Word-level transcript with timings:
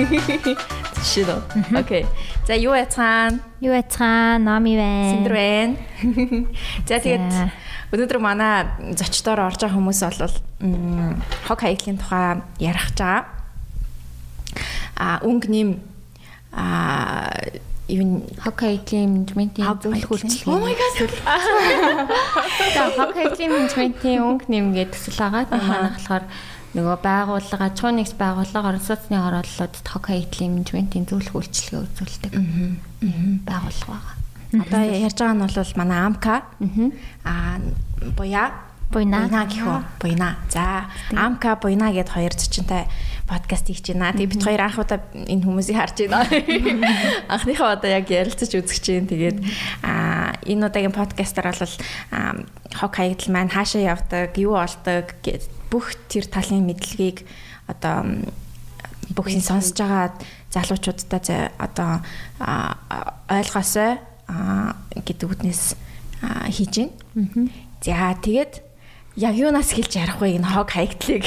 Жишээ 1.00 1.24
нь. 1.26 1.76
Окей. 1.76 2.06
За 2.46 2.54
юу 2.54 2.74
яцхан? 2.74 3.40
Юу 3.60 3.72
яцхан? 3.72 4.44
Номи 4.44 4.76
байна. 4.76 5.10
Синдэр 5.12 5.34
байна. 5.34 5.74
За 6.88 7.00
тэгээд 7.00 7.28
өнөөдөр 7.90 8.18
манай 8.22 8.68
зочдоор 8.94 9.50
орж 9.50 9.60
байгаа 9.60 9.76
хүмүүс 9.76 10.00
бол 10.04 10.36
хог 11.48 11.58
хаягдлын 11.60 11.98
тухай 11.98 12.40
ярих 12.60 12.92
байгаа. 12.94 13.26
А 14.96 15.20
өнгө 15.24 15.48
нэм 15.48 15.68
а 16.52 17.32
even 17.90 18.22
хоккейгийн 18.38 19.10
менежментийн 19.10 19.66
зөвлөх 19.82 20.10
үйлчлэг. 20.10 20.46
Oh 20.46 20.62
my 20.62 20.74
god. 20.78 21.10
За 22.74 22.82
хоккейгийн 22.94 23.50
менежментийн 23.50 24.22
өнгө 24.22 24.46
нэмгээд 24.46 24.94
төсөл 24.94 25.18
байгаа. 25.18 25.50
Манай 25.50 25.90
болохоор 25.98 26.24
нөгөө 26.76 26.96
байгууллага 27.02 27.64
аж 27.66 27.78
ахуйн 27.82 27.96
нэгж 27.98 28.14
байгууллага 28.14 28.68
орон 28.70 28.84
сууцны 28.84 29.16
оролдлуудад 29.18 29.86
хоккейгийн 29.90 30.54
менежментийн 30.54 31.06
зөвлөх 31.10 31.34
үйлчлэгээ 31.34 31.82
үзүүлдэг. 31.82 32.32
Байгууллага 33.42 33.90
байгаа. 33.90 34.16
Одоо 34.54 34.82
ярьж 34.86 35.18
байгаа 35.18 35.34
нь 35.34 35.42
бол 35.42 35.78
манай 35.78 36.00
Амка. 36.06 36.34
Аа 37.26 37.58
буяа 38.16 38.69
Буйна. 38.90 39.22
Буйна 39.22 39.46
гэх 39.46 39.62
үү? 39.62 39.80
Буйна. 40.02 40.28
За, 40.50 40.90
Амка 41.14 41.54
Буйна 41.54 41.94
гэд 41.94 42.10
хоёр 42.10 42.34
зочинтой 42.34 42.90
подкаст 43.22 43.70
хийж 43.70 43.94
байна. 43.94 44.10
Тэгээ 44.10 44.34
бид 44.34 44.42
хоёр 44.42 44.66
анх 44.66 44.82
удаа 44.82 44.98
энэ 45.14 45.46
хүмүүсийг 45.46 45.78
харж 45.78 46.10
байна. 46.10 46.26
Анхныхаа 47.30 47.78
одоо 47.78 47.86
яг 47.86 48.10
ярилцаж 48.10 48.50
үзэж 48.50 48.82
чинь. 48.82 49.06
Тэгээд 49.06 49.46
аа 49.86 50.34
энэ 50.42 50.66
удаагийн 50.66 50.90
подкастаар 50.90 51.54
бол 51.54 51.74
хог 52.74 52.90
хаягдал 52.90 53.30
маань 53.30 53.54
хаашаа 53.54 53.94
явдаг, 53.94 54.34
юу 54.34 54.58
болдог 54.58 55.06
гэд 55.22 55.46
бүх 55.70 55.94
тэр 56.10 56.26
талын 56.26 56.66
мэдлэгийг 56.66 57.22
одоо 57.70 58.26
бүхний 59.14 59.38
сонсож 59.38 59.78
байгаа 59.78 60.18
залуучуудтай 60.50 61.54
одоо 61.62 62.02
ойлгосоо 63.30 64.02
гэдэг 64.98 65.30
үднээс 65.30 65.78
хийж 66.50 66.90
байна. 67.14 67.54
За 67.78 68.18
тэгээд 68.18 68.69
яг 69.20 69.36
юунаас 69.36 69.76
хэлж 69.76 69.92
ярих 70.00 70.16
вэ 70.16 70.40
энэ 70.40 70.48
хог 70.48 70.72
хаягдлыг. 70.72 71.24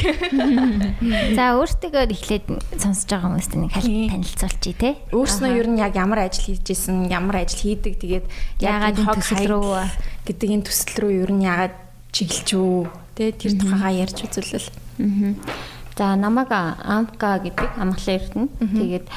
За 1.38 1.54
өөртөө 1.54 2.10
эхлээд 2.10 2.46
сонсож 2.82 3.06
байгаа 3.06 3.30
хүмүүст 3.38 3.54
нэг 3.54 3.72
танилцуулчих 3.78 4.78
тий. 4.82 4.94
Өөрснөө 5.14 5.52
ер 5.62 5.68
нь 5.70 5.78
яг 5.78 5.94
ямар 5.94 6.26
ажил 6.26 6.50
хийж 6.50 6.74
исэн, 6.74 7.06
ямар 7.14 7.46
ажил 7.46 7.62
хийдэг 7.62 8.02
тэгээд 8.02 8.26
ягаад 8.66 8.98
хог 8.98 9.22
рүү 9.22 9.86
гэдэг 10.26 10.50
энэ 10.58 10.66
төсөл 10.66 10.98
рүү 11.06 11.14
ер 11.22 11.32
нь 11.38 11.46
ягаад 11.46 11.76
чиглэж 12.10 12.50
үү 12.58 12.78
тий 13.14 13.30
тэр 13.30 13.54
тухайгаа 13.62 13.94
ярьж 13.94 14.18
үзүүлэл. 14.26 14.70
За 15.94 16.18
намайг 16.18 16.50
Амка 16.50 17.38
гэдэг 17.46 17.70
амглан 17.78 18.18
эрдэнэ. 18.18 18.50
Тэгээд 18.58 19.08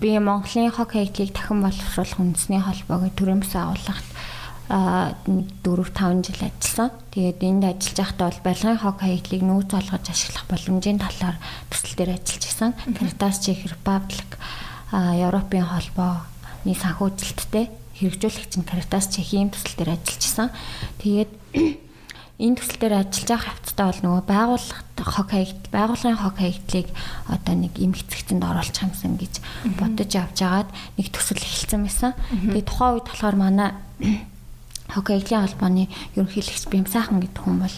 би 0.00 0.18
Монголын 0.18 0.72
хог 0.72 0.96
хаягдлыг 0.96 1.36
дахин 1.36 1.60
боловсруулах 1.60 2.18
үндэсний 2.18 2.60
холбоогийн 2.64 3.14
төрийн 3.14 3.40
бас 3.44 3.54
агуулгад 3.54 4.08
а 4.68 5.14
4 5.26 5.50
5 5.64 6.26
жил 6.26 6.40
ажилласан. 6.42 6.90
Тэгээд 7.10 7.40
энд 7.42 7.64
ажиллаж 7.66 7.98
байхдаа 7.98 8.26
бол 8.30 8.44
барилгын 8.46 8.78
хог 8.78 8.96
хаягдлыг 9.02 9.42
нөөц 9.42 9.70
олгож 9.74 10.06
ашиглах 10.06 10.46
боломжийн 10.46 11.02
талаар 11.02 11.36
төсөл 11.70 11.96
дээр 11.98 12.16
ажиллаж 12.16 12.44
исэн. 12.46 12.70
Caritas 12.94 13.36
Czech 13.42 13.66
Republic 13.66 14.30
а 14.92 15.16
Европын 15.16 15.66
холбооны 15.66 16.72
санхүүжилттэй 16.72 17.66
хэрэгжүүлэгч 17.98 18.52
нь 18.60 18.68
Caritas 18.68 19.08
Czech-ийн 19.12 19.50
төсөл 19.52 19.76
дээр 19.76 19.96
ажиллаж 19.96 20.22
исэн. 20.24 20.48
Тэгээд 21.02 21.30
энэ 22.44 22.56
төсөл 22.58 22.80
дээр 22.80 22.94
ажиллаж 22.98 23.28
байгаа 23.28 23.48
хавцтай 23.52 23.86
бол 23.86 24.00
нөгөө 24.02 24.22
байгууллагт 24.26 24.96
хог 25.02 25.28
хаягдл 25.30 25.68
байгууллагын 25.70 26.22
хог 26.22 26.36
хаягдлыг 26.40 26.88
одоо 27.28 27.54
нэг 27.54 27.74
эмгцэгцэнд 27.76 28.42
оруулах 28.42 28.82
юмсан 28.82 29.14
гэж 29.20 29.34
бодож 29.78 30.10
явж 30.10 30.38
байгаад 30.40 30.70
нэг 30.98 31.06
төсөл 31.12 31.38
эхэлсэн 31.38 31.82
байсан. 31.84 32.12
Тэгээд 32.32 32.66
тухайн 32.66 32.94
үед 32.98 33.06
болохоор 33.06 33.36
манай 33.36 33.70
хоккейлийн 34.94 35.42
холбооны 35.48 35.88
ерөнхийлөгч 36.14 36.68
Бим 36.68 36.86
сайхан 36.86 37.20
гэдэг 37.24 37.42
хүн 37.42 37.58
бол 37.64 37.76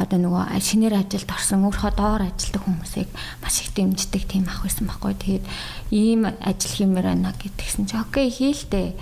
одоо 0.00 0.18
нөгөө 0.18 0.58
шинээр 0.58 1.04
ажилд 1.04 1.30
орсон 1.30 1.68
өөрхөө 1.68 1.92
доор 1.94 2.22
ажилдаг 2.24 2.62
хүмүүсийг 2.64 3.08
маш 3.44 3.56
их 3.60 3.70
дэмждэг 3.76 4.24
тийм 4.24 4.48
ах 4.48 4.64
байсан 4.64 4.88
байхгүй. 4.88 5.14
Тэгээд 5.14 5.44
ийм 5.92 6.24
ажил 6.24 6.74
хиймээр 6.74 7.06
байна 7.12 7.36
гэдгсэн 7.36 7.84
чи 7.86 7.94
хоккей 7.96 8.28
хийлдэ 8.32 8.96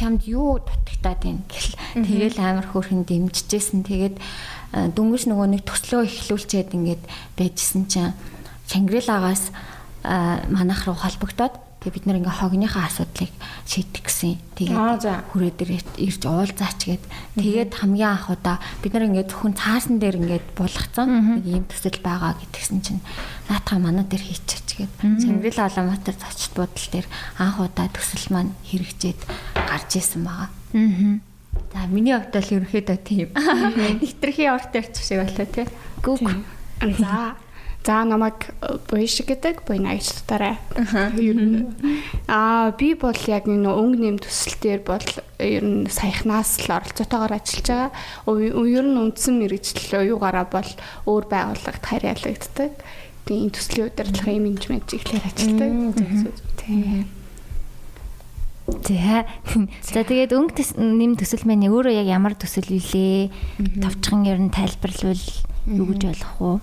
чамд 0.00 0.24
юу 0.24 0.62
дутагтаад 0.64 1.20
байна 1.20 1.44
гэл 1.50 1.76
тэгэл 2.06 2.38
амар 2.40 2.66
хөөрхөн 2.70 3.04
дэмжижсэн. 3.04 3.84
Тэгээд 3.84 4.16
дөнгөж 4.96 5.22
нөгөө 5.28 5.48
нэг 5.50 5.62
төслөө 5.66 6.08
эхлүүлчихэд 6.08 6.72
ингээд 6.72 7.02
байжсэн 7.36 7.84
чинь 7.90 8.14
Шангрилагаас 8.70 9.50
манайх 10.48 10.86
руу 10.86 10.96
холбогдоод 10.96 11.69
Тэгээ 11.80 11.94
бид 11.96 12.04
нэр 12.04 12.18
ингээ 12.20 12.36
хогныхаа 12.44 12.84
асуудлыг 12.92 13.32
шийдэх 13.64 14.04
гэсэн. 14.04 14.36
Тэгээд 14.52 14.76
хүрээ 15.32 15.52
дээр 15.56 15.72
ирж 15.96 16.22
уулзаач 16.28 16.80
гээд 16.84 17.04
тэгээд 17.40 17.72
хамгийн 17.72 18.12
анх 18.20 18.28
удаа 18.28 18.60
бид 18.84 18.92
нар 18.92 19.08
ингээ 19.08 19.32
зөвхөн 19.32 19.56
цаасан 19.56 19.96
дээр 19.96 20.20
ингээ 20.20 20.40
булгацсан 20.60 21.40
нэг 21.40 21.46
ийм 21.48 21.64
төсөл 21.64 21.96
байгаа 22.04 22.36
гэдгсэн 22.36 22.80
чинь 22.84 23.00
наатаха 23.48 23.80
манай 23.80 24.04
дээр 24.04 24.24
хийчихэж 24.28 24.68
гээд 24.76 24.92
Цэнгэрэл 25.24 25.64
Улаанбаатар 25.64 26.16
зочд 26.20 26.52
буудал 26.52 26.88
дээр 26.92 27.08
анх 27.40 27.56
удаа 27.64 27.88
төсөл 27.88 28.28
маань 28.28 28.52
хэрэгжээд 28.68 29.20
гарч 29.56 29.90
исэн 29.96 30.28
байгаа. 30.28 30.52
Аа. 30.76 31.24
За 31.72 31.86
миний 31.86 32.14
хувьд 32.14 32.34
бол 32.34 32.54
ерөөхдөө 32.60 32.98
тийм. 33.02 33.28
Нэвтрхийн 33.34 34.54
орт 34.54 34.74
ярьчих 34.74 35.04
шиг 35.06 35.22
байлаа 35.22 35.46
тий. 35.46 35.66
Гүг. 36.02 36.22
За 36.98 37.34
За 37.80 38.04
намайг 38.04 38.52
буйш 38.92 39.24
гэдэг 39.24 39.64
буйна 39.64 39.96
ажлуудаарай. 39.96 40.60
Аа 42.28 42.76
би 42.76 42.92
бол 42.92 43.16
яг 43.24 43.48
нэг 43.48 43.72
өнгө 43.72 43.98
нэм 44.04 44.18
төсөл 44.20 44.60
дээр 44.60 44.84
бол 44.84 45.08
ер 45.40 45.64
нь 45.64 45.88
саяхнаас 45.88 46.60
л 46.68 46.76
оролцоотойгоор 46.76 47.40
ажиллаж 47.40 47.96
байгаа. 48.28 48.68
Ер 48.68 48.84
нь 48.84 49.00
үндсэн 49.00 49.40
мэрэгжил 49.40 49.96
юугаараа 50.12 50.44
бол 50.44 50.70
өөр 51.08 51.24
байгууллагад 51.24 51.80
харьяалагддаг. 51.80 52.76
Энэ 53.30 53.54
төслийн 53.54 53.88
удирдлагын 53.88 54.44
менежмент 54.44 54.84
чиглэлээр 54.90 55.24
ажилладаг. 55.24 55.72
Тийм. 56.60 57.08
За 58.70 59.24
за 59.82 60.04
тэгээд 60.04 60.36
өнгө 60.36 60.78
нэм 60.78 61.16
төсөл 61.16 61.48
маань 61.48 61.64
өөрөө 61.66 61.96
яг 61.96 62.06
ямар 62.12 62.36
төсөл 62.36 62.68
вүлээ? 62.68 63.32
Товчхон 63.82 64.28
ер 64.28 64.38
нь 64.38 64.52
тайлбарлавал 64.52 65.24
юу 65.66 65.86
гэж 65.90 66.02
болох 66.06 66.34
вэ? 66.38 66.60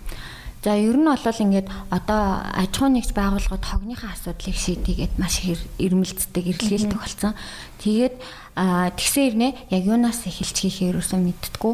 За 0.64 0.74
ер 0.76 0.98
нь 0.98 1.06
бол 1.06 1.22
ингээд 1.22 1.68
одоо 1.94 2.22
аж 2.44 2.72
ахуйн 2.76 2.98
нэгж 2.98 3.14
байгууллагууд 3.14 3.66
хогныхаа 3.66 4.12
асуудлыг 4.18 4.58
шийдийгээд 4.58 5.14
маш 5.22 5.46
их 5.46 5.62
ирмэлцдэг 5.78 6.44
эргэлхийлдэг 6.44 6.98
болсон. 6.98 7.38
Тэгээд 7.80 8.16
тэгсэн 8.58 9.24
ирнэ 9.30 9.50
яг 9.70 9.84
юунаас 9.86 10.26
эхэлж 10.26 10.58
хийхээр 10.58 10.98
юусэн 10.98 11.22
мэдтгүү 11.24 11.74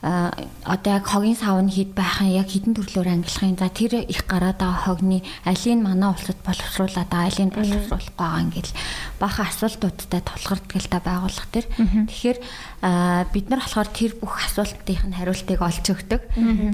одоо 0.00 0.92
яг 0.94 1.10
хогийн 1.10 1.34
сав 1.34 1.58
нь 1.58 1.74
хэд 1.74 1.90
байх 1.98 2.22
нь 2.22 2.38
яг 2.38 2.46
хідэн 2.46 2.70
төрлөөр 2.78 3.18
ангилахын 3.18 3.58
за 3.58 3.66
тэр 3.66 4.06
их 4.06 4.30
гараад 4.30 4.62
байгаа 4.62 4.94
хогны 4.94 5.26
алийг 5.42 5.82
манай 5.82 6.14
улсад 6.14 6.38
боловсруулаад 6.46 7.10
алийг 7.10 7.50
боловсруулах 7.50 8.14
байгаа 8.14 8.46
ингээл 8.46 8.72
баха 9.18 9.50
асуултуудтай 9.50 10.22
тулгардаг 10.22 10.78
л 10.78 10.86
та 10.86 11.02
байгууллага 11.02 11.50
төр. 11.50 11.66
Тэгэхээр 12.14 12.38
бид 13.34 13.46
нар 13.50 13.58
болохоор 13.58 13.90
тэр 13.90 14.12
бүх 14.22 14.38
асуултын 14.46 15.18
хариултыг 15.18 15.58
олж 15.58 15.86
өгдөг. 15.90 16.22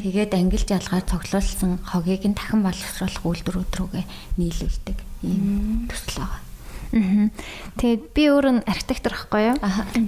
Тэгээд 0.04 0.36
ангилж 0.36 0.68
ялгаар 0.68 1.08
цуглуулсан 1.08 1.80
хогийг 1.80 2.28
нь 2.28 2.36
дахин 2.36 2.60
боловсруулах 2.60 3.24
үйлдвэрүүд 3.24 3.72
рүүгээ 3.72 4.04
нийлүүлдэг. 4.36 4.98
Ийм 5.24 5.88
төсөл 5.88 6.20
байгаа. 6.20 6.53
Тэгээд 6.94 8.02
би 8.14 8.22
өөр 8.30 8.46
нь 8.54 8.60
архитектор 8.70 9.10
байхгүй 9.18 9.50
юу? 9.50 9.56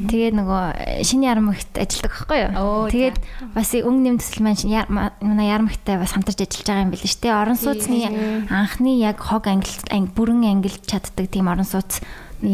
Тэгээд 0.06 0.34
нөгөө 0.38 0.64
шинэ 1.02 1.26
ярмагт 1.26 1.74
ажилладаг 1.74 2.14
байхгүй 2.14 2.38
юу? 2.46 2.87
Тэгээд 2.94 3.16
бас 3.58 3.70
өнгө 3.75 4.02
нэм 4.06 4.16
төсөл 4.22 4.46
маань 4.46 5.11
манай 5.19 5.50
ярмагтай 5.50 5.99
бас 5.99 6.14
хамтарч 6.14 6.46
ажиллаж 6.46 6.66
байгаа 6.70 6.84
юм 6.87 6.94
биш 6.94 7.02
үү? 7.19 7.34
Орон 7.34 7.58
сууцны 7.58 7.99
анхны 8.46 9.02
яг 9.02 9.19
хог 9.19 9.50
ангил 9.50 10.14
бүрэн 10.14 10.46
ангилж 10.46 10.87
чаддаг 10.87 11.26
тийм 11.26 11.50
орон 11.50 11.66
сууцны 11.66 12.06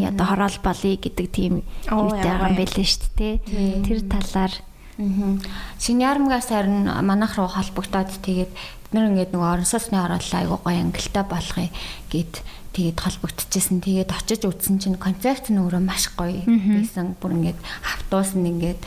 одоо 0.09 0.25
хороол 0.25 0.57
болъё 0.65 0.97
гэдэг 0.97 1.27
тийм 1.29 1.61
юутай 1.85 2.33
байгаа 2.33 2.49
юм 2.49 2.57
биш 2.57 2.73
үү? 2.73 3.37
Тэр 3.85 3.99
талаар. 4.09 4.53
Шинэ 4.97 6.01
ярмгаас 6.09 6.49
харин 6.49 6.89
манайх 7.05 7.37
руу 7.37 7.49
холбогдоод 7.53 8.09
тэгээд 8.25 8.49
бид 8.49 8.91
нар 8.93 9.09
ингээд 9.13 9.33
нөгөө 9.33 9.49
орон 9.61 9.69
сууцны 9.69 9.97
хорооллоо 10.01 10.37
айгуу 10.41 10.59
гоё 10.61 10.81
ангилтай 10.81 11.25
болгоё 11.25 11.69
гэд 12.09 12.33
тэгээд 12.73 12.97
холбогдчихсэн. 12.97 13.79
Тэгээд 13.85 14.11
очиж 14.11 14.41
үзсэн 14.49 14.81
чинь 14.81 14.97
концепт 14.97 15.53
нь 15.53 15.61
өөрөө 15.61 15.81
маш 15.81 16.09
гоё 16.17 16.41
байсан. 16.45 17.13
Бүр 17.21 17.37
ингээд 17.37 17.59
автобус 17.85 18.33
нь 18.33 18.49
ингээд 18.49 18.81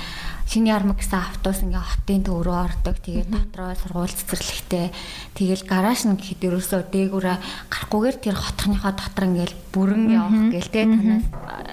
шинэ 0.47 0.71
ярмаг 0.71 1.03
гэсэн 1.03 1.19
автобус 1.19 1.63
ингээ 1.63 1.83
хотын 1.83 2.23
төв 2.23 2.47
рүү 2.47 2.55
ордог. 2.55 2.99
Тэгээд 3.03 3.31
дотроо 3.31 3.75
сургууль 3.75 4.15
цэцэрлэгтэй. 4.15 4.95
Тэгэл 5.35 5.67
гараж 5.67 6.07
нь 6.07 6.15
гэхэд 6.15 6.47
ерөөсөө 6.47 6.81
дээгүүрээ 6.87 7.37
гарахгүйгээр 7.67 8.17
тэр 8.23 8.37
хотхныхоо 8.39 8.93
дотор 8.95 9.25
ингээл 9.27 9.57
бүрэн 9.75 10.05
явах 10.07 10.43
гээл 10.55 10.71
те 10.71 10.83
танаас 10.87 11.27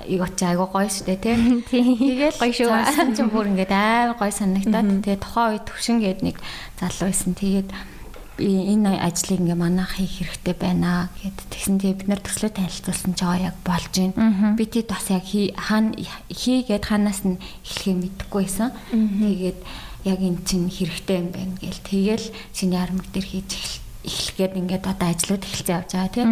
юу 0.09 0.25
ч 0.25 0.41
айгу 0.41 0.65
гоё 0.73 0.89
штэ 0.89 1.17
те. 1.21 1.37
Тэгэл 1.69 2.37
гоё 2.41 2.53
шүү. 2.53 3.13
Чинь 3.13 3.29
бүр 3.29 3.53
ингээд 3.53 3.73
амар 3.73 4.17
гоё 4.17 4.33
санагтаад. 4.33 5.05
Тэгээд 5.05 5.21
тухайн 5.21 5.49
үед 5.53 5.65
төвшин 5.69 5.97
гээд 6.01 6.19
нэг 6.25 6.35
залуу 6.81 7.13
байсан. 7.13 7.37
Тэгээд 7.37 7.92
энэ 8.41 8.97
ажлыг 8.97 9.39
ингээ 9.39 9.59
манайх 9.59 9.93
хийх 9.97 10.25
хэрэгтэй 10.25 10.55
байна 10.57 11.09
гэд 11.21 11.37
тэгсэн 11.53 11.77
тэгээ 11.77 11.99
бид 12.01 12.09
нар 12.09 12.21
төслөө 12.25 12.51
танилцуулсан 12.57 13.13
ч 13.13 13.21
аа 13.21 13.37
яг 13.53 13.55
болж 13.61 13.93
байна. 13.93 14.57
Би 14.57 14.65
тэд 14.65 14.89
бас 14.89 15.05
яг 15.13 15.25
хаана 15.53 15.93
хийгээд 16.33 16.85
ханаас 16.89 17.21
нь 17.29 17.37
эхлэхээ 17.61 17.93
мэдэхгүй 17.93 18.41
байсан. 18.41 18.69
Тэгээд 18.89 19.59
яг 20.09 20.19
эн 20.19 20.37
чинь 20.43 20.67
хэрэгтэй 20.67 21.17
юм 21.21 21.29
байна 21.29 21.53
гээл 21.61 21.81
тэгэл 21.85 22.27
чиний 22.57 22.79
армаг 22.81 23.05
дээр 23.13 23.27
хийж 23.29 23.49
эхлэх 24.03 24.35
гээд 24.35 24.53
ингээд 24.59 24.85
одоо 24.89 25.07
ажлууд 25.13 25.43
эхэлцээ 25.45 25.75
явж 25.77 25.91
байгаа 25.93 26.11
тийм. 26.11 26.29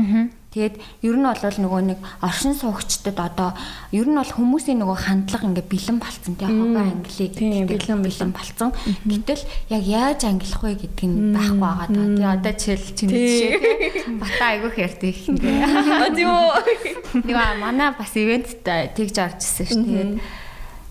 Тэгээд 0.51 0.75
ер 1.07 1.15
нь 1.15 1.23
бол 1.23 1.39
нөгөө 1.39 1.81
нэг 1.95 1.99
оршин 2.19 2.51
суугчдад 2.51 3.15
одоо 3.15 3.55
ер 3.95 4.03
нь 4.03 4.19
бол 4.19 4.27
хүмүүсийн 4.35 4.83
нөгөө 4.83 4.99
хандлага 4.99 5.47
ингээ 5.47 5.63
бэлэн 5.63 5.97
болцсон 6.03 6.35
тийм 6.35 6.75
хогоо 6.75 6.83
англиг 6.91 7.39
бэлэн 7.71 8.03
бэлэн 8.03 8.31
болцсон. 8.35 8.75
Гэтэл 9.07 9.43
яг 9.71 9.83
яаж 9.87 10.27
ангилах 10.27 10.59
вэ 10.59 10.75
гэдэг 10.75 11.07
нь 11.07 11.31
байхгүй 11.31 11.55
байгаа 11.55 11.87
даа. 11.87 12.03
Тэгээ 12.11 12.35
одоо 12.35 12.53
чинь 12.59 13.11
жишээ 13.15 14.03
тийм 14.03 14.19
бата 14.19 14.43
айгүйх 14.51 14.75
ярьдаг 14.75 15.07
их 15.07 15.23
ингээ. 15.31 15.55
Тийм 16.19 16.29
үү. 16.35 16.51
Нөгөө 17.31 17.47
манай 17.63 17.89
бас 17.95 18.11
ивентд 18.11 18.67
тэгж 18.67 19.15
орж 19.23 19.39
ирсэн 19.39 19.67
шүү. 19.71 19.83
Тэгээд 19.87 20.11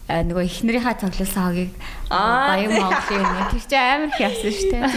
нөгөө 0.08 0.44
эхнэрийнхаа 0.48 0.96
цоглуулсан 1.04 1.42
хогийг 1.52 1.72
баян 2.08 2.80
Монголын 2.80 3.28
нэг 3.28 3.46
тэр 3.52 3.64
чинь 3.68 3.76
амар 3.78 4.08
их 4.08 4.18
явсан 4.24 4.50
шүү 4.56 4.70
дээ. 4.72 4.88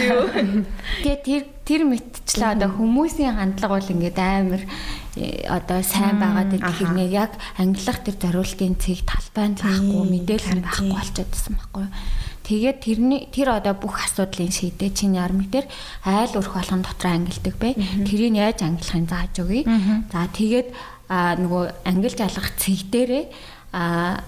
Тэгээ 1.04 1.20
тэр 1.20 1.42
тэр 1.64 1.88
мэдчлээ 1.88 2.60
одоо 2.60 2.68
хүмүүсийн 2.76 3.40
хандлага 3.40 3.80
бол 3.80 3.92
ингээд 3.96 4.18
амар 4.20 4.62
э, 5.16 5.48
одоо 5.48 5.80
сайн 5.80 6.20
байгаад 6.20 6.52
байдаг 6.52 6.76
хэрнээ. 6.76 7.08
Яг 7.08 7.32
ангилах 7.56 8.04
тэр 8.04 8.16
зориултын 8.20 8.76
цэг 8.76 9.08
талбайнд 9.08 9.64
байхгүй 9.64 10.04
мэдээлэл 10.12 10.60
байхгүй 10.60 10.88
болчиходсон 10.92 11.56
байхгүй. 11.56 11.86
Тэгээд 12.44 12.78
тэрний 12.84 13.20
тэр 13.32 13.56
одоо 13.56 13.72
бүх 13.72 13.96
асуудлын 14.04 14.52
шийдэ 14.52 14.92
чиний 14.92 15.24
армиг 15.24 15.48
дээр 15.48 15.64
айл 16.04 16.36
өрх 16.36 16.52
болгон 16.52 16.84
дотор 16.84 17.16
ангилдаг 17.16 17.56
бай. 17.56 17.72
Тэрийг 18.04 18.36
яаж 18.36 18.60
ангилахын 18.60 19.08
зааж 19.08 19.34
өгье. 19.40 19.64
За 20.12 20.28
тэгээд 20.28 20.68
нөгөө 21.08 21.88
ангилж 21.88 22.20
алгах 22.20 22.52
цэг 22.60 22.92
дээрээ 22.92 23.24
а 23.72 24.20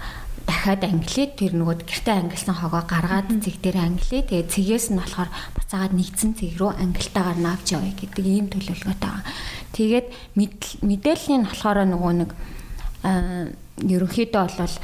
дахиад 0.47 0.83
англи 0.87 1.27
тэр 1.35 1.53
нөгөө 1.59 1.77
гэрте 1.85 2.13
ангилсан 2.15 2.55
хогоо 2.55 2.83
гаргаад 2.87 3.29
цэг 3.43 3.59
дээр 3.61 3.79
англи 3.83 4.23
тэгээ 4.23 4.47
цэгээс 4.47 4.87
нь 4.95 4.99
болохоор 5.03 5.31
буцаагаад 5.59 5.93
нэгдсэн 5.99 6.31
цэг 6.39 6.55
рүү 6.57 6.71
ангилтаагаар 6.79 7.39
навч 7.43 7.67
явъя 7.75 7.95
гэдэг 7.99 8.25
ийм 8.25 8.47
төлөвлөгөөтэй 8.55 9.11
байгаа. 9.11 9.27
Тэгээд 9.75 10.07
мэдээллийн 10.87 11.43
болохоор 11.51 11.79
нөгөө 11.91 12.13
нэг 12.23 12.31
ерөнхийдөө 13.83 14.45
бол 14.57 14.77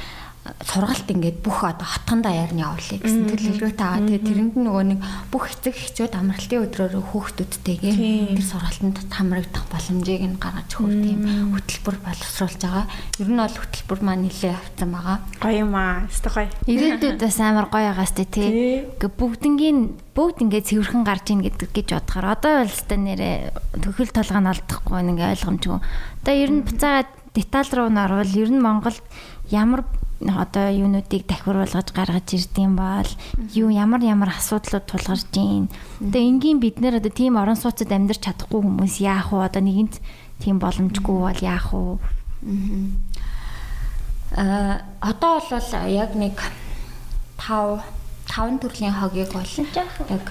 сургалт 0.43 1.07
ингээд 1.07 1.39
бүх 1.39 1.63
одоо 1.63 1.87
хотгон 1.87 2.19
даяар 2.19 2.51
нь 2.51 2.59
явуулъя 2.59 2.99
гэсэн 2.99 3.31
төлөвлөгөөтэй 3.31 3.79
байгаа. 3.79 4.03
Тэгээ 4.03 4.27
тэрэнд 4.27 4.53
нь 4.59 4.65
нөгөө 4.67 4.85
нэг 4.91 4.99
бүх 5.31 5.47
эцэг 5.47 5.71
эхчүүд 5.71 6.13
амралтын 6.19 6.63
өдрөөр 6.67 6.93
хүүхдүүдтэйгээ 6.99 7.95
тэр 8.35 8.43
сургалтанд 8.43 8.97
хамрагдах 9.07 9.65
боломжийг 9.71 10.23
нь 10.27 10.35
гаргаж 10.43 10.71
өгөх 10.75 10.99
тийм 10.99 11.21
хөтөлбөр 11.55 11.95
боловсруулж 12.03 12.59
байгаа. 12.59 12.85
Ер 13.23 13.29
нь 13.31 13.39
бол 13.39 13.55
хөтөлбөр 13.55 13.99
маань 14.03 14.23
нэлээд 14.27 14.59
авсан 14.59 14.89
байгаа. 14.91 15.17
Гоё 15.39 15.55
юм 15.63 15.73
аа. 15.79 16.03
Өстой 16.11 16.31
гоё. 16.35 16.49
Ирээдүйд 16.67 17.19
бас 17.23 17.39
амар 17.39 17.67
гоё 17.71 17.87
байгаас 17.87 18.11
тээ 18.11 18.27
тий. 18.27 18.47
Ингээ 18.99 19.11
бүгднгийн 19.15 19.79
бүгд 20.11 20.43
ингээ 20.43 20.67
цэвэрхэн 20.67 21.03
гарч 21.07 21.25
ийн 21.31 21.39
гэдэг 21.39 21.71
гэж 21.71 21.87
бодохоор 22.03 22.27
одоо 22.35 22.67
бол 22.67 22.75
өстой 22.75 22.99
нэрээ 22.99 23.35
төхөл 23.79 24.11
толгойн 24.11 24.51
алдахгүй 24.51 24.99
ингээ 25.07 25.33
ойлгомжгүй. 25.39 25.79
Одоо 26.19 26.35
ер 26.35 26.51
нь 26.51 26.67
буцаагаад 26.67 27.09
деталь 27.33 27.71
руу 27.73 27.89
н 27.89 27.97
орвол 27.97 28.33
ер 28.37 28.51
нь 28.51 28.61
Монголд 28.61 29.01
ямар 29.49 29.87
одоо 30.29 30.71
юунуудыг 30.71 31.27
дахиуруулгаж 31.27 31.91
гаргаж 31.91 32.27
ирдэм 32.31 32.75
бол 32.79 33.09
юу 33.51 33.69
ямар 33.69 34.01
ямар 34.01 34.31
асуудлууд 34.31 34.85
тулгарч 34.87 35.27
ийн. 35.35 35.67
Одоо 35.99 36.21
энгийн 36.21 36.59
бид 36.63 36.79
нэр 36.79 37.03
одоо 37.03 37.11
тийм 37.11 37.35
орон 37.35 37.59
сууцад 37.59 37.91
амьдарч 37.91 38.23
чадахгүй 38.23 38.61
хүмүүс 38.63 39.03
яах 39.03 39.35
вэ? 39.35 39.47
Одоо 39.47 39.61
нэгэнт 39.63 39.99
тийм 40.39 40.59
боломжгүй 40.63 41.17
бол 41.19 41.39
яах 41.43 41.73
вэ? 41.73 41.99
Аа 44.37 44.81
одоо 45.01 45.41
бол 45.43 45.69
яг 45.91 46.15
нэг 46.15 46.35
5 47.37 47.83
5 48.27 48.61
төрлийн 48.63 48.95
хогийг 48.95 49.29
бол 49.33 49.51
яг 50.09 50.25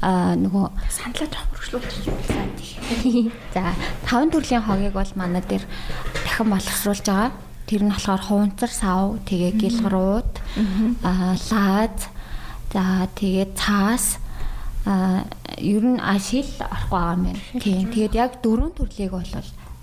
а 0.00 0.36
нөгөө 0.36 0.66
саналаа 0.92 1.28
жоох 1.32 1.48
хөргөжлүүлж 1.56 2.04
байна. 2.28 3.32
За 3.54 3.72
5 4.04 4.32
төрлийн 4.32 4.62
хогийг 4.62 4.92
бол 4.92 5.12
манай 5.16 5.42
дээр 5.42 5.64
дахин 6.12 6.50
боловсруулж 6.52 7.06
байгаа. 7.06 7.32
Тэр 7.66 7.82
нь 7.82 7.92
болохоор 7.92 8.22
хуванцар 8.22 8.70
сав, 8.70 9.18
тэгээ 9.26 9.52
гэлгрууд, 9.58 10.32
аа 11.02 11.34
лаад, 11.50 11.98
за 12.72 13.10
тэгээ 13.18 13.46
цаас 13.58 14.22
а 14.86 15.26
ер 15.58 15.82
нь 15.82 15.98
ашил 15.98 16.46
орохгүй 16.62 16.94
байгаа 16.94 17.14
юм 17.18 17.22
байна. 17.26 17.42
Тийм. 17.58 17.90
Тэгээд 17.90 18.14
яг 18.14 18.38
дөрвөн 18.38 18.70
төрлийг 18.70 19.10
бол 19.10 19.32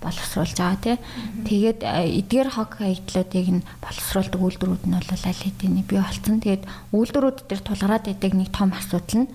боловсруулж 0.00 0.56
байгаа 0.56 0.80
тий. 0.80 0.96
Тэгээд 1.44 1.80
эдгээр 1.84 2.48
хог 2.56 2.70
хаягдлуудыг 2.80 3.48
нь 3.52 3.66
боловсруулдаг 3.84 4.40
үйлдвэрүүд 4.40 4.84
нь 4.88 4.96
бол 4.96 5.10
аль 5.12 5.42
хэдийн 5.44 5.84
бий 5.84 6.00
болсон. 6.00 6.40
Тэгээд 6.40 6.64
үйлдвэрүүд 6.96 7.38
дээр 7.48 7.62
тулгараад 7.68 8.08
идэг 8.08 8.32
нэг 8.32 8.48
том 8.48 8.72
асуудал 8.72 9.28
нь 9.28 9.32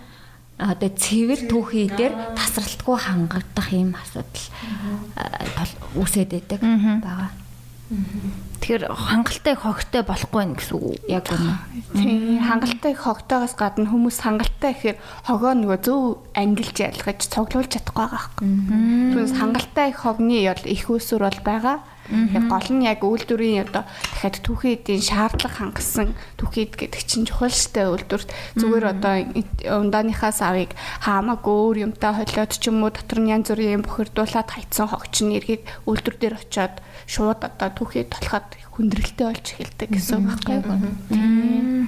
одоо 0.58 0.90
цэвэр 0.90 1.42
түүхий 1.48 1.86
дээр 1.88 2.14
тасралтгүй 2.34 2.98
хангагдах 2.98 3.70
юм 3.70 3.94
асуудал 3.94 4.46
үүсээд 6.02 6.30
байдаг 6.34 6.60
байгаа. 6.66 7.30
Тэгэхээр 7.90 8.86
хангалттай 8.94 9.56
хогтой 9.58 10.04
болохгүй 10.06 10.44
нэ 10.46 10.56
гэсэн 10.62 10.78
үг 10.78 11.02
яг 11.10 11.26
үнэ. 11.34 11.58
Тийм 11.98 12.38
хангалттай 12.46 12.94
хогтойгоос 12.94 13.58
гадна 13.58 13.90
хүмүүс 13.90 14.18
хангалттай 14.22 14.78
гэхээр 14.78 14.98
хогоо 15.26 15.54
нөгөө 15.58 15.80
зөв 15.82 16.22
ангилж 16.38 16.78
ялгаж 16.78 17.26
цуглуулж 17.34 17.74
чадахгүй 17.74 17.98
байгаа 17.98 18.14
байхгүй. 18.14 18.46
Түүнээс 19.10 19.34
хангалттай 19.42 19.90
хогны 19.98 20.38
бол 20.46 20.64
их 20.70 20.86
усүр 20.86 21.26
бол 21.26 21.40
байгаа. 21.42 21.78
Яг 22.10 22.46
гол 22.50 22.70
нь 22.74 22.86
яг 22.90 23.06
үйлдвэрийн 23.06 23.70
одоо 23.70 23.86
дахиад 23.86 24.42
түүхий 24.42 24.74
эдийн 24.82 25.04
шаардлага 25.06 25.56
хангасан 25.62 26.18
түүхий 26.42 26.66
эд 26.66 26.74
гэдэг 26.74 27.02
чинь 27.06 27.30
чухал 27.30 27.54
штэ 27.54 27.86
үйлдвэрт 27.86 28.30
зүгээр 28.58 28.86
одоо 28.90 29.14
ундааныхаа 29.70 30.34
савыг 30.34 30.74
хаамаагүй 31.06 31.54
өөр 31.54 31.78
юмтай 31.86 32.12
холиод 32.18 32.52
ч 32.58 32.74
юм 32.74 32.82
уу 32.82 32.90
дотор 32.90 33.20
нь 33.22 33.30
янз 33.30 33.54
бүрийн 33.54 33.78
юм 33.78 33.84
бохирдуулаад 33.86 34.50
хайцсан 34.50 34.90
хогч 34.90 35.16
нь 35.22 35.38
эргээд 35.38 35.64
үйлдвэр 35.86 36.18
дээр 36.18 36.36
очиод 36.42 36.76
шууд 37.06 37.46
одоо 37.46 37.70
түүхий 37.70 38.10
толоход 38.10 38.48
хүндрэлтэй 38.74 39.26
болж 39.30 39.46
эхэлдэг 39.54 39.90
гэсэн 39.94 40.18
үг 40.18 40.26
байхгүй 40.34 40.56
юу? 40.66 41.86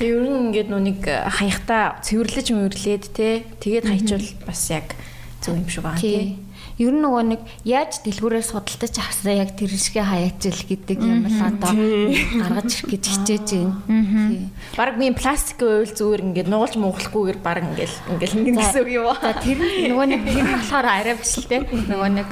Тэг 0.00 0.08
ер 0.08 0.24
нь 0.24 0.40
ингээд 0.48 0.68
нүг 0.72 1.04
хаягта 1.04 2.00
цэвэрлэж 2.00 2.46
мөрлээд 2.56 3.04
те 3.12 3.44
тэгээд 3.60 3.84
хайчвал 3.84 4.28
бас 4.48 4.62
яг 4.72 4.96
зөв 5.44 5.56
юм 5.56 5.68
шиг 5.68 5.84
байна 5.84 6.00
тий 6.00 6.40
ер 6.80 6.92
нь 6.96 7.04
нөгөө 7.04 7.24
нэг 7.36 7.40
яаж 7.68 8.00
дэлгүүрээр 8.00 8.46
судалдаж 8.46 8.94
авсаа 8.96 9.36
яг 9.36 9.52
тэр 9.52 9.68
шигэ 9.76 10.00
хаяачил 10.00 10.60
гэдэг 10.64 10.98
юм 10.98 11.28
л 11.28 11.40
одоо 11.44 11.72
гаргаж 11.76 12.70
ирэх 12.72 12.88
гэж 12.88 13.04
хичээж 13.04 13.48
байна. 13.86 14.48
Бараг 14.80 14.96
би 14.96 15.12
пластик 15.12 15.60
уйл 15.60 15.92
зүгээр 15.92 16.24
ингээд 16.32 16.48
нуулж 16.48 16.80
мууглахгүйгээр 16.80 17.38
бараг 17.44 17.68
ингээд 17.68 17.94
ингээд 18.16 18.32
ингэсэн 18.56 18.80
үг 18.80 18.90
юм 18.96 19.12
аа. 19.12 19.36
Тэр 19.44 19.60
нөгөө 19.60 20.06
нэг 20.08 20.20
тэр 20.32 20.46
болохоор 20.56 20.86
арай 20.88 21.14
биш 21.20 21.36
л 21.36 21.44
те. 21.44 21.60
Нөгөө 21.60 22.10
нэг 22.16 22.28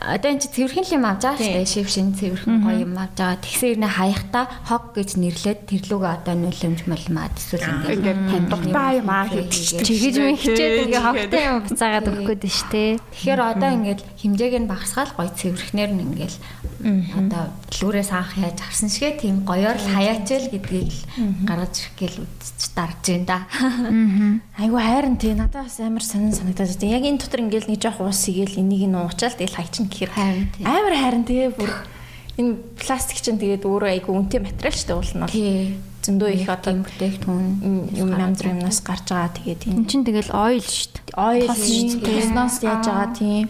одоо 0.00 0.30
энэ 0.30 0.42
чи 0.42 0.48
цэвэрхэн 0.48 0.96
юм 0.96 1.04
авч 1.04 1.22
байгаа 1.26 1.42
шүү 1.42 1.54
дээ. 1.58 1.68
Шив 1.68 1.88
шин 1.90 2.14
цэвэрхэн 2.14 2.56
гоё 2.62 2.78
юм 2.86 2.94
авч 2.94 3.16
байгаа. 3.18 3.42
Тэгсээр 3.42 3.78
нэ 3.82 3.88
хаяхта 3.88 4.40
хог 4.68 4.84
гэж 4.94 5.10
нэрлээд 5.18 5.60
тэрлүүгээ 5.66 6.12
одоо 6.22 6.34
нөлөөмж 6.38 6.80
молмаад 6.86 7.34
эсвэл 7.34 7.66
ингээд 7.92 8.20
тамдаа 8.30 8.90
юм 8.94 9.08
аа 9.10 9.26
гэдэг. 9.26 9.82
Чигэж 9.82 10.14
мэн 10.22 10.38
хичээд 10.38 10.74
ингээ 10.86 11.02
хогтой 11.02 11.42
юм 11.42 11.56
буцаагаад 11.66 12.06
өгөх 12.08 12.26
гээд 12.30 12.44
шүү 12.46 12.68
дээ. 12.72 12.92
Тэгэхээр 13.12 13.40
одоо 13.42 13.70
ингээд 13.74 14.00
хэмжээг 14.22 14.54
нь 14.62 14.70
багасгаал 14.70 15.12
гоё 15.18 15.30
цэвэрхнэр 15.34 15.90
нь 15.92 16.02
ингээл 16.06 16.38
одоо 17.18 17.42
дэлгүүрээс 17.74 18.10
анх 18.14 18.32
яаж 18.38 18.58
авсан 18.62 18.86
шигэ 18.86 19.18
тийм 19.18 19.42
гоёор 19.42 19.74
л 19.74 19.88
хаяачэл 19.98 20.46
гэдгийг 20.54 20.90
л 20.94 21.02
гаргаж 21.42 21.74
ирэх 21.74 21.94
гээл 21.98 22.22
үзэж 22.22 22.60
дарж 22.74 23.02
байна 23.02 23.26
да. 23.26 23.38
Айгу 24.58 24.78
хайрын 24.78 25.18
тий 25.18 25.34
надад 25.34 25.66
бас 25.66 25.80
амар 25.82 26.06
сонин 26.06 26.30
санагдаад 26.30 26.78
байна. 26.78 26.94
Яг 26.94 27.04
энэ 27.06 27.18
дотор 27.18 27.42
ингээл 27.42 27.70
нэг 27.70 27.82
жоох 27.82 27.98
уус 27.98 28.22
игээл 28.30 28.62
энийг 28.62 28.86
нь 28.86 28.94
уучаал 28.94 29.34
тэгэл 29.34 29.58
хайчин 29.88 30.52
гэхээр 30.52 30.64
амар 30.68 30.94
хайрын 30.94 31.24
тэгээ 31.24 31.50
бүр 31.56 31.72
энэ 32.38 32.52
пластик 32.78 33.18
чинь 33.18 33.40
тэгээд 33.40 33.66
өөрөө 33.66 33.90
айгүй 33.98 34.12
үнэтэй 34.14 34.40
материал 34.44 34.76
шүү 34.76 34.86
дээ 34.86 34.98
уул 35.00 35.12
нь 35.16 35.22
бол. 35.26 35.36
Зөндөө 35.98 36.30
их 36.38 36.46
одоо 36.46 36.72
бүтээгдэхүүн 36.86 37.46
юм 37.98 38.10
бүр 38.14 38.46
юмнаас 38.54 38.78
гарч 38.86 39.10
байгаа 39.10 39.34
тэгээд 39.34 39.62
энэ 39.66 39.88
чинь 39.90 40.06
тэгэл 40.06 40.30
ойл 40.30 40.62
шүү 40.62 40.88
дээ. 40.94 41.18
Ойл 41.18 41.50
технос 42.06 42.62
яаж 42.62 42.84
байгаа 42.86 43.10
тийм 43.18 43.48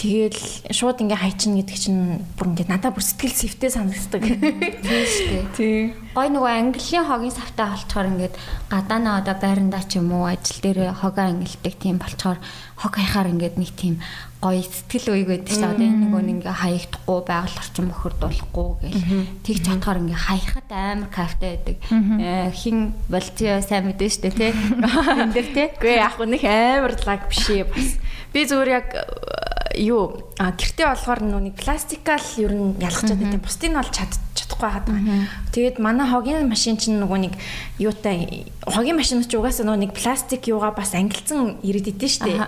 Тэгэл 0.00 0.72
шууд 0.72 1.04
ингээ 1.04 1.20
хайчин 1.20 1.60
гэдэг 1.60 1.76
чинь 1.76 2.24
бүр 2.32 2.56
ингээ 2.56 2.64
надад 2.64 2.96
бүр 2.96 3.04
сэтгэл 3.04 3.36
сэвтэй 3.36 3.68
санагддаг. 3.68 4.24
Тийм 4.24 5.04
шүү 5.04 5.28
дээ. 5.28 5.44
Тийм. 5.52 5.84
гой 6.16 6.28
нөгөө 6.32 6.52
английн 6.72 7.04
хогийн 7.04 7.36
савтай 7.36 7.68
болчоор 7.68 8.08
ингээд 8.08 8.34
гадаана 8.72 9.20
одоо 9.20 9.36
байрандаа 9.36 9.84
ч 9.84 10.00
юм 10.00 10.16
уу 10.16 10.24
ажил 10.32 10.64
дээр 10.64 10.96
хогоо 10.96 11.28
ангилдаг 11.28 11.74
тийм 11.76 12.00
болчоор 12.00 12.40
хог 12.80 12.92
хаяхаар 12.96 13.36
ингээд 13.36 13.60
нэг 13.60 13.70
тийм 13.76 14.00
гоё 14.44 14.60
сэтгэл 14.60 15.08
үеиг 15.16 15.28
байдаг 15.32 15.48
шүү 15.56 15.64
дээ. 15.64 15.72
Одоо 15.72 15.88
энэ 15.88 16.00
нөгөө 16.04 16.20
ингээ 16.36 16.56
хаягдахгүй 16.60 17.20
байгаль 17.24 17.60
орчин 17.64 17.86
бохирдуулахгүй 17.88 18.68
гэл 18.84 19.00
тэг 19.40 19.56
чадхаар 19.64 19.98
ингээ 20.04 20.20
хаяхад 20.20 20.68
амар 20.68 21.08
кайфтай 21.08 21.48
байдаг. 21.56 21.76
Э, 22.20 22.52
хин 22.52 22.92
болтио 23.08 23.64
сайн 23.64 23.88
мэдэн 23.88 24.10
шүү 24.12 24.22
дээ 24.28 24.36
тий. 24.36 24.52
Энд 24.52 25.32
дэр 25.32 25.48
тий. 25.56 25.68
Гүй 25.80 25.96
яг 25.96 26.20
нэг 26.20 26.44
амар 26.44 26.92
лаг 27.08 27.24
биш 27.32 27.48
ээ 27.48 27.64
бас. 27.64 27.96
Би 28.36 28.44
зүгээр 28.44 28.68
яг 28.68 28.88
э, 28.92 29.80
юу 29.80 30.28
гэртээ 30.36 30.92
болохоор 30.92 31.20
нүг 31.24 31.56
пластикал 31.56 32.28
ер 32.36 32.52
нь 32.52 32.76
ялгчаад 32.84 33.16
байдаг. 33.16 33.40
Бусдыг 33.40 33.72
нь 33.72 33.78
бол 33.80 33.88
чад 33.88 34.12
чадахгүй 34.54 34.70
байгаа. 34.86 35.26
Тэгээд 35.52 35.78
манай 35.78 36.06
хогийн 36.08 36.48
машин 36.48 36.76
чинь 36.76 37.00
нөгөө 37.02 37.18
нэг 37.28 37.34
юутай 37.78 38.46
хогийн 38.62 38.96
машин 38.96 39.22
ч 39.22 39.34
угаасаа 39.34 39.66
нөгөө 39.66 39.82
нэг 39.88 39.92
пластик 39.92 40.46
юугаа 40.46 40.72
бас 40.74 40.94
ангилцсан 40.94 41.58
ирээд 41.62 41.94
идэв 41.94 42.10
шүү 42.10 42.24
дээ 42.30 42.46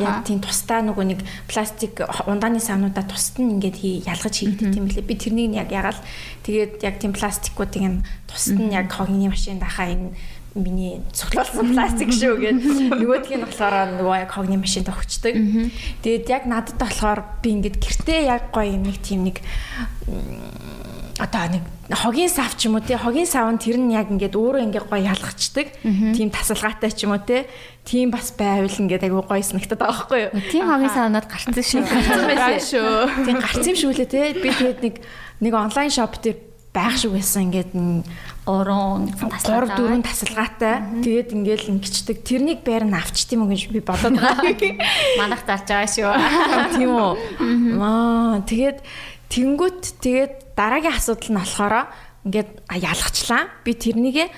Яг 0.00 0.24
тийм 0.24 0.40
тусдаа 0.40 0.80
нөгөө 0.80 1.04
нэг 1.12 1.20
пластик 1.44 2.00
ундааны 2.24 2.56
савнуудаа 2.56 3.04
тусад 3.04 3.44
нь 3.44 3.60
ингээд 3.60 4.08
ялгаж 4.08 4.34
хийгдэх 4.40 4.80
юм 4.80 4.88
лээ. 4.88 5.04
Би 5.04 5.14
тэрнийг 5.20 5.52
яг 5.52 5.68
ягаал. 5.68 6.00
Тэгээд 6.48 6.80
яг 6.80 6.96
тийм 6.96 7.12
пластикуудыг 7.12 7.84
нь 7.84 8.00
тусад 8.24 8.64
нь 8.64 8.72
яг 8.72 8.88
хогийн 8.88 9.28
машинд 9.28 9.60
ахаа 9.60 9.92
энэ 9.92 10.16
миний 10.54 11.02
цуглуулсан 11.12 11.74
пластик 11.74 12.14
шүү 12.14 12.34
гэд. 12.38 12.58
Нөгөөдгийг 12.94 13.42
нь 13.42 13.44
болохоор 13.44 13.76
нөгөө 13.98 14.16
яг 14.22 14.30
хогны 14.30 14.56
машинд 14.56 14.86
өгчдөг. 14.86 15.34
Тэгээд 16.00 16.26
яг 16.30 16.42
надад 16.46 16.78
болохоор 16.78 17.20
би 17.42 17.58
ингээд 17.58 17.76
гэртээ 17.82 18.20
яг 18.30 18.54
гоё 18.54 18.78
нэг 18.78 19.02
тийм 19.02 19.26
нэг 19.26 19.42
одоо 21.18 21.46
нэг 21.46 21.62
хогийн 21.94 22.28
сав 22.28 22.56
ч 22.58 22.66
юм 22.66 22.74
уу 22.74 22.82
те? 22.82 22.98
Хогийн 22.98 23.26
сав 23.26 23.46
нь 23.46 23.60
тэр 23.60 23.78
нь 23.78 23.94
яг 23.94 24.10
ингээд 24.10 24.34
өөрөө 24.34 24.66
ингээд 24.66 24.88
гоё 24.90 25.04
ялгчдаг 25.14 25.68
тийм 25.84 26.28
тасалгаатай 26.34 26.90
ч 26.90 27.06
юм 27.06 27.14
уу 27.14 27.22
те? 27.22 27.46
Тийм 27.86 28.10
бас 28.10 28.34
байвал 28.34 28.72
ингээд 28.72 29.06
айгүй 29.06 29.22
гоё 29.22 29.44
санагтаад 29.44 29.78
байгаа 29.78 29.94
байхгүй 29.94 30.20
юу 30.26 30.32
тийм 30.50 30.64
хогийн 30.66 30.90
савнууд 30.90 31.26
гарцсан 31.30 31.54
шүү. 31.54 31.82
Гарцсан 31.86 32.26
байсан. 32.26 32.62
шүү. 32.66 32.92
Тийм 33.30 33.38
гарцсан 33.38 33.70
юм 33.70 33.78
шүү 33.78 33.92
лээ 33.94 34.10
те? 34.10 34.22
Би 34.34 34.48
тэгээд 34.50 34.80
нэг 34.82 34.94
нэг 35.38 35.52
онлайн 35.54 35.90
шоп 35.92 36.18
дээр 36.18 36.38
байх 36.74 36.98
шиг 36.98 37.14
байсан 37.14 37.46
ингээд 37.46 37.70
3 37.70 38.02
3 39.14 39.70
4 39.70 40.02
тасалгаатай. 40.02 40.74
Тэгээд 40.98 41.30
ингээд 41.30 41.62
ингэчдэг. 41.70 42.26
Тэрнийг 42.26 42.66
байр 42.66 42.82
нь 42.90 42.98
авчт 42.98 43.30
юм 43.30 43.46
уу 43.46 43.54
гэж 43.54 43.70
би 43.70 43.78
бодоод 43.78 44.18
байгаа. 44.18 44.50
Манах 45.22 45.46
зарж 45.46 45.70
байгаа 45.70 45.86
шүү. 45.86 46.10
Тийм 46.74 46.90
үү 46.90 47.78
маа 47.78 48.42
тэгээд 48.42 48.82
Тэнгүүт 49.34 49.98
тэгээд 49.98 50.34
дараагийн 50.56 50.96
асуудал 50.96 51.30
нь 51.30 51.38
болохоор 51.38 51.74
ингээд 52.24 52.50
ялгачлаа. 52.72 53.42
Би 53.62 53.72
тэрнийгээ 53.74 54.28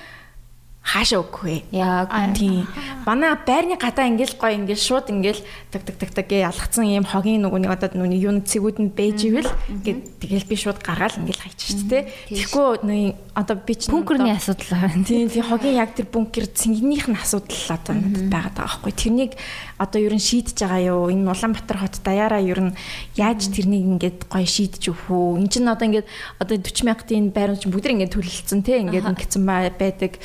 хаашаа 0.87 1.19
өгөх 1.19 1.43
вэ? 1.43 1.55
Яг 1.75 2.07
тийм. 2.31 2.63
Манай 3.03 3.35
байрны 3.35 3.75
гадаа 3.75 4.07
ингээл 4.07 4.39
гоё 4.39 4.55
ингээл 4.55 4.87
шууд 4.87 5.11
ингээл 5.11 5.43
таг 5.67 5.83
таг 5.83 5.99
таг 5.99 6.11
таг 6.15 6.31
ялгцсан 6.31 6.87
ийм 6.87 7.03
хогийн 7.03 7.43
нүгүний 7.43 7.67
одоо 7.67 7.91
нүний 7.91 8.23
юуны 8.23 8.47
цэгүүд 8.47 8.77
нь 8.79 8.95
бэж 8.95 9.19
ивэл 9.27 9.51
ингээд 9.67 9.99
тэгэл 10.23 10.47
би 10.47 10.55
шууд 10.55 10.79
гаргаал 10.79 11.19
ингээл 11.19 11.43
хайчих 11.43 11.75
шүү 11.75 11.87
дээ. 11.91 12.03
Тэгэхгүй 12.31 12.67
нүний 12.87 13.19
одоо 13.35 13.55
би 13.59 13.73
ч 13.75 13.91
бункерний 13.91 14.31
асуудал 14.31 14.79
байна. 14.79 15.03
Тийм 15.03 15.27
тийм 15.27 15.43
хогийн 15.43 15.75
яг 15.75 15.91
тэр 15.91 16.07
бункер 16.07 16.47
цэнгийнх 16.47 17.11
нь 17.11 17.19
асуудал 17.19 17.67
одоо 17.67 17.93
надад 17.99 18.27
байгаа 18.31 18.51
даа 18.55 18.67
байхгүй. 18.71 18.91
Тэрнийг 18.95 19.31
одоо 19.77 20.01
ер 20.01 20.13
нь 20.13 20.21
шийдэж 20.21 20.57
байгаа 20.65 20.81
юу? 20.83 21.09
Энэ 21.13 21.29
Улаанбаатар 21.29 21.77
хот 21.77 21.95
даяараа 22.01 22.41
ер 22.41 22.59
нь 22.59 22.77
яаж 23.15 23.49
тэрнийг 23.53 23.85
ингээд 23.97 24.19
гоё 24.29 24.45
шийдэж 24.45 24.83
өгөх 24.91 25.09
үү? 25.13 25.39
Энд 25.41 25.51
чинь 25.53 25.69
одоо 25.69 25.85
ингээд 25.85 26.07
одоо 26.41 26.55
40 26.57 26.85
мянгатын 26.85 27.29
байрууд 27.31 27.61
чинь 27.61 27.73
бүгд 27.73 27.93
ингээд 27.93 28.13
төлөлдсөн 28.13 28.61
те 28.65 28.81
ингээд 28.81 29.09
ингэсэн 29.09 29.43
байдаг 29.45 30.17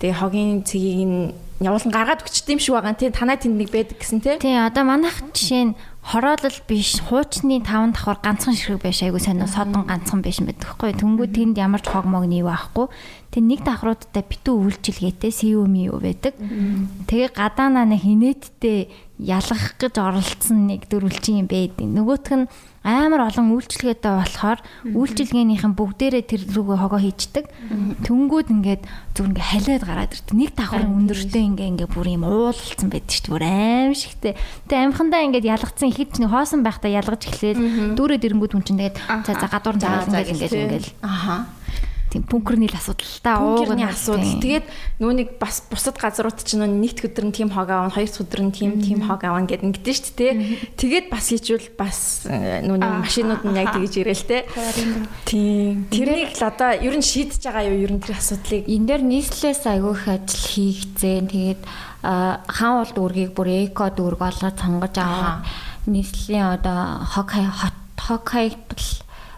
Тэгээ 0.00 0.16
хогийн 0.16 0.64
цэгийг 0.64 1.04
нь 1.04 1.32
явуулан 1.60 1.92
гаргаад 1.92 2.24
өгчт 2.24 2.48
юм 2.48 2.56
шиг 2.56 2.72
байгаа. 2.72 2.96
Тэ 2.96 3.12
танай 3.12 3.36
тэнд 3.36 3.60
нэг 3.60 3.68
байдаг 3.68 4.00
гэсэн 4.00 4.24
тэ. 4.24 4.40
Тий, 4.40 4.56
одоо 4.56 4.80
манайх 4.88 5.20
жишээ 5.36 5.64
нь 5.68 5.76
хороолол 6.00 6.58
биш, 6.66 6.98
хуучны 7.04 7.60
5 7.60 7.92
давхар 7.94 8.18
ганцхан 8.24 8.56
ширхэг 8.56 8.82
байж 8.82 9.02
айгу 9.04 9.20
сайн 9.20 9.44
содон 9.46 9.84
ганцхан 9.84 10.24
биш 10.24 10.40
мэд 10.40 10.58
гэхгүй. 10.58 10.96
Тэнгүүд 10.96 11.32
тэнд 11.36 11.56
ямар 11.60 11.84
ч 11.84 11.92
хог 11.92 12.08
мог 12.08 12.24
нийв 12.24 12.48
байхгүй. 12.48 12.88
Тэг 13.30 13.42
нэг 13.44 13.60
давхруудтай 13.62 14.24
битүү 14.24 14.80
үйлчилгээтэй 14.80 15.30
CUM 15.30 15.74
юу 15.76 16.00
байдаг. 16.00 16.34
Тэгээ 17.06 17.30
гадаанаа 17.36 17.84
нэг 17.84 18.00
хинэттэй 18.00 18.88
ялгах 19.20 19.76
гэж 19.76 19.94
оролцсон 20.00 20.66
нэг 20.66 20.88
дөрвөлчин 20.88 21.44
юм 21.44 21.48
байдаг. 21.52 21.84
Нөгөөх 21.84 22.32
нь 22.32 22.50
амар 22.80 23.28
олон 23.28 23.52
үйлчлэгээтэй 23.60 24.12
болохоор 24.16 24.58
үйлчлэгээнийхэн 24.96 25.72
бүгдээрээ 25.76 26.24
тэр 26.24 26.42
рүүгээ 26.48 26.78
хогоо 26.80 27.00
хийчдэг. 27.00 27.44
Тэнгүүд 28.08 28.48
ингээд 28.56 28.82
зүр 29.12 29.26
ингээ 29.36 29.48
халиад 29.52 29.84
гараад 29.84 30.16
ирдэг. 30.16 30.32
Нэг 30.32 30.50
давхрын 30.56 30.96
өндөртэй 31.04 31.44
ингээ 31.44 31.70
ингээ 31.76 31.88
бүр 31.92 32.08
юм 32.08 32.24
уулалцсан 32.24 32.88
байдаг 32.88 33.12
шүү 33.12 33.24
дээ. 33.28 33.34
Бүр 33.36 33.44
аим 33.44 33.92
шигтэй. 33.92 34.32
Тэгээ 34.72 34.86
амхандаа 34.88 35.20
ингээд 35.28 35.50
ялгцсан 35.60 35.92
ихэд 35.92 36.24
нэг 36.24 36.32
хоосон 36.32 36.64
байхдаа 36.64 36.88
ялгаж 36.88 37.22
эхлээл 37.28 37.94
дүүрээ 38.00 38.18
дэрэнгүүд 38.24 38.52
хүн 38.56 38.64
чинь 38.64 38.80
тэгээд 38.80 38.96
за 39.28 39.32
за 39.36 39.46
гадуур 39.52 39.76
заагаад 39.76 40.08
ингээд 40.08 40.40
ингээд 40.40 40.54
ингээд. 40.56 40.86
Аха 41.04 41.60
тийм 42.10 42.26
бункерний 42.26 42.66
л 42.66 42.74
асуудал 42.74 43.14
та 43.22 43.38
уугны 43.38 43.86
асуудал. 43.86 44.42
Тэгээд 44.42 44.66
нөө 44.98 45.12
нэг 45.14 45.28
бас 45.38 45.62
бусад 45.70 45.94
газрууд 45.96 46.42
чинь 46.42 46.66
нэгд 46.66 47.06
өдөр 47.06 47.30
нь 47.30 47.36
тийм 47.38 47.54
хог 47.54 47.70
аавна, 47.70 47.94
хоёр 47.94 48.10
дахь 48.10 48.26
өдөр 48.26 48.42
нь 48.44 48.52
тийм 48.52 48.82
тийм 48.82 49.06
хог 49.06 49.22
аавна 49.22 49.46
гэдэг 49.46 49.66
ингэдэж 49.70 49.98
шүү 50.10 50.16
дээ. 50.18 50.34
Тэгээд 50.74 51.06
бас 51.06 51.30
хийжүүл 51.30 51.68
бас 51.78 52.26
э, 52.26 52.66
нөө 52.66 52.76
нэг 52.82 52.92
машинууд 53.06 53.42
нь 53.46 53.58
яг 53.62 53.70
тэгж 53.78 53.94
ирээл 54.02 54.26
те. 54.26 54.38
Тийм. 55.24 55.86
Тэрнийг 55.86 56.34
л 56.34 56.44
одоо 56.50 56.70
ер 56.74 56.94
нь 56.98 57.06
шийдэж 57.06 57.46
байгаа 57.46 57.70
юу 57.70 57.78
ер 57.86 57.92
нь 57.94 58.02
тэр 58.02 58.18
асуудлыг. 58.18 58.66
Энд 58.66 58.86
дээр 58.90 59.02
нийслэлээс 59.06 59.62
айгүйх 59.70 60.04
ажил 60.10 60.44
хийгцэн. 60.50 61.30
Тэгээд 61.30 61.62
хаан 62.02 62.74
бол 62.82 62.92
дүүргийг 62.96 63.32
бүр 63.36 63.70
эко 63.70 63.92
дүүрг 63.92 64.18
болгож 64.18 64.56
сонгож 64.58 64.96
аваад 64.98 65.46
нийслэлийн 65.86 66.58
одоо 66.58 67.04
хог 67.04 67.30
хот 67.30 67.76
хог 68.00 68.24
хаягдал 68.24 68.84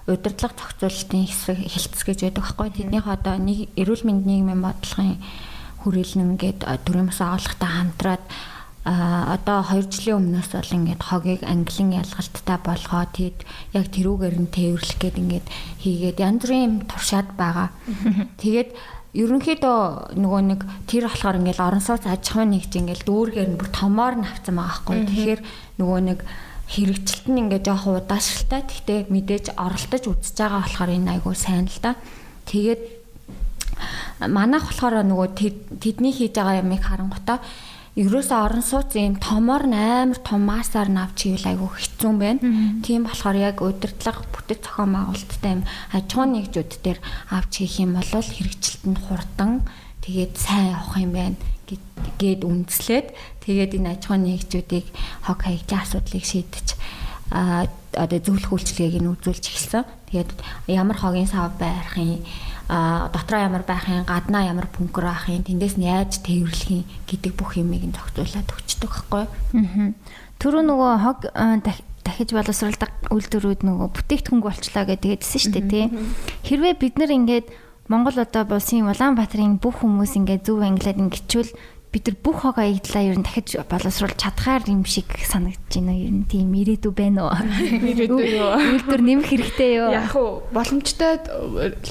удирдлага 0.06 0.54
зохицуулалтын 0.58 1.26
хэсэг 1.26 1.58
хэлтс 1.62 2.02
гэж 2.02 2.18
байдаг 2.26 2.42
байхгүй 2.42 2.68
тэднийх 2.74 3.06
одоо 3.06 3.36
нэг 3.38 3.70
эрүүл 3.78 4.02
мэндийн 4.02 4.46
нийгмийн 4.46 4.62
бодлогын 4.62 5.22
хүрээлэн 5.82 6.34
гээд 6.38 6.60
төрийн 6.86 7.08
бас 7.10 7.20
агуулгатай 7.22 7.70
хамтраад 7.70 8.24
а 8.84 9.38
одоо 9.38 9.62
2 9.62 9.86
жилийн 9.94 10.18
өмнөөс 10.18 10.50
бол 10.58 10.74
ингээд 10.74 11.02
хогийг 11.06 11.42
английн 11.46 12.02
ялгалттай 12.02 12.58
болгоод 12.66 13.10
тэгэд 13.14 13.38
яг 13.78 13.86
тэрүүгээр 13.94 14.36
нь 14.42 14.50
тээвэрлэх 14.50 14.98
гээд 14.98 15.16
ингээд 15.22 15.46
хийгээд 15.86 16.18
янз 16.18 16.42
бүрийн 16.42 16.74
туршаад 16.90 17.30
байгаа. 17.38 17.70
Тэгээд 18.42 18.74
ерөнхийдөө 19.14 20.18
нөгөө 20.18 20.42
нэг 20.50 20.60
тэр 20.90 21.06
болохоор 21.06 21.38
ингээд 21.38 21.62
орон 21.62 21.78
сууц 21.78 22.10
аж 22.10 22.26
ахуйн 22.26 22.58
нэгж 22.58 22.72
ингээд 22.74 23.06
дүүргээр 23.06 23.50
нь 23.54 23.58
бүр 23.62 23.70
томоор 23.70 24.14
нь 24.18 24.26
авцсан 24.26 24.58
байгаа 24.58 24.82
байхгүй. 24.82 24.98
Тэгэхээр 25.06 25.40
нөгөө 25.78 26.00
нэг 26.02 26.18
хэрэгжилт 26.72 27.28
нь 27.28 27.40
ингээ 27.44 27.60
жоох 27.60 27.84
удаашралтай. 28.00 28.64
Гэхдээ 28.64 29.12
мэдээж 29.12 29.46
оролдож 29.60 30.04
үзэж 30.08 30.36
байгаа 30.40 30.64
болохоор 30.64 30.90
энэ 30.96 31.12
айгүй 31.20 31.36
сайн 31.36 31.68
л 31.68 31.78
да. 31.84 32.00
Тэгээд 32.48 32.82
манайх 34.32 34.64
болохоор 34.72 35.04
нөгөө 35.04 35.28
тэдний 35.76 36.16
хийж 36.16 36.32
байгаа 36.32 36.64
ямыг 36.64 36.80
харангуйта 36.80 37.44
ерөөсөө 37.92 38.38
орон 38.40 38.64
сууц 38.64 38.96
юм 38.96 39.20
томоор 39.20 39.68
амар 39.68 40.16
том 40.24 40.48
масаар 40.48 40.88
навч 40.88 41.28
хийвэл 41.28 41.52
айгүй 41.52 41.70
хэцүү 41.76 42.12
байна. 42.16 42.40
Тийм 42.80 43.04
болохоор 43.04 43.36
яг 43.36 43.60
удирдлага 43.60 44.24
бүтэц 44.32 44.64
зохион 44.64 44.96
байгуулалттай 44.96 45.52
юм 45.60 45.62
аж 45.92 46.08
ахуйн 46.08 46.32
нэгжүүд 46.40 46.72
дээр 46.80 47.00
авч 47.36 47.52
хийх 47.60 47.84
юм 47.84 48.00
бол 48.00 48.08
хэрэгжилт 48.08 48.82
нь 48.88 48.96
хурдан 48.96 49.60
тэгээд 50.00 50.40
сайн 50.40 50.72
явах 50.72 50.96
юм 50.96 51.12
байна 51.12 51.36
гээд 52.18 52.42
үндэслээд 52.44 53.06
тэгээд 53.46 53.76
энэ 53.78 53.90
аж 53.96 54.02
ахуйн 54.06 54.24
нэгжүүдийг 54.26 54.86
хог 55.26 55.38
хаягдлын 55.42 55.82
асуудлыг 55.82 56.24
шийдэж 56.26 56.66
а 57.32 57.64
одоо 57.96 58.20
зөвлөх 58.20 58.52
үйлчилгээг 58.52 59.00
нь 59.00 59.08
үзүүлж 59.08 59.44
эхэлсэн. 59.48 59.84
Тэгээд 60.12 60.30
ямар 60.68 60.96
хогийн 61.00 61.28
сав 61.28 61.56
байрахын 61.56 62.20
а 62.68 63.08
дотроо 63.08 63.40
ямар 63.40 63.64
байхын 63.64 64.04
гаднаа 64.04 64.48
ямар 64.48 64.68
бункер 64.68 65.08
байхын 65.08 65.44
тэндээс 65.44 65.76
нь 65.80 65.88
яаж 65.88 66.20
тээвэрлэхин 66.24 66.84
гэдэг 67.08 67.32
бүх 67.36 67.56
юмыг 67.56 67.84
нь 67.88 67.96
зохицуулаад 67.96 68.48
өгчдөг 68.52 68.90
байхгүй 68.92 69.24
юу. 69.24 69.92
Түрүү 70.40 70.62
нөгөө 70.68 70.92
хог 71.04 71.18
дахиж 72.04 72.28
боловсруулдаг 72.36 73.12
үйлдвэрүүд 73.12 73.60
нөгөө 73.64 73.88
бүтээгдэхүүнг 73.92 74.44
болчлаа 74.44 74.84
гэдэг 74.88 75.20
хэлсэн 75.20 75.40
шүү 75.40 75.52
дээ 75.52 75.68
тий. 75.68 75.84
Хэрвээ 76.48 76.74
бид 76.76 76.94
нар 77.00 77.12
ингээд 77.12 77.46
Монгол 77.92 78.16
одоо 78.22 78.46
булсын 78.48 78.86
Улаанбаатарын 78.88 79.58
бүх 79.60 79.82
хүмүүс 79.84 80.16
ингээд 80.16 80.48
зөв 80.48 80.64
англиад 80.64 80.96
ингэчүүл 80.96 81.50
бид 81.92 82.08
нар 82.08 82.16
бүх 82.24 82.40
хог 82.40 82.56
аягдлаа 82.56 83.04
ер 83.04 83.20
нь 83.20 83.26
дахиж 83.28 83.60
боловсруулж 83.68 84.16
чадхаар 84.16 84.64
юм 84.64 84.88
шиг 84.88 85.12
санагдаж 85.28 85.76
байна 85.76 85.92
ер 85.92 86.08
нь 86.08 86.24
тийм 86.24 86.48
ирээдүй 86.56 86.88
байна 86.88 87.28
уу? 87.28 87.36
Ирээдүй 87.92 88.40
юу? 88.40 88.48
Үйлдвэр 88.56 89.02
нэмэх 89.04 89.28
хэрэгтэй 89.28 89.70
юу? 89.76 89.92
Яг 89.92 90.16
уу 90.16 90.40
боломжтой 90.56 91.20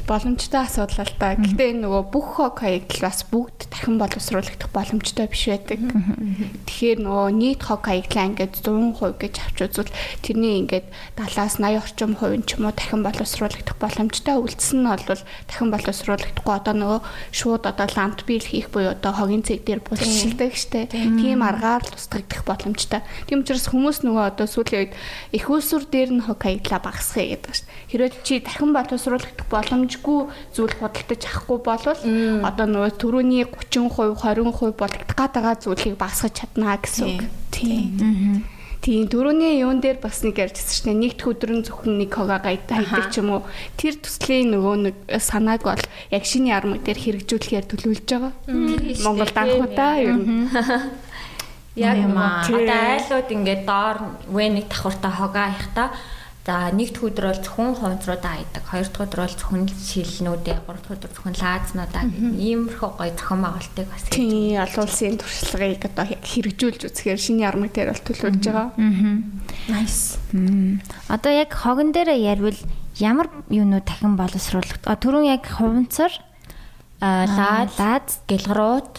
боломжтой 0.10 0.62
асуудал 0.66 1.06
л 1.06 1.14
да. 1.22 1.38
Гэхдээ 1.38 1.70
энэ 1.78 1.86
нөгөө 1.86 2.04
бүх 2.10 2.28
хог 2.42 2.66
хаягдал 2.66 3.02
бас 3.06 3.22
бүгд 3.30 3.70
дахин 3.70 4.02
боловсруулагдах 4.02 4.74
боломжтой 4.74 5.30
биш 5.30 5.46
байдаг. 5.54 5.80
Тэгэхээр 6.66 7.00
нөгөө 7.06 7.30
нийт 7.38 7.62
хог 7.62 7.86
хаягдлаа 7.86 8.26
ингээд 8.26 8.58
100% 8.58 9.22
гэж 9.22 9.34
авч 9.38 9.58
үзвэл 9.70 9.94
тэрний 10.26 10.66
ингээд 10.66 10.90
70-аас 11.14 11.62
80 11.62 11.78
орчим 11.78 12.12
хувь 12.18 12.42
ч 12.50 12.58
юм 12.58 12.66
уу 12.66 12.74
дахин 12.74 13.06
боловсруулагдах 13.06 13.78
боломжтой. 13.78 14.42
Үлдсэн 14.42 14.82
нь 14.82 14.90
бол 14.90 15.22
дахин 15.46 15.70
боловсруулагдахгүй 15.70 16.54
одоо 16.58 16.74
нөгөө 16.74 17.00
шууд 17.30 17.70
одоо 17.70 17.86
ламт 17.94 18.26
биел 18.26 18.42
хийх 18.42 18.74
буюу 18.74 18.98
одоо 18.98 19.14
хогийн 19.14 19.46
цэг 19.46 19.62
дээр 19.62 19.91
булшилдаг 19.92 20.56
штэ. 20.56 20.88
Тийм 20.88 21.44
аргаар 21.44 21.84
л 21.84 21.96
устгагдах 22.00 22.48
боломжтой. 22.48 23.04
Тийм 23.28 23.44
учраас 23.44 23.68
хүмүүс 23.68 24.08
нөгөө 24.08 24.24
одоо 24.32 24.48
сүүлийн 24.48 24.88
үед 24.88 24.94
их 25.36 25.46
усүр 25.52 25.84
дээр 25.84 26.16
нь 26.16 26.24
хог 26.24 26.40
хаяглаа 26.40 26.80
багасгая 26.80 27.36
гэдэг 27.36 27.52
штэ. 27.52 27.68
Хэрвээ 27.92 28.12
чи 28.24 28.40
дахин 28.40 28.72
боловсруулагдах 28.72 29.48
боломжгүй 29.52 30.20
зүйл 30.56 30.76
худалдаж 30.80 31.22
авахгүй 31.28 31.60
бол 31.60 31.84
одоо 32.48 32.66
нөгөө 32.72 32.92
төрөний 32.96 33.44
30%, 33.44 34.16
20% 34.16 34.80
болгох 34.80 35.12
гадаага 35.12 35.60
зүйлийг 35.60 36.00
багасгах 36.00 36.32
чаднаа 36.40 36.80
гэсэн 36.80 37.06
үг. 37.12 37.28
Тийм. 37.52 38.48
Тийм 38.82 39.06
дөрөвний 39.06 39.62
юун 39.62 39.78
дээр 39.78 40.02
бас 40.02 40.26
нэг 40.26 40.42
ярьжсэн 40.42 40.74
шүү 40.74 40.86
дээ. 40.90 41.02
Нэгд 41.06 41.22
өдрөн 41.30 41.62
зөвхөн 41.70 42.02
нэг 42.02 42.10
хогоо 42.18 42.42
хайдаг 42.42 43.14
ч 43.14 43.22
юм 43.22 43.38
уу. 43.38 43.46
Тэр 43.78 44.02
төслийн 44.02 44.58
нөгөө 44.58 44.76
нэг 44.90 44.96
санааг 45.22 45.62
бол 45.62 45.84
яг 46.10 46.24
шиний 46.26 46.50
армаг 46.50 46.82
дээр 46.82 46.98
хэрэгжүүлэхээр 46.98 47.66
төлөвлөж 47.70 48.10
байгаа. 48.10 48.34
Монгол 49.06 49.30
данхуудаа 49.30 49.94
ер 50.02 50.18
нь. 50.18 50.50
Яг 51.78 52.04
маа. 52.10 52.44
Одоо 52.44 52.68
айлууд 52.68 53.30
ингээд 53.32 53.64
доор 53.64 53.98
вэнийг 54.28 54.68
давхуртаа 54.68 55.14
хогоо 55.14 55.46
хаяхта 55.46 55.96
За 56.42 56.74
нэгд 56.74 56.98
өдөр 57.06 57.26
бол 57.30 57.42
зөвхөн 57.46 57.78
хувцруудаа 57.78 58.34
айдаг. 58.42 58.66
Хоёр 58.66 58.90
дахь 58.90 59.06
өдөр 59.06 59.22
бол 59.22 59.38
зөвхөн 59.38 59.64
шилнүүдээ, 59.70 60.58
гурав 60.66 60.82
дахь 60.82 60.98
өдөр 60.98 61.12
зөвхөн 61.14 61.38
лазнуудаа 61.38 62.04
гэдэг 62.10 62.42
иймэрхүү 62.42 62.90
гоё 62.98 63.14
зохион 63.14 63.42
байгуулалтыг 63.46 63.86
бас 63.86 64.04
тийм 64.10 64.58
олон 64.58 64.82
улсын 64.90 65.16
туршлагыг 65.22 65.86
одоо 65.86 66.06
хэрэгжүүлж 66.10 66.82
үзэхээр 66.90 67.22
шиний 67.22 67.46
армаг 67.46 67.78
дээр 67.78 67.94
бол 67.94 68.06
төлөвлөж 68.10 68.42
байгаа. 68.42 68.74
Nice. 69.70 70.18
Одоо 71.14 71.30
яг 71.30 71.54
хогон 71.54 71.94
дээр 71.94 72.10
ярил 72.18 72.58
ямар 72.98 73.30
юунууд 73.54 73.86
дахин 73.86 74.18
боловсруулах. 74.18 74.82
Түрүүн 74.82 75.30
яг 75.30 75.46
хуванцар 75.46 76.10
лаад, 77.02 77.70
лаад, 77.78 78.10
гэлгрууд, 78.26 78.94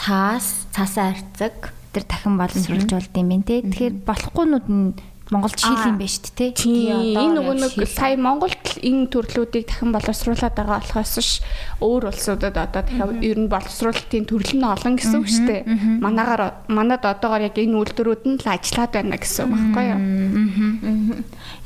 цаас, 0.00 0.68
цаасаа 0.72 1.12
арцаг 1.12 1.76
тэр 1.92 2.04
дахин 2.08 2.40
боловсруулж 2.40 2.88
болд 2.88 3.12
юм 3.16 3.28
байна 3.28 3.44
те. 3.44 3.60
Тэгэхээр 3.60 3.94
болохгүйнүүд 4.04 4.66
нь 4.72 4.96
Монголд 5.30 5.58
шил 5.58 5.74
юм 5.74 5.98
байна 5.98 6.06
шүү 6.06 6.34
дээ 6.38 6.52
тий. 6.54 6.86
Энэ 7.18 7.34
нөгөө 7.34 7.54
нэг 7.58 7.74
сая 7.90 8.14
Монголд 8.14 8.62
энэ 8.78 9.10
төрлүүдийг 9.10 9.66
дахин 9.66 9.90
боловсруулад 9.90 10.54
байгаа 10.54 10.78
болохоос 10.78 11.18
ш 11.18 11.42
өөр 11.82 12.14
улсуудад 12.14 12.54
одоо 12.54 12.86
дахиад 12.86 13.18
ер 13.26 13.34
нь 13.34 13.50
боловсруулалтын 13.50 14.22
төрөл 14.22 14.54
нь 14.54 14.62
олон 14.62 14.94
гэсэн 14.94 15.18
үг 15.18 15.26
шүү 15.26 15.46
дээ. 15.50 15.62
Манаагаар 15.98 16.70
манад 16.70 17.02
одоогоор 17.02 17.42
яг 17.42 17.58
энэ 17.58 17.74
үйлдвэрүүд 17.74 18.22
нь 18.22 18.38
л 18.38 18.46
ажиллаад 18.46 18.92
байна 18.94 19.18
гэсэн 19.18 19.50
үг 19.50 19.50
байхгүй 19.50 19.84
юу? 19.90 20.00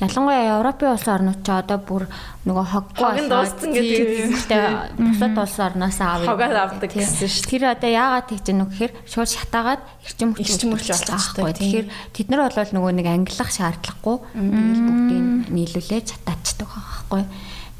Ялангуяа 0.00 0.56
Европын 0.56 0.96
улс 0.96 1.04
орнууд 1.04 1.40
ч 1.44 1.48
одоо 1.52 1.78
бүр 1.84 2.08
нөгөө 2.48 2.64
хоггүй 2.72 3.04
хог 3.04 3.28
дууссан 3.28 3.70
гэдэг 3.76 4.96
бусад 4.96 5.36
улс 5.36 5.56
орноос 5.60 6.00
аав 6.00 6.24
хогаад 6.24 6.56
авдаг 6.56 6.88
гэсэн 6.88 7.28
шүү. 7.28 7.44
Тэр 7.52 7.62
одоо 7.76 7.90
яагаад 7.92 8.32
тэгж 8.32 8.46
гэнэ 8.48 8.64
гэхээр 8.64 8.92
шууд 9.04 9.28
шатаагаад 9.28 9.82
эрчим 10.08 10.32
хүч 10.32 10.48
эрчим 10.48 10.72
хүч 10.72 10.88
байгаа. 10.88 11.52
Тэгэхээр 11.52 11.86
тэд 12.16 12.26
нар 12.32 12.48
бол 12.48 12.72
нөгөө 12.72 12.92
нэг 12.96 13.06
ангилах 13.12 13.49
шаардлагагүй 13.50 14.16
тэгэл 14.34 14.84
бүгдийг 14.86 15.26
нийлүүлээд 15.50 16.06
чатаачдаг 16.10 16.68
байхгүй. 16.70 17.22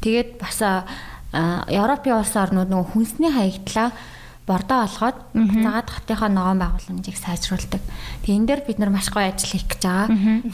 Тэгээд 0.03 0.29
бас 0.41 0.59
Европын 1.71 2.19
улс 2.19 2.35
орнууд 2.35 2.67
нөгөө 2.67 2.87
хүнсний 2.91 3.31
хаягдлаа 3.31 3.95
бордоо 4.49 4.89
олгоод 4.89 5.17
буцаагаад 5.37 5.89
хотынхоо 5.89 6.29
ногоон 6.33 6.59
байгууламжийг 6.59 7.17
сайжруулдаг. 7.17 7.81
Тэгээ 8.25 8.37
энэ 8.41 8.47
дээр 8.49 8.61
бид 8.65 8.79
нар 8.81 8.89
маш 8.89 9.13
гоё 9.13 9.29
ажил 9.29 9.53
хийх 9.53 9.69
гэж 9.69 9.81
байгаа. 9.85 10.07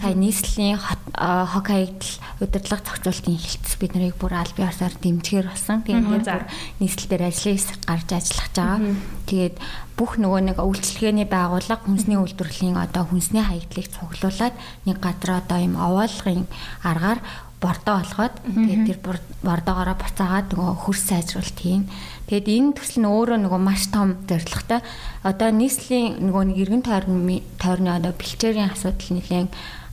Сая 0.03 0.15
нийслэлийн 0.15 0.77
хог 0.77 1.65
хаягдал 1.65 2.13
удирдлага 2.43 2.83
зохицуултын 2.83 3.39
хэлтс 3.39 3.73
бид 3.79 3.91
нарыг 3.95 4.19
бүр 4.19 4.33
аль 4.35 4.53
биесээр 4.59 4.95
дэмжгээр 4.99 5.47
болсон. 5.47 5.87
Тэгээ 5.87 6.03
энэ 6.03 6.19
дээр 6.19 6.45
нийслэл 6.83 7.09
дээр 7.09 7.23
ажлыг 7.31 7.57
гарч 7.87 8.09
ажиллах 8.11 8.47
гэж 8.51 8.57
байгаа. 8.59 8.79
Тэгээд 9.23 9.55
бүх 9.97 10.21
нөгөө 10.21 10.41
нэг 10.53 10.57
үйлчлэгээний 10.61 11.25
байгууллага 11.25 11.89
хүнсний 11.89 12.21
үйлдвэрлэлийн 12.21 12.77
одоо 12.77 13.09
хүнсний 13.09 13.41
хаягдлыг 13.41 13.87
цуглуулад 13.89 14.53
нэг 14.85 14.97
газар 15.01 15.41
одоо 15.41 15.57
юм 15.57 15.73
овоолгын 15.73 16.45
аргаар 16.85 17.19
бордоо 17.57 18.05
олгоод 18.05 18.35
тэгээд 18.45 18.85
тэр 18.85 18.99
бордоогоороо 19.41 19.97
буцаагаад 19.97 20.53
нөгөө 20.53 20.75
хөрс 20.77 21.03
сайжруулалт 21.09 21.57
хийн. 21.57 21.89
Тэгэд 22.29 22.47
энэ 22.53 22.75
төсөл 22.77 23.01
нь 23.01 23.09
өөрөө 23.09 23.37
нөгөө 23.41 23.61
маш 23.61 23.89
том 23.89 24.21
зорилготой. 24.29 24.85
Одоо 25.25 25.49
нийслэлийн 25.49 26.21
нөгөө 26.21 26.43
нэг 26.53 26.57
эргэн 26.61 26.83
тойрны 26.85 27.41
тойрны 27.57 27.89
одоо 27.97 28.13
бэлчээрийн 28.13 28.69
асуудал 28.69 29.09
нэлээд 29.09 29.49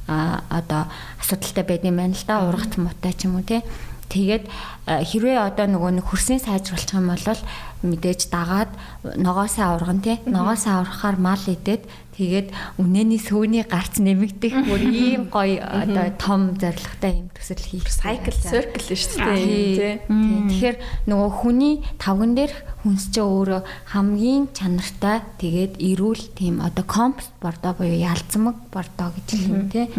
а 0.06 0.44
одоо 0.50 0.84
асуудалтай 1.20 1.64
байд 1.64 1.84
юм 1.88 1.96
байна 1.96 2.12
л 2.12 2.24
да 2.28 2.44
ургац 2.44 2.76
муутай 2.76 3.16
ч 3.16 3.24
юм 3.24 3.40
уу 3.40 3.44
те 3.48 3.64
тэгээд 4.12 4.44
хэрвээ 4.84 5.40
одоо 5.40 5.64
нөгөө 5.64 5.90
нэг 5.96 6.04
хөрсний 6.04 6.36
сайжруулах 6.36 6.92
юм 6.92 7.08
бол 7.08 7.40
мэдээж 7.88 8.20
дагаад 8.28 8.68
ногоосаа 9.16 9.76
урган 9.80 10.04
те 10.04 10.20
ногоосаа 10.28 10.84
ургахаар 10.84 11.16
мал 11.16 11.40
идээд 11.40 11.88
Тэгээд 12.14 12.54
үнэний 12.78 13.18
сүүний 13.18 13.66
гарц 13.66 13.98
нэмэгдэх 13.98 14.70
бүр 14.70 14.82
ийм 15.10 15.26
гоё 15.34 15.58
одоо 15.66 16.14
том 16.14 16.54
зоригтой 16.54 17.26
юм 17.26 17.28
төсөл 17.34 17.58
хийх. 17.58 17.90
Cycle 17.90 18.38
circle 18.38 18.94
шүү 18.94 19.18
дээ. 19.34 20.06
Тэгэхээр 20.06 20.76
нөгөө 21.10 21.30
хүний 21.42 21.82
тавган 21.98 22.38
дээр 22.38 22.54
хүнс 22.86 23.10
чи 23.10 23.18
өөрөө 23.18 23.62
хамгийн 23.90 24.46
чанартай 24.54 25.26
тэгээд 25.42 25.82
эрүүл 25.82 26.22
тийм 26.38 26.62
одоо 26.62 26.86
компост 26.86 27.34
бордоо 27.42 27.74
буюу 27.74 27.98
ялцмаг 27.98 28.62
бордоо 28.70 29.10
гэж 29.10 29.28
тий. 29.74 29.90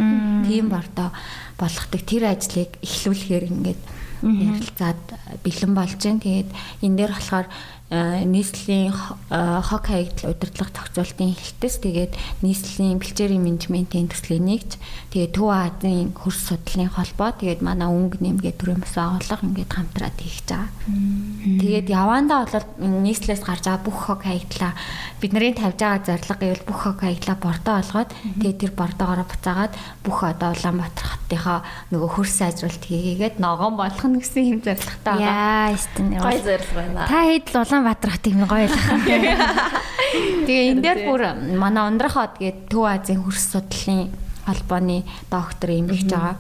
Тийм 0.48 0.72
бордоо 0.72 1.12
болгохдаг 1.60 2.02
тэр 2.08 2.32
ажлыг 2.32 2.80
эхлүүлэхээр 2.80 3.46
ингээд 3.52 3.82
ярилцаад 4.24 5.04
бэлэн 5.44 5.74
болж 5.76 6.00
байна. 6.00 6.24
Тэгээд 6.24 6.50
энэ 6.82 6.98
дээр 6.98 7.12
болохоор 7.12 7.48
нийслэлийн 8.26 8.92
э, 8.92 9.62
хог 9.62 9.84
хаягдал 9.88 10.32
удирдлага 10.36 10.72
зохицуултын 10.74 11.32
хэлтэс 11.36 11.76
тэгээд 11.80 12.14
нийслэлийн 12.44 13.00
бэлчээрийн 13.00 13.44
менежментийн 13.44 14.10
төслийн 14.12 14.46
нэгж 14.46 14.78
тэгээд 15.14 15.36
Төв 15.36 15.50
Азийн 15.52 16.12
хөрс 16.12 16.52
судлалын 16.52 16.92
холбоо 16.92 17.32
тэгээд 17.36 17.62
манай 17.64 17.90
өнгө 17.90 18.20
нэмгээ 18.20 18.54
төрийн 18.60 18.82
бас 18.84 18.96
агуулга 19.00 19.46
ингээд 19.46 19.72
хамтраад 19.72 20.18
хийж 20.20 20.44
байгаа. 20.46 20.70
Тэгээд 21.62 21.88
явандаа 21.90 22.46
бол 22.46 22.68
нийслэлээс 23.06 23.44
гарч 23.44 23.64
байгаа 23.66 23.86
бүх 23.86 23.98
хог 24.08 24.22
хаягдлаа 24.24 24.74
бид 25.22 25.32
нарын 25.34 25.56
тавьж 25.56 25.80
байгаа 25.80 26.06
зорилго 26.06 26.36
гэвэл 26.40 26.68
бүх 26.68 26.80
хог 26.84 26.98
хаягдлаа 27.00 27.38
бордоо 27.40 27.76
олгоод 27.82 28.10
тэгээд 28.42 28.62
тэр 28.62 28.74
бордоогоор 28.76 29.24
буцаагаад 29.26 29.74
бүх 30.04 30.18
одоо 30.24 30.50
Улаанбаатар 30.54 31.08
хотынхоо 31.08 31.60
нөгөө 31.92 32.10
хөрс 32.14 32.34
сайжруулалт 32.40 32.86
хийгээд 32.86 33.40
ногоон 33.42 33.76
болгох 33.80 34.06
нь 34.06 34.20
гэсэн 34.22 34.44
юм 34.46 34.60
зорилготой 34.62 35.16
байгаа. 35.18 35.72
Яа, 35.72 35.78
стен 35.78 36.08
гой 36.14 36.38
зорилго 36.44 36.76
байна. 36.76 37.08
Та 37.10 37.20
хэд 37.26 37.46
л 37.50 37.58
Улаанбаатар 37.86 38.12
хотыг 38.18 38.34
гоё 38.34 38.66
ойлгох. 38.66 39.06
Тэгээ 40.46 40.72
энэ 40.74 40.82
дээр 40.82 41.00
бүр 41.06 41.22
манай 41.54 41.86
ундрах 41.86 42.18
хот 42.18 42.42
гээд 42.42 42.66
Төв 42.70 42.90
Азийн 42.90 43.22
хөрс 43.22 43.54
судлалын 43.54 44.10
холбооны 44.46 45.06
доктор 45.30 45.70
хийж 45.70 46.10
байгаа 46.10 46.36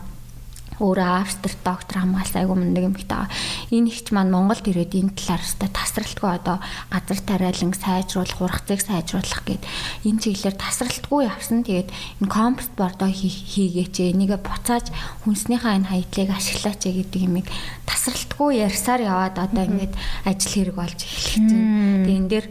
өөрөө 0.79 1.09
Австрид 1.23 1.59
доктор 1.63 2.03
хамгаалсан 2.03 2.41
айгу 2.43 2.55
мундаг 2.55 2.83
юм 2.83 2.95
хта. 2.95 3.29
Энэ 3.71 3.89
ихч 3.89 4.11
маань 4.11 4.31
Монголд 4.31 4.67
ирээд 4.67 4.95
энэ 4.95 5.15
талаар 5.15 5.43
өстой 5.43 5.69
тасралтгүй 5.71 6.29
одоо 6.35 6.57
газар 6.91 7.19
тариалан 7.23 7.71
сайжруулах, 7.71 8.39
ургацыг 8.43 8.81
сайжруулах 8.83 9.41
гэд 9.47 9.63
энэ 10.03 10.19
чиглэлээр 10.19 10.57
тасралтгүй 10.59 11.21
явсан. 11.31 11.63
Тэгээд 11.63 11.89
энэ 12.21 12.31
компост 12.31 12.73
бордоо 12.75 13.07
хийгээч 13.07 13.95
энийгээ 14.11 14.39
буцааж 14.43 14.91
хүнснийхаа 15.23 15.79
энэ 15.79 15.89
хаядлыг 15.89 16.29
ашиглаач 16.35 16.81
гэдэг 16.83 17.21
юмыг 17.23 17.47
тасралтгүй 17.87 18.59
ярьсаар 18.67 19.01
яваад 19.07 19.35
одоо 19.39 19.63
ингээд 19.63 19.93
ажил 20.27 20.53
хэрэг 20.53 20.75
болж 20.75 20.99
эхэлж 20.99 21.49
байна. 21.49 22.03
Тэгээд 22.03 22.19
энэ 22.19 22.29
дээр 22.29 22.47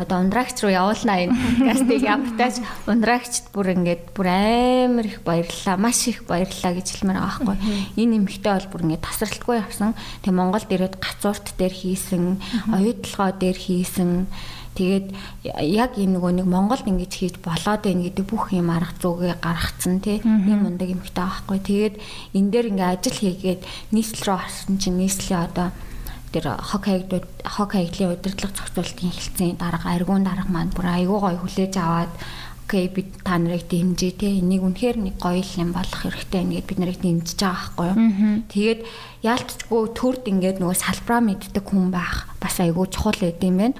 одоо 0.00 0.24
ундраагч 0.24 0.56
руу 0.64 0.72
явуулнаа 0.72 1.28
энэ 1.28 1.36
подкастыг 1.36 2.00
ямартаач 2.00 2.56
ундраагчд 2.88 3.44
бүр 3.52 3.76
ингээд 3.76 4.02
бүр 4.16 4.28
амар 4.32 5.06
их 5.06 5.20
баярлалаа. 5.20 5.76
Маш 5.76 6.08
их 6.08 6.24
баярлалаа 6.24 6.72
гэж 6.72 6.86
хэлмээр 6.88 7.20
байгаа 7.20 7.44
байхгүй. 7.44 7.56
Энэ 8.00 8.16
эмхтэй 8.24 8.52
бол 8.56 8.68
бүр 8.72 8.84
ингээд 8.88 9.04
тасралтгүй 9.04 9.56
явсан. 9.60 9.92
Тэг 10.24 10.32
Монголд 10.32 10.72
ирээд 10.72 10.96
гацуурт 10.96 11.52
дээр 11.60 11.74
хийсэн 11.76 12.40
оюутлогоо 12.72 13.30
дээр 13.36 13.58
хийсэн. 13.60 14.26
Тэгээд 14.80 15.06
яг 15.44 15.98
энэ 15.98 16.16
нөгөө 16.16 16.32
нэг 16.40 16.46
Монголд 16.48 16.86
ингэж 16.88 17.12
хийж 17.12 17.36
болоод 17.42 17.84
байна 17.84 18.06
гэдэг 18.06 18.24
бүх 18.24 18.54
юм 18.54 18.70
арга 18.70 18.96
зүгээ 19.02 19.42
гаргацсан 19.42 20.00
тий 20.00 20.22
ийм 20.24 20.64
мундаг 20.64 20.88
эмхтэй 20.88 21.26
байхгүй. 21.26 21.58
Тэгээд 21.58 21.94
энэ 22.38 22.50
дээр 22.54 22.66
ингээ 22.72 22.88
ажил 22.88 23.18
хийгээд 23.18 23.60
нийслэл 23.92 24.24
рүү 24.24 24.36
орсон 24.40 24.78
чинь 24.78 25.02
нийслэлийн 25.02 25.42
одоо 25.42 25.68
тэр 26.30 26.56
хог 26.62 26.82
хаягдууд 26.86 27.26
хог 27.44 27.70
хаягдлын 27.74 28.14
удирдлага 28.14 28.54
зохицуултын 28.54 29.10
хэлцээний 29.10 29.56
дарга 29.58 29.90
аргуун 29.90 30.24
дарга 30.24 30.50
маань 30.50 30.74
бүр 30.74 30.86
айгүй 30.86 31.18
гоё 31.18 31.38
хүлээж 31.42 31.74
аваад 31.76 32.12
окей 32.70 32.86
бид 32.86 33.10
та 33.26 33.34
нарыг 33.38 33.66
дэмжээ 33.66 34.12
те 34.14 34.38
энийг 34.38 34.62
үнэхээр 34.62 34.96
нэг 35.02 35.18
гоё 35.18 35.42
юм 35.58 35.74
болох 35.74 36.06
хэрэгтэй 36.06 36.42
нэгэд 36.46 36.68
бид 36.70 36.78
нарыг 36.78 36.98
дэмжиж 37.02 37.38
байгаа 37.42 37.74
байхгүй 37.74 37.86
юу. 37.90 37.98
Тэгээд 38.46 38.80
яалтчгүй 39.26 39.82
төрд 39.98 40.24
ингээд 40.30 40.62
нөгөө 40.62 40.78
салбраа 40.78 41.18
мэддэг 41.18 41.66
хүн 41.66 41.90
байх 41.90 42.30
бас 42.38 42.62
айгүй 42.62 42.86
чухал 42.94 43.18
байд 43.18 43.42
юм 43.42 43.58
байна. 43.58 43.74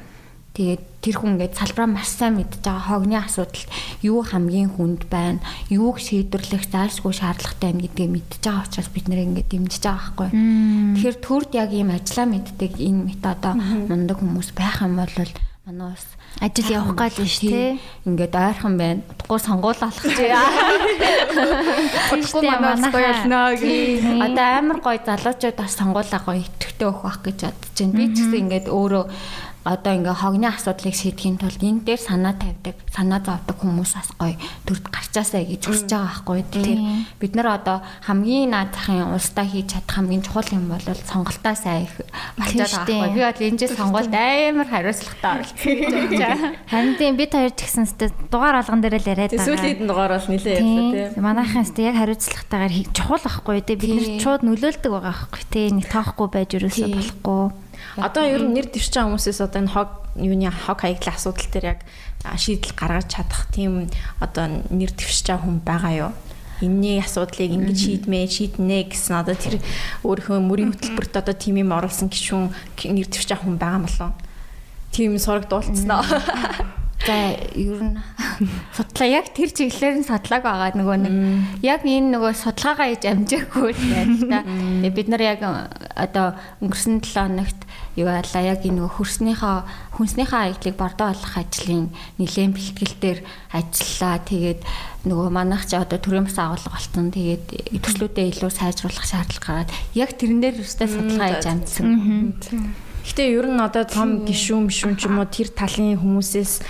Тэгээд 0.51 0.83
тэр 0.99 1.17
хүн 1.17 1.39
ингээд 1.39 1.55
салбараа 1.55 1.89
маш 1.89 2.11
сайн 2.11 2.43
мэдж 2.43 2.59
байгаа 2.59 2.91
хогны 2.91 3.17
асуудалд 3.17 3.71
юу 4.03 4.21
хамгийн 4.27 4.75
хүнд 4.75 5.07
байна, 5.07 5.39
юуг 5.71 6.03
шийдвэрлэх 6.03 6.67
зайлшгүй 6.67 7.15
шаардлагатай 7.15 7.71
байна 7.71 7.85
гэдгийг 7.87 8.11
мэдж 8.11 8.33
байгаа 8.43 8.67
учраас 8.67 8.91
бид 8.91 9.07
нэр 9.07 9.25
ингээд 9.31 9.47
дэмжиж 9.47 9.83
байгаа 9.87 10.11
байхгүй. 10.11 10.29
Тэгэхээр 10.35 11.19
төрд 11.23 11.51
яг 11.55 11.71
ийм 11.71 11.95
ажиллаа 11.95 12.27
мэддэг 12.27 12.73
энэ 12.83 13.05
методоо 13.15 13.55
мундаг 13.57 14.19
хүмүүс 14.19 14.51
байх 14.59 14.83
юм 14.83 14.99
бол 14.99 15.15
манай 15.71 15.95
бас 15.95 16.05
ажил 16.41 16.71
явах 16.71 16.95
гал 16.95 17.17
нь 17.21 17.29
шүү 17.29 17.51
дээ. 17.51 17.79
Ингээд 18.07 18.35
ойрхон 18.35 18.75
байна. 18.79 19.03
Утгагүй 19.07 19.41
сонгуул 19.43 19.81
алах 19.83 19.99
чи. 19.99 20.25
Утгагүй 22.15 22.43
манаас 22.49 22.85
гоё 22.89 23.11
болно 23.13 23.41
гэх. 23.59 24.05
Одоо 24.25 24.47
амар 24.59 24.79
гоё 24.81 24.99
залуучууд 25.05 25.57
бас 25.59 25.73
сонгуулаа 25.77 26.21
гоё 26.25 26.41
итгэвтэй 26.41 26.87
өгөх 26.87 27.05
байх 27.05 27.21
гэж 27.27 27.39
бодож 27.45 27.77
байна. 27.77 27.99
Би 27.99 28.05
ч 28.15 28.17
гэсэн 28.25 28.41
ингээд 28.47 28.67
өөрөө 28.71 29.05
одоо 29.65 29.93
ингээ 29.93 30.17
хогны 30.17 30.49
асуудлыг 30.49 30.97
шийдэхин 30.97 31.37
тулд 31.37 31.61
энэ 31.61 31.85
дээр 31.85 32.01
санаа 32.01 32.33
тавьдаг, 32.33 32.77
санаа 32.89 33.21
зовдөг 33.21 33.57
хүмүүс 33.61 33.93
бас 33.93 34.09
гоё 34.17 34.37
төрд 34.65 34.89
гарчаасаа 34.89 35.45
гэж 35.45 35.63
хүсэж 35.69 35.91
байгаа 35.93 36.09
байхгүй. 36.25 36.41
Тэгэхээр 36.49 36.81
бид 37.21 37.33
нар 37.37 37.49
одоо 37.61 37.85
хамгийн 38.09 38.57
наадахын 38.57 39.13
улстай 39.13 39.45
хийж 39.45 39.77
чадах 39.77 40.01
хамгийн 40.01 40.25
чухал 40.25 40.49
юм 40.57 40.73
бол 40.73 40.81
сонголтоо 40.81 41.53
сайн 41.53 41.85
их 41.85 41.93
болчиход 42.41 42.89
байгаа 42.89 43.13
байхгүй. 43.13 43.13
Би 43.13 43.21
бол 43.21 43.47
энэ 43.53 43.61
жил 43.61 43.77
сонгуульд 43.77 44.15
амар 44.17 44.69
хариуцлагатай 44.73 45.31
оролцсон. 45.37 46.57
Харин 46.73 46.95
тийм 46.97 47.15
бид 47.21 47.33
хоёр 47.37 47.53
ч 47.53 47.61
гэсэн 47.69 47.85
дугаар 48.33 48.65
алган 48.65 48.81
дээр 48.81 48.97
л 48.97 49.11
яриад 49.13 49.37
байгаа. 49.37 49.45
Сүүлийн 49.45 49.85
дугаар 49.85 50.13
бол 50.17 50.29
нилээ 50.33 50.57
ярьлаа 50.57 51.13
тийм. 51.13 51.21
Манайхан 51.21 51.69
сте 51.69 51.85
яг 51.85 52.01
хариуцлагатайгаар 52.01 52.75
чухал 52.97 53.21
байхгүй 53.21 53.61
тий. 53.61 53.77
Бид 53.77 53.93
нэр 53.93 54.25
шууд 54.25 54.41
нөлөөлдөг 54.41 54.89
байгаа 54.89 55.13
байхгүй 55.13 55.45
тий. 55.53 55.69
Нэг 55.69 55.87
тоохгүй 55.93 56.29
байж 56.33 56.51
өрөөсөө 56.57 56.89
болохгүй. 56.97 57.70
Одоо 57.97 58.23
ер 58.29 58.43
нь 58.47 58.55
нэр 58.55 58.71
дэвшиж 58.71 58.95
байгаа 58.95 59.11
хүмүүсээс 59.17 59.41
одоо 59.41 59.61
энэ 59.65 59.75
хог 59.75 59.91
юуны 60.15 60.51
хог 60.53 60.79
хаяглах 60.85 61.17
асуудал 61.17 61.49
дээр 61.51 61.67
яг 61.75 61.81
шийдэл 62.37 62.77
гаргаж 62.77 63.07
чадах 63.11 63.51
тийм 63.51 63.91
одоо 64.21 64.63
нэр 64.71 64.93
дэвшиж 64.95 65.27
байгаа 65.27 65.47
хүн 65.47 65.59
байгаа 65.65 65.95
юу? 65.97 66.13
энэний 66.61 67.01
асуудлыг 67.01 67.51
ингэж 67.57 67.79
шийдмээ 67.81 68.29
шийднэ 68.29 68.93
гэсэн 68.93 69.17
одоо 69.25 69.33
тэр 69.33 69.65
өөрийнхөө 70.05 70.39
мөрийн 70.45 70.77
хөтөлбөрт 70.77 71.17
одоо 71.17 71.33
тийм 71.33 71.57
юм 71.57 71.73
оруулсан 71.73 72.13
гişүүн 72.13 72.53
нэр 72.85 73.09
дэвшиж 73.09 73.33
байгаа 73.33 73.45
хүн 73.49 73.57
байгаа 73.57 73.79
юм 73.81 73.87
болов? 73.89 74.13
Тийм 74.93 75.17
сураг 75.17 75.49
дуулцсан 75.49 75.89
аа. 75.89 76.05
За 77.07 77.33
ер 77.57 77.81
нь 77.81 77.97
судлаа 78.77 79.09
яг 79.09 79.33
тэр 79.33 79.49
чиглэлээр 79.57 80.05
нь 80.05 80.09
судлааг 80.09 80.45
байгаа 80.45 80.77
нөгөө 80.77 80.99
нэг 81.01 81.15
яг 81.65 81.81
энэ 81.89 82.13
нөгөө 82.13 82.33
судалгаагаа 82.37 82.93
хийж 82.93 83.05
амжаагүй 83.09 83.73
байна 83.73 84.17
та. 84.29 84.41
Тэгээ 84.45 84.93
бид 84.93 85.09
нар 85.09 85.23
яг 85.25 85.41
одоо 85.97 86.37
өнгөрсөн 86.61 87.01
7 87.01 87.25
хоногт 87.25 87.61
юу 87.97 88.05
яалаа 88.05 88.45
яг 88.45 88.61
энэ 88.69 88.85
нөгөө 88.85 88.93
хөрснийхөө 89.01 89.57
хүнснийхээ 89.97 90.41
аяглыг 90.45 90.77
бордоо 90.77 91.09
олох 91.17 91.35
ажлын 91.41 91.89
нэлээд 92.21 92.53
бэлтгэлээр 92.53 93.19
ажиллаа. 93.57 94.17
Тэгээд 94.21 94.61
нөгөө 95.09 95.29
манайх 95.33 95.65
ч 95.65 95.81
одоо 95.81 95.97
төрийн 95.97 96.29
бас 96.29 96.37
агуулга 96.37 96.69
болсон. 96.69 97.09
Тэгээд 97.09 97.81
төслүүдээ 97.81 98.29
илүү 98.37 98.53
сайжруулах 98.53 99.09
шаардлага 99.09 99.65
гараад 99.65 99.71
яг 99.97 100.21
тэрэн 100.21 100.45
дээр 100.45 100.61
өстэй 100.61 100.85
судалгаа 100.85 101.29
хийж 101.33 101.47
амжсан. 101.49 101.89
Гэтэ 103.01 103.33
ер 103.33 103.49
нь 103.49 103.57
одоо 103.57 103.89
том 103.89 104.29
гişүүн 104.29 104.69
мишүүн 104.69 104.95
ч 105.01 105.09
юм 105.09 105.19
уу 105.19 105.27
тэр 105.27 105.49
талын 105.49 105.97
хүмүүсээс 105.97 106.61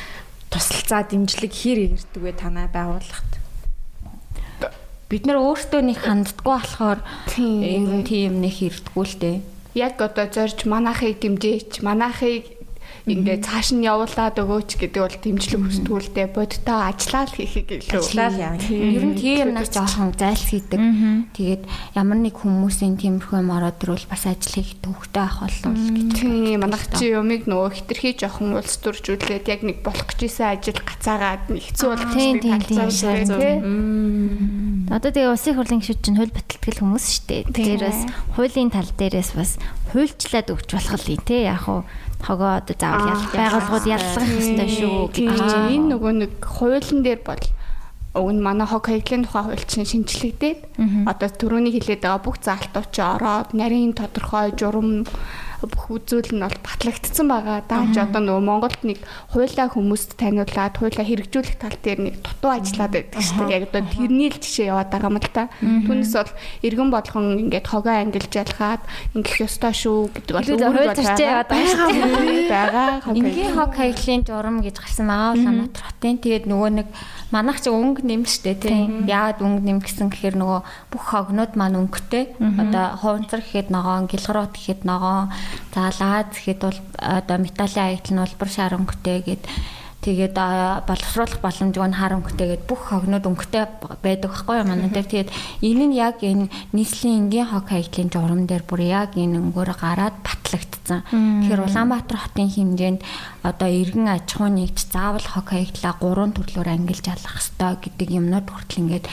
тусалцаа 0.50 1.06
дэмжлэг 1.06 1.52
хэр 1.54 1.78
ирдэг 1.96 2.20
вэ 2.22 2.32
танай 2.36 2.68
байгууллагт? 2.68 3.32
Бид 5.10 5.26
нар 5.26 5.38
өөртөө 5.42 5.82
нэг 5.82 5.98
ханддаггүй 6.06 6.54
болохоор 6.54 7.00
ер 7.38 7.82
нь 7.82 8.06
тийм 8.06 8.38
нэг 8.42 8.62
ирдэггүй 8.62 9.06
л 9.06 9.16
дээ. 9.18 9.38
Яг 9.74 9.98
одоо 9.98 10.26
зорж 10.30 10.66
манахыг 10.66 11.18
дэмжээч, 11.22 11.82
манахыг 11.82 12.59
ингээд 13.06 13.46
цааш 13.46 13.72
нь 13.76 13.86
явуулаад 13.86 14.36
өгөөч 14.36 14.70
гэдэг 14.76 15.00
бол 15.00 15.16
дэмжлэг 15.20 15.60
хүсдэгүүлдэ 15.60 16.24
бодитоо 16.34 16.78
ажиллаад 16.90 17.30
хийхийг 17.32 17.68
илүү. 17.80 18.00
Ажиллаад 18.00 18.34
яа. 18.36 18.56
Ер 18.60 19.04
нь 19.04 19.16
тийм 19.16 19.52
юмнаас 19.52 19.70
жоохон 19.72 20.12
зайлсхийдэг. 20.18 20.80
Тэгээд 21.36 21.62
ямар 21.96 22.18
нэг 22.20 22.34
хүмүүсийн 22.36 23.00
тиймэрхүү 23.00 23.40
юм 23.40 23.50
ороод 23.54 23.80
ирвэл 23.80 24.10
бас 24.10 24.24
ажил 24.28 24.60
хийх 24.60 24.76
төвхтэй 24.84 25.24
ах 25.24 25.40
болов 25.44 25.72
гэж. 25.72 26.08
Тийм 26.20 26.60
манайх 26.60 26.84
чи 26.92 27.14
юмыг 27.14 27.48
нөгөө 27.48 27.70
хитрхий 27.80 28.12
жоохон 28.18 28.58
улс 28.60 28.76
төржүүлээд 28.84 29.48
яг 29.48 29.60
нэг 29.64 29.80
болох 29.86 30.04
гэж 30.10 30.20
исэн 30.28 30.60
ажил 30.60 30.80
гацаагаад 30.80 31.48
хэцүү 31.48 31.88
болох 31.88 32.12
тийм 32.12 32.40
тийм 32.40 32.60
Одоо 34.90 35.14
тэгээ 35.14 35.30
улсын 35.30 35.54
хурлын 35.54 35.80
гишүүд 35.80 36.02
чинь 36.02 36.18
хууль 36.18 36.34
баталтгэл 36.34 36.82
хүмүүс 36.82 37.04
шүү 37.06 37.46
дээ. 37.46 37.78
Бас 37.78 38.00
хуулийн 38.34 38.74
тал 38.74 38.90
дээрээс 38.90 39.30
бас 39.38 39.54
хуульчлаад 39.94 40.50
өгч 40.50 40.68
болох 40.74 40.94
л 40.98 41.22
тий. 41.22 41.46
Яг 41.46 41.62
хуу 41.62 41.86
хогоо 42.24 42.60
одоо 42.60 42.76
заавал 42.78 43.12
ялах 43.12 43.32
байгууллагууд 43.32 43.86
яллах 43.86 44.26
хэрэгтэй 44.28 44.68
шүү 44.78 44.96
гэж. 45.10 45.38
Чинь 45.50 45.72
энэ 45.74 45.88
нөгөө 45.94 46.12
нэг 46.24 46.32
хуулийн 46.44 47.00
дээр 47.04 47.20
бол 47.24 47.44
уг 48.14 48.28
нь 48.34 48.42
манай 48.42 48.66
хог 48.66 48.84
хаягдлын 48.86 49.24
тухай 49.24 49.44
хууль 49.46 49.66
чинь 49.70 49.86
шинжлэгдээд 49.86 50.60
одоо 51.06 51.28
түрүүний 51.30 51.72
хэлээд 51.78 52.02
байгаа 52.02 52.22
бүх 52.26 52.42
заалтууд 52.42 52.88
чи 52.90 53.02
ороод 53.06 53.54
нарийн 53.54 53.94
тодорхой 53.94 54.50
журам 54.58 55.06
бүх 55.68 55.84
үзүүл 55.90 56.32
нь 56.36 56.44
бол 56.44 56.58
батлагдсан 56.64 57.26
байгаа. 57.28 57.60
Дааж 57.68 57.94
одоо 57.98 58.20
нөгөө 58.22 58.44
Монголд 58.46 58.80
нэг 58.86 58.98
хуулаа 59.34 59.68
хүмүүст 59.68 60.16
таниулаад 60.16 60.74
хуулаа 60.78 61.04
хэрэгжүүлэх 61.04 61.56
тал 61.60 61.76
дээр 61.76 62.00
нэг 62.00 62.14
дутуу 62.24 62.50
ажиллаад 62.56 62.92
байдаг 62.96 63.20
шүү 63.20 63.44
дээ. 63.44 63.56
Яг 63.60 63.64
одоо 63.68 63.82
тэрний 63.90 64.28
л 64.30 64.38
жишээ 64.40 64.70
яваад 64.72 64.90
байгаа 64.94 65.10
юм 65.10 65.18
л 65.20 65.28
та. 65.34 65.44
Түүнээс 65.60 66.14
бол 66.16 66.32
иргэн 66.64 66.90
болгон 66.94 67.26
ингээд 67.44 67.66
хогоо 67.68 67.94
ангилж 68.00 68.32
ялгаад 68.32 68.82
ингэх 69.18 69.44
ёстой 69.44 69.74
шүү 69.76 69.98
гэдэг 70.16 70.34
бол 70.38 70.48
өөрөө 70.56 70.96
зарчээ 70.96 71.28
яваад 71.28 71.48
байгаа 71.50 71.68
шүү 71.74 72.48
байгаа. 72.48 72.88
Энгийн 73.12 73.52
хог 73.52 73.72
хаяглын 73.76 74.22
журам 74.24 74.56
гэж 74.64 74.76
гарсан 74.80 75.06
байгаа 75.10 75.34
Улаанбаатар 75.36 75.84
хотын. 75.84 76.16
Тэгээд 76.20 76.44
нөгөө 76.48 76.70
нэг 76.80 76.88
манайх 77.30 77.62
ч 77.62 77.70
өнгө 77.70 78.02
нэм 78.02 78.26
штэ 78.26 78.58
тийм 78.58 79.06
яагаад 79.06 79.38
өнгө 79.38 79.62
нэм 79.62 79.78
гэсэн 79.82 80.10
гэхээр 80.10 80.36
нөгөө 80.38 80.60
бүх 80.90 81.04
хогнууд 81.14 81.54
маань 81.54 81.78
өнгөтэй 81.78 82.34
одоо 82.38 82.98
хуунцар 82.98 83.40
гэхэд 83.40 83.70
ногоон 83.70 84.10
гэлгарот 84.10 84.52
гэхэд 84.54 84.82
ногоон 84.82 85.30
за 85.74 85.92
лаз 85.98 86.30
гэхэд 86.34 86.60
бол 86.60 86.78
одоо 86.98 87.38
металлын 87.38 87.86
аятал 87.86 88.14
нь 88.14 88.24
улбар 88.24 88.50
шар 88.50 88.72
өнгөтэй 88.78 89.18
гэд 89.26 89.42
Тэгээд 90.00 90.32
боловсруулах 90.88 91.44
боломжгүй 91.44 91.88
нь 91.92 91.98
хар 92.00 92.16
өнгөтэй 92.16 92.56
гээд 92.56 92.64
бүх 92.64 92.88
хогнууд 92.88 93.20
өнгөтэй 93.20 93.68
байдаг 94.00 94.32
байхгүй 94.32 94.56
юу 94.56 94.64
манай 94.64 94.88
дээр. 94.88 95.28
Тэгээд 95.28 95.30
энэ 95.60 95.84
нь 95.92 95.96
яг 96.00 96.24
энэ 96.24 96.48
нийслэлийн 96.72 97.28
энгийн 97.28 97.52
хог 97.52 97.68
хаяглын 97.68 98.08
журам 98.08 98.48
дээр 98.48 98.64
бүр 98.64 98.80
яг 98.80 99.12
энэ 99.12 99.36
өнгөөр 99.36 99.76
гараад 99.76 100.16
батлагдсан. 100.24 101.04
Тэгэхээр 101.04 101.64
Улаанбаатар 101.68 102.16
хотын 102.16 102.48
хэмжээнд 102.48 103.00
одоо 103.44 103.68
иргэн 103.68 104.08
аж 104.08 104.24
ахуй 104.40 104.48
нэгж 104.48 104.88
заавал 104.88 105.26
хог 105.28 105.46
хаяглаа 105.52 105.92
гурван 106.00 106.32
төрлөөр 106.32 106.68
ангилж 106.80 107.04
алах 107.04 107.36
ёстой 107.36 107.76
гэдэг 107.84 108.08
юмнууд 108.08 108.48
хүртэл 108.48 108.80
ингээд 108.80 109.06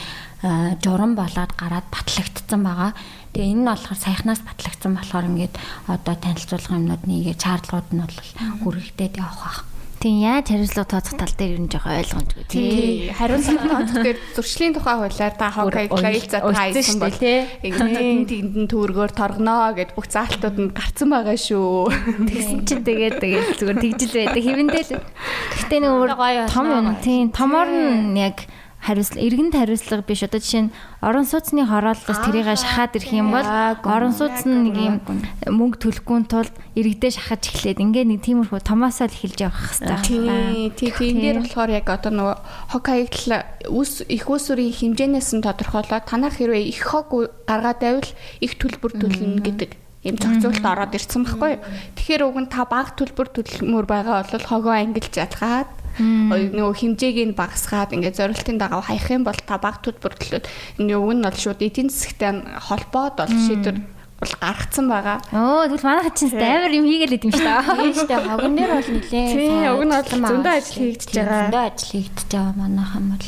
журам 0.80 1.12
болоод 1.20 1.52
гараад 1.52 1.84
батлагдсан 1.92 2.64
байгаа. 2.64 2.96
Тэгээ 3.36 3.52
энэ 3.52 3.60
нь 3.60 3.68
болохоор 3.68 3.98
саяхнаас 4.00 4.40
батлагдсан 4.40 4.92
болохоор 4.96 5.28
ингээд 5.36 5.54
одоо 5.84 6.14
танилцуулах 6.16 6.72
юмнууд 6.72 7.02
нэгээд 7.04 7.42
шаардлагууд 7.44 7.88
нь 7.92 8.00
бол 8.00 8.18
хүрэгдээд 8.64 9.20
явах 9.20 9.44
байх. 9.44 9.77
Тийм 9.98 10.22
яаж 10.22 10.46
хариуцлага 10.54 10.94
тооцох 10.94 11.18
тал 11.18 11.34
дээр 11.34 11.58
ер 11.58 11.62
нь 11.66 11.70
жоохон 11.70 11.98
ойлгомжгүй 11.98 12.44
тий. 12.46 13.10
Хариуцлага 13.10 13.66
тооцох 13.66 13.98
дээр 14.06 14.18
зуршлын 14.38 14.74
тухай 14.78 14.94
хуулиар 14.94 15.34
та 15.34 15.50
хокейг 15.50 15.90
гаялзаа 15.90 16.40
таасан 16.54 16.98
бол 17.02 17.18
ингээд 17.18 18.30
тэнд 18.30 18.30
нь 18.62 18.70
төргөөр 18.70 19.10
торгоноо 19.10 19.74
гэд 19.74 19.98
бүх 19.98 20.06
заалтууд 20.06 20.56
нь 20.62 20.70
гарцсан 20.70 21.10
байгаа 21.10 21.34
шүү. 21.34 21.90
Тэгсэн 22.30 22.58
чинь 22.62 22.86
тэгээд 22.86 23.16
тэгээд 23.18 23.48
зүгээр 23.58 23.78
тэгжил 23.82 24.14
байдаг. 24.22 24.42
Хэвэндээ 24.46 24.84
л. 24.86 25.02
Гэхдээ 25.02 25.80
нэг 25.82 26.46
том 26.54 26.66
юм. 26.70 26.86
Тийм 27.02 27.34
томор 27.34 27.66
нь 27.66 28.14
яг 28.22 28.46
хариуцлага 28.82 29.26
иргэнд 29.26 29.54
хариуцлага 29.54 30.02
биш. 30.06 30.22
Одоо 30.22 30.40
жишээ 30.40 30.62
нь 30.68 30.74
орон 31.02 31.26
сууцны 31.26 31.66
хорооллоос 31.66 32.20
тэрийг 32.24 32.48
шахаад 32.54 32.96
ирэх 32.96 33.12
юм 33.12 33.34
бол 33.34 33.48
орон 33.84 34.14
сууц 34.14 34.46
нь 34.46 34.70
нэг 34.70 34.76
юм 34.78 34.96
мөнгө 35.44 35.82
төлөхгүй 35.82 36.18
тулд 36.30 36.54
иргэдээ 36.78 37.12
шахаж 37.18 37.42
эхлээд 37.50 37.82
ингээ 37.82 38.04
нэг 38.06 38.20
тиймэрхүү 38.22 38.60
томоосоо 38.62 39.10
л 39.10 39.16
эхэлж 39.18 39.38
явах 39.42 39.74
хэрэгтэй. 39.76 40.72
Тий, 40.78 40.90
тий, 40.94 41.10
энэ 41.10 41.20
дээр 41.20 41.38
болохоор 41.42 41.70
яг 41.74 41.86
одоо 41.90 42.12
нөгөө 42.14 42.36
хог 42.72 42.84
хаягдл 42.86 43.32
ус 43.74 44.02
их 44.06 44.24
усүрийн 44.30 44.72
хэмжээнээс 44.72 45.30
нь 45.36 45.44
тодорхойлоод 45.44 46.06
танах 46.06 46.38
хэрвээ 46.38 46.70
их 46.70 46.80
хог 46.86 47.10
гаргаад 47.44 47.82
байвал 47.82 48.10
их 48.40 48.52
төлбөр 48.56 48.92
төлнө 48.94 49.42
гэдэг 49.42 49.70
юм 50.06 50.16
зохицуулалт 50.16 50.64
ороод 50.64 50.94
ирсэн 50.94 51.26
байхгүй 51.26 51.50
юу. 51.58 51.62
Тэгэхээр 51.98 52.22
уг 52.22 52.36
нь 52.38 52.48
та 52.48 52.62
баг 52.64 52.94
төлбөр 52.94 53.28
төлмөр 53.34 53.86
байгаа 53.90 54.22
бол 54.22 54.46
хогоо 54.46 54.74
ангилж 54.78 55.10
ялгаад 55.18 55.68
нөгөө 55.98 56.74
хэмжээг 56.78 57.16
нь 57.32 57.38
багасгаад 57.38 57.94
ингээд 57.94 58.18
зорилтын 58.18 58.58
дагав 58.58 58.86
хаях 58.86 59.10
юм 59.10 59.26
бол 59.26 59.36
та 59.36 59.58
баг 59.58 59.82
төлбөр 59.82 60.14
төлөөд 60.14 60.44
энэ 60.78 60.94
уг 60.96 61.12
нь 61.14 61.24
бол 61.26 61.38
шууд 61.38 61.60
эдийн 61.60 61.90
засгтай 61.90 62.42
холбоод 62.66 63.14
бол 63.18 63.34
шийдвэр 63.34 63.78
бол 64.18 64.34
гарцсан 64.42 64.86
байгаа. 64.90 65.18
Оо 65.30 65.70
тэгвэл 65.70 65.86
манайх 65.86 66.14
чинь 66.18 66.34
амар 66.34 66.74
юм 66.74 66.86
хийгээл 66.90 67.16
идэм 67.22 67.30
шүү 67.30 67.46
дээ. 67.46 67.62
Тийм 67.78 67.92
шүү 67.94 68.08
дээ. 68.10 68.26
Хогн 68.26 68.54
дээр 68.58 68.72
бол 68.74 68.90
нилээ. 68.98 69.26
Тийм, 69.30 69.62
уг 69.78 69.82
нь 69.86 69.94
бол 69.94 70.10
зөндөө 70.26 70.54
ажил 70.58 70.78
хийгдэж 70.82 71.10
байгаа. 71.14 71.38
Зөндөө 71.38 71.62
ажил 71.70 71.90
хийгдэж 71.94 72.28
байгаа 72.34 72.54
манайхан 72.58 73.04
бол. 73.14 73.26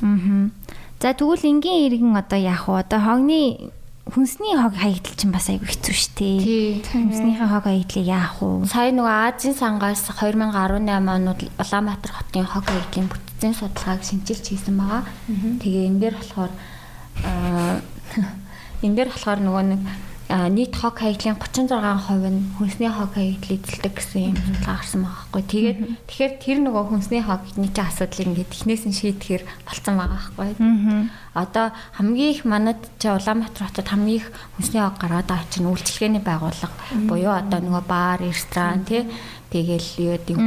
Аа. 0.00 0.60
За 1.00 1.12
тэгвэл 1.16 1.44
энгийн 1.44 1.80
иргэн 1.92 2.16
одоо 2.16 2.40
яах 2.40 2.64
вэ? 2.68 2.80
Одоо 2.84 3.00
хогны 3.04 3.40
хүнсний 4.10 4.54
хог 4.58 4.74
хаягдал 4.74 5.14
чинь 5.14 5.32
бас 5.32 5.46
айгүй 5.48 5.70
хэцүү 5.70 5.94
шүү 5.94 6.12
дээ. 6.18 6.38
Тийм. 6.82 7.10
Хүнснийхээ 7.10 7.48
хог 7.48 7.64
хаягдлыг 7.64 8.06
яах 8.06 8.36
вэ? 8.42 8.66
Сая 8.66 8.90
нөгөө 8.90 9.16
Азийн 9.30 9.54
сангаас 9.54 10.02
2018 10.10 10.50
онд 10.90 11.40
Улаанбаатар 11.56 12.12
хотын 12.12 12.46
хог 12.50 12.64
хаягдлын 12.66 13.08
бүтцийн 13.08 13.54
судалгааг 13.54 14.02
шинжилж 14.02 14.44
хийсэн 14.44 14.74
байгаа. 14.74 15.06
Тэгээ 15.62 15.88
энэ 15.88 16.00
дээр 16.02 16.14
болохоор 16.18 16.52
аа 17.22 17.78
энэ 18.84 18.96
дээр 18.98 19.08
болохоор 19.14 19.40
нөгөө 19.40 19.64
нэг 19.70 19.82
нийт 20.30 20.76
хог 20.78 20.94
хаягдлын 20.94 21.34
36% 21.34 22.30
нь 22.30 22.54
хүнсний 22.54 22.86
хог 22.86 23.10
хаягдал 23.18 23.58
эзэлдэг 23.58 23.94
гэсэн 23.98 24.22
юм 24.30 24.36
судалгаа 24.38 24.78
гарсан 24.78 25.02
байгаа 25.02 25.26
байхгүй. 25.26 25.42
Тэгээд 25.50 25.78
тэгэхээр 26.06 26.34
тэр 26.38 26.58
нөгөө 26.62 26.84
хүнсний 26.86 27.22
хогны 27.26 27.66
чинь 27.74 27.82
асуудлыг 27.82 28.26
ингээд 28.30 28.54
эхнээс 28.54 28.84
нь 28.86 28.94
шийдэхээр 28.94 29.42
болцсон 29.66 29.94
байгаа 29.98 30.22
байхгүй. 30.30 30.50
Одоо 31.34 31.66
хамгийн 31.98 32.30
их 32.30 32.42
манад 32.46 32.78
чи 33.02 33.10
Улаанбаатар 33.10 33.66
хотод 33.66 33.88
хамгийн 33.90 34.22
их 34.22 34.26
хүнсний 34.54 34.82
хог 34.86 34.96
гаргаад 35.02 35.26
байгаа 35.26 35.50
чинь 35.50 35.66
үйлчлэгээний 35.66 36.22
байгууллага 36.22 36.78
буюу 37.10 37.34
одоо 37.34 37.58
нөгөө 37.58 37.84
баар, 37.90 38.22
ресторан 38.22 38.86
тий. 38.86 39.10
Тэгэл 39.50 39.88
юу 39.98 40.14
гэдэг 40.14 40.38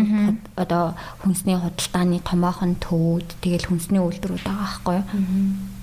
одоо 0.56 0.96
хүнсний 1.20 1.60
худалдааны 1.60 2.24
томоохон 2.24 2.80
төвүүд 2.80 3.44
тэгэл 3.44 3.68
хүнсний 3.68 4.00
үйлдвэрүүд 4.00 4.48
байгаа 4.48 4.64
байхгүй. 4.64 5.00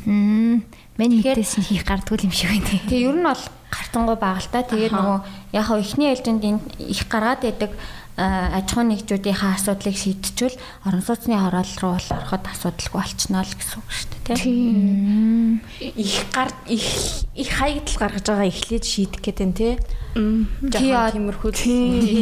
Юу. 0.08 0.64
Мэн 1.00 1.24
хийдээс 1.24 1.56
нь 1.56 1.64
хийх 1.64 1.88
гардгүй 1.88 2.28
юм 2.28 2.34
шиг 2.36 2.52
байна. 2.52 2.68
Тэгээ 2.92 3.08
ер 3.08 3.16
нь 3.16 3.24
бол 3.24 3.44
гартангуй 3.72 4.16
байгальтай. 4.20 4.62
Тэгээд 4.68 4.92
нөгөө 4.92 5.18
яг 5.56 5.64
хаа 5.64 5.80
эхний 5.80 6.12
ээлжинд 6.12 6.44
их 6.76 7.08
гаргаад 7.08 7.40
байдаг 7.40 7.72
аж 8.20 8.68
ахуй 8.68 8.84
нэгжүүдийнхээ 8.84 9.52
асуудлыг 9.56 9.96
шийдчихвэл 9.96 10.60
орон 10.84 11.00
сууцны 11.00 11.40
хороол 11.40 11.72
руу 11.80 11.96
ороход 11.96 12.44
асуудалгүй 12.52 13.00
болчихно 13.00 13.40
л 13.40 13.54
гэсэн 13.56 13.80
үг 13.80 13.88
шүү 13.88 14.08
дээ 14.28 14.36
тийм. 14.36 15.60
Их 15.80 16.28
гар 16.28 16.52
их 16.68 16.84
их 17.32 17.48
хаягдл 17.48 17.96
гаргаж 17.96 18.26
байгаа 18.28 18.50
эхлээд 18.52 18.84
шийдэх 18.84 19.24
гэдэг 19.24 19.46
нь 19.48 19.56
тий. 19.56 19.72
Жохоо 20.12 21.08
тиймэрхүү 21.16 21.50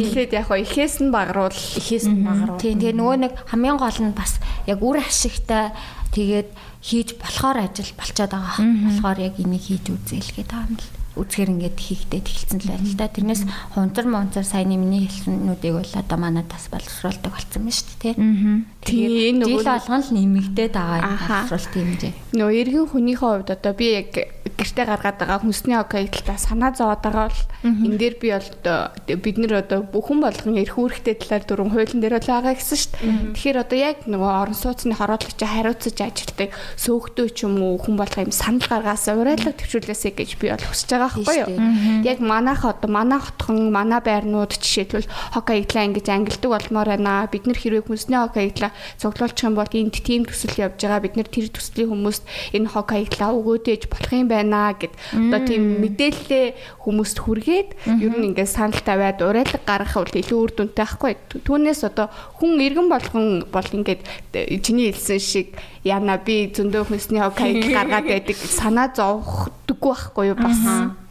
эхлээд 0.07 0.31
яг 0.39 0.47
хоо 0.47 0.59
ихээс 0.63 1.03
нь 1.03 1.11
багруул 1.11 1.51
ихээс 1.51 2.07
нь 2.07 2.23
багруул. 2.23 2.63
Тийм 2.63 2.79
тэгээ 2.79 2.95
нөгөө 2.95 3.17
нэг 3.19 3.33
хамгийн 3.51 3.75
гол 3.75 3.99
нь 3.99 4.15
бас 4.15 4.39
яг 4.71 4.79
үр 4.79 5.03
ашигтай 5.03 5.75
тэгээд 6.15 6.47
хийж 6.83 7.15
болохоор 7.19 7.57
ажил 7.65 7.91
болчиход 7.97 8.31
байгаа. 8.31 8.57
Болохоор 8.59 9.19
яг 9.19 9.35
энийг 9.39 9.63
хийж 9.67 9.85
үзээл 9.91 10.31
гэдэг 10.35 10.59
юм 10.63 10.75
л 10.79 10.98
үзэхэр 11.17 11.53
ингээд 11.55 11.77
хийхдээ 11.79 12.21
тэлцэн 12.21 12.59
л 12.61 12.69
байна 12.69 12.85
л 12.85 12.97
да. 12.99 13.07
Тэрнээс 13.09 13.43
хунцар 13.73 14.05
монцор 14.05 14.45
сайн 14.45 14.75
миний 14.75 15.07
хэлсэнүүдийг 15.07 15.73
бол 15.79 15.93
одоо 15.95 16.17
манай 16.19 16.45
тас 16.45 16.69
боловсруулдаг 16.69 17.33
болсон 17.33 17.65
байна 17.65 17.73
шүү 17.73 17.87
дээ 18.01 18.13
тий. 18.13 18.15
Тийм 18.79 19.41
нөгөө 19.43 19.59
жил 19.59 19.69
болгон 19.69 20.01
л 20.03 20.11
нэмэгдээд 20.15 20.73
байгаа 20.73 21.17
боловсруулалт 21.49 21.73
юм 21.75 21.91
жээ. 21.99 22.13
Нөгөө 22.37 22.55
эргэн 22.61 22.87
хүнийхээ 22.89 23.29
хувьд 23.29 23.49
одоо 23.53 23.73
би 23.73 23.87
яг 23.99 24.11
гэрте 24.59 24.83
гаргаад 24.87 25.17
байгаа 25.19 25.39
хүнсний 25.43 25.77
окейталтаа 25.79 26.37
санаа 26.39 26.71
зовоод 26.75 27.03
байгаа 27.03 27.27
бол 27.27 27.41
энэ 27.63 27.97
дээр 27.99 28.15
би 28.19 28.27
бол 28.33 28.49
бид 29.19 29.37
нэр 29.39 29.53
одоо 29.63 29.79
бүхэн 29.83 30.19
болгон 30.23 30.55
эрх 30.59 30.75
үүрэгтэй 30.79 31.15
талаар 31.19 31.43
дөрвөн 31.43 31.71
хуулийн 31.75 32.01
дээр 32.03 32.19
л 32.19 32.31
байгаа 32.31 32.55
гэсэн 32.55 32.77
шүү 32.79 32.91
дээ. 32.91 33.11
Тэгэхээр 33.35 33.61
одоо 33.63 33.77
яг 33.79 33.97
нөгөө 34.07 34.31
орон 34.43 34.57
сууцны 34.57 34.95
хороодлогч 34.95 35.39
хариуцаж 35.39 35.97
ажилтдаг 35.99 36.49
сөөгтөө 36.79 37.27
ч 37.35 37.37
юм 37.47 37.59
уу 37.63 37.79
хүн 37.79 37.95
болох 37.99 38.19
юм 38.19 38.35
санал 38.35 38.67
гаргаасаа 38.67 39.15
урайлаг 39.19 39.55
төвшүүлээсэй 39.59 40.13
гэж 40.15 40.29
би 40.39 40.51
бол 40.51 40.65
хүсэж 40.65 40.89
байгаа 40.99 41.23
байхгүй 41.23 41.37
юу. 41.47 42.03
Яг 42.03 42.19
манайх 42.19 42.65
одоо 42.67 42.89
манай 42.91 43.19
хотхон 43.19 43.71
манай 43.71 44.01
байрнууд 44.03 44.51
жишээлбэл 44.59 45.07
хок 45.33 45.47
аяглаа 45.49 45.87
ингэж 45.87 46.07
ангилдаг 46.11 46.51
болмоор 46.51 46.89
байна. 46.93 47.27
Бид 47.31 47.47
нэр 47.47 47.57
хэрвээ 47.57 47.87
хүнсний 47.87 48.19
хок 48.19 48.35
аяглаа 48.37 48.71
цуглуулчих 48.99 49.47
юм 49.47 49.55
бол 49.55 49.71
энд 49.71 49.95
тийм 50.03 50.27
төсөл 50.27 50.55
явж 50.59 50.77
байгаа. 50.83 51.03
Бид 51.03 51.15
нэр 51.15 51.29
тэр 51.31 51.47
төслийн 51.49 51.89
хүмүүст 51.89 52.23
энэ 52.53 52.69
хок 52.69 52.89
аяглаа 52.93 53.31
өгөөдөөж 53.33 53.83
болох 53.87 54.13
юм 54.13 54.27
байна 54.27 54.75
гэд 54.75 54.93
одоо 55.15 55.39
тийм 55.47 55.63
мэдээлэлээ 55.81 56.47
хүмүүст 56.83 57.17
хүргээд 57.23 57.69
ер 58.03 58.13
нь 58.13 58.27
ингээд 58.33 58.49
санал 58.49 58.81
тавиад 58.83 59.21
урайлаг 59.23 59.63
гаргах 59.63 59.95
бол 60.03 60.19
илүү 60.19 60.39
үр 60.39 60.51
дүнтэй 60.53 60.85
байхгүй. 60.85 61.13
Түүнээс 61.45 61.81
одоо 61.87 62.07
хүн 62.39 62.59
иргэн 62.59 62.87
болгон 62.89 63.45
бол 63.51 63.69
ингээд 63.71 64.01
чиний 64.63 64.91
хэлсэн 64.91 65.19
шиг 65.19 65.47
яна 65.83 66.17
би 66.17 66.49
зөндөө 66.51 66.89
хүнсний 66.89 67.21
хок 67.21 67.39
аяг 67.41 67.71
гаргаад 67.71 68.07
байдаг 68.09 68.37
санаа 68.37 68.91
зовхдаггүй 68.95 69.93
байхгүй 69.93 70.25
юу 70.31 70.37
бас 70.39 70.59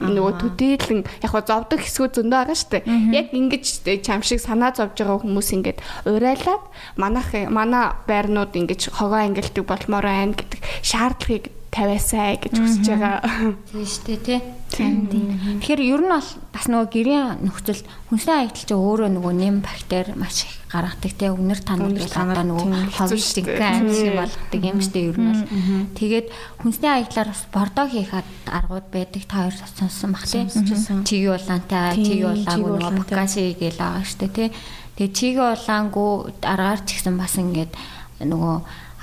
нөгөө 0.00 0.32
төдийлэн 0.40 1.00
яг 1.22 1.30
хоо 1.32 1.42
зовдөг 1.42 1.82
хэсгүүд 1.82 2.12
зөндөө 2.22 2.38
байгаа 2.38 2.58
дээ. 2.70 2.82
Яг 3.12 3.28
ингэж 3.34 3.64
чам 4.06 4.22
шиг 4.22 4.40
санаа 4.40 4.72
зовж 4.72 4.96
байгаа 4.98 5.22
хүмүүс 5.22 5.48
ингээд 5.58 5.78
урайлаад 6.06 6.62
манайх 6.96 7.30
манай 7.50 7.92
байрнууд 8.06 8.54
ингэж 8.54 8.94
хогоо 8.94 9.20
ангилдаг 9.20 9.64
болмоор 9.66 10.06
байна 10.06 10.38
гэдэг 10.38 10.60
шаардлагыг 10.86 11.57
тавиасаа 11.70 12.40
гэж 12.40 12.54
хүсэж 12.56 12.86
байгаа. 12.88 13.20
Тийм 13.68 13.84
шүү 13.84 14.04
дээ 14.08 14.20
тий. 14.24 14.40
Тэгэхээр 14.68 15.80
ер 15.84 16.02
нь 16.04 16.12
бол 16.12 16.30
бас 16.52 16.66
нөгөө 16.68 16.88
гэрийн 16.92 17.44
нөхцөл 17.44 17.82
хүнсний 18.08 18.36
хаягдал 18.36 18.64
чинь 18.68 18.80
өөрөө 18.80 19.08
нөгөө 19.16 19.34
нэм 19.36 19.56
бактери 19.64 20.12
маш 20.16 20.44
их 20.44 20.54
гаргадаг 20.68 21.12
тий. 21.12 21.28
Үнэр 21.28 21.60
бол 21.64 22.04
одоо 22.04 22.44
нөгөө 22.44 22.66
динхэн 22.68 23.08
аим 23.08 23.20
шиг 23.24 23.46
болгодог 24.16 24.62
юм 24.64 24.78
шүү 24.80 24.92
дээ 24.92 25.08
ер 25.08 25.18
нь 25.20 25.28
бол. 25.28 25.44
Тэгээд 25.96 26.26
хүнсний 26.60 26.90
хаяглаар 26.92 27.28
бас 27.32 27.42
бордоо 27.52 27.86
хийх 27.88 28.12
аргууд 28.48 28.86
байдаг 28.92 29.22
та 29.28 29.36
хоёр 29.48 29.56
сонсон 29.76 30.12
бах 30.12 30.24
тий. 30.28 30.44
Чиги 31.04 31.28
улаантай, 31.28 31.96
чиги 31.96 32.24
улаагүй 32.28 32.70
нөгөө 32.76 32.96
бакаши 33.04 33.56
гээл 33.56 33.80
байгаа 33.80 34.04
шүү 34.04 34.20
дээ 34.24 34.36
тий. 34.36 34.48
Тэгээд 34.96 35.16
чиги 35.16 35.40
улаангүй 35.40 36.12
аргаар 36.44 36.80
ч 36.84 37.00
гэсэн 37.00 37.16
бас 37.16 37.36
ингээд 37.40 37.72
нөгөө 38.24 38.56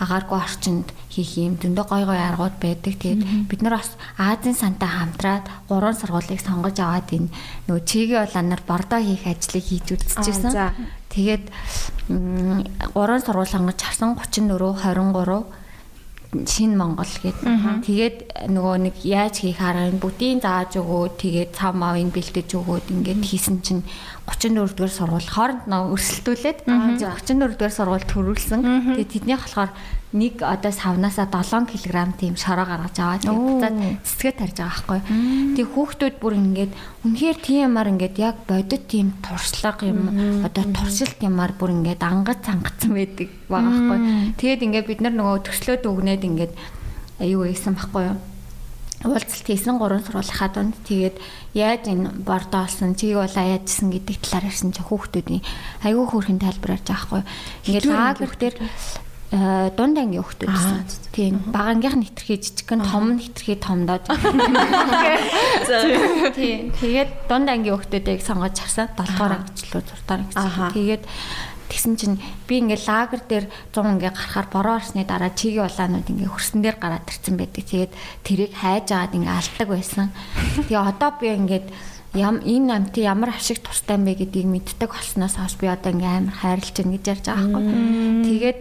агааргүй 0.04 0.38
орчинд 0.38 0.88
хийх 1.16 1.32
юм 1.40 1.56
дөндөө 1.56 1.86
гой 1.88 2.04
гой 2.04 2.20
аргууд 2.20 2.60
байдаг. 2.60 2.94
Тэгээд 3.00 3.48
бид 3.48 3.62
нар 3.64 3.80
бас 3.80 3.96
Азийн 4.20 4.56
сантай 4.56 4.92
хамтраад 4.92 5.48
гурван 5.72 5.96
сургуулийг 5.96 6.44
сонгож 6.44 6.76
аваад 6.84 7.08
энэ 7.16 7.32
нөгөө 7.72 7.84
чигийн 7.88 8.28
улаанаар 8.28 8.64
бордоо 8.68 9.00
хийх 9.00 9.24
ажлыг 9.24 9.64
хийж 9.64 9.88
үзчихсэн. 9.96 10.52
Тэгээд 11.08 11.46
гурван 12.92 13.24
сургууль 13.24 13.48
сонгож 13.48 13.80
харсан 13.80 14.20
34 14.20 14.52
23 14.84 15.64
шин 16.44 16.76
Монгол 16.76 17.08
гэдэг. 17.24 17.86
Тэгээд 17.88 18.52
нөгөө 18.52 18.76
нэг 18.92 18.96
яаж 19.08 19.40
хийх 19.40 19.64
арга 19.64 19.88
нь 19.88 20.02
бүдийн 20.04 20.44
зааж 20.44 20.76
өгөө 20.76 21.16
тэгээд 21.16 21.52
цав 21.56 21.72
мавыг 21.80 22.12
бэлдэж 22.12 22.50
өгөөд 22.60 22.92
ингээд 22.92 23.24
хийсэн 23.24 23.64
чинь 23.64 23.84
34 24.26 24.74
дугаар 24.74 24.94
сургууль 24.94 25.30
хооронд 25.30 25.70
нөө 25.70 25.94
өрсөлдүүлээд 25.94 26.60
34 26.66 27.58
дугаар 27.58 27.76
сургууль 27.78 28.10
төрүүлсэн. 28.10 28.62
Тэгээд 28.98 29.14
тэднийх 29.14 29.42
болохоор 29.46 29.72
нэг 30.16 30.42
одоо 30.42 30.72
савнасаа 30.72 31.30
7 31.30 31.70
кг 31.70 32.18
тийм 32.18 32.34
шороо 32.40 32.66
гаргаж 32.66 32.98
аваад 32.98 33.24
буцаад 33.30 33.76
цэцгээ 34.02 34.34
тарьж 34.34 34.58
байгаа 34.58 34.72
байхгүй. 34.74 35.00
Тэгээ 35.60 35.74
хүүхдүүд 35.76 36.16
бүр 36.24 36.34
ингээд 36.42 36.72
үнэхээр 37.06 37.38
тиймар 37.44 37.88
ингээд 37.94 38.16
яг 38.18 38.36
бодит 38.48 38.88
тийм 38.90 39.14
туршлага 39.22 39.86
юм 39.86 40.10
одоо 40.42 40.64
туршилт 40.74 41.20
юмар 41.22 41.54
бүр 41.54 41.76
ингээд 41.76 42.02
ангад 42.02 42.42
цангацсан 42.42 42.96
байдаг 42.96 43.30
байгаа 43.52 43.70
байхгүй. 43.70 44.00
Тэгээд 44.40 44.66
ингээд 44.66 44.90
бид 44.90 45.02
нар 45.04 45.14
нөгөө 45.14 45.38
төслөөд 45.52 45.84
өгнөд 45.84 46.24
ингээд 46.24 46.54
аюу 47.20 47.46
ийсэн 47.46 47.76
байхгүй 47.76 48.04
юу? 48.10 48.18
Уулзалт 49.04 49.50
хийсэн 49.50 49.76
гурван 49.76 50.06
сургуулийнхаа 50.06 50.50
дунд 50.56 50.78
тэгээд 50.88 51.20
яаж 51.58 51.84
энэ 51.92 52.24
бордо 52.24 52.64
олсон 52.64 52.96
чиг 52.96 53.20
бол 53.20 53.28
яажсэн 53.28 53.92
гэдэг 53.92 54.24
талаар 54.24 54.48
ярьсан 54.48 54.72
чи 54.72 54.82
хүүхдүүдийн 54.86 55.44
айгүй 55.84 56.06
хөөрхөн 56.08 56.40
тайлбарж 56.40 56.88
байгаа 56.88 57.04
хгүй. 57.04 57.22
Ингээд 57.68 58.40
дээр 58.40 58.56
Э, 59.36 59.68
дунд 59.76 59.98
ангийн 59.98 60.22
хүүхдүүд 60.22 60.48
гэсэн. 60.48 60.86
Тийм. 61.12 61.42
Бага 61.50 61.74
ангийнх 61.74 61.98
нь 61.98 62.08
хитрхий 62.08 62.38
жижигхэн, 62.38 62.86
том 62.86 63.18
нь 63.18 63.24
хитрхий 63.26 63.58
томдоод. 63.58 64.06
Тийм. 66.38 66.70
Тэгээд 66.78 67.26
дунд 67.28 67.50
ангийн 67.50 67.74
хүүхдүүдийг 67.74 68.22
сонгож 68.22 68.54
харсан 68.54 68.94
7 68.94 68.96
дугаар 68.96 69.42
ангичлуу 69.42 69.82
6 69.82 69.92
дугаар 69.92 70.22
ангичлуу. 70.24 70.70
Тэгээд 70.78 71.04
тэгсэн 71.70 71.94
чинь 71.98 72.16
би 72.48 72.62
ингээ 72.62 72.86
лагер 72.86 73.22
дээр 73.26 73.46
100 73.74 73.98
ингээ 73.98 74.14
гарахаар 74.14 74.48
бороо 74.52 74.76
орсны 74.78 75.06
дараа 75.06 75.32
чигийн 75.34 75.66
улаанууд 75.66 76.08
ингээ 76.10 76.30
хөрсөн 76.30 76.62
дээр 76.62 76.78
гараад 76.78 77.06
ирсэн 77.10 77.36
байдаг. 77.38 77.64
Тэгээд 77.66 77.94
тэрийг 78.22 78.54
хайж 78.54 78.88
агаад 78.94 79.18
ингээ 79.18 79.34
алдаг 79.34 79.68
байсан. 79.70 80.08
Тэгээ 80.70 80.82
одоо 80.82 81.10
би 81.18 81.28
ингээд 81.34 81.68
ям 82.16 82.40
энэ 82.40 82.72
амт 82.72 82.96
ямар 82.98 83.36
ашиг 83.36 83.60
тустай 83.60 84.00
юм 84.00 84.08
бэ 84.08 84.24
гэдгийг 84.24 84.48
мэддэг 84.48 84.90
болсноос 84.90 85.36
хойш 85.36 85.56
би 85.60 85.68
одоо 85.68 85.92
ингээм 85.92 86.32
амар 86.32 86.38
хайрлж 86.40 86.76
байна 86.80 86.94
гэж 86.96 87.06
ярьж 87.12 87.26
байгаа 87.28 87.50
байхгүй. 87.52 87.80
Тэгээд 88.24 88.60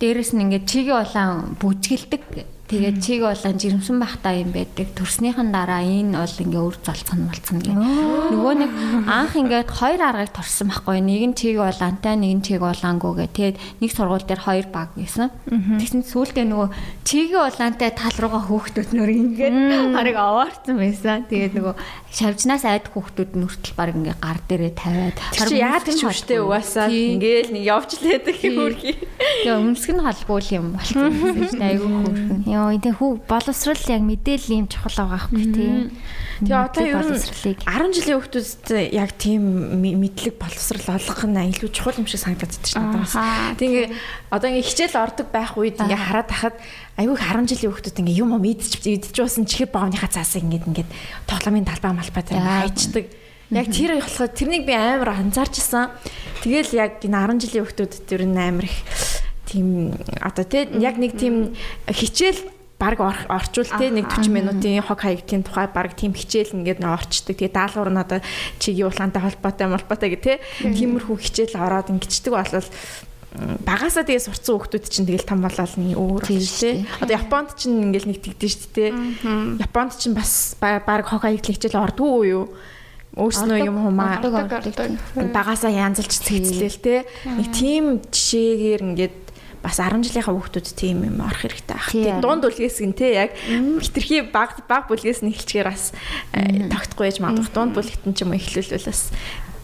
дээрэс 0.00 0.30
нь 0.32 0.42
ингээд 0.48 0.64
чигийн 0.64 1.00
улаан 1.04 1.56
бүжгэлдэг 1.60 2.22
Тэгээд 2.66 2.98
чиг 2.98 3.22
болон 3.22 3.54
жирэмсэн 3.62 3.96
байхдаа 4.02 4.34
юм 4.42 4.50
байдаг. 4.50 4.90
Төрснийхэн 4.98 5.54
дараа 5.54 5.86
энэ 5.86 6.18
бол 6.18 6.36
ингээ 6.42 6.62
үр 6.66 6.76
залцсан 6.82 7.30
болцсон 7.30 7.62
гэх. 7.62 7.78
Нөгөө 7.78 8.54
нэг 8.58 8.70
анх 9.06 9.38
ингээд 9.38 9.70
хоёр 9.70 10.02
аргыг 10.02 10.34
торсон 10.34 10.74
байхгүй. 10.74 10.98
Нэг 10.98 11.22
нь 11.30 11.36
чиг 11.38 11.62
болоонтай, 11.62 12.18
нэг 12.18 12.32
нь 12.34 12.42
чиг 12.42 12.58
болоонгүй 12.66 13.12
гэ. 13.22 13.26
Тэгээд 13.30 13.56
нэг 13.78 13.90
сургууль 13.94 14.26
дээр 14.26 14.42
хоёр 14.42 14.66
баг 14.74 14.90
байсан. 14.98 15.30
Тэгсэн 15.46 16.02
сүүлдээ 16.10 16.46
нөгөө 16.50 16.68
чиг 17.06 17.38
болоонтай 17.38 17.90
тал 17.94 18.16
руугаа 18.18 18.42
хөөхтүүд 18.50 18.90
нөр 18.98 19.10
ингээд 19.14 19.94
харыг 19.94 20.16
аваарсан 20.18 20.74
байсан. 20.74 21.22
Тэгээд 21.30 21.54
нөгөө 21.54 21.74
шавжнаас 22.16 22.64
айд 22.64 22.90
хөөхтүүд 22.90 23.36
нүртэл 23.36 23.76
баг 23.76 23.92
ингээ 23.92 24.16
гар 24.18 24.40
дээрээ 24.48 24.72
тавиад 24.72 25.16
харин 25.36 25.60
яадаг 25.60 25.94
ч 25.94 26.02
үштэй 26.02 26.40
угаасаа 26.40 26.88
ингээл 26.88 27.52
нэг 27.52 27.62
явж 27.62 28.00
лээдэг 28.00 28.36
юм 28.42 28.56
үрхий. 28.64 28.96
Тэгээ 29.44 29.54
өмсг 29.54 29.90
нь 29.92 30.00
холбуул 30.00 30.48
юм 30.48 30.66
дээ. 30.80 31.60
Айгүй 31.68 31.90
хөөрхөн. 31.92 32.40
Йоо, 32.56 32.72
энэ 32.72 32.96
хүү 32.96 33.28
боловсрал 33.28 33.84
яг 33.92 34.00
мэдээлэл 34.00 34.56
юм 34.64 34.68
чухал 34.72 34.96
байгаа 34.96 35.28
байхгүй 35.28 35.44
тий. 35.52 35.92
Тэгээ 36.40 36.56
одоо 36.56 36.84
ер 36.88 37.04
нь 37.04 37.20
10 37.20 37.96
жилийн 37.96 38.16
хүүхдүүст 38.16 38.64
яг 38.96 39.10
тийм 39.20 39.42
мэдлэг 39.84 40.40
боловсрал 40.40 40.96
олгох 40.96 41.20
нь 41.28 41.52
илүү 41.52 41.68
чухал 41.68 42.00
юм 42.00 42.08
шиг 42.08 42.24
санагдаад 42.24 42.56
байна 42.72 43.04
дээ. 43.04 43.60
Тэгээ 43.60 43.86
одоо 44.32 44.48
ингээ 44.48 44.68
хичээл 44.72 44.96
ордог 44.96 45.28
байх 45.28 45.52
үед 45.60 45.76
ингээ 45.84 46.00
хараад 46.00 46.28
тахад 46.32 46.56
айгүй 46.96 47.16
10 47.20 47.44
жилийн 47.52 47.72
хүүхдүүд 47.76 48.00
ингээ 48.00 48.20
юм 48.24 48.32
мэдчих 48.40 48.80
идчих 48.84 49.20
уусан 49.20 49.44
чихэр 49.44 49.68
боовныхаа 49.68 50.08
цаасыг 50.08 50.48
ингээ 50.48 50.64
ингээд 50.64 50.90
тоглоомын 51.28 51.68
талбай 51.68 51.92
малбай 51.92 52.24
дээр 52.24 52.40
хайчдаг. 52.40 53.04
Яг 53.52 53.68
тэр 53.68 54.00
болохоор 54.00 54.32
тэрнийг 54.32 54.64
би 54.64 54.74
амар 54.74 55.12
анзаарч 55.12 55.60
исэн. 55.60 55.92
Тэгэл 56.40 56.72
яг 56.76 57.04
энэ 57.04 57.20
10 57.36 57.44
жилийн 57.44 57.64
хүүхдүүд 57.68 57.92
тэр 58.08 58.24
амар 58.24 58.64
их 58.64 58.76
тийм 59.56 59.96
одоо 60.20 60.44
тий 60.44 60.68
яг 60.76 61.00
нэг 61.00 61.16
тийм 61.16 61.56
хичээл 61.88 62.52
баг 62.78 63.00
орчуул 63.00 63.72
те 63.80 63.88
нэг 63.88 64.12
40 64.12 64.28
минутын 64.28 64.84
хог 64.84 65.00
хаягдлын 65.00 65.44
тухай 65.48 65.66
баг 65.72 65.96
тийм 65.96 66.12
хичээл 66.12 66.60
ингээд 66.60 66.84
орчдөг. 66.84 67.40
Тэгээ 67.40 67.56
даалгавар 67.56 67.90
нь 67.92 68.02
одоо 68.04 68.20
чигийн 68.60 68.92
улаантай 68.92 69.22
холбоотой 69.24 69.66
молбоотой 69.72 70.08
гэх 70.12 70.20
те. 70.20 70.34
Тиймэрхүү 70.60 71.16
хичээл 71.16 71.56
ороод 71.56 71.88
ингэждэг 71.88 72.32
болол 72.36 72.68
багасаа 73.64 74.04
тэгээ 74.04 74.28
сурцсан 74.28 74.60
хүмүүс 74.60 74.92
чинь 74.92 75.08
тэгэл 75.08 75.24
том 75.28 75.40
болоод 75.40 75.72
нэг 75.80 75.96
өөр 75.96 76.24
болж 76.28 76.52
те. 76.60 76.84
Одоо 77.00 77.16
Японд 77.16 77.56
чинь 77.56 77.80
ингээл 77.80 78.08
нэг 78.12 78.18
тэгдэж 78.20 78.52
дээ 78.52 78.72
те. 78.76 78.84
Японд 79.60 79.96
чинь 79.96 80.16
бас 80.16 80.56
баг 80.60 81.04
хог 81.08 81.24
хаягдлын 81.24 81.56
хичээл 81.56 81.80
ордгүй 81.80 82.28
юу? 82.28 82.52
өөрснөө 83.16 83.64
юм 83.64 83.80
хумаа 83.80 84.20
багасаа 85.32 85.72
янзалж 85.72 86.20
цэцлээл 86.20 86.78
те. 86.84 87.08
Нэг 87.24 87.48
тийм 87.48 87.84
жишээгээр 88.12 88.82
ингээд 88.92 89.25
бас 89.66 89.82
10 89.82 90.06
жилийнхаа 90.06 90.34
хүүхдүүд 90.38 90.68
тийм 90.78 91.02
юм 91.02 91.18
орох 91.18 91.42
хэрэгтэй. 91.42 91.74
Ах. 91.74 91.90
Тэгээд 91.90 92.22
дунд 92.22 92.46
бүлгээс 92.46 92.78
гэн 92.78 92.94
те 92.94 93.06
яг 93.26 93.30
хитрхи 93.82 94.22
баг 94.30 94.62
баг 94.70 94.86
бүлгээс 94.86 95.26
нь 95.26 95.34
эхэлчихээр 95.34 95.66
бас 95.66 95.90
э, 96.30 96.70
тогтохгүй 96.70 97.10
яж 97.10 97.18
магадгүй. 97.18 97.50
Дунд 97.50 97.74
бүлэгт 97.74 98.06
нь 98.06 98.14
ч 98.14 98.22
юм 98.22 98.30
уу 98.30 98.38
эхлүүлвэл 98.38 98.86
бас 98.86 99.10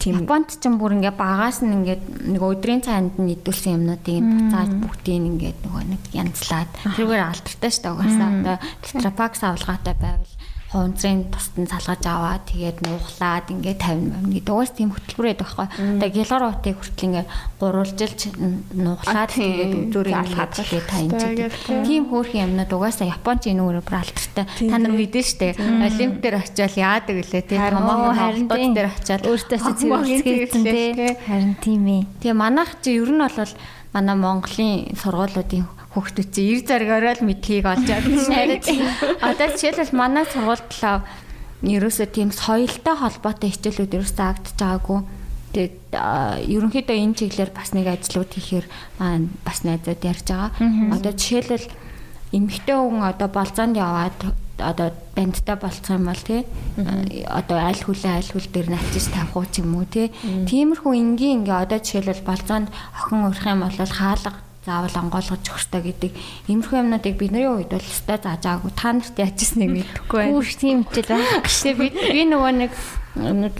тийм 0.02 0.26
Японд 0.26 0.50
ч 0.58 0.66
юм 0.66 0.82
бүр 0.82 0.98
ингээ 0.98 1.14
багаас 1.14 1.62
нь 1.62 1.70
ингээ 1.70 2.34
нэг 2.34 2.42
өдрийн 2.42 2.82
цаанд 2.82 3.14
нь 3.22 3.38
идүүлсэн 3.38 3.78
юмнуудыг 3.78 4.18
буцааж 4.18 4.70
бүгдийг 4.82 5.22
ингээ 5.30 5.52
нөгөө 5.62 5.82
нэг 5.94 6.02
янзлаад 6.10 6.70
тэргээр 6.98 7.22
алдартай 7.22 7.70
шүү 7.70 7.82
дээ 7.86 7.94
угаасаа 7.94 8.28
одоо 8.34 8.56
тетрапакс 8.82 9.40
авалгаатай 9.46 9.94
байвал 9.94 10.34
хуунцрын 10.72 11.28
тусдан 11.28 11.68
салгаж 11.68 12.02
аваад 12.08 12.48
тэгээд 12.48 12.78
нуухлаад 12.88 13.46
ингээд 13.52 13.80
50 13.84 14.32
50 14.32 14.40
гэдэг 14.40 14.54
уус 14.56 14.72
тийм 14.72 14.88
хөтөлбөр 14.96 15.26
байдаг 15.28 15.46
байхгүй. 15.52 15.68
Тэгээд 16.00 16.16
гялгаруутыг 16.16 16.76
хүртэл 16.80 17.06
ингээд 17.12 17.28
гурвалжилж 17.60 18.20
нуухлаад 18.72 19.30
тэгээд 19.36 19.72
өдрөөр 19.92 20.08
алхаад 20.16 20.52
тэгээд 20.56 20.88
гэдэг. 21.12 21.52
Тийм 21.84 22.02
хөөрхөн 22.08 22.44
юмнууд 22.48 22.72
угаасаа 22.72 23.12
Японч 23.12 23.42
энэ 23.52 23.60
өөрөөр 23.60 23.96
алдартай. 24.00 24.44
Та 24.48 24.76
нар 24.80 24.92
мэдэн 24.96 25.24
штэ. 25.28 25.60
Олимп 25.60 26.16
дээр 26.24 26.40
очиод 26.40 26.72
яадаг 26.72 27.16
үлээ 27.20 27.42
тийм 27.52 27.60
томоохон 27.68 28.48
харин 28.48 28.72
дээр 28.72 28.88
очиод 28.96 29.28
өөртөө 29.28 29.58
зэрэгцгээсэн 29.60 30.64
тийм. 30.64 30.96
Харин 31.28 31.54
тийм 31.60 31.82
ээ. 31.84 32.02
Тэгээ 32.24 32.32
манайх 32.32 32.80
чи 32.80 32.96
ер 32.96 33.12
нь 33.12 33.20
бол 33.20 33.52
манай 33.92 34.16
Монголын 34.16 34.96
сургуулиудын 34.96 35.68
хүүхдүүд 35.92 36.28
чинь 36.32 36.50
ир 36.56 36.60
заргаараа 36.64 37.14
л 37.20 37.26
мэдлэгийг 37.28 37.66
олж 37.68 37.86
шээ. 37.86 38.60
Одоо 39.20 39.48
жишээлбэл 39.52 39.92
манай 39.92 40.24
сургуульдлаа 40.24 41.04
ерөөсөө 41.62 42.06
тийм 42.10 42.30
соёлтой 42.32 42.96
холбоотой 42.96 43.50
хичээлүүд 43.52 43.96
ерөөсөө 44.00 44.18
заагдж 44.18 44.56
байгаагүй. 44.56 45.00
Тэгээд 45.52 45.76
ерөнхийдөө 46.48 46.96
энэ 46.96 47.16
чиглэлээр 47.20 47.52
бас 47.52 47.70
нэг 47.76 47.86
ажлууд 47.92 48.30
хийхээр 48.32 48.66
бас 49.44 49.58
найзууд 49.68 50.00
ярьж 50.00 50.26
байгаа. 50.32 50.50
Одоо 50.96 51.12
жишээлбэл 51.12 51.68
эмэгтэй 52.32 52.76
хүн 52.76 53.04
одоо 53.04 53.28
болзоонд 53.28 53.76
яваад 53.76 54.16
одоо 54.56 54.88
бандтай 55.12 55.56
болцсон 55.60 56.00
юм 56.00 56.06
бол 56.08 56.22
тий 56.24 56.46
одоо 57.28 57.58
аль 57.60 57.82
хүлээ 57.84 58.12
аль 58.16 58.30
хүл 58.32 58.48
дээр 58.48 58.68
начиж 58.72 59.12
тавих 59.12 59.36
уу 59.36 59.44
ч 59.44 59.60
юм 59.60 59.76
уу 59.76 59.84
тий 59.84 60.08
тиймэрхүү 60.24 60.92
энгийн 60.96 61.44
ингээ 61.44 61.62
одоо 61.68 61.78
жишээлбэл 61.84 62.24
болзоонд 62.24 62.68
охин 62.96 63.28
урах 63.28 63.44
юм 63.44 63.60
бол 63.60 63.76
хаалга 63.76 64.32
заавал 64.62 64.94
онгойлгож 64.94 65.42
өгөхтэй 65.42 65.82
гэдэг 65.82 66.12
иймэрхүү 66.46 66.78
юмнуудыг 66.78 67.14
бидний 67.18 67.50
үед 67.50 67.74
бол 67.74 67.82
өстой 67.82 68.18
зааж 68.22 68.42
байгаагүй 68.46 68.72
та 68.78 68.90
нарт 68.94 69.16
яажсныг 69.18 69.70
мэдэхгүй 69.74 70.18
байна. 70.22 70.32
Хүүш 70.38 70.50
тийм 70.62 70.78
ч 70.86 71.02
л 71.02 71.10
байх. 71.10 71.50
Тэгээ 71.50 71.78
би 71.82 71.86
би 71.90 72.22
нөгөө 72.30 72.52
нэг 72.62 72.72
нэг 73.18 73.54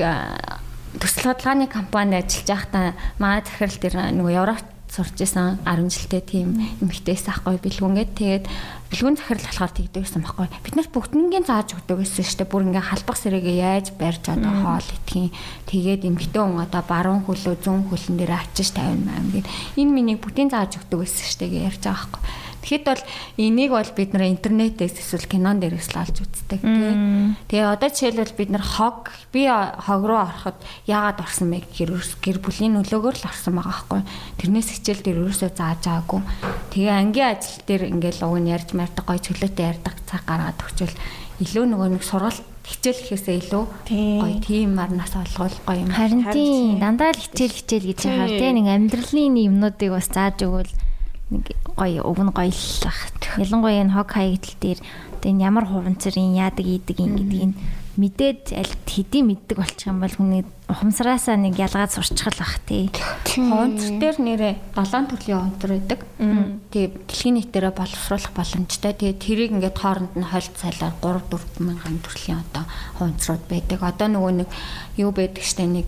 төсөл 1.03 1.35
судалгааны 1.35 1.67
компанид 1.67 2.23
ажиллаж 2.23 2.49
байхдаа 2.49 2.95
манай 3.19 3.43
захирал 3.43 3.79
дээр 3.83 3.97
нөгөө 4.15 4.37
Европ 4.39 4.72
сурч 4.93 5.25
исэн 5.25 5.57
10 5.65 5.89
жилдээ 5.89 6.21
тийм 6.21 6.49
эмэгтэйс 6.85 7.25
ахгүй 7.33 7.57
бэлгүнгээд 7.65 8.13
тэгээд 8.13 8.45
бэлгүүн 8.93 9.17
захирал 9.17 9.49
болохоор 9.49 9.73
тэгдэгсэн 9.73 10.21
байхгүй. 10.21 10.49
Бид 10.53 10.75
нарт 10.77 10.93
бүгднгийн 10.93 11.49
зааж 11.49 11.73
өгдөг 11.81 12.05
гэсэн 12.05 12.45
дээ. 12.45 12.53
Бүр 12.53 12.69
ингээ 12.69 12.85
халбах 12.93 13.17
сэрээгээ 13.17 13.57
яаж 13.57 13.87
барьж 13.97 14.25
одоо 14.29 14.53
хоол 14.53 14.85
итгэхийн 14.85 15.33
тэгээд 15.65 16.03
эмэгтэй 16.13 16.43
хүн 16.45 16.61
одоо 16.61 16.83
баруун 16.85 17.25
хөлөө 17.25 17.57
зүүн 17.65 17.89
хөлн 17.89 18.21
дээр 18.21 18.37
ачиж 18.37 18.69
50 18.77 19.09
8 19.09 19.33
гэд. 19.33 19.49
Энэ 19.81 19.95
миний 19.97 20.21
бүгдийн 20.21 20.53
зааж 20.53 20.77
өгдөг 20.77 21.09
гэсэн 21.09 21.41
дээ 21.41 21.73
ярьж 21.73 21.81
байгаа 21.89 22.13
байхгүй 22.13 22.52
Тэгэхэд 22.63 22.85
бол 22.87 23.03
энийг 23.43 23.71
бол 23.75 23.91
бид 23.93 24.11
нэр 24.15 24.31
интернетээс 24.31 25.03
эсвэл 25.03 25.27
кинон 25.27 25.59
дээрээс 25.59 25.91
л 25.93 26.01
олж 26.07 26.17
үздэг 26.23 26.63
тийм. 26.63 27.35
Тэгээ 27.51 27.75
одоо 27.75 27.91
жишээлбэл 27.91 28.39
бид 28.39 28.51
нар 28.55 28.63
хог 28.63 29.11
би 29.35 29.51
хог 29.51 30.03
руу 30.07 30.23
ороход 30.23 30.57
яагаад 30.87 31.19
орсон 31.27 31.51
бэ 31.51 31.67
гэхээр 31.67 31.91
гэр 32.23 32.39
бүлийн 32.39 32.79
нөлөөгөөр 32.79 33.17
л 33.19 33.29
орсон 33.29 33.59
байгаа 33.59 33.75
байхгүй. 33.75 34.01
Тэрнээс 34.39 34.69
хичээл 34.79 35.03
дээр 35.03 35.21
ерөөсөө 35.27 35.51
зааж 35.59 35.83
байгаагүй. 35.83 36.21
Тэгээ 36.71 36.95
ангийн 36.95 37.31
ажил 37.35 37.61
дээр 37.67 37.83
ингээл 37.91 38.25
уг 38.31 38.39
нь 38.39 38.53
ярьж 38.55 38.71
мардаг 38.79 39.05
гой 39.05 39.19
чөлөөтэй 39.19 39.67
ярьдаг 39.67 39.95
цаг 40.07 40.23
гаргаад 40.23 40.63
өгчвөл 40.63 40.97
илүү 41.43 41.65
нөгөө 41.67 41.89
нэг 41.99 42.03
сургалт 42.07 42.47
хичээл 42.63 43.01
гэхээсээ 43.03 43.37
илүү 43.43 43.65
гоё 44.23 44.39
тийм 44.39 44.79
марнаас 44.79 45.15
олгол 45.19 45.57
гоё 45.67 45.83
юм. 45.83 45.91
Харин 45.91 46.23
тийм 46.31 46.79
дандаа 46.79 47.11
л 47.11 47.19
хичээл 47.19 47.59
хичээл 47.59 47.89
гэж 47.91 48.01
яхаар 48.07 48.33
тийм 48.39 48.55
нэг 48.63 48.67
амьдралын 48.71 49.35
юмнуудыг 49.51 49.91
бас 49.91 50.07
зааж 50.07 50.39
өгвөл 50.47 50.71
нэг 51.33 51.45
гоё 51.77 52.05
уг 52.05 52.19
нь 52.21 52.33
гоёлах. 52.37 52.99
Ялангуяа 53.41 53.83
энэ 53.83 53.95
хог 53.97 54.09
хаягдл 54.13 54.55
дээр 54.61 54.81
энэ 55.25 55.43
ямар 55.49 55.65
хуванцрын 55.67 56.37
яадаг 56.37 56.67
идэг 56.67 56.99
ин 57.01 57.17
гэдгийг 57.17 57.53
мэдээд 57.97 58.57
аль 58.57 58.73
хэдийн 58.89 59.29
мэддэг 59.29 59.57
болчих 59.61 59.93
юм 59.93 60.01
бол 60.01 60.09
хүний 60.09 60.49
ухамсараасаа 60.73 61.37
нэг 61.37 61.61
ялгаад 61.61 61.93
сурчхал 61.93 62.33
бах 62.41 62.57
тий. 62.65 62.89
Хуванцр 63.29 64.01
дээр 64.01 64.17
нэрээ 64.17 64.55
7 64.73 65.13
төрлийн 65.13 65.37
хуванцр 65.37 65.71
байдаг. 65.77 66.01
Тэгээ 66.73 66.89
дэлхийн 67.05 67.37
нийтээрээ 67.37 67.73
боловсруулах 67.77 68.33
боломжтой. 68.33 68.97
Тэгээ 68.97 69.21
тэрийг 69.21 69.51
ингээд 69.53 69.77
хооронд 69.77 70.15
нь 70.17 70.25
хольт 70.25 70.55
цайлаар 70.57 70.97
3 71.05 71.21
4 71.29 71.69
мянган 71.69 72.01
төрлийн 72.01 72.41
одоо 72.41 72.65
хуванцрууд 72.97 73.45
байдаг. 73.45 73.79
Одоо 73.85 74.09
нөгөө 74.09 74.33
нэг 74.41 74.49
юу 74.97 75.13
байдаг 75.13 75.45
штэ 75.45 75.69
нэг 75.69 75.87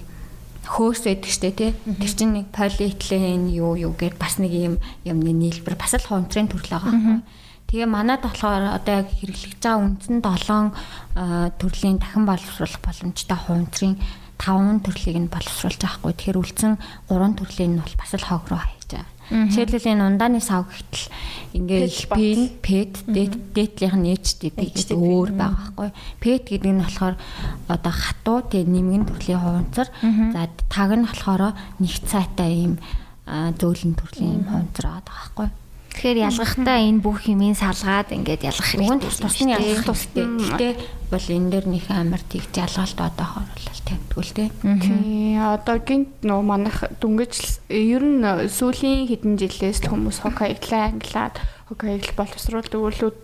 хөөс 0.64 1.00
байдаг 1.04 1.30
штэ 1.30 1.50
тий. 1.52 1.70
Тэр 1.84 2.12
чинь 2.12 2.34
нэг 2.34 2.46
полиэтилен 2.50 3.52
юу 3.52 3.76
юу 3.76 3.92
гэд 3.92 4.16
бас 4.18 4.40
нэг 4.40 4.52
юм 4.52 4.74
юмны 5.04 5.32
нийлбэр 5.32 5.76
бас 5.76 5.94
л 5.94 6.08
хонтрын 6.08 6.48
төрөл 6.48 6.80
байгаа. 6.80 7.22
Тэгээ 7.68 7.88
манад 7.88 8.20
болохоор 8.24 8.76
одоо 8.76 9.04
яг 9.04 9.08
хэрэглэж 9.12 9.60
байгаа 9.60 9.82
үндсэн 9.82 10.18
7 10.20 11.58
төрлийн 11.60 11.98
дахин 11.98 12.24
боловсруулах 12.28 12.80
боломжтой 12.84 13.38
хонтрын 13.38 13.94
5 14.38 14.84
төрлийг 14.84 15.18
нь 15.18 15.32
боловсруулж 15.32 15.80
байгаа 15.80 15.98
хгүй. 16.02 16.12
Тэгэхээр 16.14 16.40
үлдсэн 16.42 16.72
3 17.08 17.38
төрлийн 17.38 17.72
нь 17.74 17.80
бол 17.80 17.94
бас 17.96 18.12
л 18.14 18.28
хог 18.28 18.44
руу 18.50 18.60
хаяж 18.60 18.84
байгаа. 18.90 19.13
Жишээлбэл 19.34 19.90
энэ 19.90 20.06
ундааны 20.14 20.38
сав 20.38 20.70
гэтэл 20.70 21.10
ингээд 21.58 21.94
пин, 22.14 22.40
пет, 22.62 22.94
дээдлийнх 23.10 23.98
нь 23.98 24.14
HTTP 24.14 24.58
гэдэг 24.70 24.94
өөр 24.94 25.34
байгаа 25.34 25.74
байхгүй. 25.74 25.88
Пет 26.22 26.42
гэдэг 26.46 26.70
нь 26.70 26.82
болохоор 26.82 27.18
одоо 27.66 27.92
хатуу 27.94 28.38
тэгээ 28.46 28.70
нэмгэн 28.70 29.04
төрлийн 29.10 29.42
хуванцар. 29.42 29.88
За 30.30 30.46
таг 30.70 30.90
нь 30.94 31.02
болохоор 31.02 31.58
нэгт 31.82 32.04
сайтай 32.06 32.50
ийм 32.54 32.78
зөөлөн 33.26 33.94
төрлийн 33.98 34.38
юм 34.38 34.44
хуванцар 34.46 34.86
байгаа 34.86 35.02
байхгүй. 35.02 35.48
Тэгэхээр 35.94 36.26
ялгахдаа 36.26 36.78
энэ 36.82 37.00
бүх 37.00 37.22
юмыг 37.30 37.54
салгаад 37.54 38.10
ингээд 38.10 38.42
ялгах 38.50 38.66
хэрэгтэй. 38.66 38.98
Тусны 38.98 39.50
ялгах 39.54 39.86
тустай. 39.86 40.26
Гэхдээ 40.26 40.72
бол 41.06 41.26
энэ 41.30 41.50
дээр 41.54 41.66
нөх 41.70 41.86
амар 41.86 42.22
тэгж 42.26 42.50
ялгалт 42.58 42.98
одоо 42.98 43.26
хорлол 43.30 43.80
тавьдгүй 43.86 44.22
л. 44.26 44.34
Тий. 44.34 45.38
Одоо 45.38 45.76
гинт 45.78 46.26
нөө 46.26 46.42
манах 46.42 46.82
дүнгэж 46.98 47.62
ер 47.70 48.02
нь 48.02 48.26
сүүлийн 48.26 49.06
хэдэн 49.06 49.38
жилээс 49.38 49.86
хүмүүс 49.86 50.26
хог 50.26 50.34
хаягдлаа 50.34 50.90
англиад 50.90 51.38
хоккей 51.64 51.96
аяглал 51.96 52.20
боловсруулдаг 52.20 52.80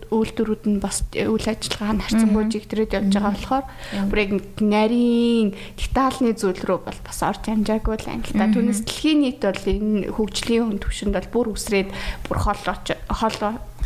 үйлдвэрүүд 0.09 0.63
нь 0.65 0.81
бас 0.81 1.05
үйл 1.13 1.45
ажиллагаа 1.45 1.93
нь 1.93 2.01
харцангуй 2.01 2.45
жигдрээд 2.49 2.97
явж 2.97 3.13
байгаа 3.13 3.33
болохоор 3.37 3.65
бүр 4.09 4.17
яг 4.17 4.31
нарийн 4.57 5.53
детальны 5.77 6.33
зүйл 6.33 6.57
рүү 6.57 6.79
бол 6.81 6.99
бас 7.05 7.19
орж 7.21 7.45
амжаагүй 7.53 8.01
л 8.01 8.09
юм 8.09 8.25
л 8.25 8.33
та. 8.33 8.49
Түүнээс 8.49 8.81
дэлхийн 8.81 9.19
нийт 9.21 9.45
бол 9.45 9.61
энэ 9.61 10.09
хөгжлийн 10.09 10.63
хүн 10.65 10.81
төвшөнд 10.81 11.13
бол 11.13 11.29
бүр 11.29 11.47
үсрээд 11.53 11.89
бүр 12.25 12.37
хол 12.41 12.61
хол 12.65 13.37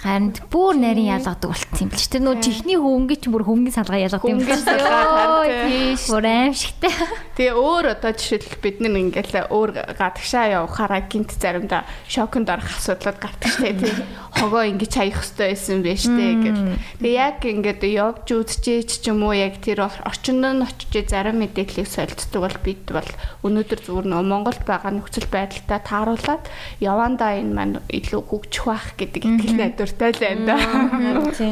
Харин 0.02 0.34
бүр 0.52 0.76
нарийн 0.78 1.18
ялгадаг 1.18 1.50
болцсон 1.50 1.88
юм 1.88 1.90
биш. 1.90 2.08
Тэр 2.12 2.24
нөө 2.28 2.44
чихний 2.44 2.78
хөнгө 2.78 3.16
ч 3.20 3.32
бүр 3.32 3.44
хөнгөн 3.48 3.74
салгаа 3.74 4.02
ялгадаг 4.06 4.28
юм 4.28 4.44
биш. 4.44 4.64
Тийш. 4.66 6.04
Бүр 6.12 6.26
аимшигтай. 6.26 6.94
Тэгээ 7.36 7.56
өөр 7.56 7.86
одоо 7.96 8.12
жишээлбэл 8.14 8.64
бид 8.64 8.78
нар 8.84 8.96
ингээл 9.02 9.50
өөр 9.50 9.70
гадагшаа 9.98 10.62
явахаараа 10.62 11.02
гинт 11.10 11.34
заримдаа 11.36 11.84
шоконд 12.06 12.48
орох 12.52 12.70
асуудлууд 12.76 13.18
гардаг 13.20 13.50
штэ 13.50 13.74
тий. 13.76 13.94
Хогоо 14.36 14.64
ингэж 14.68 14.94
хаях 14.94 15.20
хэрэгтэй 15.24 15.50
байсан 15.52 15.80
байж 15.82 16.04
тээ 16.06 16.34
гэл. 16.44 16.64
Тэгээ 17.02 17.16
яг 17.16 17.40
ингээд 17.42 17.82
явж 17.84 18.28
үзчихээч 18.30 18.90
ч 19.02 19.10
юм 19.10 19.26
уу 19.26 19.34
яг 19.36 19.60
тэр 19.64 19.84
орчинд 19.88 20.44
нь 20.44 20.64
очиж 20.64 21.08
зарим 21.10 21.42
мэдээллийг 21.42 21.88
солилцдог 21.88 22.42
бол 22.46 22.58
бид 22.64 22.86
бол 22.88 23.12
өнөөдөр 23.44 23.80
зүгээр 23.84 24.08
нөө 24.12 24.24
Монголд 24.26 24.64
байгаа 24.68 24.92
нөхцөл 24.96 25.28
байдалтай 25.32 25.80
тааруулаад 25.82 26.44
явандаа 26.80 27.36
энэ 27.40 27.54
маань 27.56 27.76
илүү 27.90 28.22
хөгжих 28.26 28.66
байх 28.68 28.88
гэдэг 28.96 29.22
итгэл 29.24 29.60
найдвар 29.60 29.85
дуртай 29.86 30.10
л 30.12 30.20
байна 30.26 30.44
да. 30.50 30.58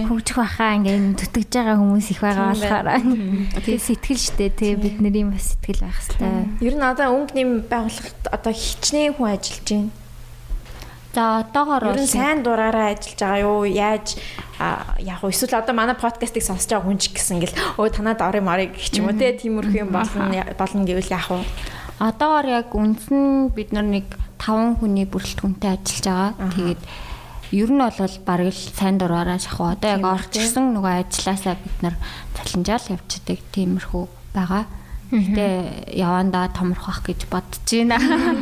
Хөгжих 0.09 0.38
байхаа 0.41 0.75
ингээд 0.81 1.21
зүтгэж 1.21 1.51
байгаа 1.53 1.77
хүмүүс 1.77 2.07
их 2.09 2.19
байгаа 2.25 2.47
болохоор. 2.57 2.88
Тэгээ 3.61 3.81
сэтгэл 3.86 4.21
штэ 4.25 4.49
тэгээ 4.57 4.81
бид 4.81 4.97
нарын 4.97 5.29
бас 5.38 5.53
сэтгэл 5.53 5.86
байх 5.86 5.99
хэвээр. 6.01 6.65
Ер 6.65 6.73
нь 6.73 6.84
одоо 6.84 7.07
өнгөний 7.13 7.61
байгууллагт 7.69 8.21
одоо 8.34 8.53
хичнээн 8.53 9.13
хүн 9.13 9.29
ажиллаж 9.38 9.69
байна. 9.69 9.93
За 11.13 11.45
одоогоор 11.45 11.93
ер 11.93 12.01
нь 12.01 12.09
сайн 12.09 12.41
дураараа 12.41 12.97
ажиллаж 12.97 13.21
байгаа 13.21 13.45
юу? 13.45 13.69
Яаж 13.69 14.17
яг 14.97 15.21
уу 15.21 15.29
эсвэл 15.29 15.61
одоо 15.61 15.77
манай 15.77 15.93
подкастыг 15.93 16.41
сонсож 16.41 16.73
байгаа 16.73 16.89
хүн 16.89 16.97
ч 16.97 17.13
гэсэн 17.13 17.38
ингээл 17.38 17.77
өө 17.77 17.89
танад 17.93 18.17
орё 18.17 18.41
марыг 18.41 18.73
гэх 18.73 18.97
юм 18.97 19.13
уу 19.13 19.17
те 19.21 19.38
тиймэрхүү 19.38 19.86
юм 19.86 19.93
болно 19.93 20.34
болно 20.57 20.81
гэвэл 20.81 21.13
яах 21.13 21.29
вэ? 21.29 21.45
Одоогоор 22.01 22.47
яг 22.49 22.73
үндсэн 22.73 23.53
бид 23.53 23.69
нар 23.77 23.86
нэг 23.86 24.09
5 24.41 24.81
хүний 24.81 25.05
бүрэлдэхүүнтэй 25.05 25.69
ажиллаж 25.77 26.05
байгаа. 26.09 26.49
Тэгээд 26.57 26.81
ер 27.54 27.70
нь 27.70 27.78
бол 27.78 28.18
бараг 28.26 28.49
л 28.49 28.66
сайн 28.74 28.97
дураараа 28.97 29.38
шахуу. 29.38 29.78
Одоо 29.78 30.01
яг 30.01 30.04
орчихсон 30.04 30.74
нөгөө 30.74 31.06
ажилласаа 31.06 31.56
бид 31.62 31.78
нар 31.86 31.95
цалинжаал 32.34 32.97
явчихдаг 32.97 33.39
тиймэрхүү 33.54 34.04
байгаа. 34.34 34.66
Гэтэ 35.14 35.93
явандаа 35.93 36.49
томрох 36.49 37.06
гэж 37.06 37.30
бодож 37.30 37.62
байна. 37.70 38.01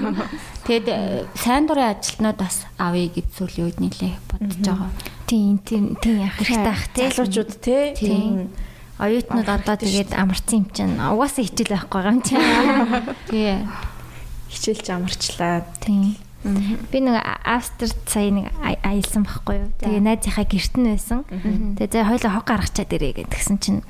Тэгэд 0.66 0.88
э, 0.88 1.28
сайн 1.36 1.68
дурын 1.68 1.92
ажилтнууд 1.92 2.40
бас 2.40 2.64
авъя 2.80 3.12
гэж 3.12 3.28
сүүлийн 3.36 3.68
үед 3.68 3.80
нэлээ 3.84 4.16
бодож 4.32 4.56
байгаа. 4.64 4.90
Тийм 5.28 5.60
тийм 5.60 6.00
тийм 6.00 6.24
яах 6.24 6.40
хэрэгтэй 6.40 6.64
бах 6.64 6.86
тий. 6.96 7.12
Залуучууд 7.12 7.52
тий. 7.60 7.84
Тийм 8.00 8.56
оюутнууд 9.02 9.50
одоо 9.50 9.76
тэгээд 9.82 10.14
амарсан 10.14 10.62
юм 10.62 10.66
чинь 10.70 10.96
угаасаа 11.02 11.42
хичээл 11.42 11.74
байхгүй 11.74 12.02
юм 12.06 12.20
чинь. 12.22 12.38
Тий. 13.34 13.58
Хичээлч 14.54 14.88
амарчлаа. 14.94 15.66
Тийм. 15.82 16.14
Би 16.44 17.00
нэг 17.02 17.22
Австрид 17.46 17.94
сая 18.10 18.34
нэг 18.34 18.50
аялсан 18.62 19.24
байхгүй 19.26 19.56
юу. 19.62 19.70
Тэгээ 19.78 20.02
найзынхаа 20.02 20.46
гэрт 20.50 20.74
нь 20.78 20.90
байсан. 20.90 21.22
Тэгээ 21.78 21.92
зэ 21.94 22.08
хойлоо 22.08 22.32
хог 22.42 22.46
гаргачаад 22.50 22.90
ирээ 22.90 23.14
гэдгсэн 23.22 23.58
чинь 23.62 23.82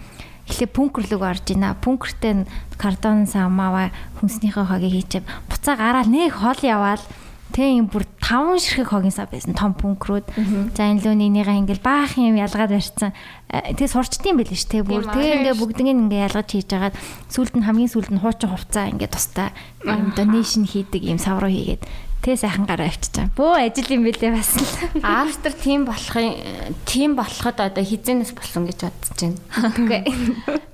эхлээ 0.51 0.67
пүнкер 0.67 1.07
рүү 1.07 1.23
орж 1.23 1.47
ийна. 1.55 1.79
Пүнкертэй 1.79 2.43
картон 2.75 3.23
самава 3.23 3.95
хүнснийхээ 4.19 4.67
хогийг 4.67 4.91
хийчихв. 4.99 5.27
Буцаа 5.47 5.79
гараал 5.79 6.11
нэг 6.11 6.35
хол 6.35 6.59
яваал 6.59 7.03
Тэ 7.51 7.67
юм 7.75 7.91
бүр 7.91 8.07
таван 8.23 8.55
ширхэг 8.63 8.95
хогийн 8.95 9.11
сав 9.11 9.27
байсан 9.27 9.51
том 9.51 9.75
пүнкрүүд. 9.75 10.23
За 10.71 10.87
энэ 10.87 11.03
лөө 11.03 11.15
нэгнийгээ 11.19 11.59
ингээл 11.59 11.83
баах 11.83 12.15
юм 12.15 12.39
ялгаад 12.39 12.71
барьсан. 12.71 13.11
Э, 13.51 13.75
тэгээ 13.75 13.91
сурчдсан 13.91 14.39
байл 14.39 14.55
ш 14.55 14.63
тэ 14.71 14.87
бүр. 14.87 15.03
Тэгээ 15.03 15.51
ингээ 15.51 15.59
бүгднийг 15.59 15.99
ингээ 15.99 16.31
ялгаж 16.31 16.47
хийж 16.47 16.71
агаад 16.71 16.95
сүлд 17.27 17.59
нь 17.59 17.67
хамгийн 17.67 17.91
сүлд 17.91 18.07
нь 18.15 18.23
хуучин 18.23 18.55
хувцаа 18.55 18.87
ингээ 18.95 19.11
тустай 19.11 19.51
юм 19.83 20.15
донешн 20.15 20.63
хийдэг 20.63 21.03
юм 21.03 21.19
сав 21.19 21.43
руу 21.43 21.51
хийгээд 21.51 21.83
Тэ 22.21 22.37
сайхан 22.37 22.69
гараа 22.69 22.85
авчижаа. 22.85 23.33
Бөө 23.33 23.65
ажил 23.65 23.97
юм 23.97 24.05
бэлээ 24.05 24.29
бас 24.29 24.53
л. 24.53 24.69
Австри 25.01 25.57
тийм 25.57 25.89
болохын 25.89 26.37
тийм 26.85 27.17
болоход 27.17 27.57
одоо 27.57 27.81
хизэнээс 27.81 28.37
болсон 28.37 28.69
гэж 28.69 28.85
бодож 28.85 29.17
байна. 29.17 29.41
Үгүй. 29.73 30.05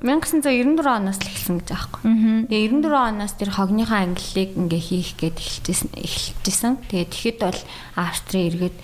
1994 0.04 0.84
оноос 0.84 1.20
л 1.24 1.30
эхэлсэн 1.32 1.56
гэж 1.64 1.70
аахгүй. 1.72 2.04
Тэгээ 2.52 2.68
94 2.84 3.16
оноос 3.16 3.34
тэр 3.39 3.50
хогныхаа 3.56 4.04
ангиллыг 4.04 4.52
ингээ 4.60 4.84
хийх 4.91 5.16
гээд 5.16 5.38
эхэлжсэн 5.39 5.89
эхэлжсэн. 5.95 6.74
Тэгээ 6.91 7.08
тэгэхэд 7.16 7.38
бол 7.39 7.60
Австри 7.95 8.39
эргээд 8.52 8.78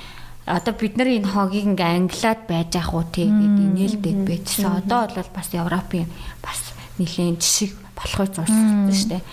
одоо 0.47 0.73
бид 0.75 0.95
нар 0.95 1.11
энэ 1.11 1.27
хогийг 1.27 1.67
ингээ 1.67 1.99
англиад 1.99 2.41
байж 2.47 2.71
ах 2.79 2.95
уу 2.95 3.03
тий 3.11 3.27
гэдэг 3.27 3.63
инээлдэд 3.75 4.19
байжсан. 4.23 4.87
Одоо 4.87 5.11
бол 5.11 5.31
бас 5.35 5.51
Европын 5.51 6.07
бас 6.39 6.59
нэлийн 6.95 7.39
жишг 7.39 7.75
болохыг 7.95 8.31
зурсан 8.31 8.87
шүү 8.87 9.19
дээ. 9.19 9.23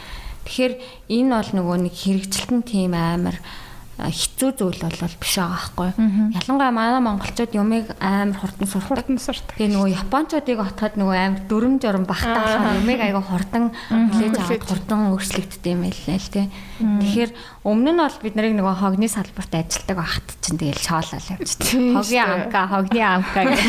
Тэгэхээр 0.50 0.74
энэ 1.14 1.30
бол 1.30 1.50
нөгөө 1.54 1.76
нэг 1.86 1.94
хэрэгжилтэн 1.94 2.60
тийм 2.66 2.98
амар 2.98 3.38
хэцүү 4.08 4.50
зүйл 4.56 4.80
бол 4.80 4.96
биш 5.20 5.36
байгаа 5.36 5.60
байхгүй. 5.60 5.90
Ялангуяа 6.32 6.72
манай 6.72 7.02
монголчууд 7.04 7.52
юмыг 7.52 7.92
амар 8.00 8.40
хурдан 8.40 8.66
сурдаг. 9.20 9.54
Тэгээ 9.60 9.76
нөгөө 9.76 9.90
японочдыг 10.00 10.58
отоход 10.58 10.94
нөгөө 10.96 11.16
амар 11.20 11.42
дүрм 11.44 11.74
журм 11.78 12.04
багтаа 12.08 12.40
болохоор 12.40 12.80
юмыг 12.80 13.00
айгаа 13.04 13.24
хурдан 13.24 13.64
хүлээж 13.92 14.36
аваад 14.40 14.64
хурдан 14.64 15.00
өөрчлөгддөг 15.12 15.68
юм 15.68 15.82
байлээ 15.84 16.16
л 16.16 16.32
тий. 16.32 16.46
Тэгэхээр 16.80 17.30
өмнө 17.68 17.92
нь 17.92 18.00
бол 18.00 18.18
бид 18.24 18.34
нарыг 18.34 18.54
нөгөө 18.56 18.74
хогны 18.80 19.08
салбарт 19.10 19.52
ажилладаг 19.52 19.96
багт 20.00 20.28
чинь 20.40 20.58
тэгэл 20.58 20.80
шоолол 20.80 21.30
явчихдаг. 21.36 21.68
Хогийн 22.00 22.24
амка, 22.24 22.60
хогны 22.72 23.00
амка 23.04 23.40
гэх. 23.44 23.62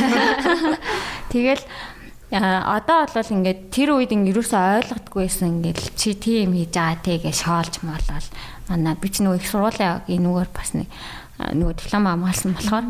Тэгэл 1.36 1.64
одоо 2.32 3.08
бол 3.12 3.34
ингээд 3.36 3.60
тэр 3.76 4.00
үед 4.00 4.16
ингээд 4.16 4.40
юусоо 4.40 4.80
ойлгохгүй 4.80 5.28
байсан 5.28 5.60
ингээд 5.60 5.80
чи 6.00 6.16
тийм 6.16 6.56
хийж 6.56 6.72
байгаа 6.72 7.04
те 7.04 7.20
гэж 7.20 7.36
шоолж 7.44 7.74
молол 7.84 8.28
манай 8.72 8.96
би 8.96 9.08
ч 9.12 9.20
нөгөө 9.20 9.40
их 9.40 9.52
сургуулийн 9.52 10.08
энүүгээр 10.08 10.52
бас 10.56 10.72
нэг 10.72 10.88
нөгөө 11.50 11.76
диплом 11.76 12.06
амгаалсан 12.08 12.54
болохоор 12.56 12.86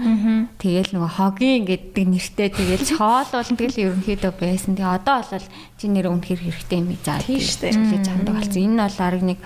тэгэл 0.61 0.91
нөгөө 0.93 1.11
хогийн 1.17 1.65
ингээд 1.65 1.85
нэртэй 1.95 2.49
тэгэл 2.51 2.85
шоолуулна 2.85 3.57
тэгэл 3.57 3.83
ерөнхийдөө 3.89 4.33
байсан. 4.35 4.75
Тэгээ 4.75 4.95
одоо 4.99 5.17
бол 5.23 5.47
чи 5.79 5.85
нэр 5.87 6.11
үнэхэр 6.11 6.41
хэрэгтэй 6.45 6.77
юм 6.83 6.91
за 6.99 7.17
тийм 7.23 7.39
шүү 7.39 7.59
дээ. 7.63 7.79
Тэгж 7.95 8.07
хандаг 8.11 8.35
болсон. 8.35 8.61
Энэ 8.61 8.83
бол 8.83 8.99
ариг 8.99 9.23
нэг 9.23 9.39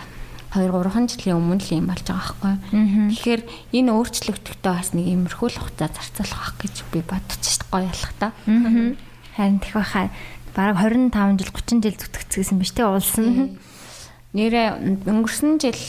2 0.55 0.71
3 0.71 1.11
жилийн 1.11 1.37
өмнө 1.37 1.61
л 1.61 1.75
юм 1.75 1.87
болж 1.91 2.05
байгаа 2.07 2.23
байхгүй. 2.25 2.55
Тэгэхээр 3.13 3.41
энэ 3.77 3.91
өөрчлөгдөхдөө 3.93 4.73
бас 4.73 4.89
нэг 4.95 5.05
имерхүүл 5.05 5.57
хугацаа 5.59 5.89
зарцуулах 5.91 6.41
байх 6.41 6.55
гэж 6.63 6.75
би 6.89 6.99
бодчих 7.05 7.61
гоё 7.69 7.85
ялах 7.85 8.13
та. 8.17 8.31
Харин 9.35 9.59
тех 9.59 9.75
байхаа 9.75 10.09
бараг 10.55 10.79
25 10.79 11.39
жил 11.43 11.51
30 11.51 11.83
жил 11.83 11.99
зүтгэцгээсэн 11.99 12.57
биз 12.59 12.71
дээ 12.71 12.87
уулсан. 12.87 13.59
Нэрээ 14.31 14.67
өнгөрсөн 15.03 15.59
жил 15.59 15.79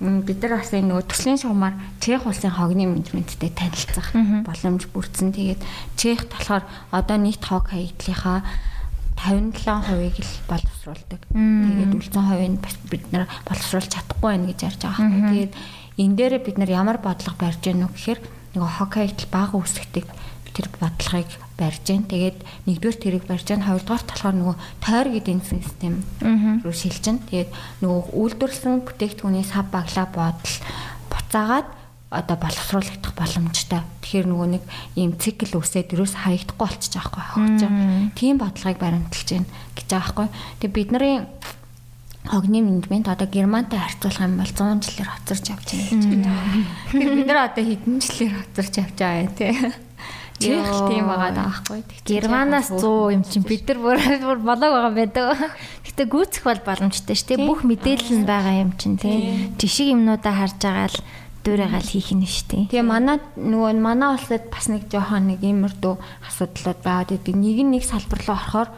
бид 0.00 0.40
нар 0.40 0.60
бас 0.60 0.72
нөгөө 0.72 1.04
төслийн 1.08 1.40
шугамар 1.40 1.76
Чех 2.00 2.24
улсын 2.24 2.52
хогны 2.52 2.88
менежменттэй 2.88 3.52
танилцах 3.52 4.12
боломж 4.44 4.88
бүрдсэн. 4.88 5.32
Тэгээд 5.32 5.60
Чех 5.96 6.24
болохоор 6.32 6.64
одоо 6.88 7.16
нийт 7.20 7.44
хог 7.44 7.68
хаягдлынхаа 7.68 8.40
57%-ийг 9.20 10.16
л 10.16 10.32
боловсруулдаг. 10.48 11.20
Тэгээд 11.28 11.92
үлдсэн 11.92 12.24
хувийг 12.24 12.56
бас 12.64 12.76
бид 12.88 13.04
нар 13.12 13.28
боловсруулж 13.44 13.92
чадахгүй 13.92 14.28
байна 14.32 14.48
гэж 14.48 14.58
ярьж 14.64 14.80
байгаа 14.80 15.04
хэрэг. 15.04 15.28
Тэгээд 15.28 15.52
энэ 16.00 16.16
дээр 16.16 16.34
бид 16.40 16.56
нар 16.56 16.70
ямар 16.72 16.96
бодлого 16.96 17.36
барьж 17.36 17.60
гэнэ 17.60 17.84
үү 17.84 17.92
гэхээр 17.92 18.20
нөгөө 18.56 18.70
хог 18.80 18.90
хаягдл 18.96 19.28
бага 19.28 19.60
үүсгдэг 19.60 20.06
тэр 20.56 20.66
бодлогыг 20.80 21.28
барьж 21.60 21.84
гэн. 21.84 22.08
Тэгээд 22.08 22.38
нэгдүгээр 22.64 22.96
тэрийг 22.96 23.24
барьж 23.28 23.44
гэн. 23.44 23.68
Хоёрдугаар 23.68 24.04
болохоор 24.08 24.36
нөгөө 24.40 24.56
тойр 24.80 25.08
гэдэг 25.12 25.38
систем 25.44 25.94
рүү 26.64 26.72
шилжиж 26.72 27.04
гэн. 27.04 27.18
Тэгээд 27.28 27.50
нөгөө 27.84 28.02
үйлдвэрлэсэн 28.16 28.80
бүтээгдэхүүний 28.88 29.44
сав 29.44 29.68
баглаа 29.68 30.08
бодол 30.08 30.56
буцаагаад 31.12 31.68
одоо 32.10 32.36
боловсруулагдах 32.42 33.14
боломжтой. 33.14 33.86
Тэгэхээр 34.02 34.26
нөгөө 34.26 34.48
нэг 34.58 34.64
ийм 34.98 35.14
цикл 35.14 35.62
үсээд 35.62 35.94
ерөөс 35.94 36.18
хаягдахгүй 36.26 36.58
болчих 36.58 36.90
жоохгүй 36.98 37.22
хогч. 37.22 37.60
Тийм 38.18 38.42
бодлогыг 38.42 38.82
баримталж 38.82 39.28
гэн 39.30 39.46
гэж 39.78 39.86
байгаа 39.86 40.26
байхгүй. 40.26 40.26
Тэгээд 40.58 40.74
бидний 40.74 41.22
хогны 42.26 42.60
менежмент 42.60 43.08
одоо 43.08 43.30
германтай 43.30 43.78
харьцуулах 43.78 44.26
юм 44.26 44.36
бол 44.42 44.50
100 44.50 44.90
жилээр 44.90 45.08
хоцорч 45.08 45.44
явж 45.54 45.68
байна 45.70 45.86
гэж 45.86 46.04
байна. 46.04 46.34
Тэгэхээр 46.90 47.14
бид 47.14 47.26
нар 47.30 47.40
одоо 47.46 47.64
хэдэн 47.64 47.96
жилээр 48.02 48.34
хоцорч 48.42 48.74
явж 48.76 48.96
байгаа 48.98 49.22
юм 49.22 49.32
те. 49.38 49.46
Чех 50.40 50.72
тийм 50.88 51.04
байгаа 51.04 51.32
даахгүй. 51.36 51.84
Германаас 52.08 52.72
100 52.72 53.12
юм 53.12 53.22
чинь 53.28 53.44
бид 53.44 53.68
нар 53.68 53.78
бүр 53.84 54.40
болоог 54.48 54.72
байгаа 54.72 54.92
байдаг. 54.96 55.36
Гэтэ 55.84 56.08
гүйцэх 56.08 56.48
бол 56.48 56.60
боломжтой 56.64 57.12
шүү 57.12 57.28
дээ. 57.36 57.44
Бүх 57.44 57.60
мэдээлэл 57.68 58.24
нь 58.24 58.28
байгаа 58.28 58.64
юм 58.64 58.72
чинь 58.80 58.96
тий. 58.96 59.52
Жишг 59.60 59.92
юмнуудаа 59.92 60.32
харж 60.32 60.56
байгаа 60.64 60.88
л 60.88 60.98
дүүрэгаал 61.44 61.88
хийх 61.92 62.12
нь 62.16 62.24
шүү 62.24 62.48
дээ. 62.48 62.64
Тэгээ 62.72 62.88
манай 62.88 63.20
нөгөө 63.36 63.72
манай 63.80 64.16
улсад 64.16 64.48
бас 64.48 64.72
нэг 64.72 64.88
жоохон 64.88 65.28
нэг 65.28 65.44
иймэрдүү 65.44 65.94
асуудлууд 66.28 66.80
байгаад 66.84 67.16
идэг. 67.16 67.36
Нэг 67.36 67.60
нэг 67.64 67.84
салбар 67.84 68.20
руу 68.24 68.36
орохоор 68.36 68.68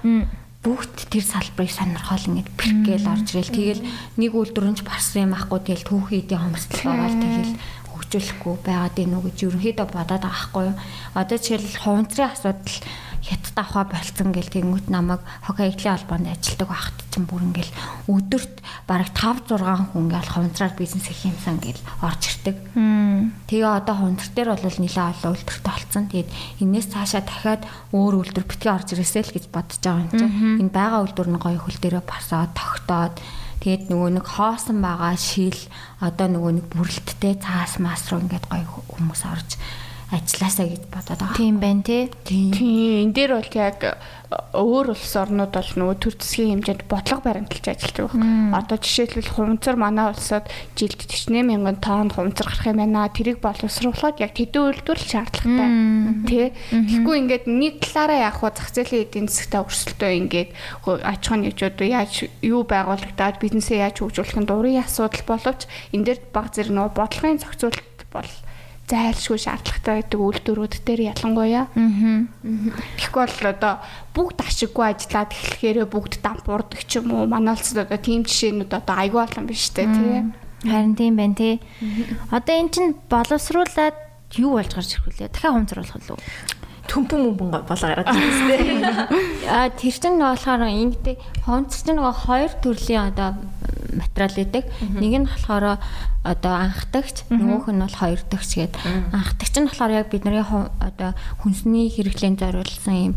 бүгд 0.62 1.10
тэр 1.10 1.26
салбарыг 1.26 1.74
сонирхол 1.74 2.22
ингэж 2.22 2.46
бэрхгээл 2.54 3.10
орж 3.10 3.28
ирэл. 3.34 3.50
Тэгэл 3.50 3.82
нэг 4.14 4.30
үйлдвэрэнч 4.30 4.86
барсан 4.86 5.26
юм 5.26 5.34
ахгүй 5.34 5.58
тэгэл 5.58 5.90
түүхий 5.90 6.22
эдийн 6.22 6.38
хомсдол 6.38 6.86
байгаа 6.86 7.10
л 7.10 7.18
тэгэл 7.18 7.52
орчуулахгүй 8.12 8.56
байгаад 8.60 8.96
ийн 9.00 9.16
үү 9.16 9.24
гэж 9.32 9.38
ерөнхийдөө 9.48 9.86
бодоод 9.88 10.20
байгаа 10.20 10.44
хгүй 10.52 10.64
юу. 10.68 10.76
Одоо 11.16 11.38
жишээл 11.40 11.80
хуванцрын 11.80 12.28
асуудал 12.28 12.76
хятад 13.22 13.56
авахаа 13.56 13.84
болцсон 13.88 14.28
гэл 14.34 14.52
тэнгуут 14.52 14.86
намайг 14.90 15.22
хог 15.46 15.56
хаягдлын 15.56 15.94
холбоонд 15.96 16.28
ажилладаг 16.28 16.68
байхад 16.68 16.98
чинь 17.08 17.28
бүр 17.30 17.42
ингээл 17.46 17.72
өдөрт 18.10 18.54
бараг 18.90 19.10
5 19.14 19.48
6 19.48 19.94
хүн 19.94 20.02
ингээл 20.10 20.32
хуванцраар 20.34 20.74
бизнес 20.76 21.06
хийх 21.06 21.30
юмсан 21.30 21.56
гэл 21.62 21.80
орж 22.02 22.22
ирдэг. 22.28 22.56
Тэгээ 23.46 23.70
одоо 23.78 23.94
хуванцар 23.94 24.30
дээр 24.34 24.50
бол 24.58 24.78
нэлээд 24.82 25.10
олон 25.22 25.32
үйлдвэрт 25.32 25.64
болсон. 25.64 26.04
Тэгээд 26.10 26.30
энээс 26.60 26.88
цаашаа 26.90 27.22
дахиад 27.22 27.62
өөр 27.94 28.14
үйлдвэр 28.26 28.46
битгий 28.50 28.72
орж 28.74 28.88
ирээсэй 28.90 29.22
л 29.22 29.34
гэж 29.38 29.44
бодож 29.54 29.78
байгаа 29.78 30.02
юм 30.02 30.10
чинь. 30.10 30.34
Энэ 30.66 30.74
байгаа 30.74 31.00
үйлдвэр 31.06 31.30
нь 31.30 31.38
гоё 31.38 31.58
хөл 31.62 31.78
дээрээ 31.78 32.02
басаад 32.02 32.50
тогтоод 32.58 33.16
Тэгээд 33.62 33.94
нөгөө 33.94 34.10
нэг 34.18 34.26
хоосон 34.26 34.82
байгаа 34.82 35.14
шил 35.14 35.54
одоо 36.02 36.26
нөгөө 36.26 36.52
нэг 36.58 36.66
бүрэлттэй 36.74 37.38
цаас 37.38 37.78
мас 37.78 38.10
руу 38.10 38.18
ингээд 38.26 38.50
гоё 38.50 38.66
хүмүүс 38.90 39.22
орж 39.22 39.54
ажилласаа 40.12 40.68
гэж 40.68 40.82
бодоод 40.92 41.20
байгаа. 41.24 41.40
Тийм 41.40 41.56
байна 41.56 41.82
тий. 41.82 42.12
Тийм. 42.28 42.52
Энэ 43.08 43.16
дээр 43.16 43.32
бол 43.40 43.52
яг 43.56 43.80
өөр 44.52 44.92
улс 44.92 45.12
орнууд 45.16 45.52
бол 45.52 45.70
нөгөө 45.76 45.96
төр 46.00 46.14
засгийн 46.20 46.60
хэмжээнд 46.60 46.84
бодлого 46.88 47.24
баримталж 47.24 47.66
ажиллаж 47.68 47.96
байгаа. 48.12 48.60
Одоо 48.60 48.76
жишээлбэл 48.80 49.32
хуванцар 49.32 49.76
манай 49.76 50.12
улсад 50.12 50.48
жилд 50.76 51.00
40 51.00 51.48
мянган 51.48 51.76
тонн 51.80 52.12
хуванцар 52.12 52.48
гарах 52.48 52.68
юм 52.68 52.80
байна. 52.80 53.08
Тэрийг 53.08 53.40
боловсруулахад 53.40 54.20
яг 54.20 54.32
тэдэн 54.36 54.62
үйлдвэрлэл 54.72 55.12
шаардлагатай. 55.12 55.68
Тэ. 56.28 56.52
Тэгэхгүй 56.72 57.16
ингээд 57.24 57.44
нэг 57.48 57.74
талаараа 57.80 58.20
яг 58.28 58.36
хуу 58.40 58.52
зах 58.52 58.72
зээлийн 58.72 59.04
эдийн 59.08 59.28
засгтаа 59.28 59.64
өрсөлдөө 59.64 60.10
ингээд 60.28 60.50
аж 61.08 61.22
ахуйн 61.24 61.42
нэгжүүд 61.48 61.78
яаж 61.88 62.28
юу 62.44 62.62
байгуулагдаад 62.68 63.36
бизнесээ 63.40 63.84
яаж 63.84 64.00
хөгжүүлэх 64.00 64.38
нь 64.40 64.48
дурын 64.48 64.80
асуудал 64.80 65.24
боловч 65.28 65.68
энэ 65.92 66.04
дээр 66.08 66.20
баг 66.32 66.52
зэрэг 66.52 66.72
нөгөө 66.72 66.92
бодлогын 66.96 67.40
зохицуулалт 67.40 68.00
бол 68.12 68.30
зайлшгүй 68.90 69.38
шаардлагатай 69.38 70.02
гэдэг 70.02 70.20
үйлдвэрүүд 70.20 70.74
дээр 70.84 71.00
ялангуяа. 71.14 71.66
Аа. 71.70 72.26
Тэгэхгүй 72.98 73.22
бол 73.24 73.46
одоо 73.48 73.74
бүгд 74.12 74.38
ашиггүй 74.42 74.84
ажиллаад 74.90 75.30
эхлэхээрээ 75.32 75.86
бүгд 75.86 76.14
дампуурдаг 76.20 76.82
ч 76.84 76.98
юм 76.98 77.14
уу. 77.14 77.30
Манай 77.30 77.54
улсад 77.54 77.86
одоо 77.86 77.98
тийм 77.98 78.26
жишээнүүд 78.26 78.72
одоо 78.74 78.96
айгүй 78.98 79.20
олон 79.22 79.46
биш 79.46 79.70
үү 79.72 79.86
тий. 79.86 80.22
Харин 80.66 80.94
тийм 80.98 81.14
байна 81.16 81.34
тий. 81.38 81.54
Одоо 82.30 82.54
эн 82.58 82.68
чин 82.70 82.94
боловсруулаад 83.08 83.96
юу 84.38 84.58
болж 84.58 84.70
гарч 84.74 84.90
ирэх 84.98 85.06
вүлээ? 85.06 85.30
Дахиад 85.32 85.54
хумцруулах 85.56 85.96
уу? 86.10 86.20
Төмпөн 86.90 87.20
мөмбөн 87.30 87.50
болоо 87.68 87.76
гараад 87.76 88.10
ирсэн. 88.10 88.82
А 89.46 89.70
тэр 89.70 89.94
чинь 89.94 90.18
болохоор 90.18 90.66
ингэдэг 90.66 91.16
хонц 91.46 91.82
чинь 91.82 91.98
нөгөө 91.98 92.14
хоёр 92.26 92.52
төрлийн 92.58 93.12
одоо 93.14 93.38
материал 93.92 94.34
гэдэг. 94.34 94.64
Нэг 94.98 95.12
нь 95.22 95.28
болохоор 95.28 95.78
одоо 96.22 96.52
анхдагч, 96.54 97.26
нөгөөх 97.30 97.70
нь 97.70 97.82
бол 97.82 97.98
хоёрдагч 98.02 98.50
гэдэг. 98.58 98.82
Анхдагч 99.14 99.54
нь 99.58 99.68
болохоор 99.68 99.92
яг 99.92 100.08
бидний 100.10 100.42
одоо 100.42 101.10
хүнсний 101.42 101.90
хэрэглээнд 101.90 102.40
зориулсан 102.40 102.94
юм 102.94 103.14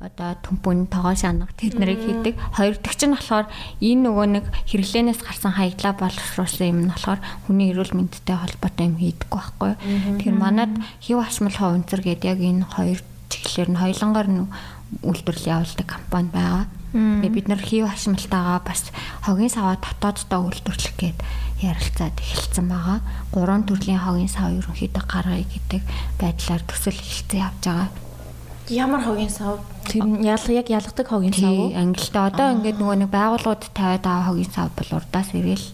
одоо 0.00 0.36
төмпөн 0.44 0.92
тогоо 0.92 1.16
шанаг 1.16 1.50
тэр 1.56 1.80
нарыг 1.80 2.04
хийдэг. 2.04 2.36
Хоёрдагч 2.52 3.00
нь 3.08 3.16
болохоор 3.16 3.48
энэ 3.80 4.02
нөгөө 4.04 4.26
нэг 4.28 4.44
хэрэглээнээс 4.68 5.20
гарсан 5.24 5.56
хаяглаа 5.56 5.96
боловсруулсан 5.96 6.68
юм 6.68 6.78
нь 6.84 6.92
болохоор 6.92 7.20
хүний 7.48 7.72
эрүүл 7.72 7.96
мэндтэй 7.96 8.36
холбоотой 8.36 8.86
юм 8.92 8.96
хийдэг 9.00 9.30
байхгүй. 9.32 9.72
Тэгэхээр 10.20 10.36
манад 10.36 10.72
хев 11.00 11.18
ашмал 11.24 11.56
ховонцор 11.56 12.04
гэдэг 12.04 12.28
яг 12.28 12.40
энэ 12.44 12.68
хоёр 12.68 13.00
чиглэлээр 13.32 13.70
нь 13.72 13.80
хоёлонгоор 13.80 14.28
нь 14.28 14.40
үйлдвэрлэл 15.00 15.52
явуулдаг 15.56 15.88
компани 15.88 16.28
байгаа. 16.28 16.64
Тэгээ 16.92 17.32
бид 17.32 17.46
нар 17.48 17.62
хев 17.64 17.88
ашмалтайгаа 17.88 18.60
бас 18.60 18.92
хогийн 19.24 19.50
саваа 19.50 19.80
дотооддоо 19.80 20.40
үйлдвэрлэх 20.44 20.94
гээд 21.00 21.18
ярилцаад 21.64 22.16
эхэлсэн 22.20 22.68
байгаа. 22.68 23.00
Гурван 23.32 23.64
төрлийн 23.64 24.04
хогийн 24.04 24.28
сав 24.28 24.52
ерөнхийдөө 24.52 25.04
гаргая 25.08 25.40
гэдэг 25.40 25.82
байдлаар 26.20 26.62
төсөл 26.68 27.00
эхэлсэн 27.00 27.40
явж 27.40 27.64
байгаа. 27.64 28.05
Ямар 28.68 29.02
хогийн 29.02 29.30
сав? 29.30 29.60
Тэр 29.86 30.02
ялга 30.22 30.52
яг 30.52 30.68
ялгадаг 30.70 31.06
хогийн 31.06 31.34
сав 31.34 31.54
уу? 31.54 31.70
Англид 31.70 32.16
одоо 32.16 32.48
ингээд 32.58 32.78
нөгөө 32.82 32.96
нэг 33.06 33.10
байгууллагууд 33.14 33.62
тавиад 33.70 34.02
байгаа 34.02 34.26
хогийн 34.26 34.50
сав 34.50 34.70
бол 34.74 34.90
урдаас 34.98 35.30
ирээл 35.30 35.68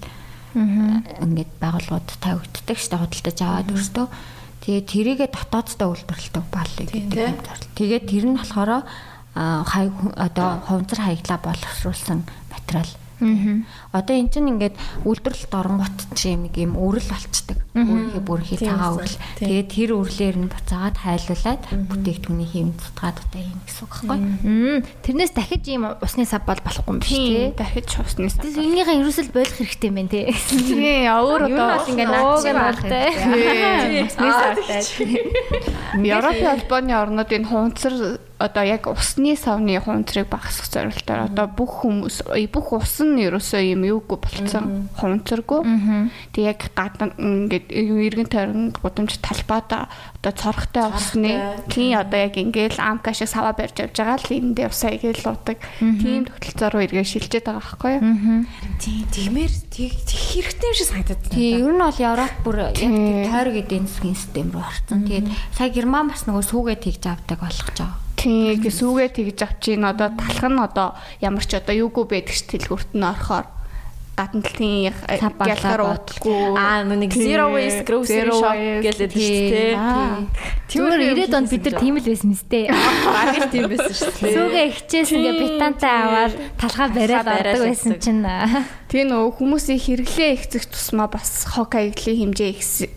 ингээд 1.25 1.53
байгууллагууд 1.57 2.09
тавигддаг 2.21 2.77
шүү 2.77 2.91
дээ 2.93 3.01
худалдаж 3.01 3.39
аваад 3.41 3.69
өөртөө. 3.73 4.07
Тэгээ 4.63 4.83
тэрийгэ 4.93 5.27
дотооддоо 5.33 5.89
үйлдвэрлэдэг 5.97 6.45
баллыг 6.53 6.89
гэдэг. 6.93 7.33
Тэгээд 7.81 8.05
тэр 8.13 8.25
нь 8.29 8.37
болохоор 8.37 8.85
хай 9.33 9.85
одоо 10.21 10.49
хувцар 10.69 11.01
хаяглаа 11.01 11.39
боловсруулсан 11.41 12.29
материал 12.53 12.91
Одоо 13.93 14.17
эн 14.17 14.33
чинь 14.33 14.49
ингээд 14.49 14.77
үйлдвэрлэлт 15.05 15.53
оронгот 15.53 15.99
чинь 16.17 16.49
нэг 16.49 16.57
юм 16.57 16.81
өрөл 16.81 17.05
болцдог. 17.13 17.61
Өөрийнхөө 17.77 18.25
бүрхий 18.25 18.57
цагаан 18.57 18.97
өрөл. 18.97 19.21
Тэгээд 19.37 19.69
тэр 19.69 19.91
өрлөөр 20.01 20.37
нь 20.41 20.49
буцаагаад 20.49 20.97
хайлуулад 20.97 21.63
бүтээгдэхүүний 21.93 22.49
хэвэн 22.53 22.73
цутгаад 22.77 23.17
одоо 23.21 23.41
юм 23.45 23.61
гэсэн 23.69 23.85
үг 23.85 23.95
байхгүй. 24.09 24.81
Тэрнээс 25.05 25.33
дахиж 25.37 25.65
ийм 25.69 25.85
усны 26.01 26.25
сав 26.25 26.45
бол 26.49 26.61
болохгүй 26.65 26.89
юм 26.89 27.01
биш 27.05 27.13
тий. 27.13 27.53
Дахиж 27.53 27.89
усны 28.01 28.29
сав. 28.33 28.45
Тэр 28.45 28.65
энийгээ 28.65 28.97
ерөөсөл 28.97 29.29
болох 29.33 29.57
хэрэгтэй 29.61 29.89
юм 29.89 29.97
байна 30.01 30.13
тий. 30.13 30.25
Тий, 30.33 31.05
өөр 31.09 31.43
одоо 31.53 31.69
ингээд 31.89 32.11
наад 32.13 32.41
шиг 32.41 32.57
байна. 32.57 34.09
Усны 34.09 34.29
савтай. 34.33 34.85
Европын 36.01 36.49
холбооны 36.49 36.93
орнууд 36.97 37.29
энэ 37.33 37.49
хунцар 37.49 38.21
одоо 38.43 38.65
яг 38.67 38.87
усны 38.91 39.37
савны 39.37 39.79
хунцрыг 39.79 40.27
багасгах 40.27 40.67
зорилтоор 40.67 41.31
одоо 41.31 41.47
бүх 41.47 41.87
хүмүүс 41.87 42.27
бүх 42.51 42.73
ус 42.75 42.99
нь 43.07 43.23
ерөөсөө 43.23 43.63
юм 43.83 43.99
юугүй 43.99 44.19
болцсон 44.23 44.87
хунцаргүй. 44.95 45.61
Тэг 46.31 46.43
яг 46.47 46.61
гадна 46.79 47.11
ингээд 47.19 47.67
эргэн 47.75 48.31
тойрон 48.31 48.71
гудамж 48.71 49.19
талбайда 49.19 49.91
одоо 50.23 50.33
цорхтой 50.33 50.87
усны 50.95 51.59
тий 51.67 51.91
одоо 51.99 52.31
яг 52.31 52.39
ингээл 52.39 52.79
амка 52.79 53.11
шиг 53.11 53.27
саваа 53.29 53.53
барьж 53.59 53.83
явж 53.83 53.99
байгаа 53.99 54.23
л 54.23 54.31
эндээ 54.31 54.71
усаа 54.71 54.95
игээл 54.95 55.27
луудаг. 55.27 55.59
Тийм 55.83 56.31
тогтолцоор 56.31 56.87
эргээ 56.87 57.07
шилжээд 57.07 57.47
байгаа 57.51 57.59
байхгүй 57.59 57.93
юу? 57.99 58.47
Тий, 58.79 59.03
тиймэр 59.11 59.53
тэг 59.75 59.91
хэрэгтэй 59.99 60.69
юм 60.71 60.77
шиг 60.79 60.89
санагдаад 60.89 61.21
байна. 61.27 61.35
Тий, 61.35 61.51
ер 61.59 61.75
нь 61.75 61.83
бол 61.83 61.99
Европ 61.99 62.37
бүр 62.47 62.57
яг 62.71 62.79
тийм 62.79 62.95
тойрог 63.27 63.57
эдийн 63.59 63.87
засгийн 63.91 64.15
систем 64.15 64.49
рүү 64.55 64.63
орсон. 64.63 65.03
Тэгээд 65.11 65.27
сая 65.59 65.71
Герман 65.75 66.07
бас 66.15 66.23
нөгөө 66.31 66.45
сүүгээ 66.47 66.79
тэгж 66.87 67.03
авдаг 67.11 67.39
болгож 67.43 67.75
байгаа. 67.75 67.99
Тийм 68.23 68.63
сүүгээ 68.63 69.09
тэгж 69.19 69.39
авчихын 69.43 69.91
одоо 69.91 70.15
талах 70.15 70.47
нь 70.47 70.63
одоо 70.63 70.89
ямар 71.19 71.43
ч 71.43 71.59
одоо 71.59 71.75
юугүй 71.75 72.07
байдаг 72.07 72.35
ш 72.39 72.47
тэлгүрт 72.47 72.95
нь 72.95 73.03
орохоор 73.03 73.51
гадна 74.13 74.43
талын 74.45 74.93
ялгаар 74.93 75.83
утгагүй. 75.97 76.53
Аа 76.59 76.85
нэг 76.85 77.13
zero 77.17 77.49
waste 77.55 77.85
grocery 77.89 78.29
shop 78.29 78.57
гэлээд 78.85 79.13
шүү 79.17 79.41
дээ. 79.53 79.73
Түр 80.69 80.93
90-ад 81.01 81.37
онд 81.39 81.49
бид 81.53 81.65
нар 81.65 81.77
тийм 81.81 81.97
л 81.97 82.05
байсан 82.05 82.29
мэт 82.33 82.47
дээ. 82.53 82.67
Багт 82.73 83.49
тийм 83.53 83.67
байсан 83.73 83.95
шүү 83.97 84.13
дээ. 84.21 84.35
Сүүгээ 84.37 84.67
ихчээс 84.69 85.11
ингээ 85.17 85.35
бетантай 85.41 85.95
аваад 85.97 86.35
талхаа 86.61 86.89
бариад 86.93 87.29
ордог 87.29 87.63
байсан 87.73 87.97
чинь. 87.97 88.25
Тэгээ 88.93 89.07
нөө 89.09 89.33
хүмүүсийн 89.41 89.81
хэрэглээ 89.81 90.31
ихцэх 90.37 90.69
тусмаа 90.69 91.09
бас 91.09 91.49
хог 91.49 91.73
хаягдлын 91.73 92.37
хэмжээ 92.37 92.51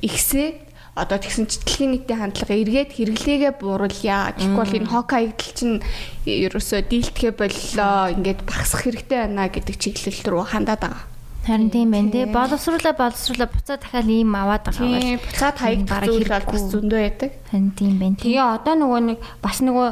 ихсээ 0.04 0.65
одоо 0.96 1.20
тэгсэн 1.20 1.52
чи 1.52 1.60
дэлхийн 1.60 1.92
нийтийн 1.92 2.20
хандлага 2.24 2.56
эргээд 2.56 2.92
хэрэглээгээ 2.96 3.54
бууруулъя. 3.60 4.32
Тэгэхгүй 4.40 4.64
бол 4.64 4.78
энэ 4.80 4.92
хок 4.92 5.08
хаягдал 5.12 5.52
чинь 5.52 5.84
ерөөсөө 6.24 6.82
дийлдэхэ 6.88 7.36
боллоо. 7.36 8.16
Ингээд 8.16 8.48
багасах 8.48 8.88
хэрэгтэй 8.88 9.20
байна 9.28 9.52
гэдэг 9.52 9.76
чиглэл 9.76 10.24
рүү 10.24 10.44
хандаад 10.56 10.82
байгаа. 10.88 11.04
Харин 11.46 11.70
тийм 11.70 11.92
байна 11.92 12.10
тий. 12.10 12.26
Боловсруулаа 12.26 12.96
боловсруулаа 12.98 13.46
буцаа 13.52 13.78
дахиад 13.78 14.10
ийм 14.10 14.34
аваад 14.34 14.66
байгаа 14.66 14.82
бол. 14.82 14.98
Тийм 15.04 15.20
буцаад 15.22 15.58
хаягдах 15.62 16.02
зүйл 16.10 16.32
бол 16.32 16.48
бас 16.50 16.64
зөндөө 16.74 17.02
байдаг. 17.06 17.32
Харин 17.52 17.72
тийм 17.78 17.94
байна. 18.02 18.18
Тэгээ 18.18 18.42
одоо 18.42 18.74
нөгөө 18.74 19.02
нэг 19.14 19.20
бас 19.46 19.58
нөгөө 19.62 19.90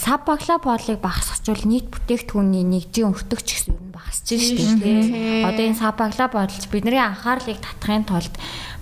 сав 0.00 0.24
баглаа 0.24 0.58
боолыг 0.64 0.98
багасгачвал 1.04 1.64
нийт 1.68 1.92
бүтээгдэхүүний 1.92 2.64
нэгжийн 2.64 3.12
өртөгч 3.12 3.48
гэсэн 3.52 3.76
юм 3.76 3.92
багасч 3.92 4.32
шүү 4.32 4.80
дээ. 4.80 5.44
Одоо 5.44 5.64
энэ 5.68 5.76
сав 5.76 5.92
баглаа 5.92 6.28
боолч 6.32 6.64
бидний 6.72 6.96
анхаарлыг 6.96 7.60
татахын 7.60 8.08
тулд 8.08 8.32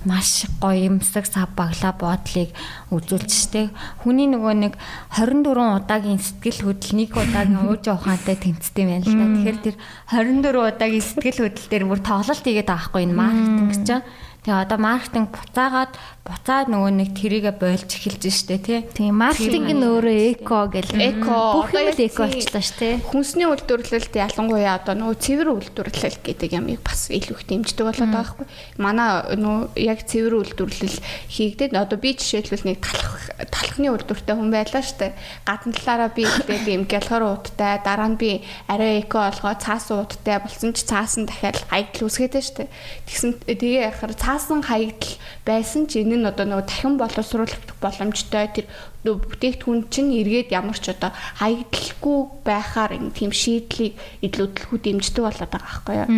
маш 0.06 0.46
гоё 0.62 0.86
юмсаг 0.86 1.26
сав 1.26 1.50
баглаа 1.58 1.92
боодлыг 1.98 2.54
үзүүлж 2.94 3.30
штэ. 3.30 3.74
Хүний 4.06 4.30
нөгөө 4.30 4.54
нэг 4.54 4.74
24 5.18 5.82
удаагийн 5.82 6.22
сэтгэл 6.22 6.70
хөдлөл 6.70 6.94
нэг 6.94 7.10
удаагийн 7.10 7.66
ууж 7.66 7.84
ухаантай 7.90 8.38
тэмцдэг 8.38 8.86
юм 8.86 8.90
байна 8.94 9.04
л 9.04 9.18
да. 9.18 9.26
Тэгэхээр 9.34 9.58
тэр 9.66 9.76
24 10.14 10.78
удаагийн 10.78 11.04
сэтгэл 11.04 11.40
хөдлөл 11.42 11.70
дээр 11.74 11.84
бүр 11.90 12.00
тоглолт 12.06 12.44
хийгээд 12.46 12.70
байгаа 12.70 12.86
хгүй 12.86 13.02
энэ 13.02 13.18
маркетинг 13.18 13.72
чинь. 13.82 14.06
Тэгээ 14.46 14.62
одоо 14.62 14.78
маркетинг 14.78 15.28
буцаагаад 15.34 15.92
буцаад 16.26 16.66
нөгөө 16.66 16.92
нэг 16.98 17.10
тэрийгэ 17.14 17.52
бойлж 17.54 17.86
эхэлж 17.86 18.24
штэ 18.26 18.58
тий. 18.58 18.80
Тийм 18.90 19.22
маркетинг 19.22 19.70
нь 19.70 19.86
өөрөө 19.86 20.18
эко 20.34 20.66
гэл. 20.66 20.90
Эко 20.98 21.62
бүх 21.62 21.70
юм 21.70 21.94
л 21.94 22.02
эко 22.02 22.26
болчлаа 22.26 22.64
штэ. 22.66 22.98
Хүнсний 23.06 23.46
үйлдвэрлэлд 23.46 24.10
ялангуяа 24.10 24.82
одоо 24.82 24.98
нөгөө 24.98 25.22
цэвэр 25.22 25.48
үйлдвэрлэл 25.54 26.18
гэдэг 26.26 26.50
ямыг 26.50 26.82
бас 26.82 27.06
илүү 27.14 27.36
их 27.38 27.46
дэмждэг 27.46 27.86
болоод 27.86 28.10
байгаа 28.10 28.34
хгүй. 28.34 28.46
Манай 28.82 29.10
нөгөө 29.38 29.78
яг 29.78 30.00
цэвэр 30.02 30.34
үйлдвэрлэл 30.34 30.98
хийгдээд 31.30 31.78
одоо 31.78 31.98
би 32.02 32.10
жишээлбэл 32.18 32.66
нэг 32.74 32.78
талах 32.82 33.30
талхны 33.46 33.86
үйлдвэртэй 33.94 34.34
хүн 34.34 34.50
байлаа 34.50 34.82
штэ. 34.82 35.14
Гадна 35.46 35.72
талаараа 35.78 36.10
би 36.10 36.26
тэгээд 36.26 36.66
юм 36.74 36.84
гялхар 36.90 37.22
ууттай 37.22 37.78
дараа 37.86 38.10
нь 38.10 38.18
би 38.18 38.42
арай 38.66 39.06
эко 39.06 39.30
болгоо 39.30 39.54
цаас 39.54 39.94
ууттай 39.94 40.42
болсон 40.42 40.74
ч 40.74 40.82
цаас 40.82 41.14
нь 41.20 41.30
дахиад 41.30 41.62
хаягдл 41.70 42.10
үсгээд 42.10 42.34
штэ. 42.42 42.66
Тэгсэн 43.06 43.46
тэгээ 43.46 43.94
яхаар 43.94 44.14
цаасан 44.18 44.66
хаягдл 44.66 45.14
байсан 45.46 45.86
ч 45.86 46.02
энэ 46.02 46.15
нь 46.16 46.26
одоо 46.26 46.44
нөгөө 46.48 46.66
дахин 46.66 46.94
боловсруулах 46.96 47.62
боломжтой. 47.80 48.48
Тэр 48.52 48.66
бүтээгдэхүүн 49.04 49.86
чинь 49.92 50.16
эргээд 50.16 50.50
ямар 50.50 50.78
ч 50.78 50.90
одоо 50.90 51.12
хаягдлахгүй 51.38 52.18
байхаар 52.42 52.96
энэ 52.96 53.14
тийм 53.14 53.30
шийдлийг 53.30 53.94
илүүдлэхүү 54.24 54.78
дэмждэг 54.82 55.22
болоод 55.22 55.50
байгаа 55.52 55.62
байхгүй 55.62 55.96
юу. 56.00 56.08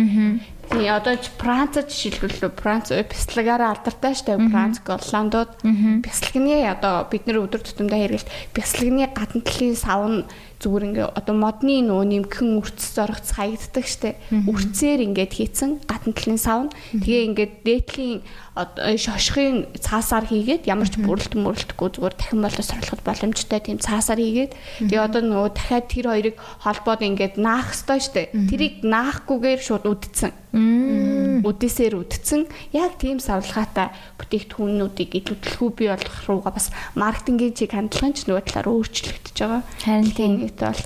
Тий 0.69 0.85
одоо 0.85 1.17
ч 1.17 1.33
Францад 1.33 1.89
жишээлбэл 1.89 2.53
Франц 2.53 2.93
бяцлагаараа 2.93 3.73
алдартай 3.73 4.13
штэ 4.13 4.37
Франц 4.53 4.77
Голландууд. 4.85 5.65
Бяцлагны 6.05 6.61
одоо 6.69 7.09
бид 7.09 7.25
нэр 7.25 7.41
өдөр 7.41 7.65
тутамдаа 7.65 8.05
хэрэгэлт 8.05 8.29
бяцлагны 8.53 9.09
гадна 9.09 9.41
талын 9.41 9.73
савн 9.73 10.15
зүгээр 10.59 10.87
ингээ 10.91 11.07
одоо 11.15 11.35
модны 11.39 11.79
нөө 11.87 12.03
нэмгхэн 12.27 12.59
үрцс 12.59 12.91
зоргоц 12.99 13.31
хаягддаг 13.31 13.85
штэ. 13.87 14.19
Үрцээр 14.43 14.99
ингээд 15.07 15.31
хийцэн 15.31 15.79
гадна 15.87 16.11
талын 16.11 16.39
савн. 16.39 16.69
Тэгээ 16.99 17.27
ингээд 17.31 17.53
дээдлийн 17.63 18.19
одоо 18.59 18.91
шошхын 18.99 19.71
цаасаар 19.79 20.27
хийгээд 20.27 20.67
ямар 20.67 20.91
ч 20.91 20.99
бүрэлт 20.99 21.39
мөрлөлтгүй 21.39 21.89
зүгээр 21.95 22.15
дахин 22.19 22.43
боловсруулахад 22.43 23.01
боломжтой 23.07 23.59
тийм 23.63 23.79
цаасаар 23.79 24.19
хийгээд 24.19 24.51
тэгээ 24.83 24.99
одоо 24.99 25.21
нөгөө 25.23 25.51
дахиад 25.55 25.87
тэр 25.87 26.07
хоёрыг 26.11 26.35
холбоод 26.67 27.01
ингээд 27.07 27.39
наах 27.39 27.71
ёстой 27.71 28.03
штэ. 28.03 28.35
Тэрийг 28.51 28.83
наахгүйгээр 28.83 29.61
шууд 29.63 29.87
үдцэн 29.87 30.35
үдээсээр 30.53 31.93
үдцэн. 31.99 32.49
Яг 32.73 32.97
тийм 32.97 33.21
савлгаатай 33.21 33.93
бүтээгдэхүүнүүдийг 34.17 35.11
илүүдлэхүү 35.21 35.69
бий 35.77 35.89
болох 35.93 36.17
руугаа 36.25 36.53
бас 36.57 36.73
маркетингийн 36.97 37.53
чиг 37.53 37.77
хандлагын 37.77 38.17
ч 38.17 38.25
нөгөө 38.25 38.43
талаар 38.49 38.73
өөрчлөгдөж 38.73 39.37
байгаа. 39.37 39.61
Харин 39.85 40.11
тийм. 40.17 40.33
Ит 40.41 40.57
бол 40.57 40.81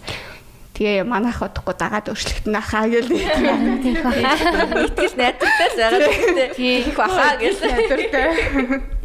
тэгээ 0.73 1.05
манайх 1.05 1.37
удахгүй 1.37 1.75
дагаад 1.77 2.09
өөрчлөгдөн 2.09 2.57
ахаа 2.57 2.89
гэл 2.89 3.13
тийм 3.13 3.97
баха. 4.01 4.33
Итгэл 4.89 5.15
найдвартай 5.21 5.69
л 5.69 5.77
байгаа 5.77 6.01
гэхдээ 6.09 6.49
тийм 6.57 6.83
баха. 6.97 7.37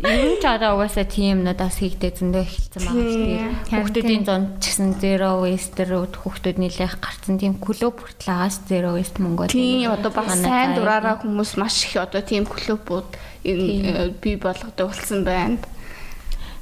Ер 0.01 0.25
нь 0.33 0.41
ч 0.41 0.45
одоо 0.49 0.81
угаасаа 0.81 1.05
тийм 1.05 1.45
надаас 1.45 1.77
хийгдээ 1.85 2.13
зөндөө 2.17 2.43
эхэлсэн 2.49 2.83
байгаа 2.89 3.05
шүү 3.05 3.27
дээ. 3.29 3.53
Хүүхдүүдийн 3.69 4.25
зонд 4.25 4.49
ч 4.65 4.73
гэсэн 4.73 4.91
zero 4.97 5.29
waste 5.45 5.83
руу 5.85 6.09
хүүхдүүд 6.09 6.57
нэлээх 6.57 6.97
гарцсан 7.05 7.37
тийм 7.37 7.61
клуб 7.61 8.01
хүртэл 8.01 8.33
агаас 8.33 8.57
zero 8.65 8.97
waste 8.97 9.21
Монгол. 9.21 9.53
Тийм 9.53 9.93
одоо 9.93 10.09
баг 10.09 10.33
сайн 10.33 10.73
дураараа 10.73 11.21
хүмүүс 11.21 11.61
маш 11.61 11.85
их 11.85 12.01
одоо 12.01 12.25
тийм 12.25 12.49
клубүүд 12.49 13.09
энэ 13.45 14.17
бий 14.25 14.41
болгодог 14.41 14.89
болсон 14.89 15.21
байна. 15.29 15.61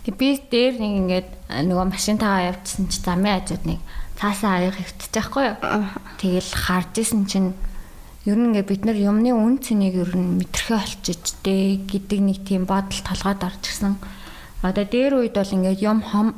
Тэг 0.02 0.18
би 0.18 0.34
дээр 0.34 0.82
нэг 0.82 0.92
ингээд 0.98 1.28
нөгөө 1.66 1.86
машинтайгаа 1.94 2.50
явчихсан 2.58 2.90
чи 2.90 2.98
замын 3.02 3.38
хажууд 3.38 3.64
нэг 3.70 3.80
цаасаа 4.16 4.64
аяг 4.64 4.76
хөвтөж 4.80 5.12
байхгүй 5.12 5.44
юу. 5.52 5.56
Тэгэл 6.16 6.50
харж 6.56 6.94
исэн 7.00 7.28
чинь 7.28 7.52
ер 8.24 8.36
нь 8.36 8.52
ингээд 8.52 8.68
бид 8.68 8.82
нар 8.88 8.98
юмны 8.98 9.30
үн 9.36 9.60
цэнийг 9.60 9.94
ер 10.00 10.12
нь 10.16 10.40
мэдрэхэ 10.40 10.76
болчих 10.76 11.20
дээ 11.44 11.84
гэдэг 11.84 12.20
нэг 12.24 12.38
тийм 12.48 12.64
бодол 12.64 13.00
толгойд 13.04 13.44
орж 13.44 13.62
ирсэн. 13.68 14.00
Одоо 14.64 14.84
дээр 14.88 15.20
үед 15.20 15.36
бол 15.36 15.52
ингээд 15.52 15.80
юм 15.84 16.00
хом 16.00 16.32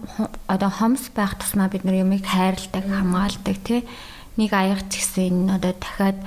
одоо 0.51 0.71
хомс 0.75 1.09
байх 1.15 1.39
тусмаа 1.39 1.71
бид 1.71 1.87
нар 1.87 2.03
юмыг 2.03 2.27
хайрладаг, 2.27 2.85
хамгаалдаг 2.85 3.57
тий. 3.63 3.87
Нэг 4.35 4.51
аяг 4.53 4.91
ч 4.91 4.99
гэсэн 4.99 5.49
одоо 5.49 5.73
дахиад 5.79 6.19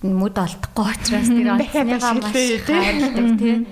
мүд 0.00 0.34
олдохгүй 0.38 0.86
учраас 0.94 1.28
тэр 1.28 1.48
олсныгаа 1.58 2.14
маш 2.22 2.34
хайрладаг 2.64 3.28
тий 3.42 3.66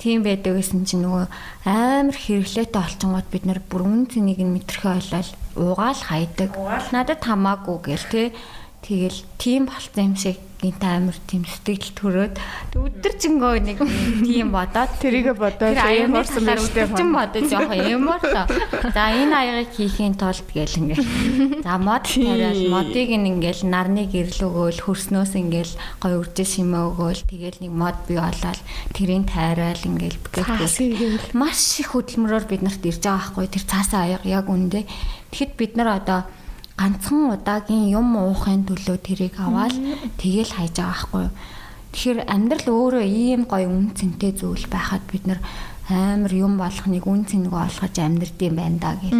тийм 0.00 0.24
байдаг 0.24 0.56
гэсэн 0.56 0.88
чинь 0.88 1.04
нөгөө 1.04 1.28
амар 1.68 2.16
хэрэглээтэй 2.16 2.80
олчингууд 2.80 3.28
бид 3.28 3.44
нар 3.44 3.60
бүр 3.60 3.84
үн 3.84 4.08
цэнийг 4.08 4.40
нь 4.40 4.54
мэдрэхэ 4.56 4.88
ойлол 4.96 5.30
уугаал 5.60 6.00
хайдаг. 6.00 6.50
Надад 6.90 7.20
хамаагүй 7.20 7.78
гэл 7.84 8.06
тий. 8.10 8.28
Тэгэл 8.80 9.20
тийм 9.36 9.68
болцсон 9.68 10.12
юм 10.12 10.16
шиг 10.16 10.40
гинт 10.60 10.84
амар 10.84 11.16
тийм 11.24 11.44
сэтгэл 11.48 11.96
төрөөд 11.96 12.34
өдөржингөө 12.76 13.52
нэг 13.64 13.78
тийм 14.24 14.52
бодоод 14.52 14.92
тэрийгэ 15.00 15.32
бодоод 15.36 15.76
юм 15.76 16.16
орсон 16.20 16.44
байж 16.44 16.64
тээ. 16.68 16.88
Чин 16.96 17.12
бодож 17.16 17.48
яах 17.48 17.72
юм 17.88 18.08
та. 18.20 18.44
За 18.92 19.08
энэ 19.12 19.36
аягыг 19.36 19.72
хийхийн 19.72 20.16
тулд 20.20 20.44
гэл 20.52 20.80
ингээл. 20.84 21.64
За 21.64 21.80
мод 21.80 22.04
тариал 22.04 22.60
модыг 22.68 23.08
ингээл 23.08 23.68
нарны 23.68 24.04
гэрэл 24.04 24.48
өгөөл 24.48 24.80
хөрснөөс 24.84 25.32
ингээл 25.36 25.72
гой 26.00 26.14
үржиж 26.20 26.48
шимээ 26.60 26.84
өгөөл 26.92 27.20
тэгэл 27.24 27.60
нэг 27.64 27.72
мод 27.72 27.96
бий 28.04 28.20
болоод 28.20 28.60
тэрийг 28.92 29.32
тайраал 29.32 29.80
ингээл 29.80 30.20
гэхэд 30.24 31.32
маш 31.36 31.80
их 31.80 31.96
хөдөлмөрөөр 31.96 32.44
бид 32.48 32.64
нарт 32.64 32.84
ирж 32.84 33.00
байгаа 33.00 33.32
байхгүй 33.32 33.48
тэр 33.48 33.64
цаасаа 33.64 34.08
аяга 34.08 34.28
яг 34.28 34.48
үндэ. 34.48 34.84
Тэгэхэд 35.30 35.52
бид 35.56 35.72
нар 35.78 36.02
одоо 36.02 36.20
ганцхан 36.80 37.34
удаагийн 37.34 37.92
юм 37.94 38.16
уухын 38.16 38.66
төлөө 38.66 38.98
тэрийг 39.04 39.36
аваад 39.38 39.74
тэгэл 40.18 40.52
хайж 40.56 40.74
байгаа 40.76 40.90
байхгүй 40.90 41.22
юу. 41.26 41.34
Тэгэхээр 41.90 42.18
амьдрал 42.30 42.66
өөрөө 42.70 43.04
ийм 43.04 43.42
гоё 43.50 43.68
үн 43.68 43.94
цэнтэй 43.98 44.32
зүйл 44.34 44.66
байхад 44.70 45.02
бид 45.10 45.24
нар 45.26 45.40
амар 45.90 46.32
юм 46.32 46.54
болгохныг 46.58 47.04
үн 47.06 47.26
цэнийг 47.26 47.54
олгож 47.54 47.96
амьдрдсан 47.98 48.54
байна 48.54 48.78
да 48.80 48.92
гэх. 48.98 49.12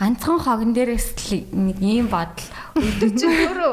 Ганцхан 0.00 0.38
хогон 0.40 0.72
дээрээс 0.72 1.08
л 1.30 1.46
нэг 1.52 1.78
ийм 1.80 2.08
бодол 2.08 2.48
өвдөж 2.76 3.20
өөрөө. 3.20 3.72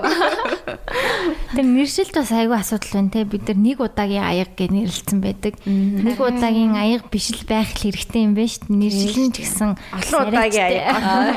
Тэр 1.55 1.67
нэршилт 1.67 2.13
бас 2.15 2.31
айгүй 2.31 2.57
асуудал 2.59 2.91
байна 2.93 3.11
те 3.11 3.23
бид 3.23 3.47
нар 3.47 3.59
нэг 3.59 3.77
удаагийн 3.79 4.23
аяг 4.23 4.51
гэж 4.55 4.69
нэрлэлсэн 4.71 5.19
байдаг. 5.23 5.53
Нэг 5.63 6.17
удаагийн 6.19 6.75
аяг 6.75 7.07
биш 7.11 7.31
л 7.31 7.43
байх 7.47 7.71
хэрэгтэй 7.75 8.23
юм 8.27 8.33
байна 8.35 8.51
шүү 8.51 8.67
дээ. 8.67 8.79
Нэршил 8.79 9.19
нь 9.27 9.33
ч 9.33 9.37
гэсэн 9.43 9.69
олон 9.75 10.21
удаагийн 10.31 10.67
аяг. 10.67 10.85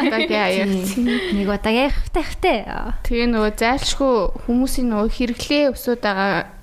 Удаагийн 0.06 0.44
аяг. 0.46 0.70
Нэг 1.34 1.46
удаагийн 1.46 1.86
аяг 1.90 1.96
тавтай. 2.14 2.58
Тэгээ 3.06 3.28
нөгөө 3.30 3.52
зайлшгүй 3.54 4.14
хүмүүсийн 4.46 4.88
нөгөө 4.90 5.10
хэрэглээ 5.10 5.64
өсөд 5.74 6.00
байгаа 6.02 6.55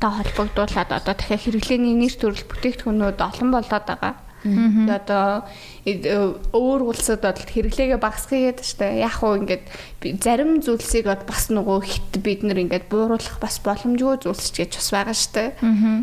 та 0.00 0.10
холбогдуулаад 0.10 0.90
одоо 0.92 1.14
дахиад 1.14 1.42
хэрэглээний 1.44 1.94
нэр 1.94 2.14
төрөл 2.18 2.44
бүтээгдэхүүнүүд 2.48 3.18
олон 3.20 3.48
болоод 3.54 3.84
байгаа. 3.86 4.23
Одоо 4.44 5.44
өөр 6.52 6.80
улсад 6.84 7.24
бол 7.24 7.36
хэрэглээгээ 7.36 8.00
багасгах 8.00 8.54
гэдэг 8.54 8.66
штэ. 8.66 9.00
Яг 9.00 9.20
уу 9.24 9.40
ингээд 9.40 9.64
зарим 10.20 10.60
зүйлсийг 10.60 11.08
бас 11.08 11.48
нөгөө 11.48 11.78
хит 11.84 12.12
бид 12.20 12.44
нэр 12.44 12.64
ингээд 12.68 12.92
бууруулах 12.92 13.40
бас 13.40 13.60
боломжгүй 13.64 14.20
зүйлс 14.24 14.52
ч 14.52 14.64
гэж 14.64 14.76
бас 14.76 14.88
байгаа 14.92 15.16
штэ. 15.16 15.44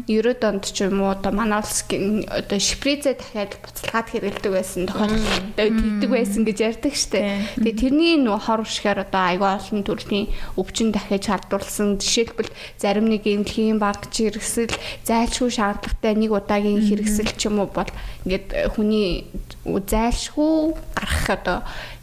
90 0.09 0.41
онд 0.41 0.65
ч 0.65 0.85
юм 0.85 1.05
уу 1.05 1.13
одоо 1.13 1.31
манай 1.33 1.61
улс 1.61 1.85
одоо 1.85 2.59
шприцээ 2.59 3.15
дахиад 3.17 3.57
буцалгаад 3.61 4.07
хэрэглэдэг 4.09 4.51
байсан 4.51 4.89
тохиолдолд 4.89 5.53
тэгдэг 5.57 6.09
байсан 6.09 6.41
гэж 6.45 6.57
ярьдаг 6.61 6.93
штэ. 6.97 7.19
Тэгээ 7.61 7.77
тэрний 7.77 8.15
нөгөө 8.21 8.41
хор 8.41 8.61
уршгаар 8.65 9.05
одоо 9.05 9.21
айгүй 9.21 9.49
олон 9.49 9.81
төрлийн 9.85 10.27
өвчин 10.57 10.89
дахиад 10.89 11.25
шалдуулсан. 11.25 12.01
Жишээлбэл 12.01 12.51
зарим 12.81 13.05
нэг 13.09 13.25
эмнэлгийн 13.25 13.77
баг 13.77 14.09
жиргсэл 14.09 14.73
зайлшгүй 15.05 15.51
шаардлагатай 15.53 16.13
нэг 16.17 16.31
удаагийн 16.33 16.81
хэрэгсэл 16.81 17.31
ч 17.37 17.49
юм 17.49 17.61
уу 17.61 17.69
бол 17.69 17.89
ингээд 18.31 18.71
хүний 18.71 19.27
зайлшгүй 19.59 20.71
гарах 20.95 21.27
одоо 21.27 21.57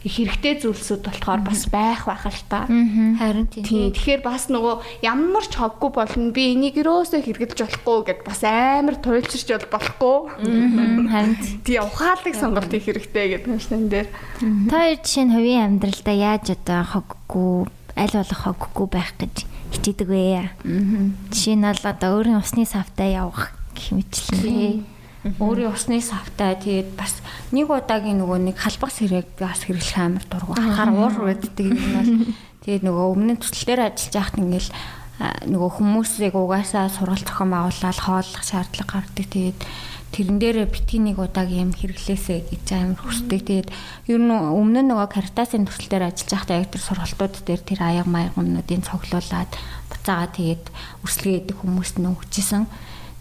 хэрэгтэй 0.05 0.61
зүйлсүүд 0.63 1.03
болохоор 1.09 1.41
бас 1.43 1.65
байх 1.67 2.05
байх 2.05 2.23
л 2.23 2.43
та. 2.47 2.69
Харин 2.69 3.49
тийм. 3.51 3.91
Тэгэхээр 3.91 4.21
бас 4.23 4.47
нөгөө 4.47 5.03
ямар 5.03 5.43
ч 5.43 5.59
ховгүй 5.59 5.91
болно 5.91 6.31
би 6.31 6.55
энийг 6.55 6.79
өрөөсөө 6.79 7.19
хэрэгжилж 7.19 7.83
болохгүй 7.83 7.97
гэд 8.07 8.21
бас 8.23 8.41
амар 8.45 8.95
туйлширч 9.01 9.49
бол 9.49 9.67
болохгүй. 9.75 10.17
Харин 11.13 11.35
тий 11.67 11.81
ухаалаг 11.81 12.35
сонголт 12.37 12.71
хийх 12.71 12.87
хэрэгтэй 12.87 13.43
гэдэг 13.43 13.51
юм 13.51 13.59
шин 13.59 13.89
дээр. 13.91 14.07
Та 14.71 14.77
хоёр 14.79 14.99
жишээ 15.03 15.25
нь 15.27 15.33
хувийн 15.35 15.63
амьдралдаа 15.67 16.15
яаж 16.15 16.45
одоо 16.53 16.79
хоггүй 16.85 17.67
аль 17.99 18.15
болох 18.15 18.39
хоггүй 18.39 18.87
байх 18.87 19.11
гэж 19.19 19.35
хичээдэг 19.75 20.07
вэ? 20.07 20.55
Жишээ 21.35 21.59
нь 21.59 21.67
бол 21.67 21.83
одоо 21.83 22.09
өөрийн 22.23 22.39
усны 22.39 22.63
савтаа 22.63 23.09
явах 23.09 23.51
гэх 23.75 23.91
мэтлээ 23.99 24.98
өөрийн 25.23 25.75
усны 25.75 25.99
савтай 25.99 26.55
тэгээд 26.55 26.95
бас 26.95 27.19
нэг 27.51 27.67
удаагийн 27.67 28.23
нөгөө 28.23 28.39
нэг 28.39 28.55
халбах 28.55 28.91
сэрэг 28.95 29.27
бас 29.35 29.67
хэрэглэх 29.67 29.99
амар 29.99 30.25
дургу. 30.31 30.55
Хахаар 30.55 30.95
уур 30.95 31.15
байддаг 31.27 31.65
юм 31.67 31.75
бол 31.75 32.11
тэгээд 32.63 32.83
нөгөө 32.87 33.05
өмнө 33.11 33.33
нь 33.35 33.41
төсөл 33.43 33.67
дээр 33.67 33.91
ажиллаж 33.91 34.15
байхад 34.15 34.39
ингээл 34.39 34.71
нөгөө 35.19 35.69
хүмүүсийг 35.75 36.31
угаасаа 36.39 36.87
сургалт 36.87 37.27
зохион 37.27 37.51
байгуулаад 37.51 37.99
хооллох 37.99 38.43
шаардлага 38.47 39.03
гардаг. 39.03 39.27
Тэгээд 39.27 39.59
тэрэн 40.15 40.37
дээр 40.39 40.57
битгий 40.71 41.03
нэг 41.03 41.19
удаагийн 41.19 41.67
юм 41.67 41.73
хэрэглээсэй 41.75 42.39
гэж 42.47 42.65
амар 42.71 43.03
хүсдэг. 43.03 43.43
Тэгээд 43.43 43.69
ер 44.07 44.21
нь 44.23 44.31
өмнө 44.31 44.79
нь 44.79 44.89
нөгөө 44.95 45.11
каритасын 45.11 45.67
төсөл 45.67 45.91
дээр 45.91 46.15
ажиллаж 46.15 46.31
байхдаа 46.31 46.59
яг 46.63 46.71
тэр 46.71 46.83
сургалтууд 46.87 47.35
дээр 47.43 47.61
тэр 47.67 47.79
аяг 47.83 48.07
маяг 48.07 48.33
өмнөдийн 48.39 48.87
цоглуулад 48.87 49.51
буцаагаа 49.91 50.31
тэгээд 50.31 50.63
үрслэгээ 51.03 51.39
идэх 51.43 51.57
хүмүүст 51.67 51.99
нь 51.99 52.07
өгчээсэн. 52.07 52.63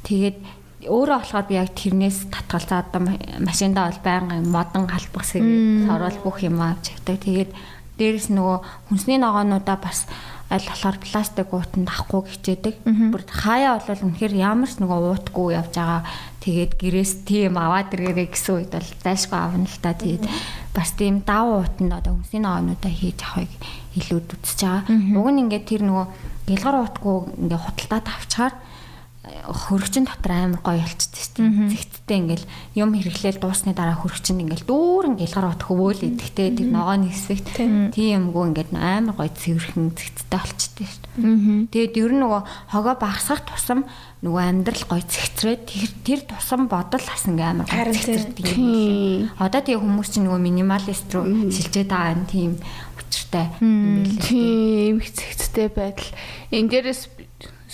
Тэгээд 0.07 0.39
өөрөө 0.87 1.19
болохоор 1.19 1.47
би 1.51 1.59
яг 1.59 1.75
тэрнээс 1.75 2.31
татгалзаа 2.31 2.87
одоо 2.87 3.03
машиндаа 3.43 3.91
бол 3.91 4.03
байнгын 4.07 4.47
модон 4.47 4.87
халбах 4.87 5.27
сэрэг 5.27 5.91
сорол 5.91 6.19
бүх 6.23 6.39
юм 6.47 6.63
авч 6.63 6.95
явдаг. 6.95 7.19
Тэгээд 7.19 7.51
дээрэс 7.99 8.31
нөгөө 8.31 8.59
хүнсний 8.87 9.19
ногоонуудаа 9.19 9.79
бас 9.83 10.07
аль 10.49 10.63
болохоор 10.63 10.97
пластик 11.03 11.51
уутанд 11.51 11.91
авахгүй 11.91 12.31
хичээдэг. 12.31 12.75
Бүр 13.11 13.23
хаяа 13.27 13.83
бол 13.83 14.07
үнэхээр 14.07 14.35
ямар 14.39 14.71
ч 14.71 14.79
нөгөө 14.79 14.99
уутгүй 15.19 15.59
явж 15.59 15.75
байгаа. 15.75 16.03
Тэгээд 16.41 16.73
гэрээс 16.79 17.13
тийм 17.27 17.59
аваад 17.59 17.93
иргэрэй 17.93 18.31
гэсэн 18.31 18.55
үед 18.55 18.73
бол 18.73 18.91
зайлшгүй 19.03 19.35
авна 19.35 19.67
л 19.67 19.79
та. 19.83 19.93
Тэгээд 19.99 20.25
бас 20.73 20.95
тийм 20.95 21.27
дав 21.27 21.45
уутанд 21.59 21.91
одоо 21.91 22.17
хүнсний 22.17 22.41
ногоонуудаа 22.41 22.93
хийж 22.95 23.19
авахыг 23.27 23.53
илүүд 23.99 24.29
үзэж 24.41 24.61
байгаа. 24.63 24.83
Уг 25.19 25.29
нь 25.35 25.43
ингээд 25.43 25.67
тэр 25.69 25.83
нөгөө 25.85 26.07
гялгар 26.49 26.77
уутгүй 26.87 27.17
ингээд 27.45 27.65
худалдаад 27.67 28.07
авчаар 28.09 28.55
хөрөгчин 29.49 30.05
дотор 30.09 30.33
амар 30.33 30.61
гоё 30.65 30.81
болчихсон 30.83 31.69
дээ. 31.69 31.71
Зэгттэй 31.73 32.19
ингээл 32.19 32.47
юм 32.77 32.91
хэрэглээл 32.97 33.41
дуусны 33.41 33.73
дараа 33.77 33.97
хөрөгчин 34.01 34.43
ингээл 34.43 34.69
дүүрэн 34.69 35.15
гэлгар 35.21 35.47
бот 35.53 35.63
хөвөөл 35.65 36.07
идэхтэй 36.09 36.57
тэр 36.57 36.69
ногооны 36.73 37.13
хэсэгт 37.13 37.95
тийм 37.95 38.33
юмгүй 38.33 38.45
ингээд 38.53 38.71
амар 38.77 39.17
гоё 39.17 39.31
цэвэрхэн 39.33 39.87
зэгттэй 39.97 40.41
болчихсон 40.41 40.87
шүү 40.89 41.03
дээ. 41.19 41.69
Тэгээд 41.73 41.95
ер 41.99 42.13
нь 42.15 42.21
нөгөө 42.23 42.43
хогоо 42.73 42.95
багсах 42.97 43.41
тусам 43.45 43.85
нөгөө 44.23 44.43
амьдрал 44.43 44.85
гоё 44.91 45.03
зэгтрээд 45.07 45.63
тэр 45.67 45.91
тэр 46.03 46.21
тусам 46.27 46.67
бодол 46.67 47.05
бас 47.05 47.23
ингээм 47.29 47.63
амар 47.63 47.71
гоё 47.71 47.95
зэгтрдэг 47.95 48.47
юм. 48.59 49.31
Одоо 49.39 49.61
тэгээ 49.63 49.79
хүмүүс 49.79 50.09
чинь 50.11 50.27
нөгөө 50.27 50.43
минималист 50.43 51.09
руу 51.15 51.27
шилжээд 51.51 51.87
байгаа 51.87 52.15
юм 52.19 52.25
тийм 52.27 52.53
учиртай. 52.99 53.47
Тийм 54.27 54.99
их 54.99 55.11
зэгцтэй 55.15 55.69
байдал. 55.71 56.11
Энд 56.51 56.71
дээрээс 56.71 57.18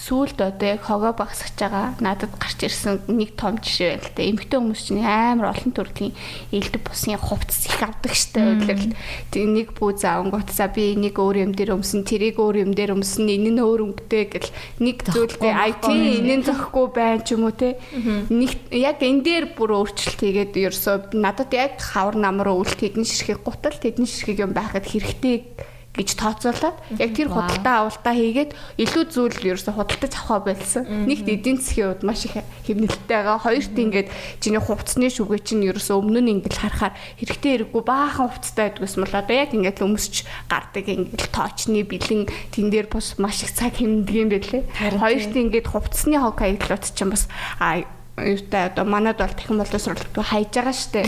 сүүлд 0.04 0.38
одоо 0.44 0.68
яг 0.76 0.84
хогоо 0.84 1.16
багсаж 1.16 1.56
байгаа 1.56 1.96
надад 1.96 2.36
гарч 2.36 2.60
ирсэн 2.60 3.00
нэг 3.08 3.40
том 3.40 3.56
жишээ 3.56 3.96
байл 3.96 4.12
та. 4.12 4.20
Эмэгтэй 4.20 4.58
хүмүүс 4.60 4.82
чинь 4.84 5.00
амар 5.00 5.56
олон 5.56 5.72
төрлийн 5.72 6.12
ээлдэг 6.52 6.82
бусын 6.84 7.16
хувцас 7.16 7.64
их 7.72 7.80
авдаг 7.80 8.12
штэ 8.12 8.40
өглөөл. 8.44 8.92
Тэг 9.32 9.44
нэг 9.48 9.68
бүү 9.72 9.90
заавангууд 9.96 10.52
за 10.52 10.68
би 10.68 10.92
энийг 10.92 11.16
өөр 11.16 11.48
юм 11.48 11.52
дээр 11.56 11.80
өмсөн, 11.80 12.04
тэрийг 12.04 12.36
өөр 12.36 12.68
юм 12.68 12.72
дээр 12.76 13.00
өмсөн, 13.00 13.32
энэ 13.32 13.50
нь 13.56 13.64
өөр 13.64 13.80
өнгөтэй 13.88 14.24
гэл 14.28 14.50
нэг 14.84 14.96
зүйлдээ 15.08 15.52
IT 15.72 15.84
энэ 15.88 16.36
нь 16.36 16.44
зөхгүй 16.44 16.86
байна 16.92 17.24
ч 17.24 17.32
юм 17.32 17.48
уу 17.48 17.56
те. 17.56 17.80
Нэг 18.28 18.52
яг 18.76 19.00
энэ 19.00 19.24
дээр 19.24 19.44
бүр 19.56 19.88
өөрчлөлт 19.88 20.20
хийгээд 20.20 20.52
ерөөсөө 20.52 21.16
надад 21.16 21.48
яг 21.56 21.80
хавар 21.80 22.20
намар 22.20 22.52
өвөлт 22.52 22.76
хэдэн 22.76 23.08
ширхэг 23.08 23.40
гутал 23.40 23.72
хэдэн 23.72 24.04
ширхэг 24.04 24.44
юм 24.44 24.52
байхад 24.52 24.84
хэрэгтэй 24.84 25.72
гэж 25.94 26.08
тооцоолоод 26.18 26.76
яг 26.98 27.10
тэр 27.14 27.30
худалдаа 27.30 27.86
авалтаа 27.86 28.14
хийгээд 28.18 28.50
илүү 28.82 29.04
зүйл 29.14 29.54
ерөөсө 29.54 29.78
худалдаж 29.78 30.12
авах 30.18 30.50
байлсан. 30.50 30.82
Нэгт 31.06 31.30
эдийн 31.30 31.62
засгийн 31.62 31.94
хувьд 31.94 32.02
маш 32.02 32.26
их 32.26 32.42
хэмнэлттэй 32.66 33.14
байгаа. 33.14 33.38
Хоёрт 33.38 33.78
ингээд 33.78 34.08
чиний 34.42 34.58
хувцсны 34.58 35.06
шүгэ 35.06 35.38
чинь 35.46 35.62
ерөөсө 35.70 35.94
өмнө 35.94 36.20
нь 36.26 36.32
ингээд 36.42 36.58
харахаар 36.58 36.98
хэрэгтэй 37.22 37.70
хэрэггүй 37.70 37.82
баахан 37.86 38.26
хувцтай 38.26 38.74
байдгүйс 38.74 38.94
мэл 38.98 39.14
одоо 39.14 39.36
яг 39.38 39.50
ингээд 39.54 39.86
өмсч 39.86 40.26
гардаг 40.50 40.86
ингээд 40.90 41.30
тоочны 41.30 41.86
бэлэн 41.86 42.26
тэн 42.50 42.66
дээр 42.74 42.90
бас 42.90 43.14
маш 43.22 43.46
их 43.46 43.54
цаг 43.54 43.78
хэмндэг 43.78 44.16
юм 44.18 44.28
байлээ. 44.34 44.62
Хоёрт 44.98 45.30
ингээд 45.30 45.70
хувцсны 45.70 46.18
хог 46.18 46.42
хаяглууд 46.42 46.84
чинь 46.90 47.14
бас 47.14 47.30
а 47.62 47.86
юутай 48.18 48.66
одоо 48.66 48.82
манад 48.82 49.22
бол 49.22 49.30
дахин 49.30 49.62
боловсролт 49.62 50.10
хайж 50.10 50.50
байгаа 50.58 50.74
штэ. 50.74 51.06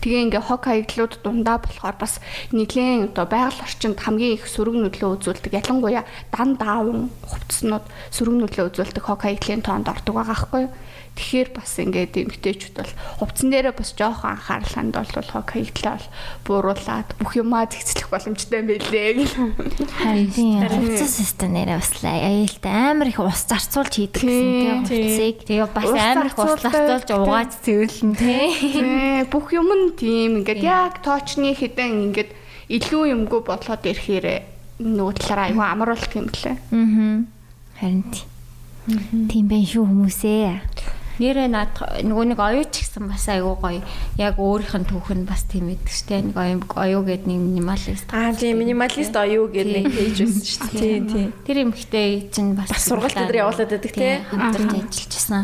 Тэгээ 0.00 0.22
ингээ 0.30 0.42
хог 0.42 0.66
хаягдлууд 0.66 1.22
дундаа 1.22 1.58
болохоор 1.62 1.96
бас 1.98 2.18
нэгэн 2.54 3.10
одоо 3.10 3.26
байгаль 3.26 3.62
орчинд 3.62 3.98
хамгийн 3.98 4.36
их 4.38 4.46
сөрөг 4.46 4.76
нөлөө 4.78 5.10
үзүүлдэг. 5.18 5.58
Ялангуяа 5.58 6.04
дан 6.34 6.56
даавн 6.56 7.10
хувцснууд 7.26 7.84
сөрөг 8.14 8.36
нөлөө 8.42 8.64
үзүүлдэг 8.70 9.04
хог 9.04 9.20
хаягдлын 9.22 9.62
тоонд 9.62 9.90
ордог 9.90 10.14
байгаа 10.14 10.34
байхгүй 10.34 10.60
юу? 10.66 10.72
Тэгэхээр 11.12 11.50
бас 11.52 11.76
ингээд 11.76 12.14
эмгтээчүүд 12.24 12.74
бол 12.80 12.92
хувцсан 13.20 13.52
дээрээ 13.52 13.76
бас 13.76 13.92
жоохон 13.92 14.32
анхаарал 14.32 14.72
хандуулвал 14.72 15.28
хог 15.28 15.48
хаягдлаа 15.52 16.00
бол 16.00 16.08
бууруулад 16.48 17.08
бүх 17.20 17.32
юмаа 17.36 17.68
зэгцлэх 17.68 18.08
боломжтой 18.08 18.64
байлээ 18.64 19.20
гэх. 19.20 19.34
Харин 20.00 20.64
хувцас 20.72 21.12
систем 21.20 21.52
нэрээ 21.52 21.76
бас 21.76 21.92
аюултай 22.00 22.72
амар 22.72 23.12
их 23.12 23.20
ус 23.20 23.44
зарцуулж 23.44 23.92
хийдэг 23.92 24.24
гэсэн 24.24 24.48
тийм 24.56 24.78
хувцсыг. 24.88 25.36
Тэгээ 25.44 25.68
бас 25.68 25.90
амар 25.92 26.26
их 26.32 26.38
ус 26.40 26.54
зарцуулж 26.64 27.08
угааж 27.12 27.50
цэвэрлэн 27.60 28.12
тийм. 28.16 28.86
Бүх 29.28 29.52
юм 29.52 29.68
нь 29.68 29.92
тийм. 29.92 30.30
Ингээд 30.40 30.64
яг 30.64 31.04
тоочны 31.04 31.52
хідэн 31.52 32.08
ингээд 32.08 32.32
илүү 32.72 33.12
юмгүй 33.12 33.40
болоод 33.44 33.84
ирэхээр 33.84 34.26
нөгөө 34.80 35.12
талаараа 35.20 35.46
аюу 35.52 35.60
амруулах 35.60 36.12
юм 36.16 36.32
лээ. 36.32 36.56
Аа. 36.72 37.28
Харин 37.76 38.00
тийм 39.28 39.46
байх 39.46 39.68
шүү 39.68 39.84
хүмүүсээ 39.86 41.01
нэрээ 41.20 41.48
над 41.52 41.72
нөгөө 42.04 42.26
нэг 42.32 42.40
оюуч 42.40 42.72
гэсэн 42.72 43.08
бас 43.10 43.26
айгүй 43.28 43.56
гоё. 43.58 43.82
Яг 44.16 44.40
өөрийнх 44.40 44.76
нь 44.80 44.88
түүх 44.88 45.08
нь 45.12 45.26
бас 45.28 45.44
тийм 45.44 45.68
байдаг 45.68 45.92
дээ. 45.92 46.22
Нэг 46.32 46.36
оюу 46.72 47.02
гэдэг 47.04 47.26
нэг 47.28 47.40
минималист. 47.42 48.08
Аа 48.12 48.32
тийм 48.32 48.62
минималист 48.62 49.12
оюу 49.16 49.50
гэдэг 49.52 49.76
нэг 49.82 49.92
пэйж 49.92 50.16
байсан 50.24 50.44
шүү 50.46 50.68
дээ. 50.72 50.80
Тийм 50.80 51.04
тийм. 51.10 51.28
Тэр 51.44 51.56
эмхтэй 51.68 52.10
чинь 52.32 52.56
бас 52.56 52.72
сургалт 52.80 53.16
дээр 53.18 53.44
явуулаад 53.44 53.70
байдаг 53.72 53.92
тийм. 53.92 54.24
Хамтарч 54.30 54.72
ажиллаж 54.72 55.12
байсан. 55.12 55.42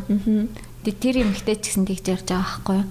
Тэр 0.85 1.17
эмхтэй 1.21 1.57
ч 1.61 1.65
гэсэн 1.69 1.85
тэгж 1.85 2.05
ярьж 2.17 2.29
байгаа 2.33 2.45
байхгүй 2.49 2.77
юу? 2.81 2.87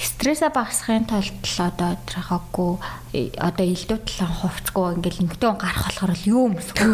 Стрессээ 0.00 0.50
багасгахын 0.50 1.04
тулд 1.04 1.44
одоо 1.60 1.94
трахаггүй 2.08 2.72
э, 3.12 3.30
одоо 3.36 3.66
илүү 3.66 3.98
талан 4.08 4.32
хувцгүй 4.40 4.86
ингээл 4.96 5.22
эмгтэн 5.28 5.56
гарах 5.60 5.92
болохоор 5.92 6.12
л 6.16 6.26
юу 6.26 6.42
өмсөхгүй 6.48 6.92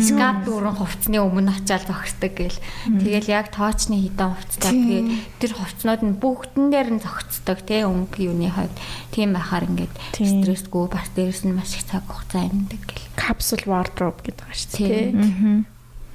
скап 0.00 0.48
дүүрэн 0.48 0.76
хувцсны 0.80 1.20
өмнө 1.20 1.52
очиад 1.52 1.84
зогсдог 1.84 2.32
гэл. 2.32 2.58
Тэгэл 2.88 3.28
яг 3.28 3.52
тоочны 3.52 4.00
хідэн 4.00 4.32
хувцтай 4.32 4.72
тэгээ 4.72 5.02
тэр 5.44 5.52
хувцнууд 5.60 6.02
нь 6.08 6.18
бүгдэн 6.18 6.66
дээр 6.72 6.88
нь 6.96 7.04
зогцдог 7.04 7.58
тий 7.68 7.84
өнгө 7.84 8.16
юуны 8.32 8.48
хувьд. 8.48 8.76
Тийм 9.12 9.36
байхаар 9.36 9.68
ингээд 9.68 9.94
стрессгүй 10.16 10.88
бас 10.88 11.12
дээрэс 11.12 11.44
нь 11.44 11.52
маш 11.52 11.76
их 11.76 11.84
цаг 11.84 12.08
хугацаа 12.08 12.48
амьдаг 12.48 12.82
гэл. 12.88 13.12
Капсул 13.14 13.62
wardrobe 13.68 14.24
гэдэг 14.24 14.48
дээ 14.48 15.12
тий 15.12 15.68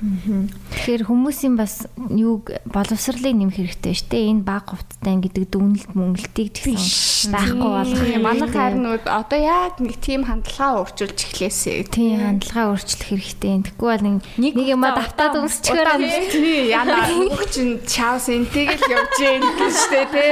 Тэгэхээр 0.04 1.04
хүмүүсийн 1.08 1.56
бас 1.56 1.88
юуг 2.12 2.51
боловсролыг 2.68 3.32
нэмэх 3.39 3.56
хэрэгтэй 3.56 3.93
шүү 3.95 4.10
дээ. 4.12 4.32
Энэ 4.36 4.43
баг 4.43 4.68
хувцтай 4.68 5.16
гэдэг 5.16 5.47
дүнэлт 5.47 5.91
мөнгөлтийг 5.95 6.49
гэсэн 6.60 7.32
байхгүй 7.32 7.70
болох 7.72 8.04
юм. 8.12 8.24
Манай 8.28 8.49
харнууд 8.51 9.06
одоо 9.08 9.39
яг 9.39 9.80
нэг 9.80 9.95
тийм 10.04 10.28
хандлагаа 10.28 10.84
өөрчилж 10.84 11.20
эхлэсэй. 11.24 11.88
Тийм 11.88 12.20
хандлагаа 12.20 12.76
өөрчлөх 12.76 13.08
хэрэгтэй. 13.16 13.64
Тэгэхгүй 13.64 13.89
бол 13.95 14.04
нэг 14.04 14.16
нэг 14.43 14.68
юм 14.68 14.84
давтаад 14.84 15.39
өмсчихээр 15.39 15.88
юм. 15.95 16.28
Тийм 16.36 16.64
яна 16.68 17.08
нөгөө 17.08 17.47
чинь 17.47 17.80
чаус 17.88 18.28
энтэйг 18.28 18.76
л 18.76 18.91
явж 18.91 19.16
гин 19.24 19.43
шүү 19.72 19.88
дээ 19.88 20.08
тий. 20.12 20.32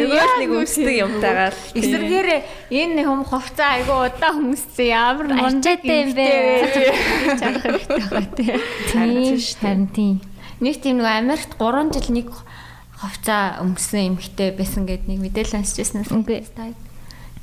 Нөгөө 0.00 0.32
нэг 0.40 0.50
өмсдөг 0.64 0.96
юмтайгаар. 0.96 1.54
Эсвэргээр 1.76 2.28
энэ 2.72 3.02
хүм 3.04 3.22
хувцаа 3.28 3.68
айгу 3.76 4.00
удаа 4.08 4.32
хүмүүсээ 4.32 4.88
ямар 4.88 5.28
ачаатай 5.44 5.98
юм 6.08 6.10
бэ? 6.16 6.28
Чанах 7.36 7.62
хэрэгтэй 7.68 8.00
байгаа 8.00 8.24
тий. 8.32 8.56
Тийм 8.92 9.38
харин 9.60 9.88
тийм. 9.90 10.20
Нэг 10.60 10.82
тийм 10.82 10.98
нэг 10.98 11.06
Америкт 11.06 11.52
3 11.58 11.92
жил 11.94 12.08
нэг 12.14 12.28
ховцаа 12.98 13.62
өмсөн 13.62 14.14
эмэгтэй 14.14 14.54
байсан 14.54 14.86
гэд 14.86 15.06
нэг 15.06 15.18
мэдээлэл 15.22 15.62
уншижсэн 15.62 16.06
үгүй. 16.10 16.46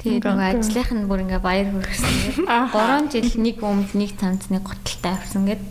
Тэгээд 0.04 0.26
нэг 0.28 0.60
ажлынх 0.60 0.92
нь 0.92 1.08
бүр 1.08 1.24
ингээ 1.24 1.42
баяр 1.44 1.72
хүргэсэн. 1.72 2.48
3 2.76 3.12
жил 3.12 3.32
нэг 3.40 3.58
өмд 3.64 3.92
нэг 3.96 4.12
цанцны 4.20 4.60
готалтай 4.60 5.16
авсан 5.16 5.48
гэд 5.48 5.64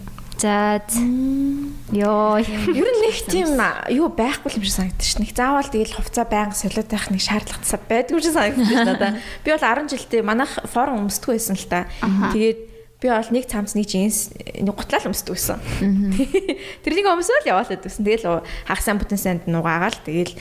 За 0.44 0.82
ёо 1.94 2.36
ер 2.42 2.88
нь 2.90 3.00
нэг 3.00 3.16
тийм 3.30 3.54
юу 3.94 4.08
байхгүй 4.10 4.58
юм 4.58 4.64
шиг 4.66 4.74
санагдаж 4.74 5.06
шин. 5.06 5.22
Нэг 5.22 5.32
заавал 5.32 5.70
тэгэл 5.70 5.94
хувцаа 5.94 6.26
байнга 6.26 6.58
солиод 6.58 6.90
байх 6.90 7.06
нэг 7.08 7.22
шаардлагатсаа 7.22 7.80
байдгүй 7.86 8.18
юм 8.18 8.20
шиг 8.20 8.34
санагдаж 8.34 8.66
байна 8.66 8.92
надаа. 8.92 9.12
Би 9.46 9.48
бол 9.54 9.62
10 9.62 9.94
жилдээ 9.94 10.22
манайх 10.26 10.52
форум 10.68 11.06
өмсдгөө 11.06 11.38
байсан 11.38 11.54
л 11.54 11.64
та. 11.70 11.86
Тэгээд 12.34 12.60
би 13.04 13.12
бол 13.12 13.30
нэг 13.36 13.44
цамц 13.44 13.76
нэг 13.76 13.84
джинс 13.84 14.32
нэг 14.32 14.72
гутлал 14.72 15.12
өмсдөг 15.12 15.36
байсан. 15.36 15.60
Тэрнийг 16.80 17.04
өмсөөл 17.04 17.52
яваалаад 17.52 17.84
байсан. 17.84 18.00
Тэгэл 18.00 18.40
хагасаа 18.64 18.96
бүтэн 18.96 19.20
санд 19.20 19.44
нугаагаал 19.44 20.00
тэгэл 20.08 20.32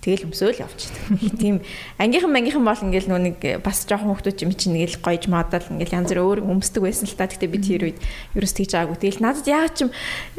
тэгэл 0.00 0.32
өмсөөл 0.32 0.64
явчихдаг. 0.64 1.04
Тийм 1.42 1.60
ангийнхан 2.00 2.32
мангийнхан 2.32 2.64
бол 2.64 2.80
ингээл 2.80 3.12
нөө 3.12 3.20
нэг 3.28 3.38
бас 3.60 3.84
жоохон 3.84 4.16
хүмүүс 4.16 4.40
юм 4.40 4.56
чинь 4.56 4.80
ингээл 4.80 5.04
гоёж 5.04 5.28
модал 5.28 5.68
ингээл 5.68 6.00
янз 6.00 6.08
бүр 6.16 6.22
өөр 6.24 6.40
өмсдөг 6.48 6.80
байсан 6.88 7.04
л 7.04 7.18
та. 7.18 7.28
Гэтэ 7.28 7.44
би 7.44 7.60
тэр 7.60 7.92
үед 7.92 8.00
ерөөс 8.32 8.54
тийж 8.56 8.72
байгаагүй. 8.72 8.96
Тэгэл 9.04 9.20
надад 9.20 9.44
яагаад 9.44 9.74
ч 9.76 9.84
юм 9.84 9.92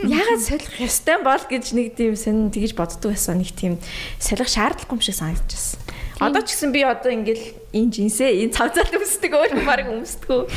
яагаад 0.09 0.41
солих 0.41 0.73
ёстой 0.81 1.21
бол 1.21 1.43
гэж 1.45 1.65
нэг 1.77 1.93
тийм 1.93 2.17
сэн 2.17 2.49
тэгж 2.49 2.73
боддог 2.73 3.13
байсан. 3.13 3.43
Нэг 3.45 3.53
тийм 3.53 3.77
солих 4.17 4.49
шаардлагагүй 4.49 4.95
юм 4.95 5.03
шиг 5.05 5.21
санагдчихсан. 5.21 5.98
Одоо 6.19 6.43
ч 6.43 6.51
гэсэн 6.51 6.75
би 6.75 6.83
одоо 6.83 7.15
ингээл 7.15 7.45
энэ 7.71 7.91
жинсээ 7.95 8.43
энэ 8.43 8.51
цавцаал 8.51 8.91
өмсдөг 8.91 9.31
өөр 9.39 9.51
баг 9.63 9.87
өмсдөг. 9.87 10.51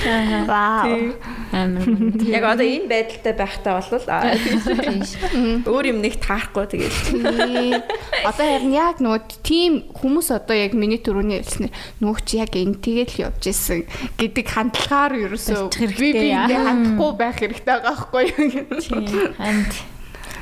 Вау. 0.50 1.14
Амар. 1.54 1.86
Яг 2.34 2.44
одоо 2.50 2.66
энэ 2.66 2.90
байдалтай 2.90 3.34
байхтаа 3.38 3.78
бол 3.78 4.02
өөр 5.70 5.84
юм 5.94 6.02
нэг 6.02 6.18
таарахгүй 6.18 6.66
тэгээд. 6.66 7.86
Одоо 8.26 8.46
харин 8.50 8.74
яг 8.74 8.98
нөгөө 8.98 9.22
тийм 9.46 9.86
хүмүүс 9.94 10.34
одоо 10.34 10.58
яг 10.58 10.74
миний 10.74 10.98
төрөний 10.98 11.46
хэлснээр 11.46 11.72
нөгөө 12.02 12.26
чи 12.26 12.42
яг 12.42 12.52
энэ 12.58 12.82
тэгэл 12.82 13.30
явж 13.30 13.46
исэн 13.46 13.86
гэдэг 14.18 14.46
хандлагаар 14.50 15.14
ерөөсөө 15.30 15.70
би 15.94 16.10
би 16.10 16.34
хандахгүй 16.34 17.10
байх 17.14 17.38
хэрэгтэй 17.38 17.62
байгаа 17.70 17.94
байхгүй 18.02 18.22
юу. 18.34 18.66
Тийм. 18.82 19.92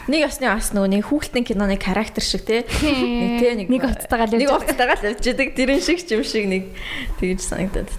Нэг 0.09 0.25
осны 0.25 0.49
бас 0.49 0.73
нөгөө 0.73 0.91
нэг 0.97 1.03
хүүхэлтэн 1.11 1.45
киноны 1.45 1.77
характер 1.77 2.25
шиг 2.25 2.49
тий. 2.49 2.65
Нэг 2.65 3.33
тий 3.37 3.53
нэг 3.67 3.69
хувцтайгаа 3.69 4.27
л 4.31 4.41
нэг 4.41 4.49
хувцтайгаа 4.49 4.97
л 4.97 5.07
явждаг. 5.13 5.49
Тэрэн 5.53 5.81
шиг 5.85 6.01
юм 6.09 6.25
шиг 6.25 6.45
нэг 6.49 6.65
тэгж 7.21 7.41
санагдаад. 7.45 7.91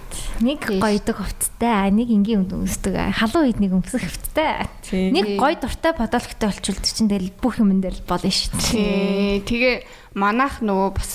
Нэг 0.42 0.60
гоёдаг 0.82 1.16
хувцтай, 1.22 1.94
нэг 1.94 2.08
энгийн 2.10 2.42
үнд 2.42 2.58
өмсдөг. 2.58 2.98
Халуун 3.14 3.46
үед 3.46 3.62
нэг 3.62 3.70
өмсөх 3.78 4.02
хувцтай. 4.02 4.66
Нэг 4.90 5.38
гоё 5.38 5.54
дуртай 5.54 5.92
бодолхтой 5.94 6.50
болчихвол 6.50 6.82
чинь 6.82 7.06
тэгэл 7.06 7.30
бүх 7.38 7.62
юм 7.62 7.78
дээр 7.78 8.02
болно 8.02 8.30
шүү 8.32 8.50
дээ. 8.58 9.46
Тэгээ 9.46 9.76
манайх 10.18 10.58
нөгөө 10.66 10.90
бас 10.98 11.14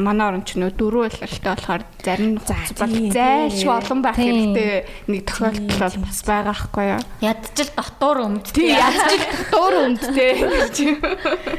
манай 0.00 0.32
оронч 0.32 0.56
нөгөө 0.56 0.80
дөрөв 0.80 1.12
байлгалтай 1.12 1.52
болохоор 1.52 1.84
зарим 2.00 2.40
хуц 2.40 2.72
бол 2.80 2.96
зайлшгүй 3.12 3.74
олон 3.76 4.00
байх 4.00 4.16
хэрэгтэй 4.16 4.88
нэг 5.12 5.28
тохиолдол 5.28 5.84
бол 5.84 6.08
бас 6.08 6.24
байгаа 6.24 6.56
хгүй 6.56 6.96
юу. 6.96 7.04
Ядчил 7.20 7.68
дотор 7.76 8.24
өмд. 8.24 8.48
Тий 8.48 8.72
ядчил 8.72 9.28
дотор 9.52 9.84
өмд 9.84 9.98
санд 9.98 10.14
те. 10.14 10.36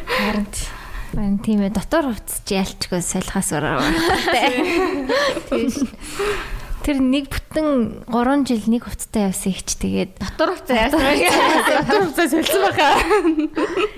Харин 0.08 0.48
Байна 1.10 1.42
тийм 1.42 1.66
ээ 1.66 1.74
дотор 1.74 2.14
хувцс 2.14 2.46
ялчгүй 2.46 3.02
солихоос 3.02 3.50
өрөө. 3.58 3.82
Тэр 6.80 6.98
нэг 7.04 7.28
бүтэн 7.28 8.08
3 8.08 8.46
жил 8.48 8.64
нэг 8.72 8.88
хувцтай 8.88 9.28
явсан 9.28 9.52
их 9.52 9.62
ч 9.68 9.76
тэгээд 9.78 10.16
дотор 10.16 10.56
хувцас 10.56 10.90
яасан. 10.90 11.02
Дотор 11.70 12.00
хувцас 12.08 12.32
солисон 12.32 12.62
баха. 12.64 12.90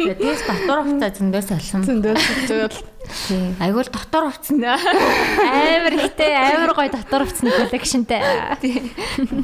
Тэгээс 0.02 0.42
дотор 0.50 0.80
хувцас 0.86 1.14
зөндөө 1.22 1.42
солисон. 1.46 1.82
Зөндөө 1.86 2.14
солисон. 2.18 3.54
Айгуул 3.62 3.90
дотор 3.94 4.34
хувцсан. 4.34 4.66
амар 4.66 5.94
ихтэй 5.94 6.34
амар 6.34 6.74
гоё 6.74 6.90
дотор 6.90 7.30
хувцсны 7.30 7.54
коллекшнтэй. 7.54 8.22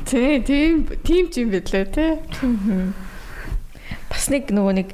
Тий, 0.09 0.41
тийм 0.41 0.89
тийм 1.05 1.25
ч 1.29 1.45
юм 1.45 1.53
бэлээ 1.53 1.85
тий. 1.93 2.11
Бас 4.09 4.27
нэг 4.33 4.49
нөгөө 4.49 4.73
нэг 4.81 4.89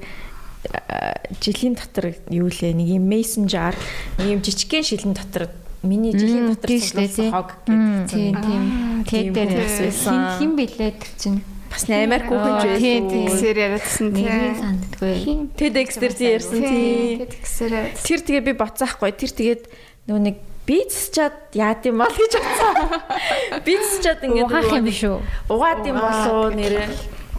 жилийн 1.40 1.76
дотор 1.76 2.16
юу 2.32 2.48
лээ 2.48 2.74
нэг 2.76 2.88
юм 3.00 3.08
jar 3.48 3.76
нэг 4.20 4.28
юм 4.28 4.40
жижигхэн 4.44 4.84
шилэн 4.84 5.14
дотор 5.16 5.52
миний 5.84 6.16
жилийн 6.16 6.56
дотор 6.56 6.70
цуглуулсан 6.72 7.30
хог 7.32 7.50
гэдэг 7.68 8.08
тийм 8.08 8.34
тийм 8.40 8.64
тэр 9.04 9.26
дээр 9.36 9.92
хин 9.92 10.22
хин 10.40 10.52
бэлээ 10.56 10.92
тэр 10.96 11.14
чинь 11.20 11.40
бас 11.74 11.84
амар 11.90 12.24
хүүхэн 12.24 12.56
ч 12.56 12.64
байсан. 12.64 12.82
Тийм 12.82 13.04
тэгсээр 13.10 13.58
яриадсан 13.58 14.08
тийм. 14.14 14.30
Санддгүй. 14.62 15.16
TEDx 15.58 15.90
дээр 15.98 16.14
тийм 16.14 16.32
ярьсан 16.38 16.62
тийм. 16.62 17.18
Тэгсээр 17.28 17.74
Тэр 17.98 18.20
тэгээ 18.22 18.44
би 18.48 18.54
боцаахгүй. 18.54 19.12
Тэр 19.18 19.32
тэгээд 19.34 19.64
нөгөө 20.08 20.22
нэг 20.22 20.38
бицчаад 20.64 21.38
яад 21.58 21.82
юм 21.90 22.00
бол 22.00 22.14
гэж 22.14 22.34
бодсон. 22.40 22.76
Бицчаад 23.68 24.20
ингээд 24.24 24.48
угаах 24.48 24.72
юм 24.72 24.88
шүү. 24.88 25.18
Угаад 25.52 25.84
юм 25.90 25.98
болоо 26.00 26.54
нэрээ. 26.56 26.88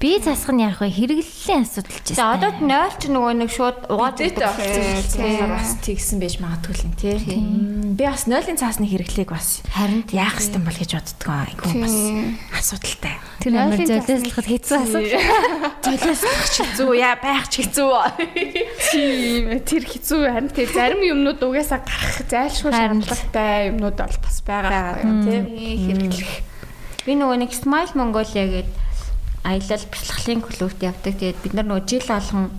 Би 0.01 0.19
засах 0.19 0.53
нь 0.55 0.63
яг 0.65 0.79
хэрэглэлийн 0.81 1.65
асуудал 1.65 2.01
ч 2.03 2.15
За 2.19 2.35
одоо 2.35 2.51
0 2.61 2.99
ч 2.99 3.09
нөгөө 3.09 3.33
нэг 3.41 3.51
шууд 3.51 3.79
угаад 3.89 4.15
Угаад 4.15 4.21
өгдөг 4.21 5.49
бас 5.49 5.71
тэгсэн 5.81 6.19
байж 6.21 6.37
магадгүй 6.43 6.75
л 6.75 6.85
юм 6.87 6.95
тий. 6.99 7.17
Би 7.95 8.05
бас 8.05 8.27
0-ын 8.29 8.59
цаасны 8.59 8.87
хэрэглээг 8.91 9.31
бас 9.31 9.63
харин 9.71 10.05
яах 10.13 10.39
хэвтан 10.39 10.63
бол 10.67 10.77
гэж 10.77 10.91
боддгоо. 10.99 11.39
Айгу 11.47 11.67
бас 11.81 11.97
асуудалтай. 12.59 13.17
Тэр 13.41 13.53
амар 13.55 13.81
золиослоход 13.81 14.47
хэцүү 14.51 14.77
асуудал. 14.85 15.25
Золиослох 15.83 16.47
ч 16.53 16.57
хэцүү 16.63 16.91
яа 16.99 17.17
байх 17.19 17.47
ч 17.49 17.55
хэцүү. 17.65 17.91
Тийм 18.93 19.43
тэр 19.63 19.85
хэцүү 19.89 20.21
харин 20.27 20.51
тэр 20.53 20.69
зарим 20.75 21.01
юмнууд 21.01 21.41
угаасаа 21.43 21.81
гарах 21.81 22.19
зайлшгүй 22.29 22.73
шаардлагатай 22.75 23.71
юмнууд 23.73 23.99
бол 23.99 24.19
бас 24.21 24.39
байгаа 24.45 25.01
тийм 25.01 25.45
хэрэглэх. 25.49 26.35
Би 27.05 27.13
нөгөө 27.21 27.37
нэг 27.45 27.53
Smile 27.53 27.93
Mongolia 27.95 28.45
гэдэг 28.49 28.84
аялал 29.45 29.85
бяцлаглалын 29.93 30.43
клубт 30.43 30.81
явдаг. 30.83 31.15
Тэгээд 31.21 31.43
бид 31.45 31.55
нар 31.55 31.69
нөгөө 31.69 31.85
жил 31.85 32.07
болгон 32.09 32.51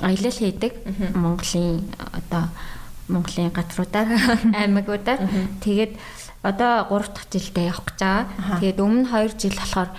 аялал 0.00 0.38
хийдэг. 0.40 0.72
Монголын 1.14 1.84
одоо 2.12 2.48
Монголын 3.08 3.52
газруудаар 3.52 4.08
аймагуудаар. 4.60 5.20
Тэгээд 5.60 5.94
одоо 6.42 6.88
3 6.88 7.12
дахь 7.12 7.28
жилдээ 7.30 7.68
явах 7.68 7.84
гэж 7.86 7.98
байгаа. 8.00 8.58
Тэгээд 8.60 8.80
өмнө 8.80 9.06
2 9.06 9.36
жил 9.38 9.56
болохоор 9.60 9.90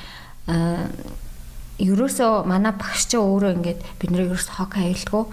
ерөөсөө 1.80 2.46
манай 2.46 2.74
багш 2.74 3.08
чинь 3.10 3.22
өөрөө 3.24 3.52
ингээд 3.58 3.82
бид 4.00 4.10
нэр 4.12 4.28
ерөөс 4.28 4.50
хог 4.58 4.74
аюулгүй. 4.76 5.24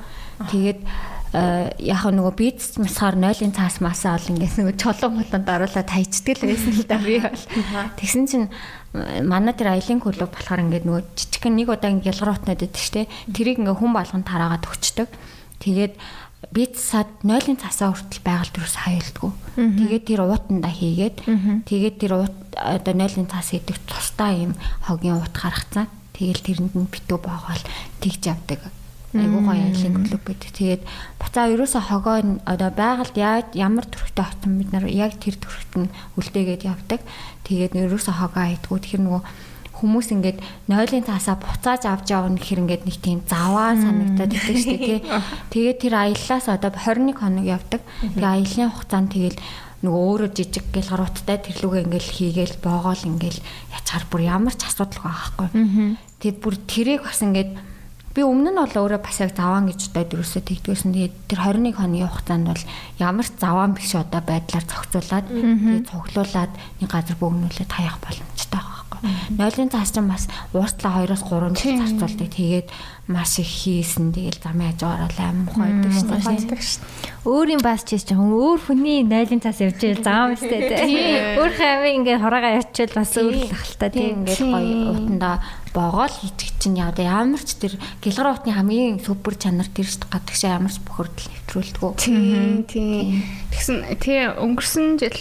Тэгээд 0.51 0.81
яг 1.31 2.03
нөгөө 2.11 2.35
бийц 2.35 2.75
масгаар 2.83 3.15
0-ын 3.15 3.55
цаас 3.55 3.79
масаа 3.79 4.19
ол 4.19 4.31
ингээд 4.35 4.59
нөгөө 4.59 4.77
чулуун 4.83 5.23
болонд 5.23 5.47
оруулаад 5.47 5.91
хайчдаг 5.91 6.43
л 6.43 6.49
байсан 6.51 6.75
л 6.75 6.87
да 6.91 6.99
би 6.99 7.23
бол. 7.23 7.43
Тэгсэн 7.95 8.25
чинь 8.27 8.49
манай 8.93 9.55
тэр 9.55 9.79
аялын 9.79 10.03
клуб 10.03 10.35
болохоор 10.35 10.67
ингээд 10.67 10.87
нөгөө 10.87 11.03
жижигхэн 11.15 11.55
нэг 11.55 11.69
удаа 11.71 11.91
ингээд 11.95 12.11
ялгаруутнаад 12.11 12.59
байдаг 12.59 12.83
штэ. 12.83 13.07
Тэрийг 13.31 13.63
ингээд 13.63 13.79
хүн 13.79 13.93
болгон 13.95 14.25
тараагаад 14.27 14.67
өгчдөг. 14.67 15.09
Тэгээд 15.63 15.95
бийц 16.51 16.75
сад 16.81 17.07
0-ын 17.23 17.61
цасаа 17.61 17.95
хүртэл 17.95 18.25
байгаль 18.27 18.51
төрөөс 18.51 18.77
хаюулдгүй. 18.83 19.31
Тэгээд 19.61 20.05
тэр 20.09 20.21
уутанда 20.27 20.71
хийгээд 20.73 21.17
тэгээд 21.69 21.97
тэр 22.01 22.13
уут 22.19 22.37
одоо 22.57 22.95
0-ын 22.97 23.29
цас 23.31 23.55
хийдэг 23.55 23.79
тусдаа 23.87 24.35
юм 24.35 24.59
хогийн 24.83 25.21
уут 25.21 25.37
гаргацсан. 25.37 25.87
Тэгэл 26.17 26.43
тэрэнд 26.43 26.75
нь 26.75 26.91
битүү 26.91 27.19
боогоол 27.21 27.63
тэгж 28.03 28.23
явдаг 28.27 28.80
айгуу 29.15 29.43
гоё 29.43 29.63
айлын 29.67 30.07
клуб 30.07 30.23
гэдэг. 30.23 30.51
Тэгээд 30.55 30.83
буцаа 31.19 31.51
ерөөсө 31.51 31.81
хогоо 31.83 32.23
одоо 32.47 32.71
байгальд 32.71 33.17
яаж 33.19 33.47
ямар 33.59 33.87
төрхтэй 33.91 34.23
очсон 34.23 34.59
бид 34.59 34.71
нар 34.71 34.87
яг 34.87 35.19
тэр 35.19 35.35
төрхт 35.35 35.73
нь 35.75 35.91
үлдээгээд 36.15 36.63
явдаг. 36.69 37.01
Тэгээд 37.43 37.75
ерөөсө 37.75 38.15
хогоо 38.15 38.43
айдгүү 38.47 38.79
тэр 38.79 39.01
нөгөө 39.03 39.23
хүмүүс 39.81 40.09
ингээд 40.13 40.39
нойлын 40.69 41.09
цаасаа 41.09 41.41
буцааж 41.41 41.89
авч 41.89 42.13
явна 42.13 42.37
гэхэр 42.37 42.63
ингээд 42.69 42.85
нэг 42.85 42.97
тийм 43.01 43.19
заваа 43.25 43.73
санагдаад 43.75 44.31
байдаг 44.31 44.57
шүү 44.61 44.77
дээ 44.77 44.87
тий. 44.87 45.01
Тэгээд 45.57 45.79
тэр 45.81 45.95
аяллаас 45.97 46.47
одоо 46.53 46.71
21 46.77 47.17
хоног 47.17 47.47
явдаг. 47.49 47.81
Тэгээ 48.05 48.29
аяллаа 48.29 48.69
хугацаанд 48.77 49.11
тэгэл 49.17 49.41
нөгөө 49.81 50.03
өөрөө 50.05 50.31
жижиг 50.37 50.67
гэл 50.69 50.93
гарууттай 50.93 51.39
тэрлүүгээ 51.41 51.85
ингээл 51.89 52.11
хийгээл 52.13 52.57
боогоол 52.61 53.03
ингээл 53.09 53.41
ячаар 53.73 54.05
бүр 54.13 54.23
ямар 54.29 54.53
ч 54.53 54.69
асуудалгүй 54.69 55.09
байхгүй. 55.09 55.49
Тэгээд 56.21 56.39
бүр 56.45 56.55
тэрийг 56.69 57.01
бас 57.09 57.25
ингээд 57.25 57.51
би 58.11 58.27
өмнө 58.27 58.51
нь 58.51 58.59
бол 58.59 58.75
өөрөө 58.75 59.01
бас 59.07 59.23
яг 59.23 59.39
заваан 59.39 59.71
гэж 59.71 59.95
бодоод 59.95 60.19
юусоо 60.19 60.43
тэгдгсэн. 60.43 60.91
Тэгээд 60.91 61.15
тэр 61.31 61.41
21 61.47 61.79
хоногийн 61.79 62.11
хугацаанд 62.11 62.47
бол 62.51 62.65
ямар 62.99 63.27
ч 63.27 63.39
заваан 63.39 63.73
биш 63.79 63.95
одоо 63.95 64.19
байдлаар 64.19 64.67
зохицуулаад 64.67 65.27
тэгээд 65.31 65.87
цуглуулад 65.87 66.53
нэг 66.83 66.91
газар 66.91 67.17
бөөгнүүлээд 67.23 67.71
хаях 67.71 68.03
боломжтой 68.03 68.59
байгаа 68.59 68.83
байхгүй. 68.91 69.01
Нойлын 69.39 69.71
цаас 69.71 69.95
чинь 69.95 70.11
бас 70.11 70.27
ууртлаа 70.51 71.07
2-оос 71.07 71.23
3 71.23 71.55
жил 71.55 71.79
зарцуулдаг. 71.79 72.29
Тэгээд 72.35 72.69
маш 73.07 73.39
их 73.39 73.49
хийсэн. 73.49 74.13
Тэгэл 74.13 74.43
замын 74.43 74.75
хажуугаар 74.77 75.13
л 75.13 75.21
аим 75.21 75.39
мухай 75.47 75.71
байдаг 75.71 76.61
шүү 76.61 76.85
дээ. 76.85 77.25
Өөрийн 77.25 77.63
бас 77.65 77.85
чийс 77.85 78.05
жоохон 78.05 78.33
өөр 78.37 78.61
хүний 78.61 79.03
нойлын 79.05 79.41
цаас 79.41 79.61
явж 79.61 79.81
ийл 79.85 80.03
зам 80.05 80.33
өстэй 80.35 80.61
тий. 80.69 81.39
Өөр 81.41 81.53
хавь 81.57 81.87
ингээд 81.91 82.23
хураагаа 82.23 82.59
явчихвал 82.61 83.01
бас 83.01 83.13
өөр 83.17 83.35
л 83.35 83.55
ахaltaа 83.55 83.91
тий. 83.91 84.09
Ингээд 84.15 84.41
гоё 84.41 84.91
утандаа 84.95 85.37
боогоол 85.75 86.11
хийчих 86.11 86.51
чинь 86.59 86.79
яа 86.79 86.91
да 86.91 87.03
ямар 87.03 87.43
ч 87.43 87.55
тэр 87.55 87.75
гэлгар 88.03 88.35
утны 88.35 88.51
хамгийн 88.53 88.99
супер 88.99 89.39
чанар 89.39 89.71
тэр 89.71 89.87
шүү 89.87 90.03
дээ 90.03 90.11
гадагш 90.11 90.43
ямар 90.47 90.73
ч 90.75 90.79
бохирдол 90.83 91.29
нэвтрүүлдэг. 91.31 91.95
Тийм 91.99 92.65
тийм. 92.67 93.23
Тэгсэн 93.55 93.79
тий 94.03 94.27
өнгөрсөн 94.35 94.99
жил 94.99 95.19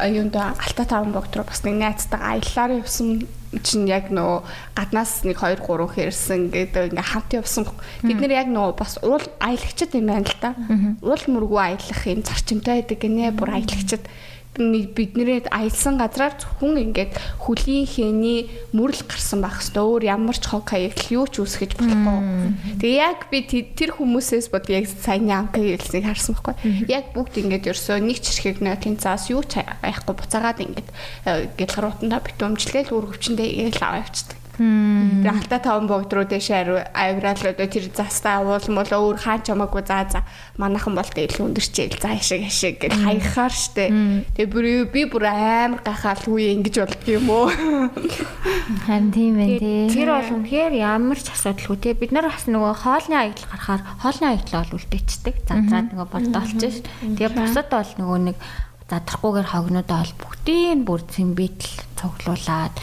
юунд 0.00 0.36
Алта 0.36 0.84
таван 0.88 1.12
богд 1.12 1.36
руу 1.36 1.44
бас 1.44 1.60
нэг 1.64 1.76
найзтайгаа 1.76 2.40
аяллаар 2.40 2.80
явсан 2.80 3.28
чинь 3.62 3.88
яг 3.88 4.10
нөө 4.12 4.42
гаднаас 4.76 5.24
нэг 5.24 5.40
2 5.40 5.62
3 5.62 5.88
хэрсэн 5.96 6.40
гэдэг 6.50 6.92
ингээ 6.92 7.10
хамт 7.12 7.30
явсан. 7.36 7.64
Бид 8.02 8.18
нэр 8.20 8.32
яг 8.32 8.48
нөө 8.50 8.76
бас 8.76 8.98
уул 9.02 9.24
аялагчд 9.40 9.96
юм 9.96 10.10
байна 10.12 10.26
л 10.26 10.38
да. 10.40 10.54
Уул 11.00 11.22
мөргүү 11.28 11.60
аялах 11.60 12.02
юм 12.06 12.20
зарчимтай 12.26 12.82
байдаг 12.84 12.98
гинэ 13.00 13.32
бүр 13.32 13.56
аялагчд 13.56 14.04
бидний 14.56 15.42
аялсан 15.50 16.00
газраар 16.00 16.34
зөвхөн 16.40 16.90
ингээд 16.90 17.12
хөлийн 17.42 17.86
хэний 17.86 18.48
мөрөл 18.72 19.04
гарсан 19.04 19.44
байх 19.44 19.60
хэвээр 19.60 19.84
өөр 19.84 20.02
ямар 20.08 20.36
ч 20.36 20.44
хог 20.48 20.64
хаягдл 20.66 21.14
юу 21.14 21.26
ч 21.28 21.44
үүсгэж 21.44 21.76
болохгүй. 21.76 22.80
Тэгээ 22.80 22.96
яг 22.96 23.28
би 23.28 23.44
тэр 23.44 23.90
хүмүүсээс 23.96 24.48
бод 24.48 24.66
яг 24.72 24.88
саяны 24.88 25.32
анка 25.36 25.60
хэлснийг 25.60 26.08
харсан 26.08 26.34
байхгүй. 26.38 26.88
Яг 26.88 27.12
бүгд 27.12 27.34
ингээд 27.44 27.70
ерсөө 27.70 28.00
нэг 28.00 28.18
чирхэг 28.24 28.64
нойтын 28.64 28.96
цаас 28.96 29.28
юу 29.28 29.44
ч 29.44 29.60
аяхгүй 29.60 30.14
буцаагаад 30.16 30.60
ингээд 30.64 30.88
гэлгарууданда 31.60 32.24
битүүмжлээл 32.24 32.94
үр 32.96 33.12
хөвчөндөө 33.12 33.46
игээл 33.46 33.84
аваа 33.84 34.04
явчихдаг. 34.04 34.45
Тэгээ 34.56 35.28
алта 35.28 35.58
таван 35.60 35.86
богд 35.86 36.12
руу 36.12 36.24
дэше 36.24 36.56
авирал 36.96 37.36
одоо 37.36 37.68
тэр 37.68 37.92
застаа 37.92 38.40
уулмал 38.40 38.88
өөр 38.88 39.20
хаан 39.20 39.44
чамаагүй 39.44 39.84
заа 39.84 40.08
за 40.08 40.20
манайхан 40.56 40.96
бол 40.96 41.04
тэгээ 41.04 41.28
илүү 41.36 41.44
өндөрчээл 41.52 42.00
за 42.00 42.08
хашиг 42.16 42.42
хашиг 42.48 42.74
гэж 42.80 42.92
хаягахаар 42.96 43.52
штэ. 43.52 43.84
Тэгээ 44.32 44.48
бүр 44.48 44.66
би 44.88 45.02
бүр 45.04 45.24
амар 45.28 45.84
гахаал 45.84 46.24
үе 46.32 46.56
ингэж 46.56 46.74
болдго 46.80 47.10
юм 47.12 47.28
уу. 47.28 47.52
Харин 48.88 49.12
тийм 49.12 49.36
байх 49.36 49.60
тий. 49.60 49.92
Тэр 49.92 50.08
бол 50.16 50.32
үнэхээр 50.40 50.74
ямар 50.80 51.20
ч 51.20 51.28
асуудалгүй 51.36 51.76
тий. 51.76 51.92
Бид 51.92 52.16
нар 52.16 52.32
бас 52.32 52.48
нөгөө 52.48 52.72
хоолны 52.80 53.16
аялал 53.16 53.48
гарахаар 53.52 53.82
хоолны 54.00 54.26
аялал 54.32 54.64
бол 54.64 54.76
үлдээчдэг. 54.80 55.34
Зандраад 55.44 55.92
нөгөө 55.92 56.08
болдоолч 56.08 56.60
ш. 56.64 56.80
Тэгээ 57.04 57.36
бусад 57.36 57.68
бол 57.68 57.92
нөгөө 58.00 58.20
нэг 58.32 58.36
задрахгүйгээр 58.86 59.48
хогнодоо 59.50 59.98
бол 59.98 60.14
бүгдийг 60.22 60.78
бүр 60.86 61.02
цэмбитл 61.10 61.74
цуглуулад 61.98 62.74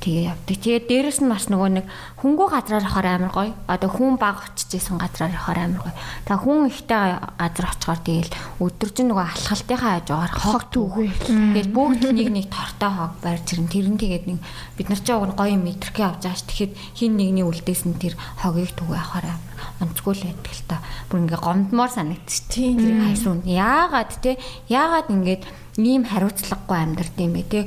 тэгээ 0.00 0.32
явдаг. 0.32 0.56
Тэгээ 0.56 0.80
дээрэс 0.88 1.20
нь 1.20 1.28
бас 1.28 1.46
нөгөө 1.52 1.70
нэг 1.76 1.86
хөнгөө 2.24 2.48
газраар 2.48 2.84
явахаар 2.88 3.08
амар 3.20 3.32
гоё. 3.36 3.52
Одоо 3.68 3.90
хүн 3.92 4.16
баг 4.16 4.40
очижсэн 4.48 4.96
газраар 4.96 5.36
явахаар 5.36 5.60
амар 5.60 5.82
гоё. 5.84 5.94
Та 6.24 6.40
хүн 6.40 6.72
ихтэй 6.72 7.20
газар 7.36 7.66
очихоор 7.68 8.00
тэгээл 8.00 8.32
өдөржин 8.64 9.06
нөгөө 9.12 9.26
алхалтынхаа 9.28 9.92
хажуугаар 10.00 10.32
хог 10.32 10.62
түүгүй. 10.72 11.08
Тэгэл 11.28 11.70
бүгд 11.76 12.02
нэг 12.16 12.28
нэг 12.32 12.46
тортой 12.48 12.90
хог 12.90 13.12
барьж 13.20 13.46
ирэн. 13.52 13.68
Тэр 13.68 13.86
нь 13.92 14.00
тэгээд 14.00 14.24
нэг 14.24 14.38
бид 14.80 14.88
нар 14.88 15.00
ч 15.04 15.08
яг 15.12 15.36
гоё 15.36 15.56
мэдрэх 15.60 15.96
авч 16.00 16.24
ааш. 16.24 16.40
Тэгэхэд 16.48 16.72
хин 16.96 17.12
нэгний 17.20 17.44
үлдээс 17.44 17.84
нь 17.84 18.00
тэр 18.00 18.16
хогийг 18.40 18.72
түүгээ 18.80 18.96
явахаар 18.96 19.36
онцгүй 19.84 20.14
л 20.16 20.24
байдаг 20.24 20.54
л 20.56 20.64
та. 20.64 20.76
Бүр 21.12 21.20
ингээ 21.28 21.40
гомдмоор 21.40 21.90
санагдчих. 21.92 22.76
Тэр 22.80 22.96
хайсан. 23.04 23.44
Яагаад 23.44 24.12
те? 24.24 24.40
Яагаад 24.72 25.12
ингээд 25.12 25.44
ийм 25.80 26.04
хариуцлагагүй 26.08 26.78
амьдрд 26.80 27.16
юм 27.20 27.32
бэ 27.36 27.44
те? 27.48 27.60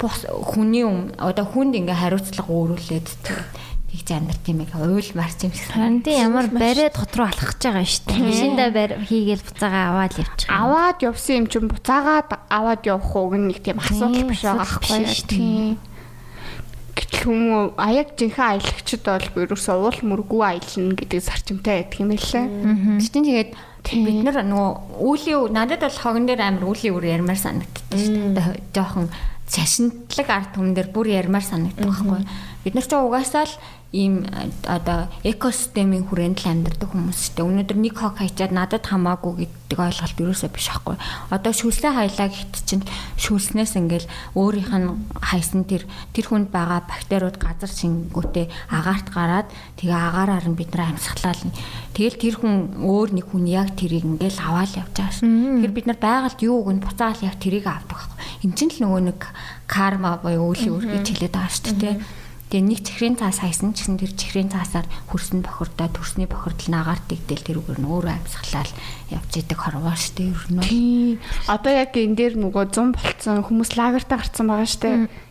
Бус 0.00 0.24
хүний 0.24 0.84
одоо 1.20 1.44
хүнд 1.44 1.76
ингээ 1.76 2.00
хариуцлага 2.00 2.48
өөрүүлээд 2.48 3.08
тэгж 3.90 4.08
амьдрт 4.16 4.44
юм 4.48 4.64
яг 4.64 4.72
уйл 4.80 5.10
марч 5.12 5.38
юм 5.44 5.52
шиг. 5.52 5.68
Харин 5.68 6.00
тийм 6.00 6.32
ямар 6.32 6.46
бариад 6.48 6.96
хот 6.96 7.12
руу 7.14 7.28
алхах 7.28 7.58
гэж 7.58 7.62
байгаа 7.68 7.84
шүү 7.84 8.06
дээ. 8.08 8.40
Шиндээ 8.40 8.70
барь 8.72 8.94
хийгээл 9.04 9.44
буцаага 9.44 9.80
аваад 9.92 10.14
явчих. 10.16 10.48
Аваад 10.48 10.98
явсан 11.04 11.36
юм 11.36 11.46
чинь 11.50 11.68
буцаагаад 11.68 12.30
аваад 12.48 12.82
явах 12.86 13.12
уу 13.12 13.28
гэх 13.34 13.44
нэг 13.44 13.58
тийм 13.60 13.78
асуудал 13.82 14.30
биш 14.30 14.42
байгаа 14.46 14.64
байхгүй 14.64 14.98
юу? 15.04 15.26
Тийм. 15.28 15.78
Гэтэл 16.96 17.22
хүмүүс 17.26 17.66
аяг 17.78 18.08
жинхэнэ 18.18 18.48
аялагчд 18.56 19.02
бол 19.04 19.26
ерөөсөө 19.42 19.76
уул 19.78 19.98
мөргүү 20.06 20.40
аялна 20.42 20.94
гэдэг 20.98 21.20
зарчимтай 21.22 21.74
байдаг 21.82 21.98
юм 22.00 22.10
лээ. 22.14 22.46
Тэгтэн 22.98 23.24
тэгээд 23.26 23.50
бид 23.90 24.18
нар 24.22 24.38
нөгөө 24.44 24.70
үүлийн 25.00 25.54
надад 25.54 25.80
бол 25.82 25.98
хогон 26.02 26.26
дээр 26.28 26.42
амар 26.44 26.64
үүлийн 26.68 26.94
үр 26.94 27.06
ярмаар 27.06 27.40
санагддаг 27.40 27.84
шүү 27.94 28.34
дээ. 28.36 28.60
Жохон 28.74 29.06
шашинтлаг 29.50 30.28
ард 30.30 30.50
түмэн 30.54 30.74
дээр 30.78 30.88
бүр 30.94 31.10
ярмаар 31.10 31.42
санагддаг 31.42 31.90
байхгүй. 31.90 32.22
Бид 32.62 32.74
нар 32.78 32.86
ч 32.86 32.92
угаасаа 32.94 33.44
л 33.50 33.54
ийм 33.90 34.22
одоо 34.70 35.10
экосистемийн 35.26 36.06
хүрээнд 36.06 36.38
л 36.46 36.50
амьдардаг 36.50 36.94
хүмүүс 36.94 37.34
шүү 37.34 37.34
дээ. 37.42 37.48
Өнөөдөр 37.50 37.78
нэг 37.82 37.94
хог 37.98 38.22
хайчаад 38.22 38.54
надад 38.54 38.86
хамаагүй 38.86 39.50
гэдэг 39.50 39.78
ойлголт 39.82 40.18
юусоо 40.22 40.46
биш 40.46 40.70
байхгүй. 40.70 40.94
Одоо 41.34 41.50
шүлсээ 41.50 41.90
хайлаа 41.90 42.30
гэхэд 42.30 42.54
чинь 42.70 42.86
шүлснээс 43.18 43.74
ингээл 43.74 44.06
өөрийнх 44.38 44.74
нь 44.78 44.94
хайсан 45.18 45.66
тэр 45.66 45.90
тэр 46.14 46.26
хүнд 46.30 46.54
байгаа 46.54 46.86
бактериуд 46.86 47.34
газар 47.42 47.66
шингүүтээ 47.66 48.46
агаарт 48.70 49.10
гараад 49.10 49.48
тэгээ 49.82 49.98
агаараар 49.98 50.46
нь 50.46 50.54
бид 50.54 50.70
нар 50.70 50.94
амьсгалаа. 50.94 51.34
Тэгэл 51.90 52.14
тэр 52.14 52.34
хүн 52.38 52.78
өөр 52.86 53.10
нэг 53.18 53.26
хүн 53.26 53.50
яг 53.50 53.74
тэрийг 53.74 54.06
ингээл 54.06 54.38
аваад 54.38 54.70
явж 54.70 54.94
байгаа 54.94 55.18
ш. 55.18 55.26
Тэгэхээр 55.26 55.74
бид 55.74 55.86
нар 55.90 55.98
байгальд 55.98 56.38
юу 56.46 56.62
өгөн 56.62 56.78
буцаал 56.78 57.18
яг 57.26 57.42
тэрийг 57.42 57.66
авдаг 57.66 57.98
байхгүй. 57.98 58.18
Энд 58.46 58.54
чинь 58.54 58.70
л 58.70 58.86
нөгөө 58.86 59.02
нэг 59.02 59.20
карма 59.66 60.22
буюу 60.22 60.54
үлийн 60.54 60.78
үр 60.78 60.86
гэж 60.86 61.06
хэлээд 61.10 61.34
байгаа 61.34 61.50
шүү 61.50 61.74
дээ. 61.74 62.19
Тэгээ 62.50 62.66
нэг 62.66 62.80
чихрийн 62.82 63.14
цаас 63.14 63.46
хайсан 63.46 63.70
ч 63.78 63.86
гэсэн 63.86 64.02
тэр 64.02 64.10
чихрийн 64.18 64.50
цаасаар 64.50 64.82
хөрсөн 65.14 65.46
бохирдоо 65.46 65.86
төрсний 65.86 66.26
бохирдол 66.26 66.66
наагаарт 66.74 67.06
дэгдэл 67.06 67.46
тэр 67.46 67.58
үгээр 67.62 67.78
нь 67.78 67.86
өөрөө 67.86 68.10
амьсгалал 68.10 68.74
явж 69.10 69.32
идэг 69.42 69.58
хорвоо 69.58 69.94
штэ 69.94 70.30
ер 70.30 70.44
нь. 70.54 71.18
Одоо 71.50 71.72
яг 71.74 71.92
энэ 71.94 72.16
дээр 72.16 72.34
нөгөө 72.38 72.70
100 72.70 72.94
болцсон 72.94 73.42
хүмүүс 73.42 73.74
лагертаа 73.74 74.18
гарцсан 74.22 74.46
байгаа 74.46 74.68
штэ 74.70 74.90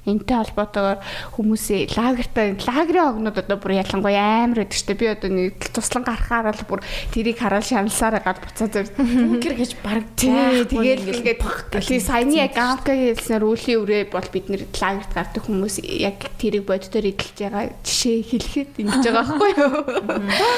энтэй 0.09 0.37
холбоотойгоор 0.37 0.99
хүмүүсээ 1.35 1.93
лагертаа 1.93 2.45
лагерын 2.55 3.09
огнууд 3.13 3.37
одоо 3.37 3.57
бүр 3.59 3.79
ялангуяа 3.79 4.47
амар 4.47 4.65
байдаг 4.65 4.81
дээ. 4.87 4.99
Би 4.99 5.07
одоо 5.11 5.29
нэг 5.29 5.57
туслан 5.69 6.03
гарахаар 6.03 6.55
л 6.55 6.65
бүр 6.65 6.81
тэрийг 7.13 7.37
хараад 7.37 7.67
шаналсаар 7.67 8.19
гал 8.23 8.41
буцаад 8.41 8.73
зав. 8.73 8.89
Бункер 8.97 9.53
гэж 9.59 9.71
баг 9.83 10.03
тэгээд 10.17 10.73
ингээд 10.73 11.41
тий 11.83 11.99
саяны 11.99 12.41
яг 12.41 12.55
гамка 12.57 12.93
хэлснээр 12.95 13.43
үлийн 13.45 13.81
үрээ 13.83 14.03
бол 14.09 14.27
бид 14.33 14.49
нэр 14.49 14.63
лагерт 14.81 15.11
гардаг 15.13 15.43
хүмүүс 15.45 15.83
яг 15.85 16.17
тэрийг 16.41 16.65
боддоор 16.65 17.05
эдэлж 17.05 17.37
байгаа 17.37 17.69
жишээ 17.85 18.17
хэлэхэд 18.23 18.71
ингэж 18.81 19.03
байгаа 19.05 19.25
байхгүй 19.29 19.51
юу? 19.59 19.73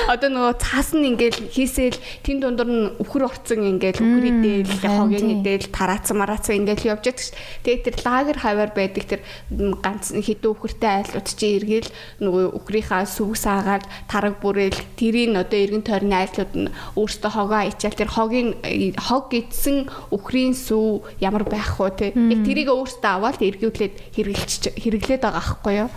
Одоо 0.08 0.30
нөгөө 0.32 0.54
цаас 0.62 0.94
нь 0.96 1.08
ингээд 1.12 1.52
хийсэл 1.52 1.98
тэн 2.24 2.40
дундор 2.40 2.70
нь 2.70 2.94
үхэр 3.12 3.28
орцсон 3.28 3.68
ингээд 3.68 4.00
үхэр 4.00 4.26
идээл 4.32 4.72
хогийн 4.88 5.44
идээл 5.44 5.68
тараацсан 5.68 6.16
мараацсан 6.16 6.64
ингээд 6.64 6.88
явж 6.88 7.04
байдаг 7.12 7.20
ш. 7.20 7.36
Тэгээд 7.68 7.84
тэр 7.92 7.98
лагер 8.08 8.38
хаваар 8.40 8.72
байдаг 8.72 9.04
тэр 9.04 9.22
ганц 9.52 10.16
хідүү 10.16 10.52
үхэртэй 10.56 11.12
айлууд 11.12 11.28
чи 11.28 11.60
эргээл 11.60 11.92
нөгөө 12.24 12.44
үхрийнхаа 12.56 13.04
сүвс 13.04 13.44
аагаад 13.52 13.84
тараг 14.08 14.40
бүрээл 14.40 14.80
тэрийн 14.96 15.36
одоо 15.36 15.60
эргэн 15.60 15.84
тойрны 15.84 16.16
айлууд 16.24 16.54
нь 16.56 16.72
өөртөө 16.96 17.32
хогоо 17.36 17.62
ичаал 17.68 18.00
тэр 18.00 18.12
хогийн 18.16 18.50
хог 18.96 19.28
гидсэн 19.28 19.92
үхрийн 20.16 20.56
сүв 20.56 21.04
ямар 21.20 21.44
байх 21.44 21.76
вэ 21.84 21.92
те. 22.00 22.08
Яг 22.16 22.40
тэрийг 22.48 22.72
өөртөө 22.72 23.12
аваад 23.12 23.44
эргүүлээд 23.44 24.16
хэрэглэж 24.16 24.80
хэрэглээд 24.80 25.22
байгаа 25.28 25.44
аахгүй 25.44 25.74
юу? 25.84 25.90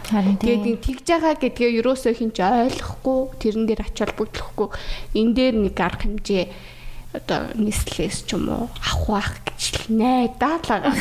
Тэгээд 0.42 0.82
тэгж 0.82 1.06
байгаа 1.14 1.34
гэдгээ 1.38 1.78
ерөөсөө 1.78 2.12
хинч 2.18 2.42
ойлгохгүй 2.42 3.18
тэрэн 3.38 3.64
дээр 3.70 3.86
ач 3.86 3.96
холбогдлохгүй. 4.02 4.68
Энэ 5.14 5.34
дээр 5.38 5.54
нэг 5.62 5.78
арга 5.78 6.02
хэмжээ 6.10 6.73
одоо 7.14 7.54
нийслэлээс 7.54 8.26
ч 8.26 8.34
юм 8.34 8.50
уу 8.50 8.66
авах 8.82 9.06
байх 9.06 9.30
гэж 9.46 9.86
найдаа 9.94 10.58
л 10.58 10.66
байгаа. 10.66 10.94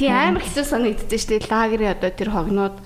Тий 0.00 0.08
амар 0.08 0.40
хэцүү 0.40 0.64
санагддээ 0.64 1.44
дээ 1.44 1.52
лагерийн 1.52 1.92
одоо 1.92 2.10
тэр 2.10 2.32
хогнууд. 2.32 2.76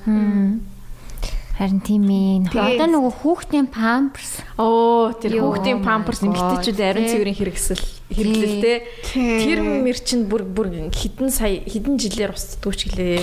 Харин 1.59 1.83
тийм 1.83 2.07
ээ. 2.07 2.55
Одоо 2.55 2.87
нөгөө 2.87 3.13
хүүхдийн 3.19 3.67
памперс. 3.67 4.47
Оо, 4.63 5.11
тэр 5.11 5.43
хүүхдийн 5.43 5.83
памперс 5.83 6.23
эмгтээчүүд 6.23 6.79
ариун 6.79 7.11
цэврийн 7.11 7.35
хэрэгсэл 7.35 7.83
хэрэглэлтэй. 8.15 8.77
Тэр 9.11 9.67
мэр 9.67 9.99
чинь 9.99 10.31
бүр 10.31 10.47
бүр 10.47 10.71
хідэн 10.95 11.35
сая 11.35 11.59
хідэн 11.67 11.99
жилээр 11.99 12.31
устдгүй 12.31 12.75
ч 12.79 12.81
гэлээ. 12.95 13.19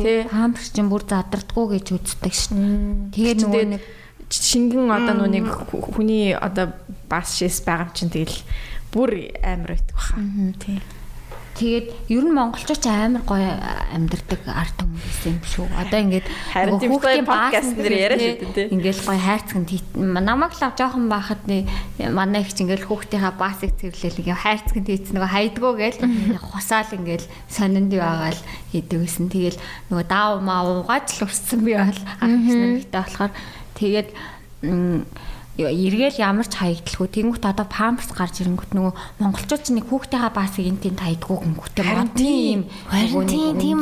Тий. 0.00 0.20
Памперс 0.32 0.72
чинь 0.72 0.88
бүр 0.88 1.04
задардггүй 1.04 1.76
гэж 1.76 1.86
үздэг 1.92 2.32
шин. 2.32 3.12
Тэгээд 3.12 3.44
нөгөө 3.44 3.64
нэг 3.68 3.84
шингэн 4.30 4.92
одоо 4.92 5.26
нүг 5.26 5.72
хүний 5.72 6.36
одоо 6.36 6.72
бас 7.08 7.36
шээс 7.40 7.64
байгаа 7.64 7.92
чинь 7.96 8.12
тэгэл 8.12 8.40
бүр 8.92 9.32
амар 9.42 9.76
байдаг 9.76 9.92
баха. 9.96 10.16
Тий. 10.60 10.80
Тэгээд 11.58 11.90
ер 12.14 12.22
нь 12.22 12.36
монголчууд 12.38 12.86
амар 12.86 13.26
гоё 13.26 13.50
амьдардаг 13.90 14.46
арт 14.46 14.78
хүмүүс 14.78 15.18
юм 15.26 15.38
шүү. 15.42 15.66
Одоо 15.74 15.98
ингээд 16.06 16.26
хүүхдийн 16.54 17.26
подкаст 17.26 17.74
нэр 17.74 17.94
яриад 17.98 18.38
байдаг 18.38 18.50
тийм. 18.54 18.78
Ингээд 18.78 18.98
гоё 19.02 19.18
хайрцаг 19.18 19.58
намайг 19.98 20.54
л 20.54 20.62
жоохон 20.62 21.10
байхад 21.10 21.42
манай 22.14 22.46
их 22.46 22.54
чинь 22.54 22.70
ингээд 22.70 22.86
хүүхдийнхаа 22.86 23.34
басыг 23.34 23.74
цэвэрлээл 23.74 24.22
ингээд 24.22 24.38
хайрцаг 24.38 24.78
тийц 24.86 25.10
нөгөө 25.10 25.34
хайдгуу 25.34 25.74
гээл 25.74 26.00
хусаал 26.38 26.94
ингээд 26.94 27.26
сонинд 27.50 27.90
байгаал 27.90 28.40
хийдэг 28.70 28.98
гэсэн. 29.02 29.26
Тэгэл 29.26 29.58
нөгөө 29.90 30.06
даав 30.06 30.38
маа 30.38 30.62
угааж 30.62 31.10
л 31.18 31.26
урссан 31.26 31.66
би 31.66 31.74
бол 31.74 31.90
ах 31.90 32.30
их 32.30 32.54
нартай 32.54 33.02
болохоор 33.02 33.32
тэгээд 33.78 34.08
эргээл 35.58 36.22
ямар 36.22 36.46
ч 36.46 36.54
хаягдлгүй. 36.54 37.10
Тэнгуут 37.10 37.42
одоо 37.42 37.66
памперс 37.66 38.14
гарч 38.14 38.46
ирэнгүүт 38.46 38.78
нөгөө 38.78 38.94
монголчууд 39.18 39.62
ч 39.66 39.74
нэг 39.74 39.90
хүүхдийнхаа 39.90 40.30
баасыг 40.30 40.70
энэ 40.70 40.82
тийм 40.86 40.94
таydгүй 40.94 41.34
гингүүтээ 41.34 41.86
мод 41.98 42.14
тийм. 42.14 42.60
харин 42.86 43.58
тийм 43.58 43.78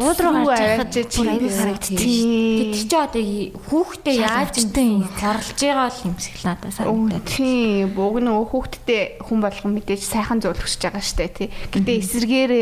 ууд 0.00 0.16
руу 0.24 0.48
гарч 0.48 0.96
ирээд 0.96 1.84
тийм. 1.84 2.72
чи 2.72 2.96
одоо 2.96 3.24
хүүхдээ 3.68 4.16
яаж 4.16 4.56
тийм 4.72 5.04
хорлж 5.12 5.60
байгаа 5.60 5.92
л 5.92 6.04
юмсэг 6.08 6.34
л 6.40 6.46
надад 6.48 6.72
санагдаад 6.72 7.28
тийм. 7.28 7.92
Бог 7.92 8.16
нөгөө 8.16 8.46
хүүхдтэй 8.48 9.20
хүн 9.20 9.38
болгон 9.44 9.76
мэдээж 9.76 10.00
сайхан 10.00 10.40
зөвлөгсөж 10.40 10.88
байгаа 10.88 11.04
штэ 11.04 11.28
тий. 11.36 11.48
Гэтээ 11.68 12.00
эсэргээр 12.00 12.52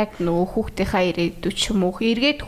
яг 0.00 0.16
нөгөө 0.16 0.46
хүүхдийнхаа 0.56 1.04
ирээдүйд 1.12 1.52
ч 1.52 1.76
юм 1.76 1.84
уу 1.84 2.00
эргээд 2.00 2.40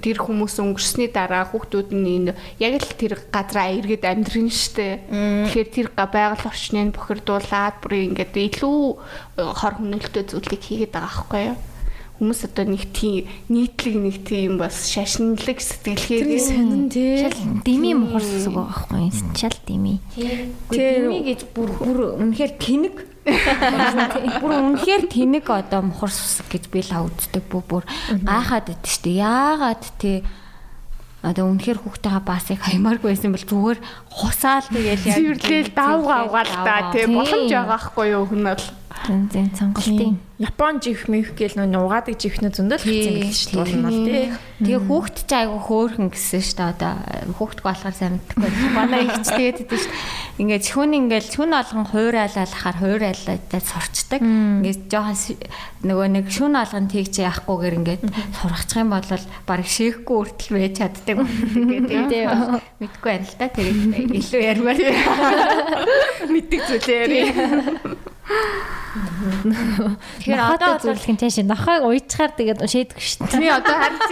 тэр 0.00 0.16
хүмүүс 0.24 0.56
өнгөрсний 0.56 1.12
дараа 1.12 1.44
хүүхдүүд 1.52 1.92
нь 1.92 2.32
яг 2.56 2.74
л 2.80 2.96
тэр 2.96 3.20
газраа 3.28 3.68
эргээд 3.76 4.08
амьдрын 4.08 4.48
ш 4.48 4.69
штэ. 4.70 5.02
Тэгэхээр 5.10 5.68
тэр 5.74 5.88
байгаль 5.98 6.46
орчныг 6.46 6.94
бохирдуулаад 6.94 7.82
бүр 7.82 7.92
ингээд 8.14 8.34
илүү 8.38 8.78
э, 9.36 9.50
хор 9.50 9.82
хөнөөлтөй 9.82 10.24
зүйлийг 10.30 10.62
хийгээд 10.62 10.94
байгаа 10.94 11.10
байхгүй 11.10 11.42
юу? 11.50 11.58
хүмүүс 12.20 12.52
одоо 12.52 12.68
нэг 12.68 12.84
тийм 12.92 13.24
нийтлэг 13.48 13.96
нэг 13.96 14.16
тийм 14.28 14.60
бас 14.60 14.92
шашинлаг 14.92 15.56
сэтгэлхээр 15.56 16.28
сонин 16.36 16.92
тий. 16.92 17.24
Дими 17.64 17.96
мухар 17.96 18.20
зүг 18.20 18.52
байгаа 18.52 18.92
байхгүй 18.92 19.08
юм 19.08 19.32
шал 19.32 19.56
дими. 19.64 19.94
Дими 20.68 21.16
гэж 21.24 21.48
бүр 21.56 21.72
бүр 21.80 21.98
үнэхээр 22.20 22.52
тэнэг. 22.60 22.96
Бүр 24.40 24.52
үнэхээр 24.52 25.08
тэнэг 25.08 25.44
одоо 25.48 25.80
мухар 25.84 26.12
сүсэг 26.12 26.48
гэж 26.52 26.64
би 26.72 26.80
л 26.84 27.08
үздэг 27.08 27.44
бүр. 27.48 27.84
Гайхаад 28.08 28.68
идэв 28.68 28.88
штэ. 28.88 29.20
Яагаад 29.20 29.84
тий 30.00 30.24
одоо 31.20 31.44
үнэхээр 31.52 31.78
хүүхдтэйгээ 31.84 32.24
басыг 32.24 32.58
хаймааргүй 32.64 33.10
байсан 33.12 33.32
бол 33.36 33.44
зүгээр 33.44 33.78
хусаал 34.08 34.66
тэгээл 34.72 35.08
яг 35.08 35.16
цэвэрлэл 35.20 35.70
давгаа 35.76 36.20
угаал 36.24 36.52
та 36.64 36.76
тий 36.92 37.04
боломж 37.04 37.50
байгаа 37.52 37.80
хгүй 37.80 38.06
юу 38.16 38.24
хүн 38.24 38.42
бол. 38.48 38.64
Зэн 39.04 39.22
зэн 39.28 39.48
цангалтын 39.52 40.29
Япон 40.40 40.80
жих 40.80 41.04
мэх 41.04 41.36
гээл 41.36 41.60
нөө 41.60 41.84
угаадаг 41.84 42.16
жихнээ 42.16 42.56
зөндөл 42.56 42.80
гэж 42.80 43.28
шүү 43.52 43.60
дээ 43.60 43.84
бол 43.84 44.00
тий. 44.08 44.32
Тэгээ 44.64 44.80
хүүхд 44.88 45.16
ч 45.28 45.32
айгу 45.36 45.60
хөөхөн 45.60 46.08
гэсэн 46.08 46.40
шүү 46.40 46.56
дээ 46.56 46.72
одоо 46.80 46.92
хүүхдг 47.36 47.60
болохоор 47.60 47.92
сайн 47.92 48.16
мэдхгүй. 48.16 48.48
Манай 48.72 49.04
ихч 49.04 49.28
тэгээд 49.36 49.68
идэв 49.68 49.76
шүү 49.84 49.92
дээ. 49.92 50.40
Ингээд 50.40 50.64
хүн 50.72 50.92
ингээд 50.96 51.28
хүн 51.36 51.52
олгон 51.52 51.86
хуурайлалахаар 51.92 52.76
хуурайлаад 52.80 53.52
сурчдаг. 53.52 54.20
Ингээд 54.24 54.82
жоохон 54.88 55.16
нөгөө 55.84 56.08
нэг 56.08 56.26
шүн 56.32 56.56
олгон 56.56 56.88
тэгч 56.88 57.20
яахгүйгээр 57.20 57.78
ингээд 57.84 58.02
сурахчих 58.40 58.80
юм 58.80 58.96
бол 58.96 59.04
баг 59.44 59.60
шийхгүй 59.68 60.16
үртэл 60.24 60.56
байж 60.56 60.72
чаддаг. 60.80 61.20
Тэгээд 61.20 62.24
мэдгүй 62.80 63.08
байна 63.12 63.28
л 63.28 63.36
да. 63.36 63.46
Тэгээд 63.52 64.08
илүү 64.08 64.40
ярмаар 64.40 64.80
мэддэг 66.32 66.60
зүйлээ 66.64 68.09
Тэгэхээр 68.90 70.42
одоо 70.42 70.78
зөвлөх 70.82 71.08
нь 71.14 71.20
цааш 71.22 71.36
нохойг 71.46 71.82
уйчаар 71.86 72.34
тэгээд 72.34 72.66
шийдэх 72.66 72.98
шүү 72.98 73.26
дээ. 73.26 73.38
Тий 73.38 73.50
одоо 73.54 73.76
харин 73.78 74.02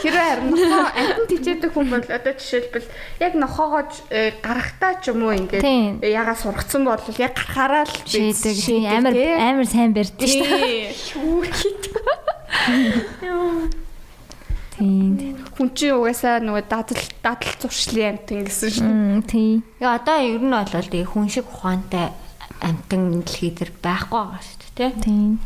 хэрвээ 0.00 0.26
харин 0.28 0.48
нохоо 0.52 0.84
амтан 0.92 1.24
тижээдэг 1.28 1.70
хүн 1.72 1.88
бол 1.88 2.04
одоо 2.04 2.32
жишээлбэл 2.36 2.88
яг 3.20 3.32
нохоогоо 3.40 3.88
э, 4.12 4.36
гарахтаа 4.44 5.00
ч 5.00 5.08
юм 5.12 5.24
уу 5.24 5.32
ингээд 5.36 6.04
ягаа 6.04 6.36
сургацсан 6.36 6.84
бол 6.84 7.00
яг 7.00 7.32
гарахаараа 7.32 7.84
л 7.88 7.94
шийдэг. 8.04 8.56
Амар 8.92 9.16
амар 9.16 9.64
сайн 9.68 9.96
барьдаг 9.96 10.28
шүү 10.28 10.44
дээ. 10.44 10.92
Хийдэг. 10.92 11.96
Тийм. 14.80 15.36
хүн 15.60 15.68
чинь 15.76 15.92
угаасаа 15.92 16.40
нөгөө 16.40 16.64
дадал 16.64 17.04
дадал 17.20 17.52
зуршлын 17.60 18.16
амт 18.16 18.32
ингэсэн 18.32 18.70
шүү. 18.80 18.88
тий. 19.28 19.60
Яа 19.76 20.00
одоо 20.00 20.16
ер 20.24 20.40
нь 20.40 20.48
бол 20.48 20.88
тий 20.88 21.04
хүн 21.04 21.28
шиг 21.28 21.44
ухаантай 21.52 22.08
амтан 22.60 23.24
дэлхий 23.24 23.52
дээр 23.52 23.72
байхгүй 23.82 24.20
байгаа 24.20 24.42
шүү 24.44 24.58
дээ 24.76 24.92
тий. 24.92 25.02
Тийм. 25.04 25.40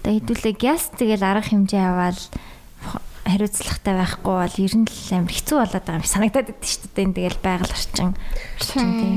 Одоо 0.00 0.12
хэдүүлээ 0.14 0.54
гяс 0.56 0.84
тэгэл 0.94 1.24
арга 1.24 1.48
хэмжээ 1.48 1.84
аваад 1.84 2.20
хариуцлагатай 3.28 3.94
байхгүй 3.98 4.34
бол 4.40 4.56
ер 4.62 4.74
нь 4.78 4.88
л 4.88 5.12
амар 5.12 5.34
хэцүү 5.34 5.56
болоод 5.58 5.84
байгаа 5.84 6.00
юм 6.00 6.08
санагдаад 6.08 6.48
идэв 6.52 6.64
шүү 6.64 6.88
дээ. 6.94 7.06
Тэгэл 7.12 7.40
байгаль 7.44 7.74
орчин. 7.76 8.10
Орчин 8.56 8.90
тийм. 9.00 9.16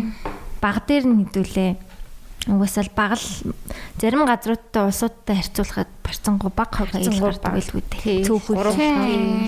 Баг 0.60 0.78
дээр 0.88 1.06
нь 1.08 1.20
хэдүүлээ 1.28 1.72
угаасаа 2.50 2.90
л 2.90 2.96
баг 2.98 3.14
л 3.22 3.54
зарим 4.02 4.26
газруудтай 4.26 4.90
улсуудтай 4.90 5.36
харьцуулахад 5.38 5.92
барцангу 6.02 6.50
баг 6.50 6.74
хог 6.74 6.90
аял 6.98 7.22
гардаг 7.22 7.54
байлгүй 7.54 7.84
дээ. 7.86 8.26
Цөөхөл 8.26 8.66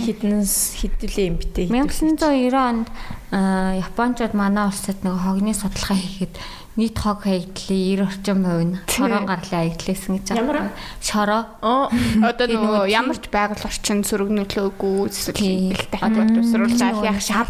хіднээс 0.05 0.77
хідүүлээ 0.77 1.25
юм 1.33 1.37
битээ. 1.41 1.73
1990 1.73 2.53
онд 2.53 2.87
Япончууд 3.33 4.33
манай 4.37 4.69
улсад 4.69 5.01
нэг 5.01 5.17
хогны 5.17 5.57
судалгаа 5.57 5.97
хийхэд 5.97 6.37
нийт 6.75 6.97
хог 6.97 7.21
хаягдлын 7.23 8.01
90 8.01 8.01
орчим 8.09 8.39
хувь 8.45 8.65
нь 8.65 8.77
шороо 8.89 9.21
гарлын 9.29 9.59
хаягдлээсэн 9.61 10.11
гэж 10.17 10.27
байна. 10.33 10.71
Шороо. 11.01 11.43
Одоо 12.25 12.45
нөгөө 12.49 12.89
ямар 12.89 13.17
ч 13.21 13.25
байгаль 13.29 13.65
орчин 13.69 14.01
сөрөгнөлөөгүй 14.01 14.97
эсвэл 15.05 15.37
хамт 16.01 16.33
тусруулж 16.33 16.81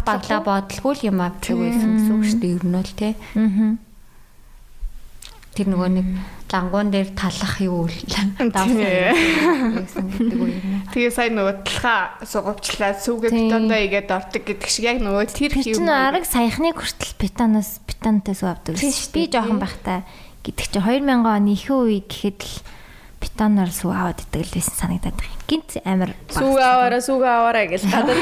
баглаа 0.04 0.40
бодлгүй 0.44 0.92
л 0.92 1.06
юм 1.08 1.18
авдаг 1.24 1.56
байсан 1.56 1.90
гэсэн 1.96 2.12
үг 2.12 2.24
шүү 2.28 2.40
дээ 2.44 2.54
ер 2.60 2.64
нь 2.68 2.76
л 2.76 2.92
тий. 3.00 3.12
Аа. 3.36 3.83
Тэр 5.54 5.70
нөгөө 5.70 5.90
нэг 5.94 6.06
лангуун 6.50 6.90
дээр 6.90 7.14
талах 7.14 7.62
юу 7.62 7.86
л 7.86 7.98
давсан 8.50 10.06
гэдэг 10.10 10.38
үг 10.38 10.50
юм. 10.50 10.82
Тэгээ 10.90 11.12
сая 11.14 11.30
нөгөө 11.30 11.54
талхаа 11.62 12.22
сугавчлаа 12.26 12.92
сүүгээ 12.98 13.30
бетондоо 13.30 13.78
игээд 13.86 14.10
ордог 14.10 14.42
гэдэг 14.42 14.70
шиг 14.70 14.84
яг 14.86 14.98
нөгөө 14.98 15.30
тэр 15.30 15.54
юм. 15.54 15.78
Чинь 15.78 15.90
арга 15.90 16.26
саяхны 16.26 16.74
хүртэл 16.74 17.14
бетоноос 17.22 17.82
бетонтой 17.86 18.34
сүү 18.34 18.48
авдаг. 18.50 18.78
Би 19.14 19.22
жоохон 19.30 19.58
байхтай 19.62 20.02
гэдэг 20.42 20.66
чинь 20.74 21.06
2000 21.06 21.22
оны 21.22 21.54
ихэнх 21.54 21.86
үе 21.86 22.02
гэхэд 22.02 22.40
л 22.42 22.54
бетоноор 23.24 23.72
сүү 23.72 23.90
аваад 23.90 24.20
идэг 24.20 24.44
л 24.44 24.52
байсан 24.52 24.76
санагдаад 24.76 25.16
байна. 25.16 25.40
Гинт 25.48 25.70
амар 25.80 26.10
сүү 26.28 26.54
аваараа 26.60 27.00
сүү 27.00 27.24
аваараа 27.24 27.66
гэж 27.72 27.82
гадаа 27.88 28.16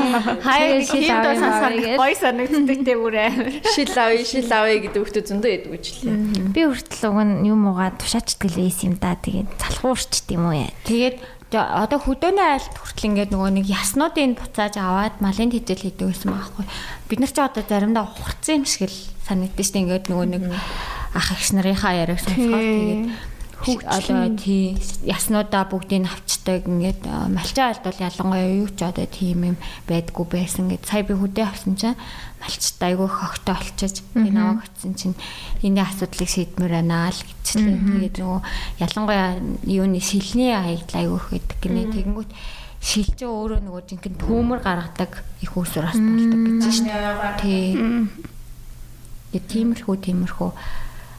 хаяа 0.46 0.82
шил 0.82 1.06
аваа 1.14 1.70
гой 2.02 2.14
санагддаг 2.18 2.80
те 2.82 2.94
бүрээ. 2.98 3.30
Шил 3.74 3.94
авъя 3.94 4.24
шил 4.26 4.50
авъя 4.50 4.78
гэдэг 4.82 4.98
хүмүүс 4.98 5.30
зөндөө 5.30 5.50
яддаг 5.54 5.72
үчлээ. 5.78 6.14
Би 6.50 6.62
хүртэл 6.66 7.06
уг 7.06 7.18
нь 7.22 7.46
юм 7.46 7.70
уугаа 7.70 7.94
тушаачдаг 7.94 8.50
л 8.50 8.66
эс 8.66 8.82
юм 8.82 8.98
да. 8.98 9.14
Тэгээд 9.14 9.48
залхуурчт 9.62 10.26
юм 10.34 10.50
уу 10.50 10.58
яа. 10.58 10.74
Тэгээд 10.82 11.16
одоо 11.54 11.98
хөдөөний 12.02 12.44
айлт 12.44 12.74
хүртэл 12.76 13.08
ингээд 13.14 13.30
нөгөө 13.32 13.50
нэг 13.62 13.66
яснуудыг 13.70 14.36
буцааж 14.36 14.74
аваад 14.76 15.22
малын 15.24 15.54
тэжээл 15.54 15.86
хийдэг 15.86 16.06
байсан 16.10 16.34
байхгүй. 16.34 16.64
Бид 17.08 17.18
нар 17.22 17.32
ч 17.32 17.38
одоо 17.40 17.62
заримдаа 17.64 18.04
ухарцсан 18.04 18.60
юм 18.60 18.66
шиг 18.68 18.90
л 18.90 18.98
санагдаж 19.24 19.64
штэ 19.64 19.80
ингээд 19.80 20.12
нөгөө 20.12 20.26
нэг 20.28 20.44
ах 21.16 21.28
эгч 21.32 21.56
нарынхаа 21.56 21.92
яриаг 22.04 22.20
сонсоход 22.20 22.60
тэгээд 22.60 23.04
одоо 23.66 24.36
тий 24.38 24.78
яснуудаа 25.02 25.66
бүгдийг 25.66 26.06
авчдаг. 26.06 26.64
Ингээд 26.68 27.02
малчаа 27.04 27.74
алд 27.74 27.82
бол 27.82 27.98
ялангуяа 27.98 28.54
юу 28.62 28.70
ч 28.70 28.86
одоо 28.86 29.06
тийм 29.06 29.44
юм 29.44 29.56
байдгүй 29.90 30.26
байсан 30.30 30.70
гэд. 30.70 30.86
Сая 30.86 31.02
би 31.02 31.18
хөдөө 31.18 31.44
авсан 31.44 31.74
чинь 31.74 31.98
малчт 32.38 32.78
айгүй 32.78 33.08
хогтой 33.10 33.58
олчиж 33.58 34.02
би 34.14 34.30
намайг 34.30 34.62
очсон 34.62 34.94
чинь 34.94 35.18
энэ 35.66 35.82
асуудлыг 35.82 36.30
шийдмээр 36.30 36.74
байна 36.78 37.10
л 37.10 37.18
гэжлээ 37.18 37.78
тэгээд 37.82 38.16
нөгөө 38.22 38.40
ялангуяа 38.78 39.42
юуны 39.66 40.00
шилний 40.00 40.54
хаягдл 40.54 40.98
айгүй 41.02 41.18
хөдөг 41.18 41.58
гинэ. 41.58 41.90
Тэгэнгүүт 41.92 42.30
шил 42.78 43.10
чинь 43.10 43.26
өөрөө 43.26 43.60
нөгөө 43.66 43.82
жинхэнэ 43.90 44.22
төмөр 44.22 44.62
гаргадаг 44.62 45.12
их 45.42 45.52
усүр 45.58 45.82
бас 45.82 45.98
болдог 45.98 46.40
гэж 46.46 46.62
шүү 46.62 46.86
дээ 46.86 47.42
тий. 47.42 47.66
Тиймэрхүү 49.34 49.96
тиймэрхүү 49.98 50.50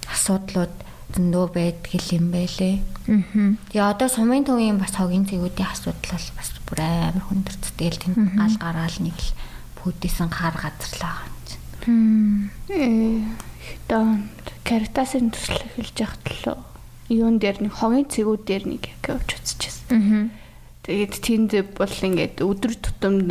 асуудлууд 0.08 0.89
зөндөө 1.16 1.46
байдаг 1.54 2.04
юм 2.14 2.30
байлээ. 2.34 2.76
Аа. 3.10 3.58
Тэгээ 3.70 3.90
одоо 3.90 4.08
сумын 4.10 4.46
төвийн 4.46 4.78
бас 4.78 4.94
хогийн 4.94 5.26
цэгүүдийн 5.26 5.70
асуудал 5.70 6.14
бол 6.14 6.30
бас 6.38 6.50
бүр 6.70 6.80
амар 6.86 7.26
хүндэрч 7.26 7.64
тэгэл 7.78 8.02
тэнд 8.02 8.18
гал 8.38 8.58
гараал 8.62 8.98
нэг 9.02 9.18
л 9.18 9.32
бүдээсэн 9.82 10.30
хар 10.30 10.56
газарлаа 10.58 11.26
юм 11.26 11.38
чинь. 11.48 11.64
Э 12.70 13.26
хэд 13.60 13.90
каритасын 14.64 15.34
төсөл 15.34 15.66
эхэлж 15.66 15.98
яхад 15.98 16.26
л 16.30 16.62
юун 17.10 17.42
дээр 17.42 17.66
нэг 17.66 17.74
хогийн 17.74 18.06
цэгүүд 18.06 18.42
дээр 18.46 18.64
нэг 18.70 18.84
яг 18.94 19.04
явж 19.10 19.30
үзчихсэн. 19.34 19.90
Аа 19.90 20.49
Тэгээд 20.80 21.16
тэнд 21.20 21.52
бол 21.76 21.92
ингээд 21.92 22.40
өдөр 22.40 22.74
тутамд 22.80 23.28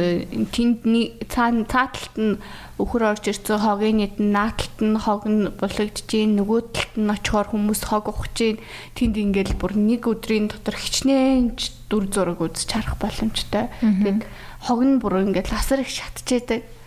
тэнд 0.53 0.85
цаана 1.33 1.65
цааталт 1.65 2.15
нь 2.21 2.37
өхөр 2.77 3.03
орж 3.17 3.25
ирсэн 3.25 3.65
хогийн 3.65 3.99
нийт 4.05 4.17
нь 4.21 4.37
нааталт 4.37 4.79
нь 4.85 5.01
хог 5.01 5.25
нь 5.25 5.49
булагдж 5.57 6.05
гин 6.07 6.37
нөгөө 6.37 6.61
талд 6.77 6.95
нь 7.01 7.09
очихоор 7.09 7.49
хүмүүс 7.49 7.83
хог 7.89 8.13
ухаж 8.13 8.37
гин 8.37 8.59
тэнд 8.95 9.17
ингээд 9.17 9.57
бүр 9.57 9.75
нэг 9.81 10.05
өдрийн 10.07 10.53
дотор 10.53 10.77
хичнээн 10.77 11.57
дүр 11.89 12.05
зураг 12.13 12.39
үзэж 12.45 12.69
харах 12.69 13.01
боломжтой. 13.01 13.73
Тэгээд 13.81 14.23
хог 14.69 14.81
нь 14.85 15.01
бүр 15.01 15.25
ингээд 15.25 15.49
асар 15.51 15.81
их 15.81 15.89
шатчихэдэг 15.89 16.78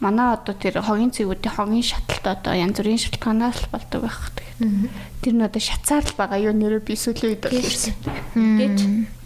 манай 0.00 0.32
одоо 0.34 0.56
тэр 0.56 0.80
хогийн 0.80 1.12
цэгүүдийн 1.12 1.54
хогийн 1.54 1.84
шаталт 1.84 2.24
одоо 2.24 2.56
янз 2.56 2.80
бүрийн 2.80 3.00
шалтгаанаас 3.04 3.68
л 3.68 3.72
болдог 3.72 4.00
байх. 4.00 4.32
Тэгэхээр 4.32 4.90
тэр 5.20 5.34
нь 5.36 5.44
одоо 5.44 5.60
шатсаар 5.60 6.04
л 6.08 6.16
байгаа 6.16 6.40
юу 6.40 6.54
нэрээ 6.56 6.80
би 6.80 6.96
сүүлийн 6.96 7.36
үед 7.36 7.44
ирсэн. 7.52 7.94
Гэж 8.32 8.76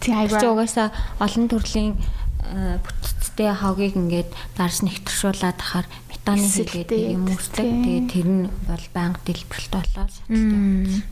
тий 0.03 0.15
айгаа 0.15 0.51
угаасаа 0.51 0.91
олон 1.23 1.47
төрлийн 1.47 1.95
э, 1.95 2.83
бүтцтэй 2.83 3.55
хогийг 3.55 3.95
ингээд 3.95 4.31
дарс 4.59 4.83
нэгтэршүүлээд 4.83 5.59
хахаар 5.63 5.87
метаны 6.11 6.43
хийгээд 6.43 6.91
юм 6.91 7.31
үүслэг. 7.31 7.71
Тэгээд 7.71 8.09
тэр 8.11 8.27
нь 8.27 8.47
бол 8.67 8.87
банк 8.91 9.23
дэлбэрэлт 9.23 9.73
болоо 9.79 10.07
шаталтай. 10.11 11.03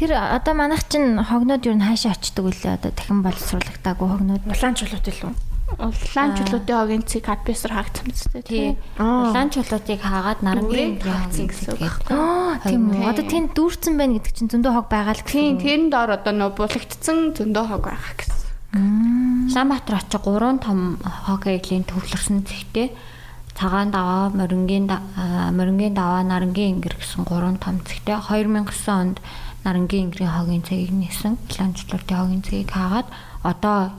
Тэр 0.00 0.10
одоо 0.16 0.54
манайх 0.56 0.88
чинь 0.88 1.20
хогнод 1.20 1.60
юу 1.68 1.76
н 1.76 1.84
хаашаа 1.84 2.16
очдөг 2.16 2.48
үлээ. 2.48 2.80
Одоо 2.80 2.92
дахин 2.96 3.20
боловсруулагдаагүй 3.20 4.08
хогнод 4.08 4.42
улаан 4.48 4.74
чулуут 4.80 5.04
илүү 5.04 5.49
Улаан 5.78 6.30
чулуутын 6.34 6.76
хогийн 6.76 7.04
цэг 7.06 7.22
кадпесэр 7.30 7.72
хаагдсан 7.76 8.10
мэт 8.10 8.46
тий. 8.48 8.74
Улаан 8.98 9.54
чулуутыг 9.54 10.00
хаагаад 10.02 10.42
нарангийн 10.42 10.98
хаагдсан 10.98 11.46
гэсэн 11.46 11.78
үг 11.78 11.80
байхгүй. 11.86 12.16
Тийм 12.66 12.82
үү. 12.90 13.06
Одоо 13.06 13.24
тэнд 13.30 13.50
дүүрсэн 13.54 13.94
байна 13.94 14.18
гэдэг 14.18 14.34
чинь 14.34 14.50
зөндөө 14.50 14.72
хог 14.74 14.88
байгаа 14.90 15.14
л 15.14 15.22
гэсэн. 15.22 15.38
Тийм, 15.38 15.58
тэрэн 15.62 15.88
доор 15.94 16.10
одоо 16.18 16.32
нөө 16.34 16.50
булагдсан 16.58 17.18
зөндөө 17.38 17.64
хог 17.70 17.82
байгаа 17.86 18.14
гэсэн. 18.18 18.38
Улаанбаатар 18.70 19.98
очиж 19.98 20.14
гурван 20.22 20.58
том 20.58 20.98
хог 21.02 21.46
аяглын 21.46 21.86
төвлөрсөн 21.86 22.46
зэгтээ 22.46 22.88
цагаан 23.58 23.90
даваа, 23.90 24.30
морингийн 24.30 24.86
морингийн 24.86 25.94
даваа, 25.94 26.22
нарангийн 26.22 26.78
ингэр 26.78 26.94
гэсэн 26.98 27.26
гурван 27.26 27.58
том 27.58 27.82
зэгтээ 27.82 28.18
2009 28.30 28.88
онд 28.88 29.18
нарангийн 29.64 30.08
ингэрийн 30.08 30.32
хогийн 30.32 30.62
цэгийг 30.62 30.94
нээсэн. 30.94 31.34
Улаан 31.50 31.74
чулуутын 31.74 32.16
хогийн 32.16 32.42
цэгийг 32.46 32.70
хаагаад 32.70 33.08
одоо 33.42 33.90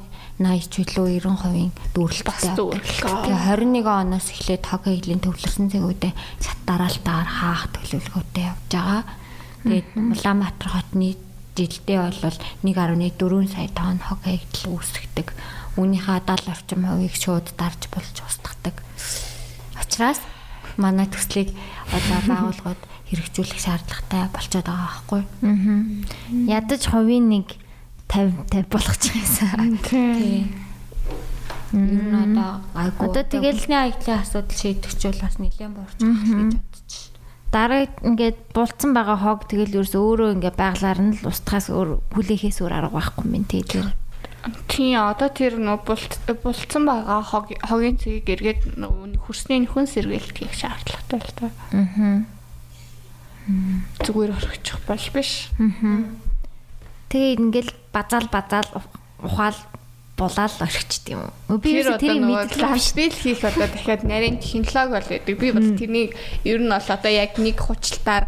80 0.45 0.69
ч 0.69 0.75
илүү 0.85 1.21
90% 1.25 1.93
дүүрэлттэй. 1.93 2.55
Тэгээ 2.57 3.39
21 3.57 3.85
оноос 3.85 4.27
эхлээд 4.33 4.63
хог 4.65 4.83
хэвлийн 4.85 5.21
төвлөрсөн 5.21 5.67
зэгүүдээ 5.69 6.13
шат 6.41 6.59
дараалтаар 6.65 7.29
хаах 7.29 7.63
төлөвлөгөөтэй 7.75 8.43
явж 8.49 8.69
байгаа. 8.71 9.01
Тэгээд 9.61 9.89
Улаанбаатар 9.93 10.69
хотны 10.73 11.09
жилдээ 11.53 11.97
бол 12.01 12.37
1.4 12.65 13.53
сая 13.53 13.69
тонн 13.75 13.99
хог 14.01 14.21
хэвдэл 14.25 14.73
үүсгдэг. 14.73 15.27
Үүнийхээ 15.77 16.19
70 16.25 16.51
орчим 16.51 16.81
хувийг 16.87 17.15
шууд 17.15 17.47
дарж 17.55 17.81
болж 17.93 18.15
устгадаг. 18.25 18.75
Учираас 19.77 20.19
манай 20.77 21.05
төслийг 21.05 21.53
одоо 21.91 22.19
байгууллагууд 22.29 22.81
хэрэгжүүлэх 23.11 23.59
шаардлагатай 23.59 24.31
болчиход 24.31 24.67
байгаа 24.67 24.87
байхгүй. 24.87 25.21
Аа. 25.43 25.83
Ядаж 26.47 26.81
хувийн 26.87 27.27
нэг 27.27 27.60
50 28.11 28.51
50 28.51 28.67
болгочих 28.67 29.15
юмсан. 29.15 29.79
Тий. 29.87 30.51
Ер 31.71 31.79
нь 31.79 32.11
одоо 32.11 32.59
айгуу. 32.75 33.07
Одоо 33.07 33.23
тэгэлний 33.23 33.79
аяллаа 33.79 34.19
асуудал 34.19 34.51
шийдэгчүүл 34.59 35.23
бас 35.23 35.39
нэлээд 35.39 35.71
байгаа 35.71 35.95
гэж 35.95 36.59
бодчих. 36.59 37.07
Дараа 37.55 37.87
ингээд 38.03 38.37
булцсан 38.51 38.91
байгаа 38.91 39.15
хог 39.15 39.47
тэгэл 39.47 39.79
ерөөс 39.79 39.95
өөрөө 39.95 40.29
ингээд 40.35 40.59
байглаар 40.59 40.99
нь 40.99 41.15
л 41.15 41.31
устгахаас 41.31 41.71
өөр 41.71 42.03
хүлээхээс 42.11 42.59
өөр 42.59 42.75
арга 42.75 42.99
байхгүй 42.99 43.23
юм 43.31 43.47
тий 43.47 43.63
тэр. 43.63 43.95
Тий 44.67 44.91
одоо 44.99 45.31
тэр 45.31 45.55
нөө 45.55 45.79
булцсан 46.43 46.83
байгаа 46.83 47.23
хог 47.23 47.47
хогийн 47.63 47.95
цэгийг 47.95 48.27
эргээд 48.27 48.61
хөрсний 49.23 49.63
нөхөн 49.63 49.87
сэргээлт 49.87 50.35
хийх 50.35 50.51
шаардлагатай 50.51 51.19
л 51.23 51.31
та. 51.39 51.47
Аа. 51.71 52.27
Зүгээр 54.03 54.35
орчих 54.35 54.83
бол 54.83 55.07
биш. 55.15 55.47
Аа 55.55 56.03
Тэгээ 57.11 57.43
ингээл 57.43 57.71
базаал 57.93 58.27
базаал 58.31 58.67
ухаал 59.23 59.55
дулаал 60.17 60.55
орхичд 60.59 61.09
юм? 61.09 61.31
Би 61.61 61.81
тэр 61.81 61.97
тэрийг 61.97 62.23
мэддэг 62.23 62.93
бил 62.95 63.13
хийх 63.13 63.43
одоо 63.43 63.67
дахиад 63.67 64.03
нарийн 64.03 64.37
технологи 64.37 64.93
бол 64.93 65.09
гэдэг. 65.09 65.39
Би 65.39 65.51
бол 65.51 65.77
тэрнийг 65.77 66.11
ер 66.45 66.59
нь 66.61 66.69
бол 66.69 66.87
одоо 66.87 67.11
яг 67.11 67.37
нэг 67.37 67.57
хучлалтаар 67.57 68.27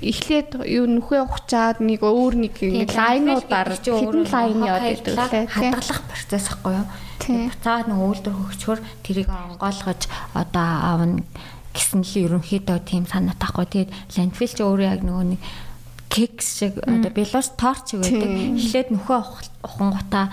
эхлээд 0.00 0.64
юу 0.64 0.88
нүхээ 0.88 1.20
ухчаад 1.20 1.84
нэг 1.84 2.00
өөр 2.00 2.34
нэг 2.40 2.56
лайнуудаар 2.96 3.76
хідэн 3.76 4.24
лайн 4.24 4.64
яваад 4.64 5.04
байдаг 5.04 5.52
хадгалах 5.52 6.00
процесс 6.08 6.48
ахгүй 6.48 6.80
юу? 6.80 6.88
Буцаад 7.28 7.92
нэг 7.92 8.00
үйлдвэр 8.00 8.32
хөгжөхөр 8.32 8.80
тэрийг 9.04 9.28
онгойлгож 9.28 10.08
одоо 10.32 10.64
аавна 10.64 11.20
гэсэн 11.76 12.00
л 12.00 12.16
ерөнхийдөө 12.24 12.78
тийм 12.88 13.04
санаа 13.04 13.36
тахгүй. 13.36 13.68
Тэгээд 13.68 13.92
ландфил 14.16 14.48
ч 14.48 14.60
өөрөө 14.64 14.88
яг 14.88 15.04
нөгөө 15.04 15.24
нэг 15.36 15.40
кекс 16.12 16.60
шиг 16.60 16.76
одоо 16.84 17.08
белос 17.08 17.56
торч 17.56 17.96
гэдэг. 17.96 18.60
Эхлээд 18.60 18.88
нөхөө 18.92 19.20
ухангуудаа 19.64 20.28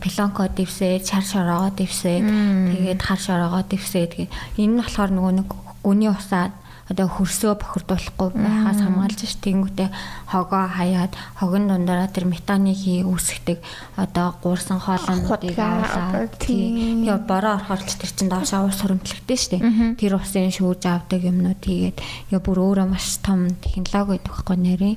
пилонко 0.00 0.48
дэвсээд, 0.48 1.04
шар 1.04 1.20
шороогоо 1.20 1.70
дэвсээд, 1.76 2.24
тэгээд 2.24 3.00
хар 3.04 3.20
шороогоо 3.20 3.62
дэвсээд 3.68 4.10
тэгээд 4.16 4.32
энэ 4.56 4.72
нь 4.72 4.80
болохоор 4.80 5.10
нөгөө 5.12 5.32
нэг 5.36 5.48
гүний 5.84 6.08
усаад 6.08 6.56
одоо 6.90 7.06
хөрсөө 7.06 7.54
бохирдуулахгүй 7.62 8.28
байхаас 8.34 8.80
хамгаалж 8.82 9.20
ш 9.22 9.38
тэнгүүтээ 9.38 9.88
хогоо 10.32 10.66
хаяад 10.66 11.12
хогон 11.38 11.70
дундаараа 11.70 12.10
тэр 12.10 12.26
метаны 12.26 12.74
хий 12.74 13.06
үүсгдэг 13.06 13.58
одоо 13.96 14.34
гуурсан 14.42 14.82
хоолнуудыг 14.82 15.58
аваад 15.58 16.34
тэгээ 16.42 17.18
бороо 17.28 17.60
орохоор 17.60 17.82
ч 17.86 17.90
тэр 18.00 18.10
чин 18.16 18.28
доош 18.32 18.50
аваа 18.54 18.74
сурамтлагдсан 18.74 19.38
ш 19.38 19.44
тэр 19.98 20.18
усын 20.18 20.50
шүүж 20.50 20.82
авдаг 20.90 21.22
юмнууд 21.22 21.62
хийгээд 21.62 21.98
яа 22.34 22.40
бүр 22.42 22.58
өөрөө 22.62 22.86
маш 22.90 23.22
том 23.22 23.46
технологи 23.62 24.18
гэдэг 24.18 24.32
байхгүй 24.32 24.58
нэрээ. 24.58 24.94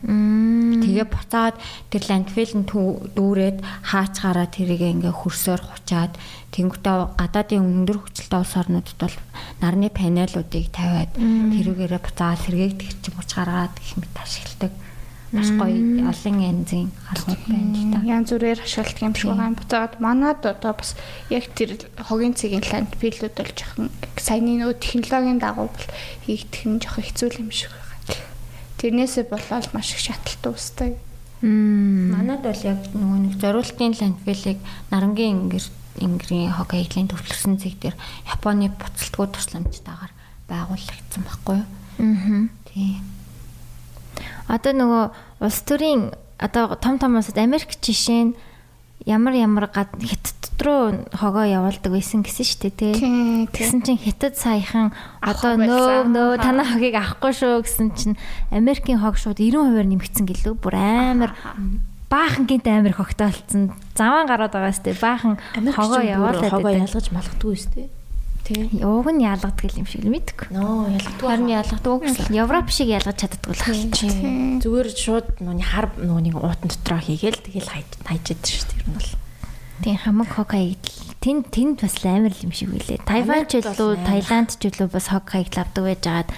Тэгээ 0.82 1.08
буцаад 1.08 1.56
тэр 1.92 2.04
ландфил 2.10 2.54
нь 2.58 2.68
дүүрээд 2.68 3.58
хаачгаараа 3.62 4.48
тэрийг 4.50 4.82
ингээ 4.82 5.14
хөрсөөр 5.14 5.62
хучаад 5.62 6.14
Тэнгүүтээ 6.56 7.20
гадаадын 7.20 7.68
өндөр 7.84 8.00
хүчлэлтэй 8.00 8.40
улс 8.40 8.56
орнуудад 8.56 8.96
бол 8.96 9.18
нарны 9.60 9.92
панелуудыг 9.92 10.72
тавиад 10.72 11.12
тэрүүгээрээ 11.20 12.00
буцаал 12.00 12.40
сэргээг 12.40 12.80
тэгч 12.80 13.04
мууч 13.12 13.30
гаргаад 13.36 13.76
гэх 13.76 14.00
мэт 14.00 14.16
ашигладаг. 14.16 14.72
Маш 15.36 15.52
гоё 15.52 15.76
олон 16.08 16.38
янзын 16.40 16.96
алгууд 17.12 17.44
байна 17.52 17.76
л 17.76 17.92
да. 17.92 18.00
Янз 18.08 18.32
бүрээр 18.32 18.64
ашигладаг 18.64 19.04
юм 19.04 19.16
шиг 19.20 19.28
байгаа. 19.36 19.60
Буцаад 19.60 19.94
манад 20.00 20.40
одоо 20.48 20.74
бас 20.80 20.96
яг 21.28 21.44
тэр 21.52 21.76
хогийн 22.00 22.40
цэгийн 22.40 22.64
ланд 22.72 22.92
пилүүд 23.04 23.36
бол 23.36 23.52
жоохон 23.52 23.92
саяны 24.16 24.56
нөө 24.64 24.80
технологийн 24.80 25.44
дагуу 25.44 25.68
бол 25.68 25.88
хийгдэх 26.24 26.64
нь 26.72 26.80
жоохон 26.80 27.04
хэцүү 27.04 27.30
юм 27.44 27.52
шиг 27.52 27.76
байгаа. 27.76 28.16
Тэрнээсээ 28.80 29.28
болоод 29.28 29.68
маш 29.76 29.92
их 29.92 30.00
шаталт 30.08 30.56
үүсдэг. 30.56 30.96
Манад 31.44 32.48
бол 32.48 32.62
яг 32.64 32.80
нөгөө 32.96 33.20
нэг 33.28 33.34
зориултын 33.44 33.92
ландфилийг 34.00 34.60
нарангийн 34.88 35.52
ингэр 35.52 35.68
Ингрийн 36.02 36.52
хаягдлын 36.52 37.10
төвлөрсөн 37.10 37.58
зэг 37.60 37.80
дээр 37.80 37.96
Японы 38.28 38.70
буцалтгүй 38.70 39.28
тусламжтайгаар 39.32 40.12
байгуулагдсан 40.50 41.24
байхгүй 41.24 41.62
юу? 41.62 41.68
Аа. 42.00 42.48
Тийм. 42.70 43.02
Одоо 44.48 44.74
нөгөө 44.76 45.04
улс 45.46 45.60
төрийн 45.64 46.12
одоо 46.38 46.76
том 46.76 47.00
том 47.00 47.16
улсад 47.16 47.38
Америк 47.40 47.80
жишээ 47.80 48.32
нь 48.32 48.36
ямар 49.06 49.34
ямар 49.34 49.68
гад 49.72 49.90
хятад 50.02 50.60
руу 50.60 51.06
хогоо 51.14 51.46
явуулдаг 51.46 51.92
байсан 51.92 52.24
гэсэн 52.24 52.46
шүү 52.46 52.60
дээ 52.62 52.74
тий. 52.76 52.94
Тэгсэн 53.54 53.82
чинь 53.86 54.02
хятад 54.02 54.36
саяхан 54.36 54.92
одоо 55.22 55.56
нөө 55.60 56.10
нөө 56.10 56.42
танаа 56.42 56.66
хогийг 56.66 56.96
авахгүй 56.98 57.34
шүү 57.34 57.64
гэсэн 57.64 57.88
чинь 57.96 58.20
Америкийн 58.52 59.00
хог 59.00 59.16
шууд 59.20 59.38
90% 59.38 59.86
нэмэгдсэн 59.86 60.26
гэлөө 60.26 60.56
бүр 60.58 60.76
амар 60.76 61.32
баахан 62.10 62.46
гинт 62.46 62.68
амир 62.68 62.94
хогтоолцсон. 62.96 63.74
Заван 63.98 64.28
гараад 64.28 64.54
байгаа 64.54 64.74
сте 64.74 64.94
баахан 64.96 65.40
хогоо 65.54 66.02
яваалаа 66.02 66.50
хогоо 66.50 66.72
ялгаж 66.72 67.10
малхдгүй 67.12 67.58
сте. 67.58 67.90
Тий. 68.46 68.70
Ууг 68.86 69.10
нь 69.10 69.26
ялгадаг 69.26 69.74
юм 69.74 69.90
шиг 69.90 70.06
л 70.06 70.14
мэдгүй. 70.14 70.54
Нөө 70.54 71.02
ялгадаг. 71.02 71.26
Харин 71.26 71.50
ялгадаг 71.50 71.98
гэсэн. 72.06 72.30
Европ 72.38 72.70
шиг 72.70 72.94
ялгаж 72.94 73.18
чаддаг 73.18 73.42
л 73.42 73.58
байна. 73.58 74.62
Зүгээр 74.62 74.90
шууд 74.94 75.28
нүуний 75.42 75.66
хар 75.66 75.90
нүуний 75.98 76.30
уутан 76.30 76.70
дотроо 76.70 77.02
хийгээл 77.02 77.42
тэгэл 77.42 77.74
хайж 77.74 77.90
хайжээд 78.06 78.42
шүү 78.46 78.70
дээ. 78.70 78.78
Ер 78.86 78.86
нь 78.86 78.98
бол. 79.02 79.10
Тийм 79.84 79.98
хамаг 80.00 80.32
хаягдл 80.32 81.06
тэнд 81.26 81.50
тэнд 81.50 81.82
бас 81.82 81.98
амар 82.06 82.34
юм 82.38 82.54
шиг 82.54 82.70
үлээ. 82.70 83.02
Тайван 83.02 83.50
ч 83.50 83.58
илүү, 83.58 84.06
Таиланд 84.06 84.54
ч 84.62 84.70
илүү 84.70 84.88
бас 84.94 85.10
хог 85.10 85.26
хаягдл 85.26 85.58
авдаг 85.66 85.84
байж 85.90 86.02
байгаад 86.06 86.30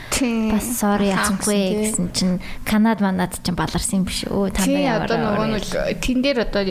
бас 0.55 0.65
sorry 0.79 1.11
яахгүй 1.11 1.91
гэсэн 1.91 2.07
чинь 2.15 2.39
Канад 2.63 3.03
манад 3.03 3.35
чинь 3.43 3.59
баларсан 3.59 4.01
юм 4.01 4.05
биш. 4.07 4.23
Өө 4.31 4.55
та 4.55 4.63
нар 4.63 5.03
ямар 5.03 5.11
нөгөө 5.11 5.47
нэг 5.53 5.65
тэн 5.99 6.23
дээр 6.23 6.39
одоо 6.47 6.63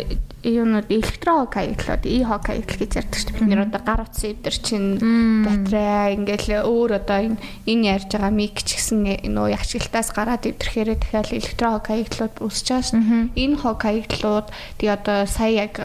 юунууд 0.46 0.88
электро 0.88 1.44
хог 1.44 1.52
хаяглаад 1.60 2.02
и 2.08 2.24
хог 2.24 2.42
хаягдл 2.48 2.80
гэж 2.80 2.92
ярьдаг 3.04 3.20
шүү 3.20 3.28
дээ. 3.28 3.36
Бид 3.36 3.50
нэр 3.52 3.62
одоо 3.68 3.82
гар 3.84 4.00
утсан 4.08 4.30
эвдэр 4.32 4.56
чинь 4.64 4.88
батарей 5.44 6.08
ингээл 6.16 6.48
өөр 6.64 6.90
одоо 6.96 7.18
энэ 7.20 7.38
энэ 7.68 7.86
ярьж 8.00 8.10
байгаа 8.16 8.32
мик 8.32 8.64
ч 8.64 8.80
гэсэн 8.80 9.28
нөө 9.28 9.60
ягшилтаас 9.60 10.08
гараад 10.16 10.48
эвдэрхээрээ 10.48 10.98
дахиад 11.04 11.36
электро 11.36 11.68
хог 11.76 11.84
хаяглууд 11.92 12.34
үүсэж 12.40 12.66
байгаа 12.72 12.86
шүү. 12.88 13.00
Энэ 13.36 13.56
хог 13.60 13.78
хаяглууд 13.84 14.46
тий 14.80 14.88
одоо 14.88 15.28
сая 15.28 15.68
яг 15.68 15.84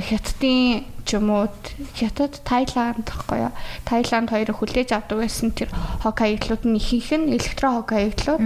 хятадын 0.00 0.94
ч 1.04 1.20
юм 1.20 1.28
уу 1.30 1.48
хятад 1.94 2.40
Таиланд 2.48 3.04
гэхгүй 3.04 3.44
юу. 3.44 3.52
Таиланд 3.84 4.32
хоёрыг 4.32 4.56
хүлээж 4.56 4.96
авдаг 4.96 5.20
байсан 5.20 5.52
тэр 5.52 5.68
хог 6.00 6.16
хаяглууд 6.16 6.64
нь 6.64 6.80
ихэнх 6.80 7.28
нь 7.28 7.36
электро 7.36 7.84
хог 7.84 7.92
хаяглууд. 7.92 8.40